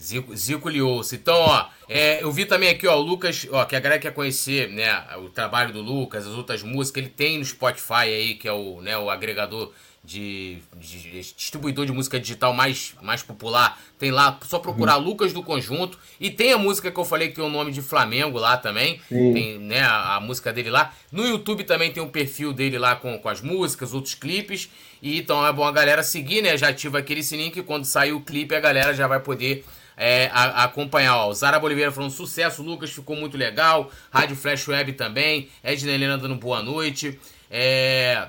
Zico, 0.01 0.37
Zico 0.37 0.69
Liouça. 0.69 1.15
Então, 1.15 1.37
ó, 1.37 1.67
é, 1.89 2.23
eu 2.23 2.31
vi 2.31 2.45
também 2.45 2.69
aqui, 2.69 2.87
ó, 2.87 2.97
o 2.97 3.03
Lucas, 3.03 3.47
ó, 3.51 3.65
que 3.65 3.77
a 3.77 3.81
galera 3.81 4.01
quer 4.01 4.13
conhecer, 4.13 4.69
né, 4.69 5.05
o 5.19 5.29
trabalho 5.29 5.73
do 5.73 5.81
Lucas, 5.81 6.27
as 6.27 6.35
outras 6.35 6.63
músicas, 6.63 7.03
ele 7.03 7.13
tem 7.13 7.39
no 7.39 7.45
Spotify 7.45 7.95
aí, 7.95 8.35
que 8.35 8.47
é 8.47 8.53
o, 8.53 8.81
né, 8.81 8.97
o 8.99 9.09
agregador 9.09 9.73
de, 10.07 10.59
de, 10.77 11.21
distribuidor 11.35 11.85
de 11.85 11.91
música 11.91 12.21
digital 12.21 12.53
mais, 12.53 12.95
mais 13.03 13.25
popular. 13.25 13.77
Tem 13.99 14.13
lá, 14.13 14.39
só 14.47 14.61
procurar 14.61 14.99
uhum. 14.99 15.05
Lucas 15.05 15.33
do 15.33 15.43
Conjunto. 15.43 15.99
E 16.21 16.31
tem 16.31 16.53
a 16.53 16.59
música 16.59 16.93
que 16.93 16.99
eu 16.99 17.05
falei 17.05 17.29
que 17.29 17.35
tem 17.35 17.45
o 17.45 17.49
nome 17.49 17.73
de 17.73 17.83
Flamengo 17.83 18.39
lá 18.39 18.57
também. 18.57 19.01
Sim. 19.09 19.33
Tem 19.33 19.59
né, 19.59 19.81
a, 19.81 20.15
a, 20.15 20.21
música 20.21 20.53
dele 20.53 20.71
lá. 20.71 20.95
No 21.11 21.27
YouTube 21.27 21.65
também 21.65 21.93
tem 21.93 22.01
um 22.01 22.09
perfil 22.09 22.53
dele 22.53 22.79
lá 22.79 22.95
com, 22.95 23.19
com 23.19 23.29
as 23.29 23.41
músicas, 23.41 23.93
outros 23.93 24.15
clipes. 24.15 24.71
E 25.03 25.19
então 25.19 25.45
é 25.45 25.53
bom 25.53 25.65
a 25.65 25.73
galera 25.73 26.05
seguir, 26.05 26.41
né? 26.41 26.57
Já 26.57 26.69
ativa 26.69 26.99
aquele 26.99 27.23
sininho 27.23 27.51
que 27.51 27.63
quando 27.63 27.85
sair 27.85 28.13
o 28.13 28.21
clipe 28.21 28.55
a 28.55 28.61
galera 28.61 28.95
já 28.95 29.09
vai 29.09 29.19
poder 29.19 29.65
é, 29.97 30.31
a, 30.33 30.63
a 30.63 30.65
acompanhar. 30.65 31.17
Ó, 31.17 31.31
o 31.31 31.35
Zara 31.35 31.59
Boliveira 31.59 31.91
falando 31.91 32.13
sucesso, 32.13 32.63
Lucas 32.63 32.91
ficou 32.91 33.17
muito 33.17 33.37
legal. 33.37 33.91
Rádio 34.13 34.37
Flash 34.37 34.69
Web 34.69 34.93
também. 34.93 35.49
Edna 35.65 35.91
Helena 35.91 36.17
dando 36.17 36.37
boa 36.37 36.63
noite. 36.63 37.19
É, 37.51 38.29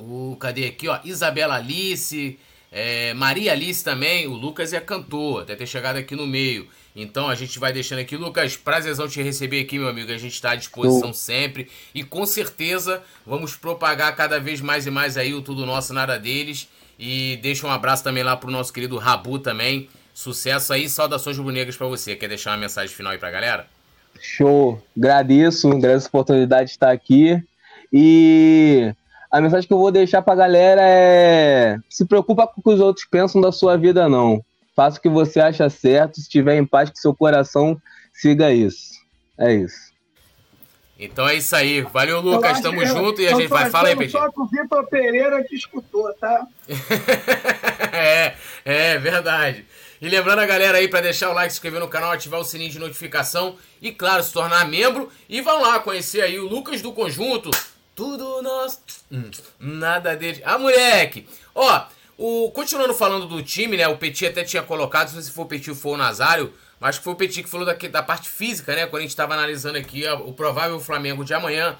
o, 0.00 0.36
cadê 0.36 0.66
aqui, 0.66 0.88
ó? 0.88 0.98
Isabela 1.04 1.56
Alice, 1.56 2.38
é, 2.72 3.12
Maria 3.14 3.52
Alice 3.52 3.84
também. 3.84 4.26
O 4.26 4.32
Lucas 4.32 4.72
é 4.72 4.80
cantor, 4.80 5.42
até 5.42 5.54
ter 5.54 5.66
chegado 5.66 5.96
aqui 5.96 6.16
no 6.16 6.26
meio. 6.26 6.68
Então 6.94 7.28
a 7.28 7.34
gente 7.34 7.58
vai 7.58 7.72
deixando 7.72 8.00
aqui. 8.00 8.16
Lucas, 8.16 8.56
prazerzão 8.56 9.08
te 9.08 9.22
receber 9.22 9.60
aqui, 9.60 9.78
meu 9.78 9.88
amigo. 9.88 10.10
A 10.10 10.18
gente 10.18 10.32
está 10.32 10.52
à 10.52 10.56
disposição 10.56 11.12
sempre. 11.12 11.68
E 11.94 12.02
com 12.02 12.26
certeza 12.26 13.02
vamos 13.26 13.54
propagar 13.54 14.14
cada 14.16 14.40
vez 14.40 14.60
mais 14.60 14.86
e 14.86 14.90
mais 14.90 15.16
aí 15.16 15.32
o 15.34 15.42
Tudo 15.42 15.66
Nosso 15.66 15.92
Nada 15.92 16.18
Deles. 16.18 16.68
E 16.98 17.38
deixa 17.42 17.66
um 17.66 17.70
abraço 17.70 18.04
também 18.04 18.22
lá 18.22 18.36
pro 18.36 18.50
nosso 18.50 18.72
querido 18.72 18.98
Rabu 18.98 19.38
também. 19.38 19.88
Sucesso 20.12 20.72
aí, 20.72 20.88
saudações 20.88 21.38
rubro-negras 21.38 21.76
para 21.76 21.86
você. 21.86 22.14
Quer 22.16 22.28
deixar 22.28 22.50
uma 22.50 22.58
mensagem 22.58 22.94
final 22.94 23.12
aí 23.12 23.18
pra 23.18 23.30
galera? 23.30 23.66
Show, 24.20 24.82
agradeço, 24.96 25.70
agradeço 25.70 26.06
a 26.06 26.08
oportunidade 26.08 26.66
de 26.66 26.72
estar 26.72 26.90
aqui. 26.90 27.42
E 27.92 28.92
a 29.30 29.40
mensagem 29.40 29.66
que 29.66 29.72
eu 29.72 29.78
vou 29.78 29.92
deixar 29.92 30.22
pra 30.22 30.34
galera 30.34 30.80
é: 30.82 31.78
se 31.88 32.04
preocupa 32.04 32.46
com 32.46 32.60
o 32.60 32.62
que 32.62 32.70
os 32.70 32.80
outros 32.80 33.06
pensam 33.06 33.40
da 33.40 33.52
sua 33.52 33.76
vida, 33.76 34.08
não. 34.08 34.44
Faça 34.74 34.98
o 34.98 35.00
que 35.00 35.08
você 35.08 35.40
acha 35.40 35.68
certo, 35.68 36.16
se 36.16 36.22
estiver 36.22 36.56
em 36.56 36.66
paz 36.66 36.90
com 36.90 36.96
seu 36.96 37.14
coração, 37.14 37.80
siga 38.12 38.52
isso. 38.52 38.94
É 39.38 39.52
isso. 39.54 39.90
Então 40.98 41.26
é 41.26 41.36
isso 41.36 41.56
aí. 41.56 41.80
Valeu, 41.80 42.20
Lucas. 42.20 42.60
Tamo 42.60 42.84
junto 42.84 43.22
e 43.22 43.26
a 43.26 43.34
gente 43.34 43.48
vai. 43.48 43.70
Fala 43.70 43.88
aí, 43.88 43.96
Petit. 43.96 44.12
Só 44.12 44.30
com 44.30 44.42
o 44.42 44.46
Vitor 44.46 44.86
Pereira 44.86 45.42
que 45.44 45.54
escutou, 45.54 46.12
tá? 46.14 46.46
é, 47.92 48.34
é 48.64 48.98
verdade. 48.98 49.64
E 50.00 50.08
lembrando 50.08 50.40
a 50.40 50.46
galera 50.46 50.78
aí 50.78 50.88
para 50.88 51.00
deixar 51.00 51.30
o 51.30 51.34
like, 51.34 51.52
se 51.52 51.56
inscrever 51.56 51.80
no 51.80 51.88
canal, 51.88 52.12
ativar 52.12 52.40
o 52.40 52.44
sininho 52.44 52.70
de 52.70 52.78
notificação 52.78 53.56
e, 53.80 53.92
claro, 53.92 54.22
se 54.22 54.32
tornar 54.32 54.66
membro. 54.66 55.10
E 55.28 55.40
vão 55.40 55.62
lá 55.62 55.78
conhecer 55.78 56.22
aí 56.22 56.38
o 56.38 56.48
Lucas 56.48 56.82
do 56.82 56.92
Conjunto, 56.92 57.50
tudo 58.00 58.40
nosso. 58.40 58.80
Hum, 59.12 59.30
nada 59.58 60.16
dele. 60.16 60.40
Ah, 60.42 60.56
moleque! 60.56 61.28
Ó, 61.54 61.86
o, 62.16 62.50
continuando 62.50 62.94
falando 62.94 63.26
do 63.26 63.42
time, 63.42 63.76
né? 63.76 63.86
O 63.88 63.98
Petit 63.98 64.26
até 64.26 64.42
tinha 64.42 64.62
colocado, 64.62 65.10
se 65.10 65.30
foi 65.30 65.44
o 65.44 65.46
Petit 65.46 65.68
ou 65.68 65.76
foi 65.76 65.92
o 65.92 65.96
Nazário, 65.98 66.50
mas 66.80 66.96
que 66.96 67.04
foi 67.04 67.12
o 67.12 67.16
Petit 67.16 67.42
que 67.42 67.50
falou 67.50 67.66
da, 67.66 67.74
da 67.74 68.02
parte 68.02 68.30
física, 68.30 68.74
né? 68.74 68.86
Quando 68.86 69.00
a 69.00 69.02
gente 69.02 69.10
estava 69.10 69.34
analisando 69.34 69.76
aqui 69.76 70.06
ó, 70.06 70.16
o 70.16 70.32
provável 70.32 70.80
Flamengo 70.80 71.22
de 71.26 71.34
amanhã. 71.34 71.76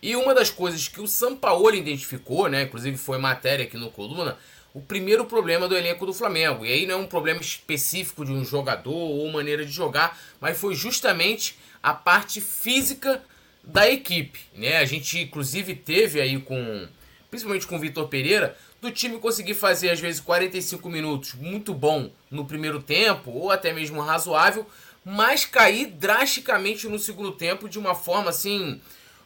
E 0.00 0.14
uma 0.14 0.32
das 0.32 0.48
coisas 0.48 0.86
que 0.86 1.00
o 1.00 1.08
Sampaoli 1.08 1.80
identificou, 1.80 2.46
né? 2.46 2.62
Inclusive 2.62 2.96
foi 2.96 3.18
matéria 3.18 3.64
aqui 3.64 3.76
no 3.76 3.90
Coluna, 3.90 4.38
o 4.72 4.80
primeiro 4.80 5.24
problema 5.24 5.66
do 5.66 5.76
elenco 5.76 6.06
do 6.06 6.14
Flamengo. 6.14 6.64
E 6.64 6.72
aí 6.72 6.86
não 6.86 6.94
é 6.94 6.98
um 6.98 7.06
problema 7.06 7.40
específico 7.40 8.24
de 8.24 8.30
um 8.30 8.44
jogador 8.44 8.94
ou 8.94 9.28
maneira 9.32 9.66
de 9.66 9.72
jogar, 9.72 10.16
mas 10.40 10.56
foi 10.56 10.76
justamente 10.76 11.58
a 11.82 11.92
parte 11.92 12.40
física 12.40 13.20
da 13.66 13.88
equipe, 13.88 14.40
né? 14.54 14.78
A 14.78 14.84
gente 14.84 15.18
inclusive 15.18 15.74
teve 15.74 16.20
aí 16.20 16.38
com, 16.38 16.86
principalmente 17.30 17.66
com 17.66 17.76
o 17.76 17.78
Vitor 17.78 18.08
Pereira, 18.08 18.56
do 18.80 18.90
time 18.90 19.18
conseguir 19.18 19.54
fazer 19.54 19.90
às 19.90 20.00
vezes 20.00 20.20
45 20.20 20.88
minutos 20.88 21.34
muito 21.34 21.72
bom 21.72 22.10
no 22.30 22.44
primeiro 22.44 22.82
tempo 22.82 23.30
ou 23.30 23.50
até 23.50 23.72
mesmo 23.72 24.00
razoável, 24.00 24.66
mas 25.04 25.44
cair 25.44 25.86
drasticamente 25.86 26.86
no 26.88 26.98
segundo 26.98 27.32
tempo 27.32 27.68
de 27.68 27.78
uma 27.78 27.94
forma 27.94 28.30
assim 28.30 28.80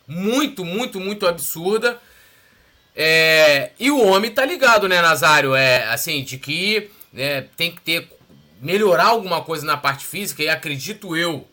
muito, 0.06 0.64
muito, 0.64 1.00
muito 1.00 1.26
absurda. 1.26 2.00
É, 2.94 3.72
e 3.78 3.90
o 3.90 4.00
homem 4.00 4.30
tá 4.30 4.44
ligado, 4.44 4.88
né, 4.88 5.00
Nazário? 5.00 5.54
É 5.54 5.84
assim, 5.88 6.22
de 6.24 6.38
que 6.38 6.90
né, 7.12 7.42
tem 7.56 7.70
que 7.72 7.80
ter 7.80 8.08
melhorar 8.60 9.06
alguma 9.06 9.42
coisa 9.42 9.64
na 9.64 9.76
parte 9.76 10.04
física, 10.04 10.42
e 10.42 10.48
acredito 10.48 11.16
eu 11.16 11.46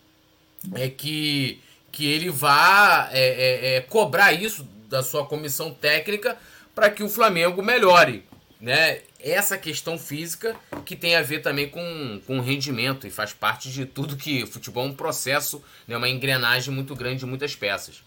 é 0.74 0.90
que 0.90 1.62
que 1.96 2.06
ele 2.06 2.30
vá 2.30 3.08
é, 3.14 3.20
é, 3.22 3.76
é, 3.76 3.82
cobrar 3.82 4.34
isso 4.34 4.68
da 4.90 5.02
sua 5.02 5.26
comissão 5.26 5.74
técnica 5.74 6.38
para 6.76 6.90
que 6.90 7.02
o 7.02 7.08
Flamengo 7.08 7.64
melhore. 7.64 8.26
né, 8.60 9.00
essa 9.18 9.58
questão 9.58 9.98
física 9.98 10.56
que 10.86 10.96
tem 10.96 11.16
a 11.16 11.22
ver 11.22 11.42
também 11.42 11.70
com, 11.70 12.22
com 12.28 12.42
rendimento 12.42 13.08
e 13.08 13.10
faz 13.10 13.32
parte 13.32 13.72
de 13.72 13.86
tudo 13.86 14.18
que 14.18 14.46
futebol 14.46 14.86
é 14.86 14.90
um 14.90 14.94
processo, 14.94 15.64
né, 15.88 15.96
uma 15.96 16.10
engrenagem 16.10 16.74
muito 16.74 16.94
grande 16.96 17.20
de 17.20 17.26
muitas 17.26 17.56
peças. 17.56 18.04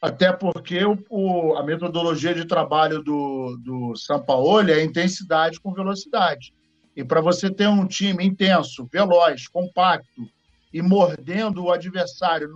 Até 0.00 0.32
porque 0.32 0.84
o, 0.84 0.96
o, 1.10 1.56
a 1.56 1.64
metodologia 1.64 2.32
de 2.32 2.46
trabalho 2.46 3.02
do, 3.02 3.58
do 3.60 3.96
Sampaoli 3.96 4.70
é 4.70 4.84
intensidade 4.84 5.58
com 5.60 5.74
velocidade. 5.74 6.54
E 6.94 7.02
para 7.02 7.20
você 7.20 7.50
ter 7.50 7.66
um 7.66 7.86
time 7.86 8.24
intenso, 8.24 8.88
veloz, 8.92 9.48
compacto 9.48 10.30
e 10.76 10.82
mordendo 10.82 11.64
o 11.64 11.72
adversário 11.72 12.50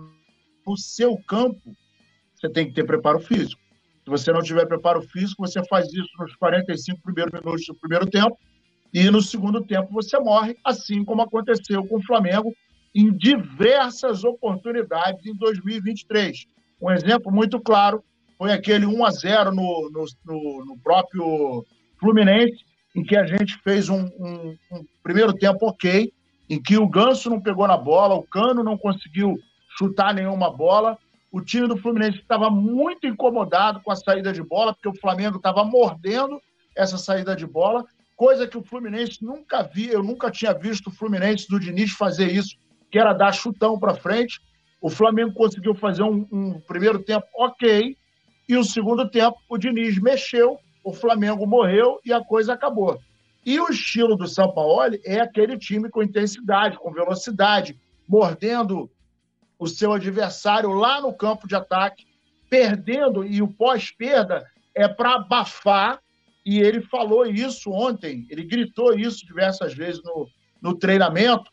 no 0.67 0.77
seu 0.77 1.17
campo, 1.27 1.75
você 2.35 2.47
tem 2.47 2.67
que 2.67 2.73
ter 2.73 2.83
preparo 2.83 3.19
físico. 3.19 3.59
Se 4.03 4.11
você 4.11 4.31
não 4.31 4.43
tiver 4.43 4.67
preparo 4.67 5.01
físico, 5.01 5.41
você 5.41 5.59
faz 5.67 5.91
isso 5.91 6.09
nos 6.19 6.35
45 6.35 7.01
primeiros 7.01 7.33
minutos 7.33 7.65
do 7.65 7.73
primeiro 7.73 8.05
tempo 8.05 8.37
e 8.93 9.09
no 9.09 9.23
segundo 9.23 9.65
tempo 9.65 9.91
você 9.91 10.19
morre, 10.19 10.55
assim 10.63 11.03
como 11.03 11.23
aconteceu 11.23 11.83
com 11.87 11.97
o 11.97 12.03
Flamengo 12.03 12.53
em 12.93 13.11
diversas 13.11 14.23
oportunidades 14.23 15.25
em 15.25 15.35
2023. 15.35 16.45
Um 16.79 16.91
exemplo 16.91 17.31
muito 17.31 17.59
claro 17.59 18.03
foi 18.37 18.51
aquele 18.51 18.85
1 18.85 19.03
a 19.03 19.09
0 19.09 19.51
no, 19.51 19.89
no, 19.91 20.65
no 20.65 20.77
próprio 20.77 21.65
Fluminense, 21.99 22.63
em 22.95 23.03
que 23.03 23.15
a 23.15 23.25
gente 23.25 23.57
fez 23.63 23.89
um, 23.89 24.03
um, 24.19 24.55
um, 24.71 24.85
primeiro 25.01 25.33
tempo 25.33 25.65
ok, 25.65 26.13
em 26.51 26.61
que 26.61 26.77
o 26.77 26.85
Ganso 26.85 27.29
não 27.29 27.39
pegou 27.39 27.65
na 27.65 27.77
bola, 27.77 28.13
o 28.13 28.23
Cano 28.23 28.61
não 28.61 28.77
conseguiu 28.77 29.39
chutar 29.77 30.13
nenhuma 30.13 30.51
bola, 30.51 30.97
o 31.31 31.39
time 31.39 31.65
do 31.65 31.77
Fluminense 31.77 32.17
estava 32.17 32.49
muito 32.49 33.07
incomodado 33.07 33.79
com 33.79 33.89
a 33.89 33.95
saída 33.95 34.33
de 34.33 34.43
bola, 34.43 34.73
porque 34.73 34.89
o 34.89 34.99
Flamengo 34.99 35.37
estava 35.37 35.63
mordendo 35.63 36.41
essa 36.75 36.97
saída 36.97 37.37
de 37.37 37.47
bola, 37.47 37.85
coisa 38.17 38.45
que 38.45 38.57
o 38.57 38.63
Fluminense 38.65 39.23
nunca 39.23 39.63
vi, 39.63 39.87
eu 39.87 40.03
nunca 40.03 40.29
tinha 40.29 40.53
visto 40.53 40.87
o 40.87 40.91
Fluminense 40.91 41.47
do 41.47 41.57
Diniz 41.57 41.93
fazer 41.93 42.29
isso, 42.29 42.57
que 42.91 42.99
era 42.99 43.13
dar 43.13 43.31
chutão 43.31 43.79
para 43.79 43.95
frente. 43.95 44.41
O 44.81 44.89
Flamengo 44.89 45.33
conseguiu 45.33 45.73
fazer 45.73 46.03
um, 46.03 46.27
um, 46.29 46.59
primeiro 46.59 46.99
tempo 46.99 47.27
ok, 47.33 47.95
e 48.49 48.57
o 48.57 48.63
segundo 48.65 49.09
tempo 49.09 49.37
o 49.47 49.57
Diniz 49.57 49.97
mexeu, 50.01 50.59
o 50.83 50.91
Flamengo 50.91 51.47
morreu 51.47 52.01
e 52.03 52.11
a 52.11 52.19
coisa 52.19 52.51
acabou. 52.51 52.99
E 53.45 53.59
o 53.59 53.69
estilo 53.69 54.15
do 54.15 54.27
São 54.27 54.53
Paulo 54.53 54.95
é 55.03 55.19
aquele 55.19 55.57
time 55.57 55.89
com 55.89 56.03
intensidade, 56.03 56.77
com 56.77 56.91
velocidade, 56.91 57.79
mordendo 58.07 58.89
o 59.57 59.67
seu 59.67 59.93
adversário 59.93 60.71
lá 60.71 61.01
no 61.01 61.13
campo 61.13 61.47
de 61.47 61.55
ataque, 61.55 62.05
perdendo, 62.49 63.23
e 63.23 63.41
o 63.41 63.47
pós-perda 63.47 64.45
é 64.75 64.87
para 64.87 65.15
abafar, 65.15 65.99
e 66.45 66.59
ele 66.59 66.81
falou 66.81 67.25
isso 67.25 67.71
ontem, 67.71 68.25
ele 68.29 68.43
gritou 68.43 68.97
isso 68.97 69.25
diversas 69.25 69.73
vezes 69.73 70.01
no, 70.03 70.27
no 70.61 70.75
treinamento. 70.75 71.51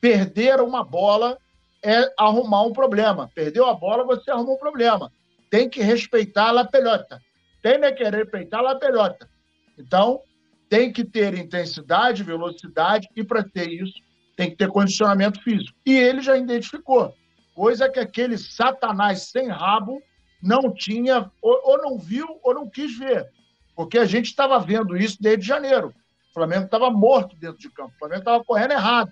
Perder 0.00 0.60
uma 0.60 0.84
bola 0.84 1.36
é 1.82 2.12
arrumar 2.16 2.62
um 2.62 2.72
problema. 2.72 3.30
Perdeu 3.34 3.66
a 3.66 3.74
bola, 3.74 4.04
você 4.04 4.30
arruma 4.30 4.52
um 4.52 4.58
problema. 4.58 5.12
Tem 5.50 5.68
que 5.68 5.82
respeitar 5.82 6.56
a 6.56 6.64
pelota. 6.64 7.20
Tem 7.60 7.80
que 7.94 8.04
respeitar 8.04 8.64
a 8.64 8.76
pelota. 8.76 9.28
Então, 9.76 10.20
tem 10.68 10.92
que 10.92 11.04
ter 11.04 11.34
intensidade, 11.34 12.22
velocidade, 12.22 13.08
e 13.16 13.24
para 13.24 13.42
ter 13.42 13.70
isso, 13.70 13.94
tem 14.36 14.50
que 14.50 14.56
ter 14.56 14.68
condicionamento 14.68 15.42
físico. 15.42 15.76
E 15.84 15.96
ele 15.96 16.20
já 16.20 16.36
identificou 16.36 17.14
coisa 17.54 17.88
que 17.88 17.98
aquele 17.98 18.38
satanás 18.38 19.22
sem 19.32 19.48
rabo 19.48 20.00
não 20.40 20.72
tinha, 20.72 21.28
ou, 21.42 21.60
ou 21.64 21.78
não 21.78 21.98
viu, 21.98 22.38
ou 22.44 22.54
não 22.54 22.70
quis 22.70 22.96
ver. 22.96 23.26
Porque 23.74 23.98
a 23.98 24.04
gente 24.04 24.26
estava 24.26 24.60
vendo 24.60 24.96
isso 24.96 25.16
desde 25.20 25.44
janeiro. 25.44 25.92
O 26.30 26.34
Flamengo 26.34 26.66
estava 26.66 26.88
morto 26.88 27.34
dentro 27.36 27.58
de 27.58 27.68
campo, 27.70 27.92
o 27.96 27.98
Flamengo 27.98 28.20
estava 28.20 28.44
correndo 28.44 28.72
errado. 28.72 29.10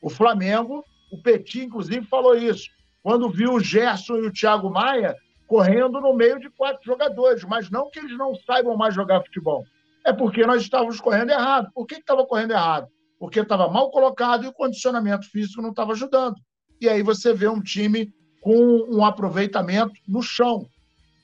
O 0.00 0.08
Flamengo, 0.08 0.84
o 1.10 1.20
Petit, 1.20 1.64
inclusive, 1.64 2.06
falou 2.06 2.36
isso. 2.36 2.70
Quando 3.02 3.28
viu 3.28 3.54
o 3.54 3.60
Gerson 3.60 4.18
e 4.18 4.26
o 4.26 4.32
Thiago 4.32 4.70
Maia 4.70 5.16
correndo 5.48 6.00
no 6.00 6.14
meio 6.14 6.38
de 6.38 6.48
quatro 6.50 6.84
jogadores, 6.84 7.42
mas 7.42 7.68
não 7.68 7.90
que 7.90 7.98
eles 7.98 8.16
não 8.16 8.34
saibam 8.46 8.76
mais 8.76 8.94
jogar 8.94 9.22
futebol. 9.22 9.64
É 10.08 10.12
porque 10.12 10.46
nós 10.46 10.62
estávamos 10.62 11.00
correndo 11.00 11.30
errado. 11.30 11.70
Por 11.74 11.86
que 11.86 11.96
estava 11.96 12.26
correndo 12.26 12.52
errado? 12.52 12.88
Porque 13.18 13.40
estava 13.40 13.68
mal 13.68 13.90
colocado 13.90 14.44
e 14.44 14.48
o 14.48 14.52
condicionamento 14.52 15.28
físico 15.30 15.60
não 15.60 15.70
estava 15.70 15.92
ajudando 15.92 16.36
e 16.80 16.88
aí 16.88 17.02
você 17.02 17.32
vê 17.32 17.48
um 17.48 17.60
time 17.60 18.12
com 18.40 18.86
um 18.88 19.04
aproveitamento 19.04 19.94
no 20.06 20.22
chão. 20.22 20.66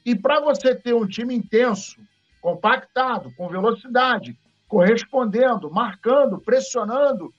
E 0.04 0.14
para 0.14 0.40
você 0.40 0.74
ter 0.74 0.94
um 0.94 1.06
time 1.06 1.34
intenso, 1.34 1.96
compactado, 2.40 3.32
com 3.36 3.48
velocidade, 3.48 4.36
correspondendo, 4.68 5.70
marcando, 5.70 6.40
pressionando, 6.40 7.32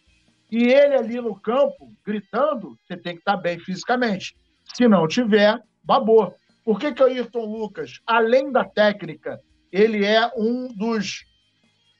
e 0.51 0.63
ele 0.63 0.95
ali 0.95 1.22
no 1.22 1.35
campo, 1.35 1.91
gritando, 2.05 2.77
você 2.88 2.95
tem 2.95 3.13
que 3.13 3.19
estar 3.19 3.35
tá 3.35 3.41
bem 3.41 3.59
fisicamente. 3.59 4.35
Se 4.73 4.88
não 4.88 5.07
tiver, 5.07 5.61
babou. 5.84 6.34
Por 6.63 6.80
que, 6.80 6.93
que 6.93 7.03
o 7.03 7.05
Ayrton 7.05 7.45
Lucas, 7.45 7.99
além 8.07 8.51
da 8.51 8.63
técnica, 8.63 9.39
ele 9.72 10.05
é 10.05 10.31
um 10.35 10.67
dos, 10.73 11.26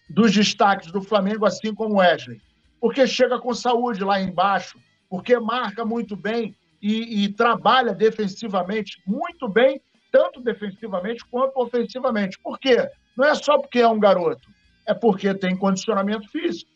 dos 0.10 0.32
destaques 0.32 0.92
do 0.92 1.02
Flamengo, 1.02 1.46
assim 1.46 1.74
como 1.74 1.96
o 1.96 1.98
Wesley? 1.98 2.42
Porque 2.80 3.08
chega 3.08 3.40
com 3.40 3.54
saúde 3.54 4.04
lá 4.04 4.22
embaixo, 4.22 4.78
porque 5.10 5.40
marca 5.40 5.84
muito 5.84 6.16
bem 6.16 6.56
e, 6.82 7.24
e 7.24 7.30
trabalha 7.30 7.94
defensivamente 7.94 9.02
muito 9.06 9.48
bem, 9.48 9.82
tanto 10.12 10.42
defensivamente 10.42 11.26
quanto 11.26 11.58
ofensivamente. 11.58 12.38
Por 12.40 12.60
quê? 12.60 12.90
Não 13.18 13.26
é 13.26 13.34
só 13.36 13.58
porque 13.58 13.80
é 13.80 13.88
um 13.88 14.00
garoto, 14.00 14.48
é 14.86 14.94
porque 14.94 15.34
tem 15.34 15.56
condicionamento 15.56 16.30
físico. 16.30 16.70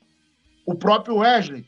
O 0.66 0.76
próprio 0.76 1.18
Wesley. 1.18 1.66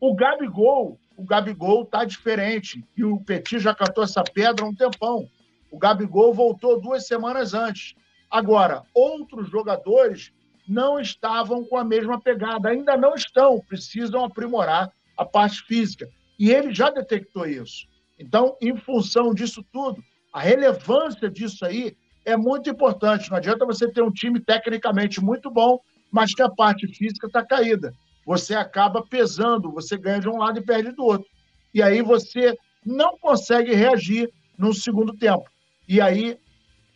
O 0.00 0.14
Gabigol, 0.14 0.98
o 1.16 1.24
Gabigol 1.24 1.86
tá 1.86 2.04
diferente. 2.04 2.84
E 2.96 3.04
o 3.04 3.18
Petit 3.20 3.58
já 3.58 3.74
cantou 3.74 4.04
essa 4.04 4.22
pedra 4.22 4.64
há 4.64 4.68
um 4.68 4.74
tempão. 4.74 5.28
O 5.70 5.78
Gabigol 5.78 6.32
voltou 6.32 6.80
duas 6.80 7.06
semanas 7.06 7.54
antes. 7.54 7.94
Agora, 8.30 8.82
outros 8.94 9.48
jogadores 9.50 10.32
não 10.68 10.98
estavam 10.98 11.64
com 11.64 11.76
a 11.76 11.84
mesma 11.84 12.20
pegada, 12.20 12.68
ainda 12.68 12.96
não 12.96 13.14
estão, 13.14 13.60
precisam 13.60 14.24
aprimorar 14.24 14.90
a 15.16 15.24
parte 15.24 15.62
física. 15.62 16.08
E 16.38 16.50
ele 16.50 16.74
já 16.74 16.90
detectou 16.90 17.46
isso. 17.46 17.86
Então, 18.18 18.56
em 18.60 18.76
função 18.76 19.32
disso 19.32 19.64
tudo, 19.72 20.02
a 20.32 20.40
relevância 20.40 21.30
disso 21.30 21.64
aí 21.64 21.96
é 22.24 22.36
muito 22.36 22.68
importante. 22.68 23.30
Não 23.30 23.38
adianta 23.38 23.64
você 23.64 23.90
ter 23.90 24.02
um 24.02 24.10
time 24.10 24.40
tecnicamente 24.40 25.20
muito 25.20 25.50
bom, 25.50 25.78
mas 26.10 26.34
que 26.34 26.42
a 26.42 26.50
parte 26.50 26.86
física 26.88 27.26
está 27.26 27.44
caída. 27.44 27.92
Você 28.26 28.54
acaba 28.54 29.06
pesando, 29.06 29.70
você 29.70 29.96
ganha 29.96 30.20
de 30.20 30.28
um 30.28 30.38
lado 30.38 30.58
e 30.58 30.64
perde 30.64 30.92
do 30.92 31.04
outro. 31.04 31.28
E 31.72 31.82
aí 31.82 32.02
você 32.02 32.56
não 32.84 33.16
consegue 33.18 33.74
reagir 33.74 34.28
no 34.58 34.74
segundo 34.74 35.16
tempo. 35.16 35.44
E 35.88 36.00
aí, 36.00 36.38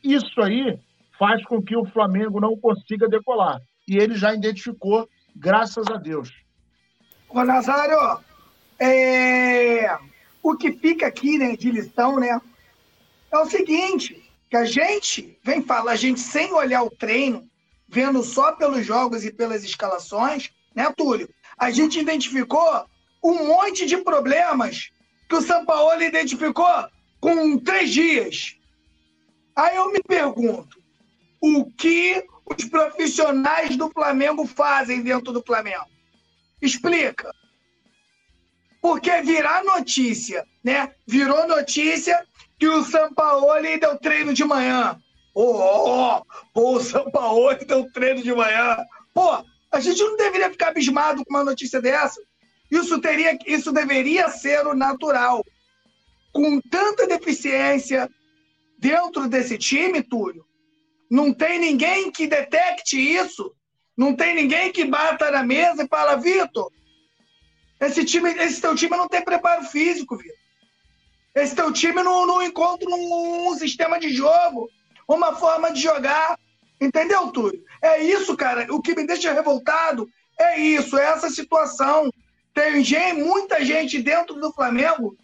isso 0.03 0.41
aí 0.41 0.79
faz 1.21 1.45
com 1.45 1.61
que 1.61 1.77
o 1.77 1.85
Flamengo 1.85 2.41
não 2.41 2.57
consiga 2.57 3.07
decolar. 3.07 3.61
E 3.87 3.99
ele 3.99 4.15
já 4.15 4.35
identificou, 4.35 5.07
graças 5.37 5.87
a 5.89 5.99
Deus. 5.99 6.33
Ô, 7.29 7.45
Nazário, 7.45 7.99
é... 8.79 9.99
o 10.43 10.57
que 10.57 10.73
fica 10.73 11.07
aqui 11.07 11.37
né, 11.37 11.55
de 11.55 11.71
lição, 11.71 12.19
né, 12.19 12.41
é 13.31 13.39
o 13.39 13.45
seguinte, 13.45 14.33
que 14.49 14.57
a 14.57 14.65
gente 14.65 15.39
vem 15.45 15.63
falar, 15.63 15.93
a 15.93 15.97
gente 15.97 16.21
sem 16.21 16.55
olhar 16.55 16.83
o 16.83 16.91
treino, 16.91 17.47
vendo 17.87 18.23
só 18.23 18.53
pelos 18.53 18.87
jogos 18.87 19.23
e 19.23 19.31
pelas 19.31 19.63
escalações, 19.63 20.51
né, 20.75 20.91
Túlio? 20.97 21.29
A 21.59 21.71
gente 21.71 22.01
identificou 22.01 22.87
um 23.23 23.47
monte 23.47 23.85
de 23.85 23.99
problemas 23.99 24.91
que 25.29 25.35
o 25.35 25.43
São 25.43 25.67
Paulo 25.67 26.03
identificou 26.03 26.89
com 27.21 27.59
três 27.59 27.91
dias. 27.91 28.57
Aí 29.55 29.77
eu 29.77 29.93
me 29.93 30.03
pergunto, 30.03 30.80
o 31.41 31.71
que 31.73 32.25
os 32.45 32.65
profissionais 32.65 33.77
do 33.77 33.91
Flamengo 33.91 34.47
fazem 34.47 35.03
dentro 35.03 35.33
do 35.33 35.43
Flamengo? 35.43 35.87
Explica. 36.61 37.33
Porque 38.81 39.23
virar 39.23 39.65
notícia, 39.65 40.45
né? 40.65 40.93
Virou 41.07 41.47
notícia 41.47 42.27
que 42.59 42.69
o 42.69 42.85
Sampaoli 42.85 43.79
deu 43.79 43.99
treino 43.99 44.33
de 44.33 44.45
manhã. 44.45 44.99
Oh, 45.35 45.43
oh, 45.43 46.23
oh, 46.55 46.77
o 46.77 46.81
Sampaoli 46.81 47.65
deu 47.65 47.91
treino 47.93 48.23
de 48.23 48.35
manhã. 48.35 48.77
Pô, 49.15 49.45
a 49.71 49.81
gente 49.81 50.03
não 50.03 50.17
deveria 50.17 50.51
ficar 50.51 50.69
abismado 50.69 51.25
com 51.25 51.35
uma 51.35 51.45
notícia 51.45 51.81
dessa. 51.81 52.21
Isso 52.71 53.01
teria, 53.01 53.39
isso 53.47 53.73
deveria 53.73 54.29
ser 54.29 54.67
o 54.67 54.75
natural. 54.75 55.45
Com 56.33 56.61
tanta 56.61 57.07
deficiência 57.07 58.09
dentro 58.79 59.29
desse 59.29 59.59
time, 59.59 60.03
Túlio, 60.03 60.45
não 61.11 61.35
tem 61.35 61.59
ninguém 61.59 62.11
que 62.11 62.27
detecte 62.27 62.97
isso 62.97 63.55
não 64.01 64.17
tem 64.17 64.35
ninguém 64.35 64.73
que 64.73 64.83
bata 64.87 65.31
na 65.31 65.43
mesa 65.43 65.83
e 65.83 65.89
fala, 65.89 66.17
Vitor, 66.17 66.73
esse, 67.79 68.03
time, 68.03 68.31
esse 68.31 68.59
teu 68.59 68.75
time 68.75 68.97
não 68.97 69.07
tem 69.07 69.23
preparo 69.23 69.63
físico, 69.65 70.17
Vitor. 70.17 70.39
Esse 71.35 71.55
teu 71.55 71.71
time 71.71 72.03
não, 72.03 72.27
não 72.27 72.43
encontra 72.43 72.89
um, 72.89 73.51
um 73.51 73.55
sistema 73.59 74.01
de 74.01 74.11
jogo, 74.11 74.71
uma 75.07 75.35
forma 75.35 75.71
de 75.71 75.83
jogar. 75.83 76.39
Entendeu, 76.81 77.31
Túlio? 77.31 77.63
É 77.83 78.03
isso, 78.03 78.35
cara. 78.39 78.67
O 78.75 78.81
que 78.81 78.97
me 78.97 79.07
deixa 79.07 79.35
revoltado 79.35 80.09
é 80.39 80.59
isso, 80.59 80.97
é 80.97 81.05
essa 81.05 81.29
situação. 81.29 82.11
Tem 82.55 82.83
gente, 82.83 83.23
muita 83.23 83.63
gente 83.63 84.01
dentro 84.01 84.35
do 84.37 84.51
Flamengo 84.51 85.15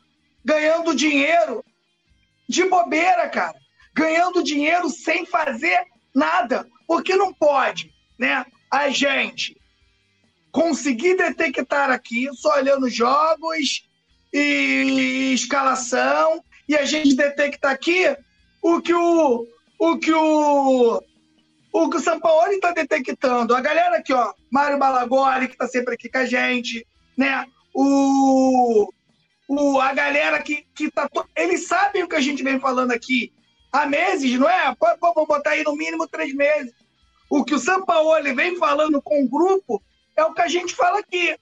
ganhando 0.45 0.95
dinheiro 0.95 1.65
de 2.47 2.63
bobeira, 2.65 3.27
cara. 3.31 3.57
Ganhando 3.97 4.44
dinheiro 4.44 4.90
sem 4.90 5.24
fazer 5.24 5.81
nada. 6.14 6.66
Porque 6.86 7.16
não 7.16 7.32
pode, 7.32 7.90
né? 8.18 8.44
A 8.70 8.90
gente 8.90 9.56
conseguir 10.52 11.16
detectar 11.16 11.90
aqui, 11.90 12.28
só 12.35 12.56
olhando 12.56 12.89
jogos 12.89 13.86
e 14.32 15.32
escalação, 15.35 16.43
e 16.68 16.77
a 16.77 16.85
gente 16.85 17.14
detecta 17.14 17.70
aqui 17.70 18.16
o 18.62 18.81
que 18.81 18.94
o, 18.94 19.47
o 19.78 19.98
que 19.98 20.12
o 20.12 21.02
o 21.73 21.90
que 21.90 21.97
o 21.98 22.01
São 22.01 22.18
Paulo 22.18 22.52
está 22.52 22.73
detectando. 22.73 23.55
A 23.55 23.60
galera 23.60 23.98
aqui, 23.98 24.12
ó, 24.12 24.32
Mário 24.51 24.78
Balagoli, 24.78 25.47
que 25.47 25.52
está 25.52 25.68
sempre 25.68 25.94
aqui 25.94 26.09
com 26.09 26.18
a 26.18 26.24
gente, 26.24 26.86
né? 27.18 27.44
O, 27.74 28.90
o, 29.47 29.78
a 29.78 29.93
galera 29.93 30.43
que, 30.43 30.64
que 30.74 30.90
tá. 30.90 31.09
Eles 31.36 31.66
sabem 31.66 32.02
o 32.02 32.09
que 32.09 32.16
a 32.16 32.20
gente 32.20 32.43
vem 32.43 32.59
falando 32.59 32.93
aqui 32.93 33.31
há 33.77 33.86
meses, 33.86 34.39
não 34.39 34.48
é? 34.48 34.74
Vou 35.01 35.27
botar 35.27 35.51
aí 35.51 35.62
no 35.62 35.77
mínimo 35.77 36.09
três 36.09 36.35
meses. 36.35 36.73
O 37.28 37.44
que 37.44 37.55
o 37.55 37.59
São 37.59 37.85
Paulo 37.85 38.35
vem 38.35 38.57
falando 38.57 39.01
com 39.03 39.23
o 39.23 39.28
grupo 39.28 39.82
é 40.16 40.24
o 40.24 40.32
que 40.32 40.43
a 40.43 40.48
gente 40.48 40.74
fala 40.74 41.01
aqui. 41.01 41.36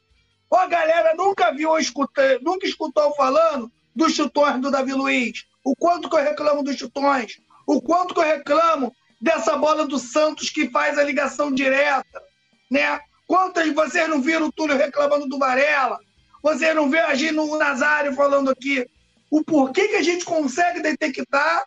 Ó, 0.51 0.56
a 0.56 0.66
galera 0.66 1.15
nunca 1.15 1.52
viu 1.52 1.70
ou 1.70 1.78
escutou, 1.78 2.24
nunca 2.43 2.66
escutou 2.66 3.15
falando 3.15 3.70
dos 3.94 4.15
chutões 4.15 4.61
do 4.61 4.70
Davi 4.70 4.93
Luiz. 4.93 5.44
O 5.65 5.74
quanto 5.77 6.09
que 6.11 6.16
eu 6.16 6.23
reclamo 6.23 6.62
dos 6.62 6.77
chutões. 6.77 7.39
O 7.66 7.81
quanto 7.81 8.15
que 8.15 8.20
eu 8.20 8.24
reclamo 8.24 8.94
dessa 9.20 9.56
bola 9.56 9.86
do 9.86 9.98
Santos 9.98 10.51
que 10.51 10.69
faz 10.70 10.98
a 10.98 11.05
ligação 11.05 11.52
direta, 11.52 12.23
né? 12.70 13.01
Quantas 13.27 13.73
vocês 13.73 14.09
não 14.09 14.20
viram 14.20 14.47
o 14.48 14.52
Túlio 14.52 14.77
reclamando 14.77 15.27
do 15.27 15.39
Varela? 15.39 15.98
Vocês 16.43 16.74
não 16.74 16.90
vê 16.90 16.98
agindo 16.98 17.43
o 17.43 17.56
Nazário 17.56 18.15
falando 18.15 18.51
aqui 18.51 18.86
o 19.31 19.43
porquê 19.43 19.89
que 19.89 19.97
a 19.97 20.02
gente 20.02 20.27
consegue 20.27 20.81
detectar 20.81 21.65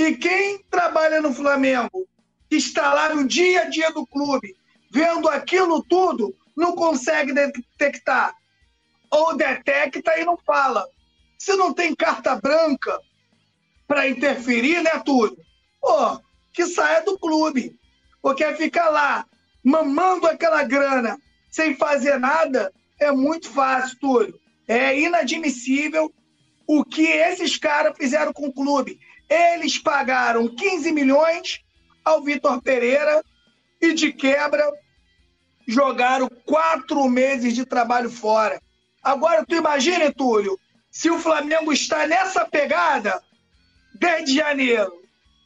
e 0.00 0.16
quem 0.16 0.62
trabalha 0.70 1.20
no 1.20 1.32
Flamengo, 1.32 2.08
que 2.48 2.56
está 2.56 2.94
lá 2.94 3.14
no 3.14 3.26
dia 3.26 3.62
a 3.62 3.64
dia 3.68 3.90
do 3.90 4.06
clube, 4.06 4.56
vendo 4.90 5.28
aquilo 5.28 5.82
tudo, 5.82 6.34
não 6.56 6.74
consegue 6.74 7.32
detectar. 7.32 8.34
Ou 9.10 9.36
detecta 9.36 10.18
e 10.18 10.24
não 10.24 10.36
fala. 10.38 10.86
Se 11.38 11.54
não 11.54 11.72
tem 11.72 11.94
carta 11.94 12.36
branca 12.36 12.98
para 13.86 14.08
interferir, 14.08 14.82
né, 14.82 14.98
Túlio? 15.04 15.36
Pô, 15.80 16.20
que 16.52 16.66
saia 16.66 17.02
do 17.02 17.18
clube. 17.18 17.78
Porque 18.22 18.44
ficar 18.54 18.88
lá 18.90 19.26
mamando 19.62 20.26
aquela 20.26 20.62
grana 20.62 21.18
sem 21.50 21.76
fazer 21.76 22.18
nada 22.18 22.72
é 22.98 23.10
muito 23.10 23.50
fácil, 23.50 23.98
Túlio. 23.98 24.40
É 24.68 24.98
inadmissível 24.98 26.12
o 26.66 26.84
que 26.84 27.02
esses 27.02 27.56
caras 27.56 27.96
fizeram 27.96 28.32
com 28.32 28.46
o 28.46 28.52
clube. 28.52 29.00
Eles 29.30 29.78
pagaram 29.78 30.48
15 30.48 30.90
milhões 30.92 31.60
ao 32.04 32.22
Vitor 32.22 32.60
Pereira 32.60 33.24
e, 33.80 33.94
de 33.94 34.12
quebra, 34.12 34.68
jogaram 35.68 36.28
quatro 36.44 37.08
meses 37.08 37.54
de 37.54 37.64
trabalho 37.64 38.10
fora. 38.10 38.60
Agora, 39.00 39.46
tu 39.46 39.54
imagina, 39.54 40.12
Túlio, 40.12 40.58
se 40.90 41.08
o 41.08 41.18
Flamengo 41.18 41.72
está 41.72 42.06
nessa 42.08 42.44
pegada 42.44 43.22
desde 43.94 44.34
janeiro. 44.34 44.92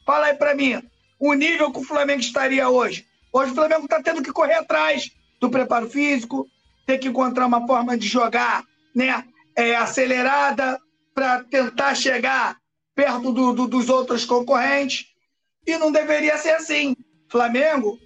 Fala 0.06 0.26
aí 0.26 0.34
para 0.34 0.54
mim 0.54 0.82
o 1.18 1.34
nível 1.34 1.70
que 1.70 1.78
o 1.78 1.84
Flamengo 1.84 2.20
estaria 2.20 2.68
hoje. 2.68 3.06
Hoje 3.32 3.52
o 3.52 3.54
Flamengo 3.54 3.84
está 3.84 4.02
tendo 4.02 4.22
que 4.22 4.32
correr 4.32 4.54
atrás 4.54 5.10
do 5.40 5.50
preparo 5.50 5.88
físico, 5.90 6.48
ter 6.86 6.98
que 6.98 7.08
encontrar 7.08 7.46
uma 7.46 7.66
forma 7.66 7.96
de 7.96 8.06
jogar 8.06 8.64
né, 8.94 9.24
é, 9.56 9.74
acelerada 9.74 10.80
para 11.14 11.44
tentar 11.44 11.94
chegar 11.94 12.56
perto 12.94 13.32
do, 13.32 13.52
do, 13.52 13.66
dos 13.66 13.88
outros 13.88 14.24
concorrentes. 14.24 15.06
E 15.66 15.76
não 15.78 15.90
deveria 15.90 16.36
ser 16.38 16.50
assim. 16.50 16.94
Flamengo, 17.28 17.98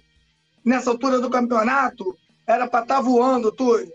nessa 0.63 0.89
altura 0.89 1.19
do 1.19 1.29
campeonato, 1.29 2.17
era 2.47 2.67
para 2.67 2.83
estar 2.83 2.95
tá 2.95 3.01
voando, 3.01 3.51
Túlio. 3.51 3.91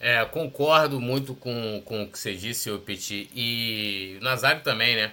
É, 0.00 0.24
concordo 0.24 1.00
muito 1.00 1.34
com, 1.34 1.82
com 1.84 2.04
o 2.04 2.08
que 2.08 2.18
você 2.18 2.34
disse, 2.34 2.70
Petit. 2.78 3.28
E 3.34 4.16
o 4.20 4.24
Nazário 4.24 4.62
também, 4.62 4.94
né? 4.94 5.12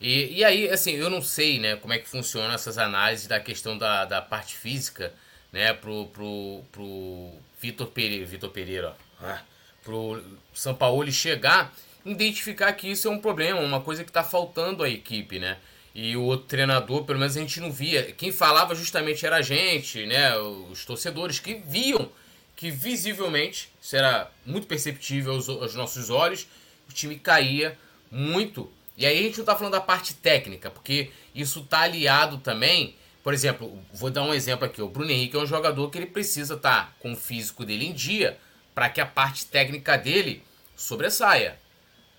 E, 0.00 0.38
e 0.38 0.44
aí, 0.44 0.68
assim, 0.68 0.92
eu 0.92 1.08
não 1.08 1.22
sei, 1.22 1.58
né, 1.58 1.76
como 1.76 1.94
é 1.94 1.98
que 1.98 2.08
funciona 2.08 2.52
essas 2.54 2.76
análises 2.76 3.26
da 3.26 3.40
questão 3.40 3.78
da, 3.78 4.04
da 4.04 4.20
parte 4.20 4.54
física, 4.54 5.12
né, 5.50 5.72
pro, 5.72 6.06
pro, 6.08 6.62
pro 6.70 7.32
Vitor 7.60 7.86
Pereira, 7.86 8.26
Vitor 8.26 8.50
Pereira, 8.50 8.94
ó, 9.22 9.24
ah, 9.24 9.42
pro 9.82 10.22
São 10.52 10.74
Paulo 10.74 11.10
chegar, 11.10 11.72
identificar 12.12 12.72
que 12.72 12.90
isso 12.90 13.08
é 13.08 13.10
um 13.10 13.18
problema, 13.18 13.60
uma 13.60 13.80
coisa 13.80 14.04
que 14.04 14.10
está 14.10 14.22
faltando 14.22 14.82
à 14.82 14.88
equipe, 14.88 15.38
né, 15.38 15.58
e 15.94 16.16
o 16.16 16.22
outro 16.22 16.46
treinador, 16.46 17.04
pelo 17.04 17.18
menos 17.18 17.36
a 17.36 17.40
gente 17.40 17.60
não 17.60 17.72
via, 17.72 18.12
quem 18.12 18.30
falava 18.30 18.74
justamente 18.74 19.24
era 19.24 19.36
a 19.36 19.42
gente, 19.42 20.04
né, 20.06 20.36
os 20.38 20.84
torcedores 20.84 21.40
que 21.40 21.54
viam 21.54 22.10
que 22.54 22.70
visivelmente, 22.70 23.70
isso 23.80 23.96
era 23.96 24.30
muito 24.44 24.66
perceptível 24.66 25.34
aos, 25.34 25.48
aos 25.48 25.74
nossos 25.74 26.08
olhos, 26.08 26.46
o 26.88 26.92
time 26.92 27.16
caía 27.16 27.78
muito 28.10 28.70
e 28.96 29.04
aí 29.04 29.18
a 29.18 29.22
gente 29.22 29.36
não 29.36 29.42
está 29.42 29.54
falando 29.54 29.74
da 29.74 29.80
parte 29.80 30.14
técnica, 30.14 30.70
porque 30.70 31.10
isso 31.34 31.60
está 31.60 31.80
aliado 31.80 32.38
também. 32.38 32.96
Por 33.22 33.34
exemplo, 33.34 33.78
vou 33.92 34.10
dar 34.10 34.22
um 34.22 34.32
exemplo 34.32 34.64
aqui. 34.64 34.80
O 34.80 34.88
Bruno 34.88 35.10
Henrique 35.10 35.36
é 35.36 35.38
um 35.38 35.46
jogador 35.46 35.90
que 35.90 35.98
ele 35.98 36.06
precisa 36.06 36.54
estar 36.54 36.86
tá 36.86 36.92
com 36.98 37.12
o 37.12 37.16
físico 37.16 37.64
dele 37.64 37.86
em 37.86 37.92
dia 37.92 38.38
para 38.74 38.88
que 38.88 39.00
a 39.00 39.06
parte 39.06 39.44
técnica 39.46 39.98
dele 39.98 40.42
sobressaia. 40.74 41.58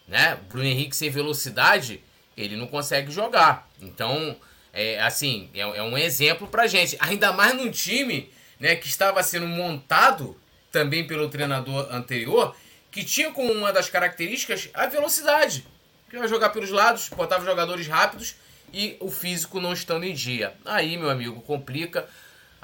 Né? 0.08 0.38
Bruno 0.50 0.66
Henrique 0.66 0.96
sem 0.96 1.10
velocidade, 1.10 2.02
ele 2.36 2.56
não 2.56 2.68
consegue 2.68 3.12
jogar. 3.12 3.70
Então, 3.82 4.38
é, 4.74 5.02
assim, 5.02 5.50
é, 5.54 5.62
é 5.62 5.84
um 5.84 5.98
exemplo 5.98 6.48
para 6.48 6.68
gente. 6.68 6.96
Ainda 7.00 7.34
mais 7.34 7.56
num 7.56 7.70
time 7.70 8.32
né, 8.60 8.76
que 8.76 8.88
estava 8.88 9.22
sendo 9.24 9.48
montado 9.48 10.40
também 10.72 11.06
pelo 11.06 11.30
treinador 11.30 11.88
anterior, 11.92 12.56
que 12.92 13.04
tinha 13.04 13.32
como 13.32 13.52
uma 13.52 13.74
das 13.74 13.90
características 13.90 14.70
a 14.74 14.86
velocidade 14.86 15.66
que 16.10 16.18
vai 16.18 16.28
jogar 16.28 16.50
pelos 16.50 16.70
lados, 16.70 17.10
botava 17.10 17.44
jogadores 17.46 17.88
rápidos 17.88 18.36
e 18.74 18.96
o 19.00 19.10
físico 19.10 19.60
não 19.60 19.74
estando 19.74 20.06
em 20.06 20.14
dia. 20.14 20.54
Aí, 20.66 20.98
meu 20.98 21.10
amigo, 21.10 21.42
complica. 21.42 22.08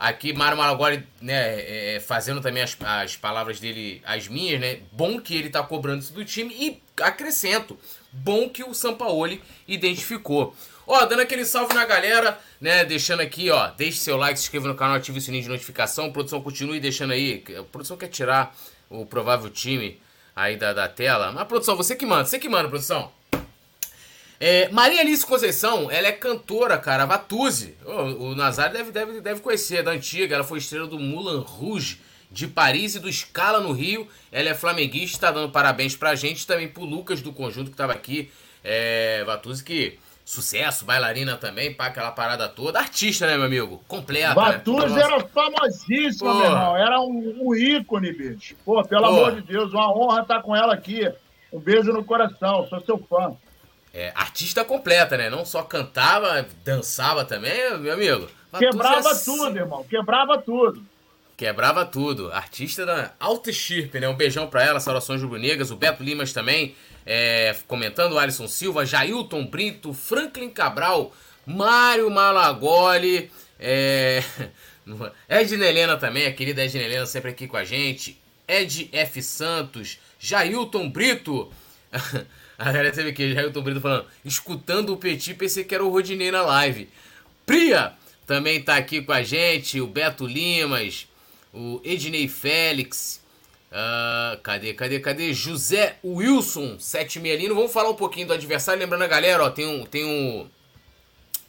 Aqui, 0.03 0.33
Mário 0.33 0.57
Malagoli, 0.57 1.01
né, 1.21 1.61
é, 1.61 1.95
é, 1.95 1.99
fazendo 2.01 2.41
também 2.41 2.61
as, 2.61 2.75
as 2.81 3.15
palavras 3.15 3.57
dele, 3.61 4.01
as 4.03 4.27
minhas, 4.27 4.59
né? 4.59 4.79
Bom 4.91 5.17
que 5.17 5.33
ele 5.33 5.49
tá 5.49 5.63
cobrando 5.63 6.03
isso 6.03 6.11
do 6.11 6.25
time 6.25 6.53
e 6.53 6.83
acrescento, 7.01 7.79
bom 8.11 8.49
que 8.49 8.65
o 8.65 8.73
Sampaoli 8.73 9.41
identificou. 9.65 10.53
Ó, 10.85 11.05
dando 11.05 11.21
aquele 11.21 11.45
salve 11.45 11.73
na 11.73 11.85
galera, 11.85 12.37
né? 12.59 12.83
Deixando 12.83 13.21
aqui, 13.21 13.49
ó, 13.49 13.67
deixe 13.67 13.99
seu 13.99 14.17
like, 14.17 14.37
se 14.37 14.43
inscreva 14.43 14.67
no 14.67 14.75
canal, 14.75 14.97
ative 14.97 15.19
o 15.19 15.21
sininho 15.21 15.43
de 15.43 15.47
notificação. 15.47 16.11
Produção 16.11 16.41
continue 16.41 16.81
deixando 16.81 17.13
aí. 17.13 17.41
A 17.57 17.63
produção 17.63 17.95
quer 17.95 18.09
tirar 18.09 18.53
o 18.89 19.05
provável 19.05 19.49
time 19.49 20.01
aí 20.35 20.57
da, 20.57 20.73
da 20.73 20.89
tela. 20.89 21.31
Mas, 21.31 21.47
produção, 21.47 21.77
você 21.77 21.95
que 21.95 22.05
manda, 22.05 22.25
você 22.25 22.37
que 22.37 22.49
manda, 22.49 22.67
produção. 22.67 23.09
É, 24.45 24.67
Maria 24.73 24.99
Alice 24.99 25.25
Conceição, 25.25 25.89
ela 25.89 26.09
é 26.09 26.11
cantora, 26.11 26.77
cara, 26.77 27.05
Vatuzzi. 27.05 27.77
O, 27.85 28.31
o 28.31 28.35
Nazário 28.35 28.73
deve, 28.73 28.91
deve, 28.91 29.21
deve 29.21 29.39
conhecer, 29.39 29.77
é 29.77 29.83
da 29.83 29.91
antiga. 29.91 30.35
Ela 30.35 30.43
foi 30.43 30.57
estrela 30.57 30.85
do 30.85 30.99
Moulin 30.99 31.41
Rouge 31.47 32.01
de 32.29 32.45
Paris 32.45 32.95
e 32.95 32.99
do 32.99 33.09
Scala 33.09 33.61
no 33.61 33.71
Rio. 33.71 34.05
Ela 34.33 34.49
é 34.49 34.53
flamenguista, 34.53 35.27
tá 35.27 35.31
dando 35.31 35.49
parabéns 35.49 35.95
pra 35.95 36.13
gente. 36.13 36.45
Também 36.45 36.67
pro 36.67 36.83
Lucas 36.83 37.21
do 37.21 37.31
conjunto 37.31 37.71
que 37.71 37.77
tava 37.77 37.93
aqui. 37.93 38.29
É, 38.61 39.23
Vatuzzi 39.23 39.63
que 39.63 39.97
sucesso, 40.25 40.83
bailarina 40.83 41.37
também, 41.37 41.73
pá, 41.73 41.85
aquela 41.85 42.11
parada 42.11 42.49
toda. 42.49 42.79
Artista, 42.79 43.25
né, 43.25 43.37
meu 43.37 43.45
amigo? 43.45 43.81
Completa. 43.87 44.33
Vatuzzi 44.33 44.93
né? 44.93 45.03
era 45.03 45.21
famosíssima, 45.21 46.33
meu 46.33 46.43
irmão. 46.43 46.75
Era 46.75 46.99
um, 46.99 47.47
um, 47.47 47.55
ícone, 47.55 48.11
bicho. 48.11 48.57
Pô, 48.65 48.83
pelo 48.83 49.03
Pô. 49.03 49.07
amor 49.07 49.35
de 49.35 49.41
Deus, 49.43 49.71
uma 49.71 49.89
honra 49.97 50.21
estar 50.21 50.41
com 50.41 50.53
ela 50.53 50.73
aqui. 50.73 51.09
Um 51.49 51.59
beijo 51.61 51.93
no 51.93 52.03
coração, 52.03 52.67
sou 52.67 52.81
seu 52.81 52.97
fã 52.97 53.37
é, 53.93 54.11
artista 54.15 54.65
completa, 54.65 55.15
né? 55.15 55.29
Não 55.29 55.45
só 55.45 55.61
cantava, 55.61 56.47
dançava 56.65 57.23
também, 57.23 57.77
meu 57.77 57.93
amigo. 57.93 58.27
Quebrava 58.57 59.11
é... 59.11 59.15
tudo, 59.15 59.57
irmão. 59.57 59.83
Quebrava 59.83 60.37
tudo. 60.41 60.83
Quebrava 61.37 61.85
tudo. 61.85 62.31
Artista 62.31 62.85
da 62.85 63.13
alta 63.19 63.51
estirpe, 63.51 63.99
né? 63.99 64.09
Um 64.09 64.15
beijão 64.15 64.47
pra 64.47 64.63
ela, 64.63 64.79
saudações 64.79 65.21
rubro-negras. 65.21 65.69
O 65.69 65.75
Beto 65.75 66.01
Limas 66.03 66.33
também 66.33 66.75
é, 67.05 67.55
comentando. 67.67 68.13
O 68.13 68.19
Alisson 68.19 68.47
Silva, 68.47 68.85
Jailton 68.85 69.45
Brito, 69.45 69.93
Franklin 69.93 70.49
Cabral, 70.49 71.13
Mário 71.45 72.09
Malagoli, 72.09 73.31
é... 73.59 74.23
Edna 75.29 75.65
Helena 75.65 75.97
também, 75.97 76.25
a 76.25 76.33
querida 76.33 76.65
Edna 76.65 76.81
Helena 76.81 77.05
sempre 77.05 77.31
aqui 77.31 77.47
com 77.47 77.57
a 77.57 77.63
gente. 77.63 78.19
Ed 78.47 78.89
F. 78.91 79.21
Santos, 79.21 79.99
Jailton 80.19 80.89
Brito. 80.89 81.51
A 82.57 82.65
galera 82.65 82.91
teve 82.91 83.09
aqui, 83.09 83.33
Jailton 83.33 83.61
Brito 83.61 83.81
falando, 83.81 84.05
escutando 84.23 84.93
o 84.93 84.97
Petit, 84.97 85.33
pensei 85.33 85.63
que 85.63 85.73
era 85.73 85.83
o 85.83 85.89
Rodinei 85.89 86.31
na 86.31 86.41
live. 86.41 86.89
Pria 87.45 87.93
também 88.25 88.59
está 88.59 88.77
aqui 88.77 89.01
com 89.01 89.11
a 89.11 89.23
gente, 89.23 89.81
o 89.81 89.87
Beto 89.87 90.25
Limas, 90.25 91.07
o 91.53 91.81
Ednei 91.83 92.27
Félix, 92.27 93.21
uh, 93.71 94.39
cadê, 94.41 94.73
cadê, 94.73 94.99
cadê? 94.99 95.33
José 95.33 95.97
Wilson, 96.03 96.79
76 96.79 97.49
Vamos 97.49 97.73
falar 97.73 97.89
um 97.89 97.95
pouquinho 97.95 98.27
do 98.27 98.33
adversário, 98.33 98.79
lembrando 98.79 99.03
a 99.03 99.07
galera, 99.07 99.43
ó, 99.43 99.49
tem 99.49 99.67
um, 99.67 99.85
tem 99.85 100.05
um, 100.05 100.47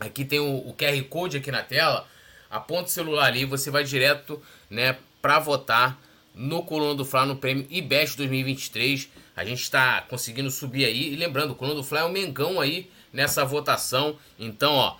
aqui 0.01 0.25
tem 0.25 0.41
o, 0.41 0.69
o 0.69 0.75
QR 0.75 1.01
Code 1.05 1.37
aqui 1.37 1.51
na 1.51 1.63
tela, 1.63 2.09
aponta 2.51 2.89
o 2.89 2.93
celular 2.93 3.27
ali, 3.27 3.45
você 3.45 3.71
vai 3.71 3.85
direto, 3.85 4.43
né, 4.69 4.97
para 5.23 5.39
votar 5.39 5.99
no 6.35 6.62
Coluna 6.65 6.94
do 6.94 7.05
Fla 7.05 7.24
no 7.24 7.36
prêmio 7.36 7.66
IBEST 7.70 8.16
2023. 8.16 9.09
A 9.36 9.44
gente 9.44 9.62
está 9.62 10.02
conseguindo 10.02 10.51
subir 10.51 10.85
aí. 10.85 11.12
E 11.12 11.16
lembrando, 11.16 11.52
o 11.52 11.55
Coluna 11.55 11.77
do 11.77 11.85
Fla 11.85 12.01
é 12.01 12.05
o 12.05 12.11
Mengão 12.11 12.61
aí 12.61 12.90
nessa 13.12 13.44
votação. 13.44 14.16
Então, 14.39 14.73
ó, 14.74 14.97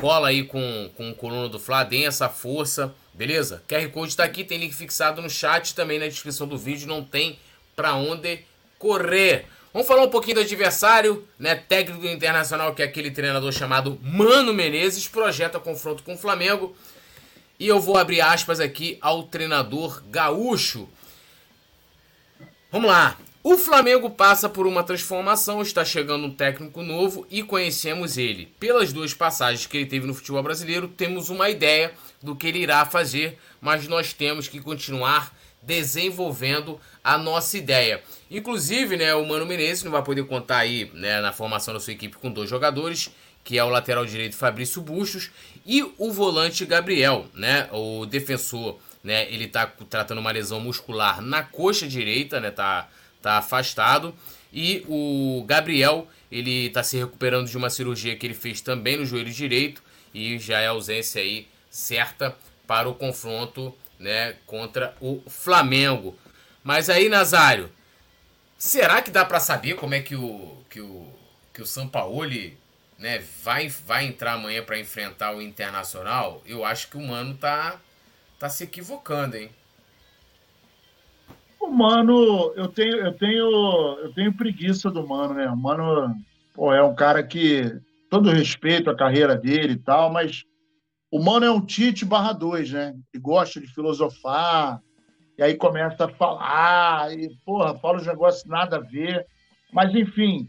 cola 0.00 0.28
aí 0.28 0.44
com, 0.44 0.90
com 0.96 1.10
o 1.10 1.14
Coluna 1.14 1.48
do 1.48 1.58
Fla, 1.58 1.84
deem 1.84 2.06
essa 2.06 2.28
força, 2.28 2.94
beleza? 3.12 3.62
QR 3.68 3.88
Code 3.90 4.10
está 4.10 4.24
aqui, 4.24 4.44
tem 4.44 4.58
link 4.58 4.74
fixado 4.74 5.20
no 5.20 5.28
chat 5.28 5.74
também 5.74 5.98
na 5.98 6.06
descrição 6.06 6.46
do 6.46 6.56
vídeo. 6.56 6.86
Não 6.86 7.02
tem 7.02 7.38
para 7.74 7.94
onde 7.94 8.40
correr. 8.78 9.46
Vamos 9.72 9.88
falar 9.88 10.04
um 10.04 10.10
pouquinho 10.10 10.36
do 10.36 10.40
adversário, 10.40 11.26
né? 11.38 11.54
Técnico 11.54 12.06
Internacional, 12.06 12.74
que 12.74 12.82
é 12.82 12.86
aquele 12.86 13.10
treinador 13.10 13.52
chamado 13.52 13.98
Mano 14.02 14.54
Menezes, 14.54 15.06
projeta 15.06 15.60
confronto 15.60 16.02
com 16.02 16.14
o 16.14 16.18
Flamengo. 16.18 16.74
E 17.58 17.66
eu 17.66 17.80
vou 17.80 17.96
abrir 17.96 18.20
aspas 18.20 18.60
aqui 18.60 18.98
ao 19.00 19.22
treinador 19.22 20.02
gaúcho. 20.08 20.88
Vamos 22.70 22.90
lá. 22.90 23.16
O 23.42 23.56
Flamengo 23.56 24.10
passa 24.10 24.48
por 24.48 24.66
uma 24.66 24.82
transformação, 24.82 25.62
está 25.62 25.84
chegando 25.84 26.26
um 26.26 26.34
técnico 26.34 26.82
novo 26.82 27.24
e 27.30 27.44
conhecemos 27.44 28.18
ele. 28.18 28.52
Pelas 28.58 28.92
duas 28.92 29.14
passagens 29.14 29.66
que 29.66 29.76
ele 29.76 29.86
teve 29.86 30.04
no 30.04 30.14
futebol 30.14 30.42
brasileiro, 30.42 30.88
temos 30.88 31.30
uma 31.30 31.48
ideia 31.48 31.92
do 32.20 32.34
que 32.34 32.48
ele 32.48 32.58
irá 32.58 32.84
fazer, 32.84 33.38
mas 33.60 33.86
nós 33.86 34.12
temos 34.12 34.48
que 34.48 34.60
continuar 34.60 35.32
desenvolvendo 35.62 36.80
a 37.02 37.16
nossa 37.16 37.56
ideia. 37.56 38.02
Inclusive, 38.28 38.96
né, 38.96 39.14
o 39.14 39.24
Mano 39.24 39.46
Menezes 39.46 39.84
não 39.84 39.92
vai 39.92 40.02
poder 40.02 40.24
contar 40.26 40.58
aí, 40.58 40.90
né, 40.92 41.20
na 41.20 41.32
formação 41.32 41.72
da 41.72 41.78
sua 41.78 41.92
equipe 41.92 42.16
com 42.16 42.30
dois 42.30 42.50
jogadores, 42.50 43.10
que 43.44 43.56
é 43.56 43.62
o 43.62 43.68
lateral 43.68 44.04
direito 44.04 44.36
Fabrício 44.36 44.82
Bustos 44.82 45.30
e 45.66 45.82
o 45.98 46.12
volante 46.12 46.64
Gabriel, 46.64 47.26
né? 47.34 47.68
O 47.72 48.06
defensor, 48.06 48.78
né? 49.02 49.30
Ele 49.32 49.48
tá 49.48 49.66
tratando 49.66 50.18
uma 50.18 50.30
lesão 50.30 50.60
muscular 50.60 51.20
na 51.20 51.42
coxa 51.42 51.88
direita, 51.88 52.40
né? 52.40 52.50
Tá, 52.50 52.88
tá 53.20 53.38
afastado. 53.38 54.14
E 54.52 54.84
o 54.88 55.44
Gabriel, 55.46 56.08
ele 56.30 56.70
tá 56.70 56.82
se 56.82 56.96
recuperando 56.96 57.48
de 57.48 57.56
uma 57.56 57.68
cirurgia 57.68 58.14
que 58.16 58.24
ele 58.24 58.34
fez 58.34 58.60
também 58.60 58.96
no 58.96 59.04
joelho 59.04 59.32
direito 59.32 59.82
e 60.14 60.38
já 60.38 60.60
é 60.60 60.68
ausência 60.68 61.20
aí 61.20 61.48
certa 61.68 62.36
para 62.66 62.88
o 62.88 62.94
confronto, 62.94 63.74
né, 63.98 64.36
contra 64.46 64.96
o 65.00 65.22
Flamengo. 65.28 66.16
Mas 66.64 66.88
aí, 66.88 67.08
Nazário, 67.08 67.70
será 68.56 69.02
que 69.02 69.10
dá 69.10 69.24
para 69.24 69.40
saber 69.40 69.74
como 69.74 69.94
é 69.94 70.00
que 70.00 70.16
o 70.16 70.56
que 70.70 70.80
o 70.80 71.06
que 71.52 71.62
o 71.62 71.66
Sampaoli 71.66 72.56
né, 72.98 73.22
vai, 73.42 73.68
vai 73.68 74.06
entrar 74.06 74.34
amanhã 74.34 74.62
para 74.62 74.78
enfrentar 74.78 75.34
o 75.34 75.42
Internacional, 75.42 76.42
eu 76.46 76.64
acho 76.64 76.88
que 76.88 76.96
o 76.96 77.06
Mano 77.06 77.36
tá, 77.36 77.78
tá 78.38 78.48
se 78.48 78.64
equivocando, 78.64 79.36
hein? 79.36 79.50
O 81.60 81.68
Mano, 81.68 82.52
eu 82.56 82.68
tenho, 82.68 82.96
eu 82.96 83.12
tenho, 83.12 83.98
eu 83.98 84.12
tenho 84.14 84.36
preguiça 84.36 84.90
do 84.90 85.06
Mano, 85.06 85.34
né? 85.34 85.48
O 85.48 85.56
Mano 85.56 86.14
pô, 86.54 86.72
é 86.72 86.82
um 86.82 86.94
cara 86.94 87.22
que, 87.22 87.78
todo 88.08 88.30
respeito 88.30 88.88
à 88.88 88.96
carreira 88.96 89.36
dele 89.36 89.74
e 89.74 89.78
tal, 89.78 90.10
mas 90.10 90.44
o 91.10 91.22
Mano 91.22 91.44
é 91.44 91.50
um 91.50 91.64
Tite 91.64 92.04
barra 92.04 92.32
dois, 92.32 92.70
né? 92.70 92.94
Ele 93.12 93.22
gosta 93.22 93.60
de 93.60 93.66
filosofar, 93.66 94.80
e 95.38 95.42
aí 95.42 95.54
começa 95.54 96.06
a 96.06 96.08
falar, 96.08 97.12
e, 97.12 97.28
porra, 97.44 97.78
fala 97.78 97.98
os 97.98 98.06
negócios 98.06 98.44
nada 98.46 98.76
a 98.76 98.80
ver. 98.80 99.26
Mas, 99.72 99.94
enfim, 99.94 100.48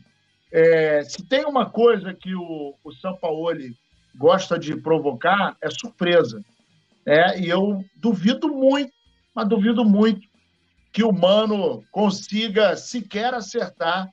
é, 0.51 1.03
se 1.03 1.23
tem 1.25 1.45
uma 1.45 1.69
coisa 1.69 2.13
que 2.13 2.33
o, 2.35 2.75
o 2.83 2.91
Sampaoli 2.93 3.75
gosta 4.15 4.57
de 4.57 4.75
provocar, 4.75 5.55
é 5.61 5.69
surpresa. 5.69 6.41
É, 7.05 7.39
e 7.39 7.47
eu 7.47 7.83
duvido 7.95 8.49
muito, 8.49 8.91
mas 9.33 9.47
duvido 9.47 9.85
muito 9.85 10.27
que 10.91 11.03
o 11.03 11.11
Mano 11.11 11.83
consiga 11.91 12.75
sequer 12.75 13.33
acertar. 13.33 14.09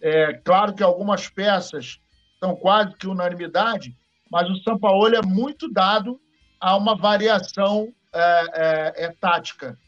É, 0.00 0.32
claro 0.32 0.74
que 0.74 0.82
algumas 0.82 1.28
peças 1.28 1.98
são 2.40 2.56
quase 2.56 2.96
que 2.96 3.06
unanimidade, 3.06 3.94
mas 4.30 4.48
o 4.48 4.56
Sampaoli 4.62 5.16
é 5.16 5.22
muito 5.22 5.70
dado 5.70 6.18
a 6.58 6.76
uma 6.76 6.96
variação 6.96 7.92
é, 8.12 8.44
é, 8.54 9.04
é 9.04 9.12
tática. 9.20 9.78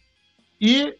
E 0.60 0.94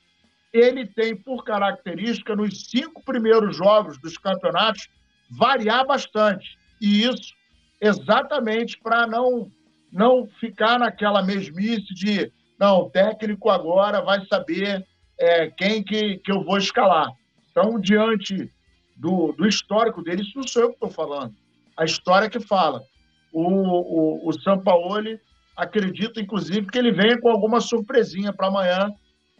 ele 0.54 0.86
tem 0.86 1.16
por 1.16 1.42
característica, 1.42 2.36
nos 2.36 2.70
cinco 2.70 3.02
primeiros 3.02 3.56
jogos 3.56 3.98
dos 3.98 4.16
campeonatos, 4.16 4.88
variar 5.28 5.84
bastante. 5.84 6.56
E 6.80 7.02
isso 7.02 7.34
exatamente 7.80 8.78
para 8.78 9.04
não, 9.04 9.50
não 9.92 10.28
ficar 10.38 10.78
naquela 10.78 11.22
mesmice 11.22 11.92
de 11.92 12.32
não, 12.58 12.82
o 12.82 12.90
técnico 12.90 13.50
agora 13.50 14.00
vai 14.00 14.24
saber 14.26 14.86
é, 15.18 15.50
quem 15.50 15.82
que, 15.82 16.18
que 16.18 16.30
eu 16.30 16.44
vou 16.44 16.56
escalar. 16.56 17.10
Então, 17.50 17.80
diante 17.80 18.48
do, 18.96 19.32
do 19.32 19.46
histórico 19.48 20.02
dele, 20.02 20.22
isso 20.22 20.38
não 20.38 20.46
sou 20.46 20.62
eu 20.62 20.68
que 20.68 20.74
estou 20.74 20.90
falando. 20.90 21.34
A 21.76 21.84
história 21.84 22.30
que 22.30 22.38
fala. 22.38 22.84
O, 23.32 23.42
o, 23.42 24.28
o 24.28 24.32
Sampaoli 24.40 25.20
acredito, 25.56 26.20
inclusive, 26.20 26.68
que 26.68 26.78
ele 26.78 26.92
venha 26.92 27.20
com 27.20 27.28
alguma 27.28 27.60
surpresinha 27.60 28.32
para 28.32 28.46
amanhã 28.46 28.94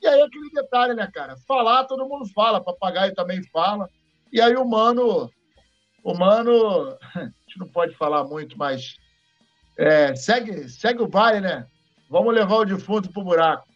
e 0.05 0.07
aí 0.07 0.21
aquele 0.21 0.51
detalhe, 0.51 0.95
né, 0.95 1.11
cara? 1.13 1.35
Falar, 1.49 1.85
todo 1.85 2.07
mundo 2.07 2.27
fala, 2.35 2.63
papagaio 2.63 3.15
também 3.15 3.43
fala. 3.45 3.89
E 4.31 4.39
aí 4.39 4.55
o 4.55 4.65
mano, 4.65 5.31
o 6.03 6.15
mano, 6.15 6.97
a 7.17 7.21
gente 7.21 7.59
não 7.59 7.67
pode 7.67 7.95
falar 7.97 8.23
muito, 8.25 8.59
mas 8.59 8.97
é, 9.79 10.15
segue, 10.15 10.69
segue 10.69 11.03
o 11.03 11.09
baile, 11.09 11.41
né? 11.41 11.67
Vamos 12.11 12.35
levar 12.35 12.57
o 12.57 12.65
defunto 12.67 13.11
pro 13.11 13.25
buraco. 13.25 13.67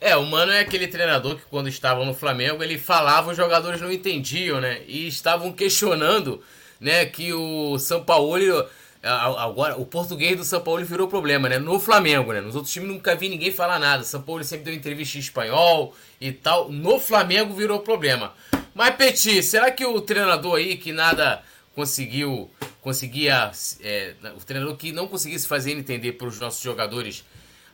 É, 0.00 0.16
o 0.16 0.24
Mano 0.24 0.50
é 0.50 0.60
aquele 0.60 0.88
treinador 0.88 1.36
que 1.36 1.44
quando 1.46 1.68
estava 1.68 2.04
no 2.04 2.14
Flamengo, 2.14 2.62
ele 2.62 2.76
falava, 2.76 3.30
os 3.30 3.36
jogadores 3.36 3.80
não 3.80 3.92
entendiam, 3.92 4.60
né? 4.60 4.82
E 4.86 5.06
estavam 5.06 5.52
questionando, 5.52 6.42
né, 6.80 7.06
que 7.06 7.32
o 7.32 7.78
São 7.78 8.04
Paulo 8.04 8.66
Agora, 9.02 9.76
o 9.76 9.84
português 9.84 10.36
do 10.36 10.44
São 10.44 10.60
Paulo 10.60 10.84
virou 10.84 11.08
problema, 11.08 11.48
né? 11.48 11.58
No 11.58 11.80
Flamengo, 11.80 12.32
né? 12.32 12.40
Nos 12.40 12.54
outros 12.54 12.72
times 12.72 12.88
nunca 12.88 13.16
vi 13.16 13.28
ninguém 13.28 13.50
falar 13.50 13.80
nada. 13.80 14.04
São 14.04 14.22
Paulo 14.22 14.44
sempre 14.44 14.66
deu 14.66 14.74
entrevista 14.74 15.18
em 15.18 15.20
espanhol 15.20 15.92
e 16.20 16.30
tal. 16.30 16.70
No 16.70 17.00
Flamengo 17.00 17.52
virou 17.52 17.80
problema. 17.80 18.32
Mas, 18.72 18.94
Petit, 18.94 19.42
será 19.42 19.72
que 19.72 19.84
o 19.84 20.00
treinador 20.00 20.56
aí 20.56 20.76
que 20.76 20.92
nada 20.92 21.42
conseguiu, 21.74 22.48
conseguia. 22.80 23.50
É, 23.80 24.14
o 24.36 24.44
treinador 24.44 24.76
que 24.76 24.92
não 24.92 25.08
conseguisse 25.08 25.48
fazer 25.48 25.72
entender 25.72 26.12
para 26.12 26.28
os 26.28 26.38
nossos 26.38 26.62
jogadores 26.62 27.24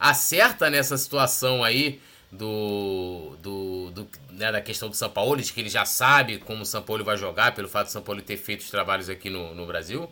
acerta 0.00 0.70
nessa 0.70 0.96
situação 0.96 1.62
aí 1.62 2.00
do, 2.30 3.36
do, 3.42 3.90
do 3.90 4.08
né, 4.30 4.52
da 4.52 4.60
questão 4.60 4.88
do 4.88 4.96
São 4.96 5.10
Paulo, 5.10 5.40
de 5.40 5.52
que 5.52 5.60
ele 5.60 5.68
já 5.68 5.84
sabe 5.84 6.38
como 6.38 6.62
o 6.62 6.66
São 6.66 6.82
Paulo 6.82 7.04
vai 7.04 7.16
jogar, 7.16 7.54
pelo 7.54 7.68
fato 7.68 7.88
do 7.88 7.92
São 7.92 8.02
Paulo 8.02 8.22
ter 8.22 8.36
feito 8.36 8.60
os 8.60 8.70
trabalhos 8.70 9.08
aqui 9.08 9.28
no, 9.28 9.54
no 9.54 9.66
Brasil? 9.66 10.08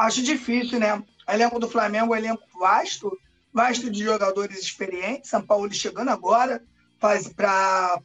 Acho 0.00 0.22
difícil, 0.22 0.80
né? 0.80 0.94
O 0.94 1.30
elenco 1.30 1.58
do 1.58 1.68
Flamengo 1.68 2.14
é 2.14 2.16
um 2.16 2.24
elenco 2.24 2.42
vasto, 2.58 3.18
vasto 3.52 3.90
de 3.90 4.02
jogadores 4.02 4.58
experientes. 4.58 5.28
São 5.28 5.42
Paulo 5.42 5.70
chegando 5.70 6.08
agora 6.08 6.62
para 6.98 8.00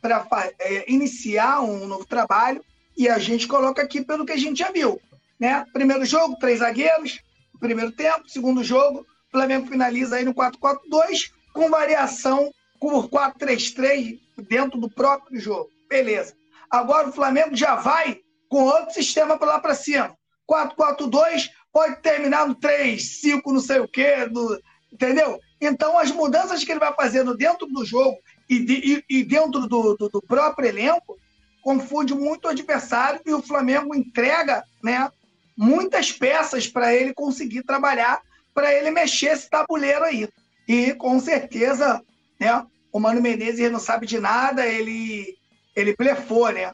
é, 0.59 0.91
iniciar 0.91 1.61
um 1.61 1.87
novo 1.87 2.05
trabalho 2.05 2.61
e 2.97 3.07
a 3.07 3.17
gente 3.17 3.47
coloca 3.47 3.81
aqui 3.81 4.03
pelo 4.03 4.25
que 4.25 4.33
a 4.33 4.37
gente 4.37 4.59
já 4.59 4.71
viu. 4.71 5.01
Né? 5.39 5.65
Primeiro 5.71 6.03
jogo, 6.03 6.37
três 6.37 6.59
zagueiros, 6.59 7.21
primeiro 7.61 7.93
tempo, 7.93 8.27
segundo 8.27 8.61
jogo, 8.61 8.99
o 8.99 9.31
Flamengo 9.31 9.67
finaliza 9.67 10.17
aí 10.17 10.25
no 10.25 10.33
4-4-2, 10.33 11.31
com 11.53 11.69
variação 11.69 12.51
por 12.77 13.07
4-3-3 13.07 14.19
dentro 14.49 14.77
do 14.81 14.89
próprio 14.89 15.39
jogo. 15.39 15.69
Beleza. 15.87 16.33
Agora 16.69 17.07
o 17.07 17.13
Flamengo 17.13 17.55
já 17.55 17.75
vai 17.75 18.19
com 18.49 18.63
outro 18.63 18.93
sistema 18.93 19.37
para 19.37 19.47
lá 19.47 19.59
para 19.59 19.73
cima. 19.73 20.13
4-4-2, 20.49 21.49
pode 21.75 21.97
terminar 21.97 22.47
no 22.47 22.55
3, 22.55 23.19
5, 23.19 23.51
não 23.51 23.59
sei 23.59 23.81
o 23.81 23.87
quê, 23.87 24.25
no, 24.31 24.57
entendeu? 24.89 25.37
Então, 25.59 25.99
as 25.99 26.09
mudanças 26.09 26.63
que 26.63 26.71
ele 26.71 26.79
vai 26.79 26.93
fazendo 26.93 27.35
dentro 27.35 27.67
do 27.67 27.83
jogo 27.83 28.17
e, 28.49 28.59
de, 28.59 29.03
e, 29.09 29.17
e 29.17 29.23
dentro 29.25 29.67
do, 29.67 29.93
do, 29.97 30.07
do, 30.07 30.21
próprio 30.21 30.69
elenco 30.69 31.17
confunde 31.61 32.13
muito 32.13 32.45
o 32.45 32.47
adversário 32.47 33.19
e 33.25 33.33
o 33.33 33.41
Flamengo 33.41 33.93
entrega 33.93 34.63
né, 34.81 35.09
muitas 35.57 36.13
peças 36.13 36.65
para 36.65 36.95
ele 36.95 37.13
conseguir 37.13 37.63
trabalhar, 37.63 38.21
para 38.53 38.73
ele 38.73 38.89
mexer 38.89 39.33
esse 39.33 39.49
tabuleiro 39.49 40.05
aí. 40.05 40.29
E, 40.65 40.93
com 40.93 41.19
certeza, 41.19 42.01
né, 42.39 42.65
o 42.89 43.01
Mano 43.01 43.21
Menezes 43.21 43.69
não 43.69 43.81
sabe 43.81 44.07
de 44.07 44.17
nada, 44.17 44.65
ele, 44.65 45.37
ele 45.75 45.93
blefou, 45.93 46.53
né? 46.53 46.71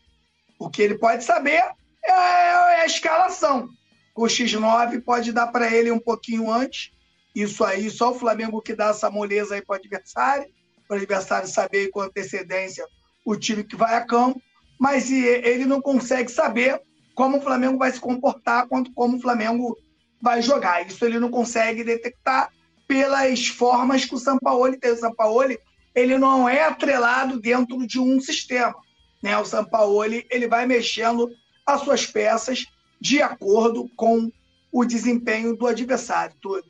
O 0.59 0.69
que 0.69 0.83
ele 0.83 0.99
pode 0.99 1.23
saber 1.23 1.63
é, 2.03 2.11
é 2.11 2.81
a 2.81 2.85
escalação. 2.85 3.67
Com 4.13 4.23
o 4.23 4.27
X9 4.27 5.01
pode 5.03 5.31
dar 5.31 5.47
para 5.47 5.73
ele 5.73 5.91
um 5.91 5.99
pouquinho 5.99 6.51
antes. 6.51 6.91
Isso 7.33 7.63
aí, 7.63 7.89
só 7.89 8.11
o 8.11 8.19
Flamengo 8.19 8.61
que 8.61 8.75
dá 8.75 8.87
essa 8.87 9.09
moleza 9.09 9.55
aí 9.55 9.61
para 9.61 9.73
o 9.73 9.79
adversário, 9.79 10.45
para 10.87 10.95
o 10.95 10.97
adversário 10.97 11.47
saber 11.47 11.89
com 11.89 12.01
antecedência 12.01 12.85
o 13.23 13.35
time 13.35 13.63
que 13.63 13.75
vai 13.75 13.95
a 13.95 14.01
campo, 14.01 14.41
mas 14.79 15.11
ele 15.11 15.65
não 15.65 15.81
consegue 15.81 16.29
saber 16.31 16.81
como 17.15 17.37
o 17.37 17.41
Flamengo 17.41 17.77
vai 17.77 17.91
se 17.91 17.99
comportar, 17.99 18.67
quanto 18.67 18.91
como 18.93 19.17
o 19.17 19.21
Flamengo 19.21 19.77
vai 20.21 20.41
jogar. 20.41 20.85
Isso 20.85 21.05
ele 21.05 21.19
não 21.19 21.29
consegue 21.29 21.83
detectar 21.83 22.51
pelas 22.87 23.47
formas 23.47 24.05
que 24.05 24.15
o 24.15 24.17
Sampaoli 24.17 24.77
tem. 24.77 24.91
O 24.91 24.97
Sampaoli, 24.97 25.57
ele 25.95 26.17
não 26.17 26.49
é 26.49 26.63
atrelado 26.63 27.39
dentro 27.39 27.85
de 27.87 27.99
um 27.99 28.19
sistema. 28.19 28.75
Né? 29.21 29.37
O 29.37 29.45
Sampaoli, 29.45 30.25
ele 30.29 30.47
vai 30.47 30.65
mexendo 30.65 31.29
as 31.65 31.81
suas 31.81 32.05
peças 32.05 32.65
de 33.01 33.19
acordo 33.19 33.89
com 33.95 34.31
o 34.71 34.85
desempenho 34.85 35.57
do 35.57 35.65
adversário. 35.65 36.35
Tudo. 36.39 36.63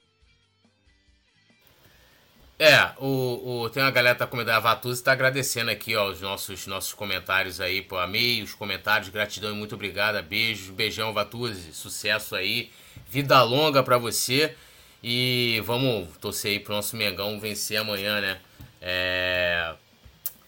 É, 2.58 2.92
o, 3.00 3.64
o, 3.64 3.70
tem 3.72 3.82
uma 3.82 3.92
galera 3.92 4.16
que 4.16 4.20
tá 4.20 4.28
comentando, 4.28 4.56
a 4.56 4.60
Vatuz 4.60 5.02
tá 5.02 5.12
agradecendo 5.12 5.72
aqui, 5.72 5.96
ó, 5.96 6.10
os 6.10 6.22
nossos, 6.22 6.68
nossos 6.68 6.94
comentários 6.94 7.60
aí, 7.60 7.82
pô, 7.82 7.98
amei 7.98 8.44
os 8.44 8.54
comentários, 8.54 9.10
gratidão 9.10 9.52
e 9.52 9.56
muito 9.56 9.74
obrigada, 9.74 10.22
beijos, 10.22 10.70
beijão, 10.70 11.12
Vatuz, 11.12 11.58
sucesso 11.74 12.36
aí, 12.36 12.72
vida 13.10 13.42
longa 13.42 13.82
para 13.82 13.98
você 13.98 14.56
e 15.04 15.60
vamos 15.66 16.16
torcer 16.18 16.52
aí 16.52 16.60
pro 16.60 16.76
nosso 16.76 16.96
Mengão 16.96 17.40
vencer 17.40 17.78
amanhã, 17.78 18.22
né, 18.22 18.40
é, 18.80 19.74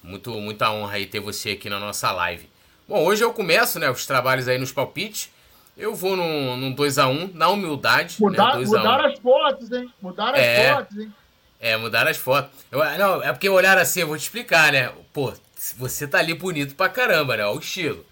muito, 0.04 0.30
muita 0.40 0.72
honra 0.72 0.98
aí 0.98 1.08
ter 1.08 1.20
você 1.20 1.50
aqui 1.50 1.68
na 1.68 1.80
nossa 1.80 2.12
live. 2.12 2.48
Bom, 2.88 3.04
hoje 3.04 3.24
eu 3.24 3.34
começo, 3.34 3.80
né, 3.80 3.90
os 3.90 4.06
trabalhos 4.06 4.48
aí 4.48 4.60
nos 4.60 4.72
palpites, 4.72 5.32
eu 5.78 5.94
vou 5.96 6.16
num, 6.16 6.56
num 6.58 6.76
2x1, 6.76 7.34
na 7.34 7.50
humildade, 7.50 8.18
Mudar, 8.20 8.58
né, 8.58 8.66
Mudaram 8.66 9.06
as 9.06 9.20
fotos, 9.20 9.72
hein, 9.72 9.92
mudaram 10.02 10.38
É. 10.38 10.70
as 10.70 10.76
fotos, 10.78 10.98
hein. 10.98 11.14
É, 11.60 11.78
mudaram 11.78 12.12
as 12.12 12.18
fotos. 12.18 12.52
Eu, 12.72 12.80
não, 12.98 13.24
é 13.24 13.32
porque 13.32 13.48
olharam 13.50 13.82
assim, 13.82 14.02
eu 14.02 14.08
vou 14.08 14.18
te 14.18 14.22
explicar, 14.24 14.72
né? 14.74 14.92
Pô, 15.14 15.34
você 15.78 16.06
tá 16.06 16.18
ali 16.20 16.34
bonito 16.34 16.76
pra 16.76 16.90
caramba, 16.90 17.38
né? 17.38 17.46
Ó, 17.46 17.56
o 17.56 17.60
estilo. 17.60 18.06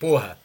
Porra. 0.00 0.36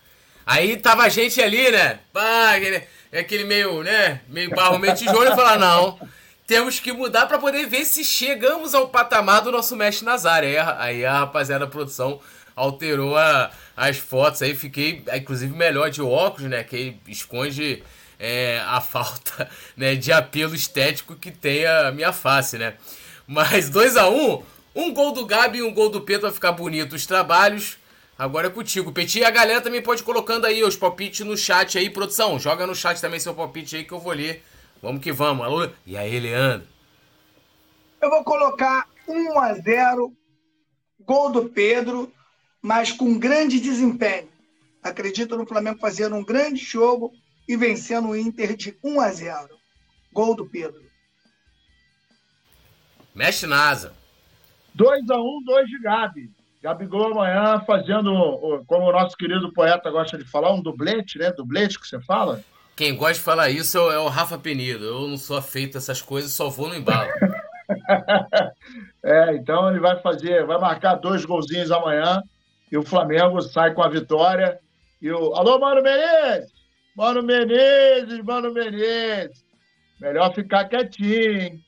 Aí 0.45 0.77
tava 0.77 1.03
a 1.03 1.09
gente 1.09 1.41
ali, 1.41 1.71
né? 1.71 1.99
Pá, 2.11 2.53
aquele, 2.55 2.83
aquele 3.11 3.43
meio, 3.45 3.81
né? 3.81 4.21
Meio 4.27 4.49
barro, 4.51 4.77
meio 4.77 4.93
tijolo. 4.95 5.23
Eu 5.23 5.35
falar, 5.35 5.57
não. 5.57 5.97
Temos 6.45 6.79
que 6.79 6.91
mudar 6.91 7.25
pra 7.25 7.37
poder 7.39 7.65
ver 7.65 7.85
se 7.85 8.03
chegamos 8.03 8.75
ao 8.75 8.87
patamar 8.89 9.41
do 9.41 9.51
nosso 9.51 9.75
mestre 9.75 10.05
Nazário. 10.05 10.49
Aí, 10.49 10.57
a- 10.57 10.77
aí 10.79 11.05
a 11.05 11.19
rapaziada 11.19 11.65
da 11.65 11.71
produção 11.71 12.19
alterou 12.55 13.17
a- 13.17 13.51
as 13.75 13.97
fotos. 13.97 14.41
Aí 14.41 14.55
fiquei, 14.55 15.03
inclusive, 15.15 15.53
melhor 15.55 15.89
de 15.89 16.01
óculos, 16.01 16.49
né? 16.49 16.63
Que 16.63 16.97
esconde 17.07 17.83
é, 18.19 18.59
a 18.65 18.79
falta 18.81 19.49
né, 19.75 19.95
de 19.95 20.11
apelo 20.11 20.55
estético 20.55 21.15
que 21.15 21.31
tem 21.31 21.65
a 21.65 21.91
minha 21.91 22.13
face, 22.13 22.57
né? 22.57 22.75
Mas 23.27 23.69
2 23.69 23.97
a 23.97 24.09
1 24.09 24.33
um, 24.33 24.43
um 24.75 24.93
gol 24.93 25.11
do 25.11 25.25
Gabi 25.25 25.59
e 25.59 25.63
um 25.63 25.73
gol 25.73 25.89
do 25.89 26.01
Pedro 26.01 26.23
vai 26.23 26.31
ficar 26.31 26.51
bonito 26.51 26.93
os 26.95 27.05
trabalhos. 27.05 27.77
Agora 28.17 28.47
é 28.47 28.49
contigo, 28.49 28.91
Petit. 28.91 29.19
E 29.19 29.25
a 29.25 29.31
galera 29.31 29.61
também 29.61 29.81
pode 29.81 30.03
colocando 30.03 30.45
aí 30.45 30.63
os 30.63 30.75
palpites 30.75 31.25
no 31.25 31.35
chat 31.35 31.77
aí, 31.77 31.89
produção. 31.89 32.39
Joga 32.39 32.67
no 32.67 32.75
chat 32.75 32.99
também 33.01 33.19
seu 33.19 33.33
palpite 33.33 33.75
aí 33.75 33.83
que 33.83 33.91
eu 33.91 33.99
vou 33.99 34.13
ler. 34.13 34.43
Vamos 34.81 35.01
que 35.01 35.11
vamos. 35.11 35.45
Alô? 35.45 35.67
E 35.85 35.97
aí, 35.97 36.19
Leandro? 36.19 36.67
Eu 38.01 38.09
vou 38.09 38.23
colocar 38.23 38.87
1 39.07 39.39
a 39.39 39.53
0 39.53 40.13
gol 40.99 41.31
do 41.31 41.49
Pedro, 41.49 42.11
mas 42.63 42.91
com 42.93 43.19
grande 43.19 43.59
desempenho. 43.59 44.29
Acredito 44.81 45.37
no 45.37 45.45
Flamengo 45.45 45.79
fazendo 45.79 46.15
um 46.15 46.23
grande 46.23 46.63
jogo 46.63 47.11
e 47.47 47.57
vencendo 47.57 48.07
o 48.09 48.15
Inter 48.15 48.55
de 48.55 48.77
1 48.81 49.01
a 49.01 49.11
0. 49.11 49.49
Gol 50.13 50.33
do 50.35 50.45
Pedro. 50.45 50.81
Mexe 53.13 53.45
NASA. 53.45 53.93
2x1, 54.75 55.43
2 55.45 55.67
de 55.69 55.79
Gabi. 55.81 56.31
Gabigol 56.61 57.11
amanhã 57.11 57.59
fazendo, 57.67 58.11
o- 58.13 58.63
como 58.65 58.85
o 58.87 58.91
nosso 58.91 59.17
querido 59.17 59.51
poeta 59.51 59.91
gosta 59.91 60.17
de 60.17 60.23
falar, 60.23 60.53
um 60.53 60.61
dublete, 60.61 61.19
né? 61.19 61.31
Dublete 61.31 61.77
que 61.79 61.85
você 61.87 61.99
fala. 62.01 62.41
Quem 62.75 62.95
gosta 62.95 63.15
de 63.15 63.19
falar 63.19 63.49
isso 63.49 63.77
é 63.77 63.81
o- 63.81 63.91
é 63.91 63.99
o 63.99 64.07
Rafa 64.07 64.37
Penido. 64.37 64.85
Eu 64.85 65.07
não 65.07 65.17
sou 65.17 65.35
afeito 65.37 65.77
a 65.77 65.79
essas 65.79 66.01
coisas, 66.01 66.31
só 66.31 66.49
vou 66.49 66.69
no 66.69 66.75
embalo. 66.75 67.09
É, 69.05 69.35
então 69.35 69.69
ele 69.69 69.79
vai 69.79 69.99
fazer, 70.01 70.45
vai 70.45 70.57
marcar 70.59 70.95
dois 70.95 71.25
golzinhos 71.25 71.71
amanhã 71.71 72.21
e 72.73 72.77
o 72.77 72.81
Flamengo 72.81 73.39
sai 73.39 73.71
com 73.71 73.83
a 73.83 73.87
vitória. 73.87 74.59
E 74.99 75.11
o. 75.11 75.35
Alô, 75.35 75.59
Mano 75.59 75.83
Menezes! 75.83 76.51
Mano 76.97 77.21
Menezes, 77.21 78.19
Mano 78.23 78.51
Menezes! 78.51 79.45
Melhor 80.01 80.33
ficar 80.33 80.65
quietinho, 80.65 81.39
hein? 81.39 81.63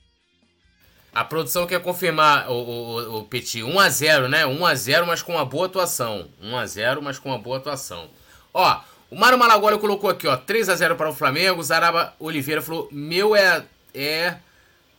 A 1.14 1.23
produção 1.23 1.68
quer 1.68 1.80
confirmar 1.80 2.49
o, 2.49 2.56
o, 2.56 3.19
o 3.19 3.23
Petit 3.26 3.60
1x0, 3.61 4.27
né? 4.27 4.45
1x0, 4.45 5.06
mas 5.06 5.22
com 5.22 5.34
uma 5.34 5.45
boa 5.45 5.68
atuação. 5.68 6.27
1x0, 6.44 7.02
mas 7.02 7.19
com 7.19 7.30
uma 7.30 7.38
boa 7.38 7.57
atuação. 7.57 8.10
Ó, 8.52 8.82
o 9.11 9.15
Mário 9.15 9.38
Malagoli 9.38 9.77
colocou 9.77 10.10
aqui, 10.10 10.27
ó, 10.27 10.36
3x0 10.36 10.95
para 10.95 11.10
o 11.10 11.14
Flamengo. 11.14 11.61
Zaraba 11.61 12.15
Oliveira 12.19 12.64
falou: 12.64 12.90
meu 12.91 13.36
é, 13.36 13.64
é 13.94 14.38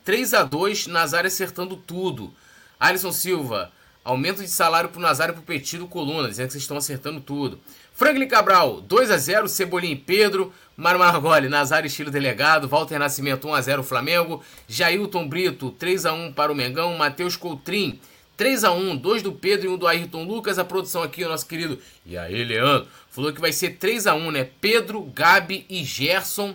3x2, 0.07 0.87
Nazário 0.87 1.27
acertando 1.27 1.77
tudo. 1.77 2.33
Alisson 2.79 3.11
Silva, 3.11 3.73
aumento 4.07 4.41
de 4.41 4.49
salário 4.49 4.89
pro 4.89 5.01
Nazário 5.01 5.35
e 5.37 5.43
Petit 5.43 5.79
do 5.79 5.89
Coluna, 5.89 6.29
dizendo 6.29 6.47
que 6.47 6.53
vocês 6.53 6.63
estão 6.63 6.77
acertando 6.77 7.21
tudo. 7.21 7.59
Franklin 7.93 8.29
Cabral, 8.29 8.81
2x0, 8.83 9.49
Cebolinha 9.49 9.95
e 9.95 9.97
Pedro. 9.97 10.53
Mário 10.77 11.01
Margoli, 11.01 11.49
Nazário 11.49 11.89
estilo 11.89 12.11
delegado. 12.11 12.69
Walter 12.69 12.99
Nascimento, 12.99 13.49
1x0 13.49 13.83
Flamengo. 13.83 14.45
Jailton 14.69 15.27
Brito, 15.27 15.73
3x1 15.73 16.35
para 16.35 16.53
o 16.53 16.55
Mengão. 16.55 16.97
Matheus 16.97 17.37
Coutrin, 17.37 17.99
3x1, 18.39 19.01
2 19.01 19.23
do 19.23 19.33
Pedro 19.33 19.67
e 19.67 19.69
1 19.71 19.77
do 19.77 19.89
Ayrton 19.89 20.23
Lucas. 20.23 20.59
A 20.59 20.65
produção 20.65 21.03
aqui, 21.03 21.25
o 21.25 21.29
nosso 21.29 21.47
querido. 21.47 21.79
E 22.05 22.17
aí, 22.17 22.45
Leandro? 22.45 22.87
Falou 23.11 23.33
que 23.33 23.41
vai 23.41 23.53
ser 23.53 23.77
3x1, 23.77 24.31
né? 24.31 24.49
Pedro, 24.61 25.03
Gabi 25.03 25.67
e 25.69 25.83
Gerson. 25.83 26.55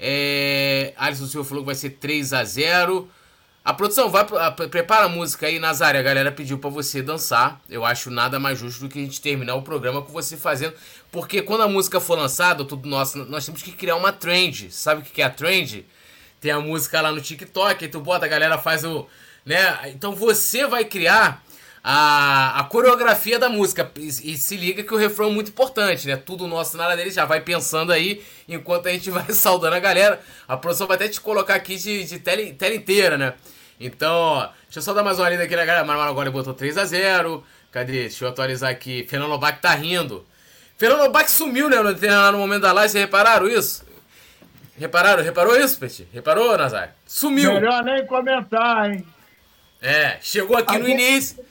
É... 0.00 0.94
Alisson 0.96 1.26
Silva 1.26 1.48
falou 1.48 1.62
que 1.62 1.66
vai 1.66 1.76
ser 1.76 1.90
3x0. 2.02 3.04
A 3.04 3.08
produção, 3.74 4.08
vai, 4.08 4.22
a- 4.38 4.50
prepara 4.50 5.06
a 5.06 5.08
música 5.08 5.46
aí, 5.46 5.58
Nazário. 5.58 6.00
A 6.00 6.02
galera 6.02 6.32
pediu 6.32 6.58
pra 6.58 6.70
você 6.70 7.02
dançar. 7.02 7.60
Eu 7.68 7.84
acho 7.84 8.10
nada 8.10 8.38
mais 8.38 8.58
justo 8.58 8.80
do 8.80 8.88
que 8.88 8.98
a 8.98 9.02
gente 9.02 9.20
terminar 9.20 9.54
o 9.56 9.62
programa 9.62 10.00
com 10.02 10.12
você 10.12 10.36
fazendo. 10.36 10.74
Porque 11.12 11.42
quando 11.42 11.62
a 11.62 11.68
música 11.68 12.00
for 12.00 12.16
lançada, 12.18 12.64
tudo 12.64 12.88
nosso, 12.88 13.18
nós 13.26 13.44
temos 13.44 13.62
que 13.62 13.72
criar 13.72 13.96
uma 13.96 14.12
trend. 14.12 14.70
Sabe 14.72 15.02
o 15.02 15.04
que 15.04 15.20
é 15.20 15.24
a 15.24 15.30
trend? 15.30 15.84
Tem 16.40 16.50
a 16.52 16.60
música 16.60 17.00
lá 17.00 17.10
no 17.10 17.20
TikTok, 17.20 17.84
aí 17.84 17.90
tu 17.90 18.00
bota, 18.00 18.24
a 18.24 18.28
galera 18.28 18.58
faz 18.58 18.84
o. 18.84 19.06
né? 19.44 19.90
Então 19.90 20.14
você 20.14 20.66
vai 20.66 20.84
criar 20.84 21.42
a, 21.82 22.60
a 22.60 22.64
coreografia 22.64 23.38
da 23.38 23.48
música. 23.48 23.90
E, 23.96 24.06
e 24.06 24.36
se 24.36 24.56
liga 24.56 24.82
que 24.82 24.94
o 24.94 24.96
refrão 24.96 25.28
é 25.30 25.32
muito 25.32 25.48
importante, 25.50 26.06
né? 26.06 26.16
Tudo 26.16 26.46
nosso, 26.46 26.76
nada 26.76 26.96
deles. 26.96 27.14
Já 27.14 27.24
vai 27.24 27.40
pensando 27.40 27.92
aí, 27.92 28.22
enquanto 28.48 28.86
a 28.86 28.92
gente 28.92 29.10
vai 29.10 29.30
saudando 29.32 29.74
a 29.74 29.80
galera. 29.80 30.20
A 30.46 30.56
produção 30.56 30.86
vai 30.86 30.96
até 30.96 31.08
te 31.08 31.20
colocar 31.20 31.54
aqui 31.56 31.76
de, 31.76 32.04
de 32.04 32.18
tela, 32.18 32.42
tela 32.54 32.74
inteira, 32.74 33.18
né? 33.18 33.34
Então, 33.80 34.12
ó, 34.14 34.46
deixa 34.64 34.78
eu 34.78 34.82
só 34.82 34.92
dar 34.92 35.02
mais 35.04 35.18
uma 35.18 35.28
lida 35.30 35.44
aqui 35.44 35.54
na 35.56 35.64
galera. 35.64 35.84
Mano 35.84 36.00
agora 36.00 36.30
botou 36.30 36.54
3x0. 36.54 37.42
Cadê? 37.70 37.92
Deixa 38.02 38.24
eu 38.24 38.28
atualizar 38.28 38.70
aqui. 38.70 39.04
Fernando 39.08 39.28
Lobac 39.30 39.60
tá 39.60 39.74
rindo. 39.74 40.26
Fernando 40.76 41.00
Lobac 41.02 41.30
sumiu, 41.30 41.68
né? 41.68 41.76
No, 41.76 41.92
no 42.32 42.38
momento 42.38 42.62
da 42.62 42.72
live. 42.72 42.90
Vocês 42.90 43.04
repararam 43.04 43.46
isso? 43.48 43.84
Repararam? 44.76 45.22
Reparou 45.22 45.56
isso, 45.58 45.78
Peti? 45.78 46.06
Reparou, 46.12 46.56
Nazário? 46.56 46.92
Sumiu. 47.06 47.52
Melhor 47.54 47.82
nem 47.84 48.06
comentar, 48.06 48.90
hein? 48.90 49.04
É, 49.82 50.18
chegou 50.20 50.56
aqui 50.56 50.74
A 50.76 50.78
no 50.78 50.86
gente- 50.86 51.00
início. 51.00 51.44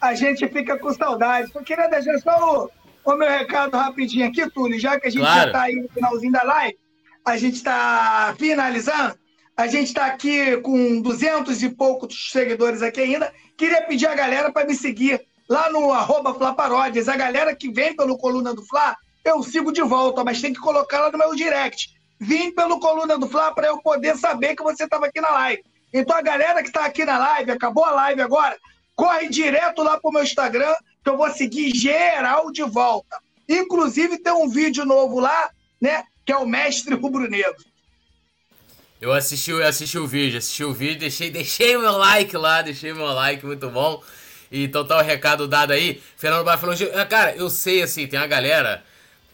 A 0.00 0.14
gente 0.14 0.46
fica 0.48 0.78
com 0.78 0.92
saudade. 0.92 1.50
Só 1.52 1.62
queria 1.62 1.88
deixar 1.88 2.18
só 2.18 2.70
o, 3.04 3.12
o 3.12 3.16
meu 3.16 3.28
recado 3.28 3.76
rapidinho 3.76 4.28
aqui, 4.28 4.48
Túlio, 4.50 4.78
já 4.78 5.00
que 5.00 5.08
a 5.08 5.10
gente 5.10 5.20
Claro. 5.20 5.40
já 5.40 5.46
está 5.46 5.62
aí 5.62 5.74
no 5.76 5.88
finalzinho 5.88 6.32
da 6.32 6.42
live, 6.42 6.78
a 7.24 7.36
gente 7.38 7.54
está 7.56 8.34
finalizando. 8.38 9.14
A 9.56 9.66
gente 9.66 9.86
está 9.86 10.04
aqui 10.04 10.58
com 10.58 11.00
200 11.00 11.62
e 11.62 11.70
poucos 11.70 12.30
seguidores 12.30 12.82
aqui 12.82 13.00
ainda. 13.00 13.32
Queria 13.56 13.80
pedir 13.86 14.06
a 14.06 14.14
galera 14.14 14.52
para 14.52 14.66
me 14.66 14.74
seguir 14.74 15.26
lá 15.48 15.70
no 15.70 15.92
arroba. 15.92 16.36
A 16.38 17.16
galera 17.16 17.56
que 17.56 17.70
vem 17.70 17.96
pelo 17.96 18.18
Coluna 18.18 18.52
do 18.52 18.62
Fla, 18.66 18.94
eu 19.24 19.42
sigo 19.42 19.72
de 19.72 19.80
volta, 19.80 20.22
mas 20.22 20.42
tem 20.42 20.52
que 20.52 20.60
colocar 20.60 21.00
lá 21.00 21.10
no 21.10 21.16
meu 21.16 21.34
direct. 21.34 21.88
Vim 22.20 22.52
pelo 22.52 22.78
Coluna 22.78 23.16
do 23.16 23.26
Fla 23.26 23.50
para 23.54 23.68
eu 23.68 23.78
poder 23.78 24.18
saber 24.18 24.54
que 24.54 24.62
você 24.62 24.84
estava 24.84 25.06
aqui 25.06 25.22
na 25.22 25.30
live. 25.30 25.64
Então 25.90 26.14
a 26.14 26.20
galera 26.20 26.60
que 26.60 26.68
está 26.68 26.84
aqui 26.84 27.06
na 27.06 27.16
live, 27.16 27.52
acabou 27.52 27.86
a 27.86 27.92
live 27.92 28.20
agora, 28.20 28.58
corre 28.94 29.30
direto 29.30 29.82
lá 29.82 29.98
pro 29.98 30.12
meu 30.12 30.22
Instagram, 30.22 30.74
que 31.02 31.08
eu 31.08 31.16
vou 31.16 31.30
seguir 31.30 31.74
geral 31.74 32.52
de 32.52 32.62
volta. 32.62 33.18
Inclusive 33.48 34.18
tem 34.18 34.34
um 34.34 34.50
vídeo 34.50 34.84
novo 34.84 35.18
lá, 35.18 35.50
né? 35.80 36.04
Que 36.26 36.32
é 36.32 36.36
o 36.36 36.46
Mestre 36.46 36.94
Rubro 36.94 37.26
Negro. 37.30 37.64
Eu 39.06 39.12
assisti, 39.12 39.52
eu 39.52 39.64
assisti 39.64 39.96
o 40.00 40.04
vídeo, 40.04 40.36
assisti 40.36 40.64
o 40.64 40.74
vídeo, 40.74 40.98
deixei, 40.98 41.30
deixei 41.30 41.78
meu 41.78 41.92
like 41.92 42.36
lá, 42.36 42.60
deixei 42.60 42.92
meu 42.92 43.06
like, 43.06 43.46
muito 43.46 43.70
bom. 43.70 44.02
Então 44.50 44.84
tá 44.84 44.98
o 44.98 45.00
recado 45.00 45.46
dado 45.46 45.72
aí. 45.72 46.02
Fernando 46.16 46.44
Bar 46.44 46.58
falou, 46.58 46.74
"Ah, 46.92 47.06
cara, 47.06 47.36
eu 47.36 47.48
sei 47.48 47.84
assim, 47.84 48.08
tem 48.08 48.18
uma 48.18 48.26
galera 48.26 48.82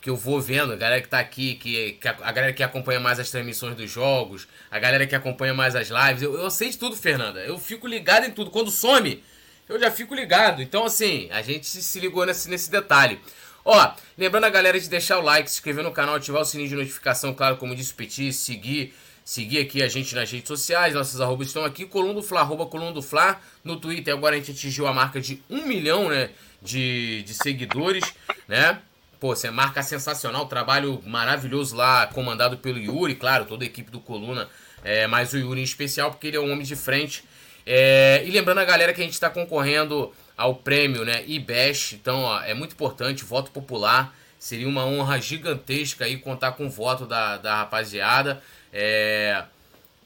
que 0.03 0.11
eu 0.11 0.17
vou 0.17 0.43
vendo, 0.43 0.75
a 0.75 0.77
galera 0.77 1.01
que 1.01 1.09
tá 1.09 1.19
aqui, 1.19 1.55
que, 1.55 1.93
que 1.93 2.07
a, 2.07 2.15
a, 2.21 2.33
galera 2.33 2.53
que 2.53 2.63
acompanha 2.63 3.01
mais 3.01 3.19
as 3.19 3.31
transmissões 3.31 3.75
dos 3.75 3.91
jogos, 3.91 4.47
a 4.71 4.79
galera 4.79 5.07
que 5.07 5.15
acompanha 5.15 5.55
mais 5.55 5.75
as 5.75 5.89
lives, 5.89 6.23
eu, 6.23 6.35
eu 6.35 6.51
sei 6.51 6.69
de 6.69 6.77
tudo, 6.77 6.95
Fernanda. 6.95 7.41
Eu 7.41 7.59
fico 7.59 7.87
ligado 7.87 8.27
em 8.27 8.31
tudo. 8.31 8.51
Quando 8.51 8.71
some, 8.71 9.25
eu 9.67 9.81
já 9.81 9.91
fico 9.91 10.15
ligado. 10.15 10.61
Então, 10.61 10.85
assim, 10.85 11.31
a 11.31 11.41
gente 11.41 11.67
se 11.67 11.99
ligou 11.99 12.27
nesse, 12.27 12.51
nesse 12.51 12.71
detalhe. 12.71 13.19
Ó, 13.65 13.95
lembrando 14.19 14.45
a 14.45 14.51
galera 14.51 14.79
de 14.79 14.91
deixar 14.91 15.19
o 15.19 15.23
like, 15.23 15.51
se 15.51 15.57
inscrever 15.57 15.83
no 15.83 15.93
canal, 15.93 16.17
ativar 16.17 16.43
o 16.43 16.45
sininho 16.45 16.69
de 16.69 16.75
notificação, 16.75 17.33
claro, 17.33 17.57
como 17.57 17.75
disse 17.75 17.95
o 17.95 17.97
Petit, 17.97 18.35
seguir, 18.35 18.93
seguir 19.25 19.61
aqui 19.61 19.83
a 19.83 19.89
gente 19.89 20.15
nas 20.15 20.31
redes 20.31 20.49
sociais, 20.49 20.95
nossas 20.95 21.21
arrobas 21.21 21.49
estão 21.49 21.65
aqui, 21.65 21.87
Coluna 21.87 22.15
do 22.15 22.23
Fla, 22.23 22.41
arroba 22.41 22.67
Coluna 22.67 22.93
do 22.93 23.03
Fla, 23.03 23.41
no 23.63 23.77
Twitter 23.77 24.15
agora 24.15 24.35
a 24.35 24.39
gente 24.39 24.53
atingiu 24.53 24.87
a 24.87 24.93
marca 24.93 25.21
de 25.21 25.43
um 25.49 25.67
milhão, 25.67 26.09
né, 26.09 26.31
de, 26.61 27.23
de 27.23 27.35
seguidores, 27.35 28.05
né, 28.49 28.81
Pô, 29.23 29.37
você 29.37 29.53
marca 29.53 29.85
sensacional, 29.85 30.47
trabalho 30.47 31.01
maravilhoso 31.07 31.77
lá, 31.77 32.09
comandado 32.09 32.59
pelo 32.59 32.77
Yuri, 32.77 33.15
claro, 33.15 33.45
toda 33.45 33.63
a 33.63 33.67
equipe 33.67 33.89
do 33.89 34.01
Coluna, 34.01 34.49
é, 34.83 35.07
mas 35.07 35.33
o 35.33 35.39
Yuri 35.39 35.61
em 35.61 35.63
especial, 35.63 36.11
porque 36.11 36.27
ele 36.27 36.37
é 36.37 36.41
um 36.41 36.51
homem 36.51 36.65
de 36.65 36.75
frente. 36.75 37.23
É, 37.65 38.25
e 38.27 38.33
lembrando 38.33 38.59
a 38.59 38.65
galera 38.65 38.93
que 38.93 39.01
a 39.01 39.05
gente 39.05 39.13
está 39.13 39.31
concorrendo 39.31 40.13
ao 40.37 40.57
prêmio, 40.57 41.05
né, 41.05 41.23
IBEST, 41.25 41.95
então 41.95 42.23
ó, 42.23 42.41
é 42.43 42.53
muito 42.53 42.73
importante, 42.73 43.23
voto 43.23 43.53
popular, 43.53 44.13
seria 44.41 44.67
uma 44.67 44.85
honra 44.85 45.21
gigantesca 45.21 46.05
aí 46.05 46.17
contar 46.17 46.51
com 46.53 46.67
o 46.67 46.69
voto 46.69 47.07
da, 47.07 47.37
da 47.37 47.59
rapaziada. 47.59 48.43
É, 48.73 49.45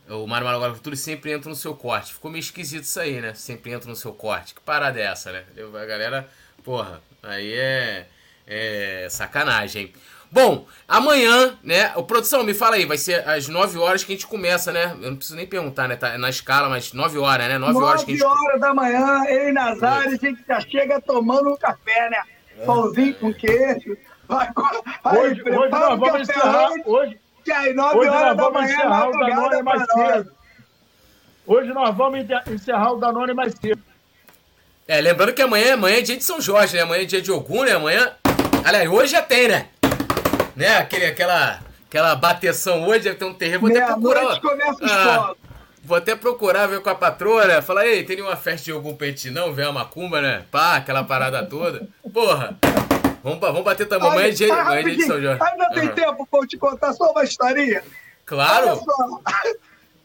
o 0.09 0.27
Mário 0.27 0.49
Agora 0.49 0.75
Futuro 0.75 0.97
sempre 0.97 1.33
entra 1.33 1.49
no 1.49 1.57
seu 1.57 1.75
corte. 1.75 2.13
Ficou 2.13 2.31
meio 2.31 2.41
esquisito 2.41 2.85
isso 2.85 2.99
aí, 2.99 3.21
né? 3.21 3.35
Sempre 3.35 3.73
entra 3.73 3.89
no 3.89 3.97
seu 3.97 4.13
corte. 4.13 4.55
Que 4.55 4.61
parada 4.61 4.99
é 4.99 5.05
essa, 5.05 5.33
né? 5.33 5.45
A 5.57 5.85
galera, 5.85 6.29
porra, 6.65 7.01
aí 7.23 7.53
é 7.53 8.07
é 8.47 9.09
sacanagem. 9.11 9.93
Bom, 10.31 10.67
amanhã, 10.87 11.57
né? 11.63 11.93
O 11.97 12.03
produção, 12.03 12.43
me 12.43 12.53
fala 12.53 12.77
aí, 12.77 12.85
vai 12.85 12.99
ser 12.99 13.27
às 13.29 13.49
9 13.49 13.79
horas 13.79 14.05
que 14.05 14.13
a 14.13 14.15
gente 14.15 14.27
começa, 14.27 14.73
né? 14.73 14.97
Eu 15.01 15.11
não 15.11 15.17
preciso 15.17 15.37
nem 15.37 15.47
perguntar, 15.47 15.89
né? 15.89 15.97
Tá 15.97 16.19
na 16.19 16.29
escala, 16.29 16.69
mas 16.69 16.93
9 16.93 17.19
horas, 17.19 17.49
né? 17.49 17.59
9, 17.59 17.73
9 17.73 17.87
horas 17.87 18.05
que 18.05 18.13
a 18.13 18.15
gente. 18.15 18.25
9 18.25 18.47
horas 18.47 18.61
da 18.61 18.75
manhã, 18.75 19.25
eu 19.29 19.49
e 19.49 19.53
Nazário, 19.53 20.11
a 20.11 20.17
gente 20.17 20.45
já 20.47 20.61
chega 20.61 21.01
tomando 21.01 21.51
um 21.51 21.57
café, 21.57 22.11
né? 22.11 22.23
Pãozinho 22.65 23.15
com 23.15 23.33
queijo. 23.33 23.97
Vai, 24.29 24.51
vai, 25.05 25.19
hoje, 25.19 25.43
hoje 25.43 25.71
nós 25.71 25.99
vamos 25.99 26.21
encerrar. 26.21 26.71
Hoje, 26.85 27.19
que 27.47 27.53
aí, 27.53 27.73
9 27.73 27.97
hoje 27.97 28.09
horas 28.11 28.37
da 28.37 28.51
manhã, 28.51 28.75
encerrar 28.75 29.09
o 29.09 29.13
Danone 29.13 29.63
mais 29.63 29.83
cedo. 29.87 30.33
Hoje 31.47 31.73
nós 31.73 31.97
vamos 31.97 32.27
encerrar 32.51 32.93
o 32.93 32.97
Danone 32.97 33.33
mais 33.33 33.55
cedo. 33.55 33.81
É, 34.89 35.01
lembrando 35.01 35.33
que 35.33 35.43
amanhã, 35.43 35.75
amanhã 35.75 35.99
é 35.99 36.03
dia 36.03 36.17
de 36.17 36.25
São 36.25 36.41
Jorge, 36.41 36.77
né? 36.77 36.83
Amanhã 36.83 37.03
é 37.03 37.07
dia 37.07 37.23
de 37.23 37.31
Ogum, 37.31 37.65
né? 37.65 37.73
Amanhã 37.73 38.13
Aliás, 38.65 38.91
hoje 38.91 39.13
já 39.13 39.23
tem, 39.23 39.47
né? 39.47 39.69
Né? 40.57 40.77
Aquele, 40.79 41.07
aquela, 41.07 41.61
aquela 41.89 42.17
bateção 42.17 42.85
hoje, 42.85 43.05
deve 43.05 43.15
ter 43.15 43.25
um 43.25 43.33
terreno. 43.33 43.61
Vou 43.61 43.71
até 43.71 43.87
procurar. 43.87 44.41
Começa 44.41 44.79
ah, 44.83 45.35
vou 45.85 45.97
até 45.97 46.17
procurar 46.17 46.67
ver 46.67 46.81
com 46.81 46.91
a 46.91 46.95
patroa, 46.97 47.47
né? 47.47 47.63
Falar, 47.63 47.87
ei, 47.87 48.03
tem 48.03 48.21
uma 48.21 48.35
festa 48.35 48.65
de 48.65 48.73
algum 48.73 48.97
peitinho 48.97 49.35
não? 49.35 49.53
Ver 49.53 49.69
a 49.69 49.73
macumba, 49.73 50.21
né? 50.21 50.43
Pá, 50.51 50.75
aquela 50.75 51.05
parada 51.05 51.47
toda. 51.47 51.89
Porra! 52.13 52.59
Vamos, 53.23 53.41
vamos 53.41 53.63
bater 53.63 53.87
também. 53.89 54.09
Amanhã 54.09 54.29
é 54.29 54.31
dia, 54.31 54.55
amanhã 54.55 54.81
é 54.81 54.83
dia 54.83 54.97
de 54.97 55.03
São 55.05 55.21
Jorge. 55.21 55.43
Ainda 55.43 55.71
tem 55.71 55.89
uhum. 55.89 55.95
tempo 55.95 56.27
pra 56.27 56.41
eu 56.41 56.47
te 56.47 56.57
contar 56.57 56.93
só 56.93 57.11
uma 57.11 57.25
historinha? 57.25 57.83
Claro! 58.25 58.81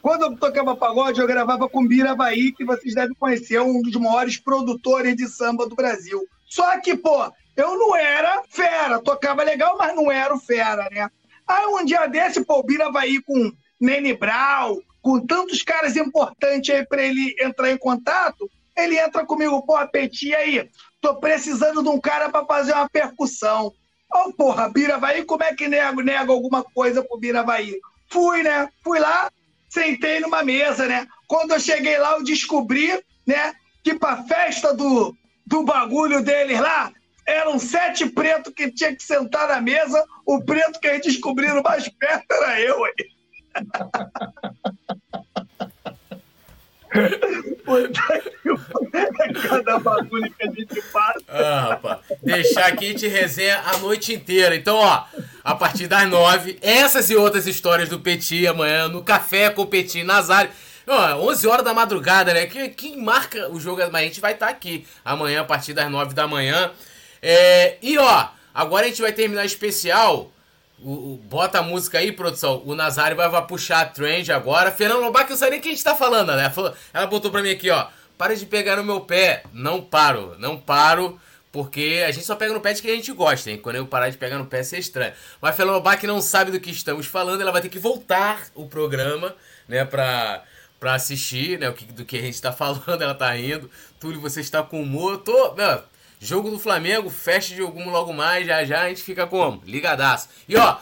Quando 0.01 0.25
eu 0.25 0.35
tocava 0.35 0.75
pagode, 0.75 1.21
eu 1.21 1.27
gravava 1.27 1.69
com 1.69 1.87
Bira 1.87 2.15
Bahia, 2.15 2.51
que 2.51 2.65
vocês 2.65 2.95
devem 2.95 3.15
conhecer, 3.15 3.61
um 3.61 3.81
dos 3.83 3.95
maiores 3.95 4.37
produtores 4.37 5.15
de 5.15 5.27
samba 5.27 5.67
do 5.67 5.75
Brasil. 5.75 6.27
Só 6.47 6.79
que, 6.79 6.97
pô, 6.97 7.31
eu 7.55 7.77
não 7.77 7.95
era 7.95 8.41
fera, 8.49 8.99
tocava 8.99 9.43
legal, 9.43 9.77
mas 9.77 9.95
não 9.95 10.11
era 10.11 10.33
o 10.33 10.39
fera, 10.39 10.89
né? 10.91 11.07
Aí 11.47 11.65
um 11.67 11.85
dia 11.85 12.07
desse, 12.07 12.43
pô, 12.43 12.59
o 12.59 12.63
Bira 12.63 12.89
ir 13.05 13.21
com 13.21 13.51
Nene 13.79 14.13
Brau, 14.13 14.81
com 15.01 15.19
tantos 15.19 15.61
caras 15.61 15.95
importantes 15.95 16.73
aí 16.73 16.85
pra 16.85 17.03
ele 17.03 17.35
entrar 17.39 17.71
em 17.71 17.77
contato, 17.77 18.49
ele 18.75 18.97
entra 18.97 19.25
comigo, 19.25 19.61
pô, 19.63 19.75
Petit, 19.87 20.33
aí, 20.33 20.69
tô 21.01 21.15
precisando 21.15 21.81
de 21.81 21.89
um 21.89 21.99
cara 21.99 22.29
para 22.29 22.45
fazer 22.45 22.73
uma 22.73 22.87
percussão. 22.87 23.73
Ô, 24.13 24.27
oh, 24.27 24.33
porra, 24.33 24.69
Bira 24.69 24.97
vai 24.97 25.23
como 25.23 25.43
é 25.43 25.53
que 25.53 25.67
nego, 25.67 26.01
nego 26.01 26.31
alguma 26.31 26.63
coisa 26.63 27.03
pro 27.03 27.17
Bira 27.19 27.43
vai 27.43 27.73
Fui, 28.09 28.43
né? 28.43 28.69
Fui 28.83 28.99
lá, 28.99 29.31
sentei 29.69 30.19
numa 30.19 30.43
mesa, 30.43 30.85
né? 30.87 31.07
Quando 31.27 31.53
eu 31.53 31.59
cheguei 31.59 31.97
lá, 31.97 32.11
eu 32.11 32.23
descobri, 32.23 33.01
né, 33.25 33.53
que 33.83 33.93
pra 33.93 34.23
festa 34.23 34.73
do, 34.73 35.15
do 35.47 35.63
bagulho 35.63 36.21
deles 36.21 36.59
lá, 36.59 36.91
eram 37.25 37.57
sete 37.57 38.09
pretos 38.09 38.53
que 38.53 38.69
tinha 38.69 38.93
que 38.93 39.01
sentar 39.01 39.47
na 39.47 39.61
mesa. 39.61 40.05
O 40.25 40.43
preto 40.43 40.79
que 40.79 40.93
gente 40.93 41.09
descobriu 41.09 41.61
mais 41.63 41.87
perto 41.87 42.25
era 42.31 42.59
eu. 42.59 42.83
Aí. 42.83 42.93
Cada 49.47 49.79
bagulho 49.79 50.31
que 50.31 50.47
a 50.47 50.51
gente 50.51 50.81
passa. 50.91 51.21
Ah, 51.27 51.67
rapaz. 51.69 51.99
Deixar 52.21 52.67
aqui 52.67 52.85
a 52.85 52.89
gente 52.89 53.07
resenha 53.07 53.61
a 53.65 53.77
noite 53.77 54.13
inteira. 54.13 54.55
Então, 54.55 54.75
ó, 54.75 55.05
a 55.43 55.55
partir 55.55 55.87
das 55.87 56.07
nove, 56.09 56.59
essas 56.61 57.09
e 57.09 57.15
outras 57.15 57.47
histórias 57.47 57.87
do 57.87 57.99
Petit 57.99 58.45
amanhã, 58.45 58.87
no 58.87 59.03
Café 59.03 59.49
com 59.49 59.61
o 59.61 59.67
Petit 59.67 60.03
Nazário. 60.03 60.51
Ó, 60.85 61.29
11 61.29 61.47
horas 61.47 61.63
da 61.63 61.73
madrugada, 61.73 62.33
né? 62.33 62.45
Quem, 62.47 62.69
quem 62.71 63.01
marca 63.01 63.49
o 63.49 63.59
jogo? 63.59 63.81
Mas 63.91 64.01
a 64.01 64.05
gente 64.05 64.19
vai 64.19 64.33
estar 64.33 64.47
tá 64.47 64.51
aqui 64.51 64.85
amanhã, 65.05 65.41
a 65.41 65.45
partir 65.45 65.73
das 65.73 65.89
nove 65.89 66.13
da 66.13 66.27
manhã. 66.27 66.71
É, 67.21 67.77
e 67.81 67.97
ó, 67.97 68.27
agora 68.53 68.85
a 68.85 68.89
gente 68.89 69.01
vai 69.01 69.13
terminar 69.13 69.45
especial. 69.45 70.31
O, 70.83 71.13
o, 71.13 71.17
bota 71.17 71.59
a 71.59 71.61
música 71.61 71.99
aí, 71.99 72.11
produção. 72.11 72.61
O 72.65 72.75
Nazário 72.75 73.15
vai, 73.15 73.29
vai 73.29 73.45
puxar 73.45 73.81
a 73.81 73.85
trend 73.85 74.31
agora. 74.31 74.71
Fernando 74.71 75.01
Lobac, 75.01 75.29
eu 75.29 75.37
sei 75.37 75.51
nem 75.51 75.61
que 75.61 75.69
a 75.69 75.71
gente 75.71 75.83
tá 75.83 75.95
falando, 75.95 76.35
né? 76.35 76.51
Ela 76.93 77.07
botou 77.07 77.29
pra 77.29 77.41
mim 77.41 77.51
aqui, 77.51 77.69
ó. 77.69 77.87
Para 78.17 78.35
de 78.35 78.45
pegar 78.45 78.75
no 78.75 78.83
meu 78.83 79.01
pé. 79.01 79.43
Não 79.53 79.81
paro, 79.81 80.35
não 80.39 80.57
paro. 80.57 81.19
Porque 81.51 82.03
a 82.07 82.11
gente 82.11 82.25
só 82.25 82.35
pega 82.35 82.53
no 82.53 82.61
pé 82.61 82.73
de 82.73 82.81
que 82.81 82.89
a 82.89 82.95
gente 82.95 83.11
gosta, 83.11 83.51
hein? 83.51 83.57
Quando 83.57 83.75
eu 83.75 83.85
parar 83.85 84.09
de 84.09 84.17
pegar 84.17 84.37
no 84.37 84.45
pé, 84.45 84.59
é 84.59 84.79
estranho. 84.79 85.13
Mas 85.41 85.55
Fernando 85.55 85.75
Lobac 85.75 86.05
não 86.07 86.21
sabe 86.21 86.49
do 86.49 86.59
que 86.59 86.71
estamos 86.71 87.05
falando. 87.05 87.41
Ela 87.41 87.51
vai 87.51 87.61
ter 87.61 87.69
que 87.69 87.79
voltar 87.79 88.47
o 88.55 88.67
programa, 88.67 89.35
né? 89.67 89.83
Pra, 89.83 90.43
pra 90.79 90.93
assistir, 90.93 91.59
né? 91.59 91.69
O 91.69 91.73
que, 91.73 91.85
do 91.85 92.05
que 92.05 92.17
a 92.17 92.21
gente 92.21 92.41
tá 92.41 92.53
falando. 92.53 93.01
Ela 93.01 93.13
tá 93.13 93.31
rindo. 93.31 93.69
Túlio, 93.99 94.21
você 94.21 94.39
está 94.39 94.63
com 94.63 94.81
humor. 94.81 95.13
Eu 95.13 95.17
tô. 95.19 95.53
Meu, 95.53 95.83
Jogo 96.23 96.51
do 96.51 96.59
Flamengo, 96.59 97.09
festa 97.09 97.55
de 97.55 97.61
algum 97.61 97.89
logo 97.89 98.13
mais, 98.13 98.45
já 98.45 98.63
já 98.63 98.83
a 98.83 98.89
gente 98.89 99.01
fica 99.01 99.25
como? 99.25 99.59
Ligadaço. 99.65 100.29
E 100.47 100.55
ó, 100.55 100.77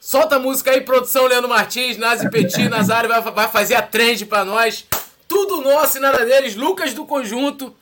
solta 0.00 0.34
a 0.34 0.38
música 0.40 0.72
aí, 0.72 0.80
produção 0.80 1.26
Leandro 1.26 1.48
Martins, 1.48 1.96
Nazi 1.96 2.28
Petit, 2.28 2.68
Nazário 2.68 3.08
vai, 3.08 3.20
vai 3.22 3.46
fazer 3.46 3.76
a 3.76 3.82
trend 3.82 4.26
pra 4.26 4.44
nós. 4.44 4.84
Tudo 5.28 5.60
nosso 5.60 5.98
e 5.98 6.00
nada 6.00 6.26
deles, 6.26 6.56
Lucas 6.56 6.92
do 6.92 7.06
Conjunto. 7.06 7.72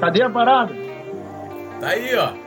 Cadê 0.00 0.20
a 0.20 0.28
parada? 0.28 0.74
Tá 1.80 1.90
aí, 1.90 2.12
ó. 2.16 2.43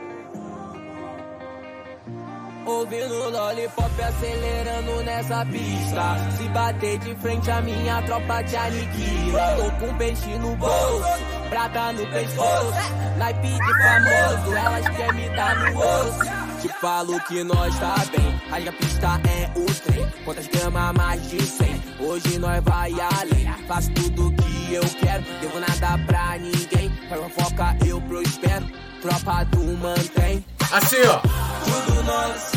Ouvindo 2.68 3.30
lollipop 3.30 4.02
acelerando 4.02 5.02
nessa 5.02 5.46
pista 5.46 6.16
Se 6.36 6.48
bater 6.50 6.98
de 6.98 7.14
frente 7.14 7.50
a 7.50 7.62
minha 7.62 8.02
tropa 8.02 8.44
te 8.44 8.56
aniquila 8.56 9.56
Tô 9.56 9.86
com 9.86 9.94
peixe 9.96 10.38
no 10.38 10.54
bolso, 10.56 11.02
prata 11.48 11.92
no 11.94 12.06
pescoço 12.08 12.72
Naipe 13.16 13.48
de 13.48 13.82
famoso, 13.82 14.54
elas 14.54 14.88
querem 14.96 15.12
me 15.14 15.28
dar 15.34 15.72
no 15.72 15.78
osso 15.78 16.48
te 16.60 16.68
falo 16.80 17.20
que 17.20 17.44
nós 17.44 17.78
tá 17.78 17.94
bem, 18.10 18.66
a 18.66 18.72
pista 18.72 19.20
é 19.30 19.48
o 19.56 19.64
trem. 19.64 20.04
Quantas 20.24 20.48
gramas 20.48 20.92
mais 20.96 21.30
de 21.30 21.40
100? 21.40 21.82
Hoje 22.00 22.36
nós 22.36 22.60
vai 22.64 22.90
além. 22.90 23.46
Faço 23.68 23.88
tudo 23.92 24.32
que 24.32 24.74
eu 24.74 24.82
quero, 24.98 25.22
devo 25.40 25.60
nada 25.60 25.96
pra 26.04 26.36
ninguém. 26.36 26.90
Pra 27.08 27.16
fofoca 27.18 27.76
eu 27.86 28.00
prospero, 28.00 28.66
tropa 29.00 29.44
do 29.44 29.62
mantém. 29.78 30.44
Assim, 30.70 30.96
ó. 31.06 31.18
Tudo 31.64 32.02
nós, 32.02 32.52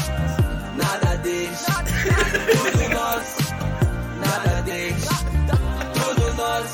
nada 0.76 1.18
deles. 1.18 1.66
Tudo 1.66 2.90
nós, 2.94 3.36
nada 4.20 4.62
deles. 4.64 5.08
Tudo 5.94 6.34
nós, 6.36 6.70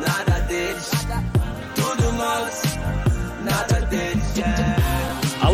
nada 0.00 0.40
deles. 0.40 0.99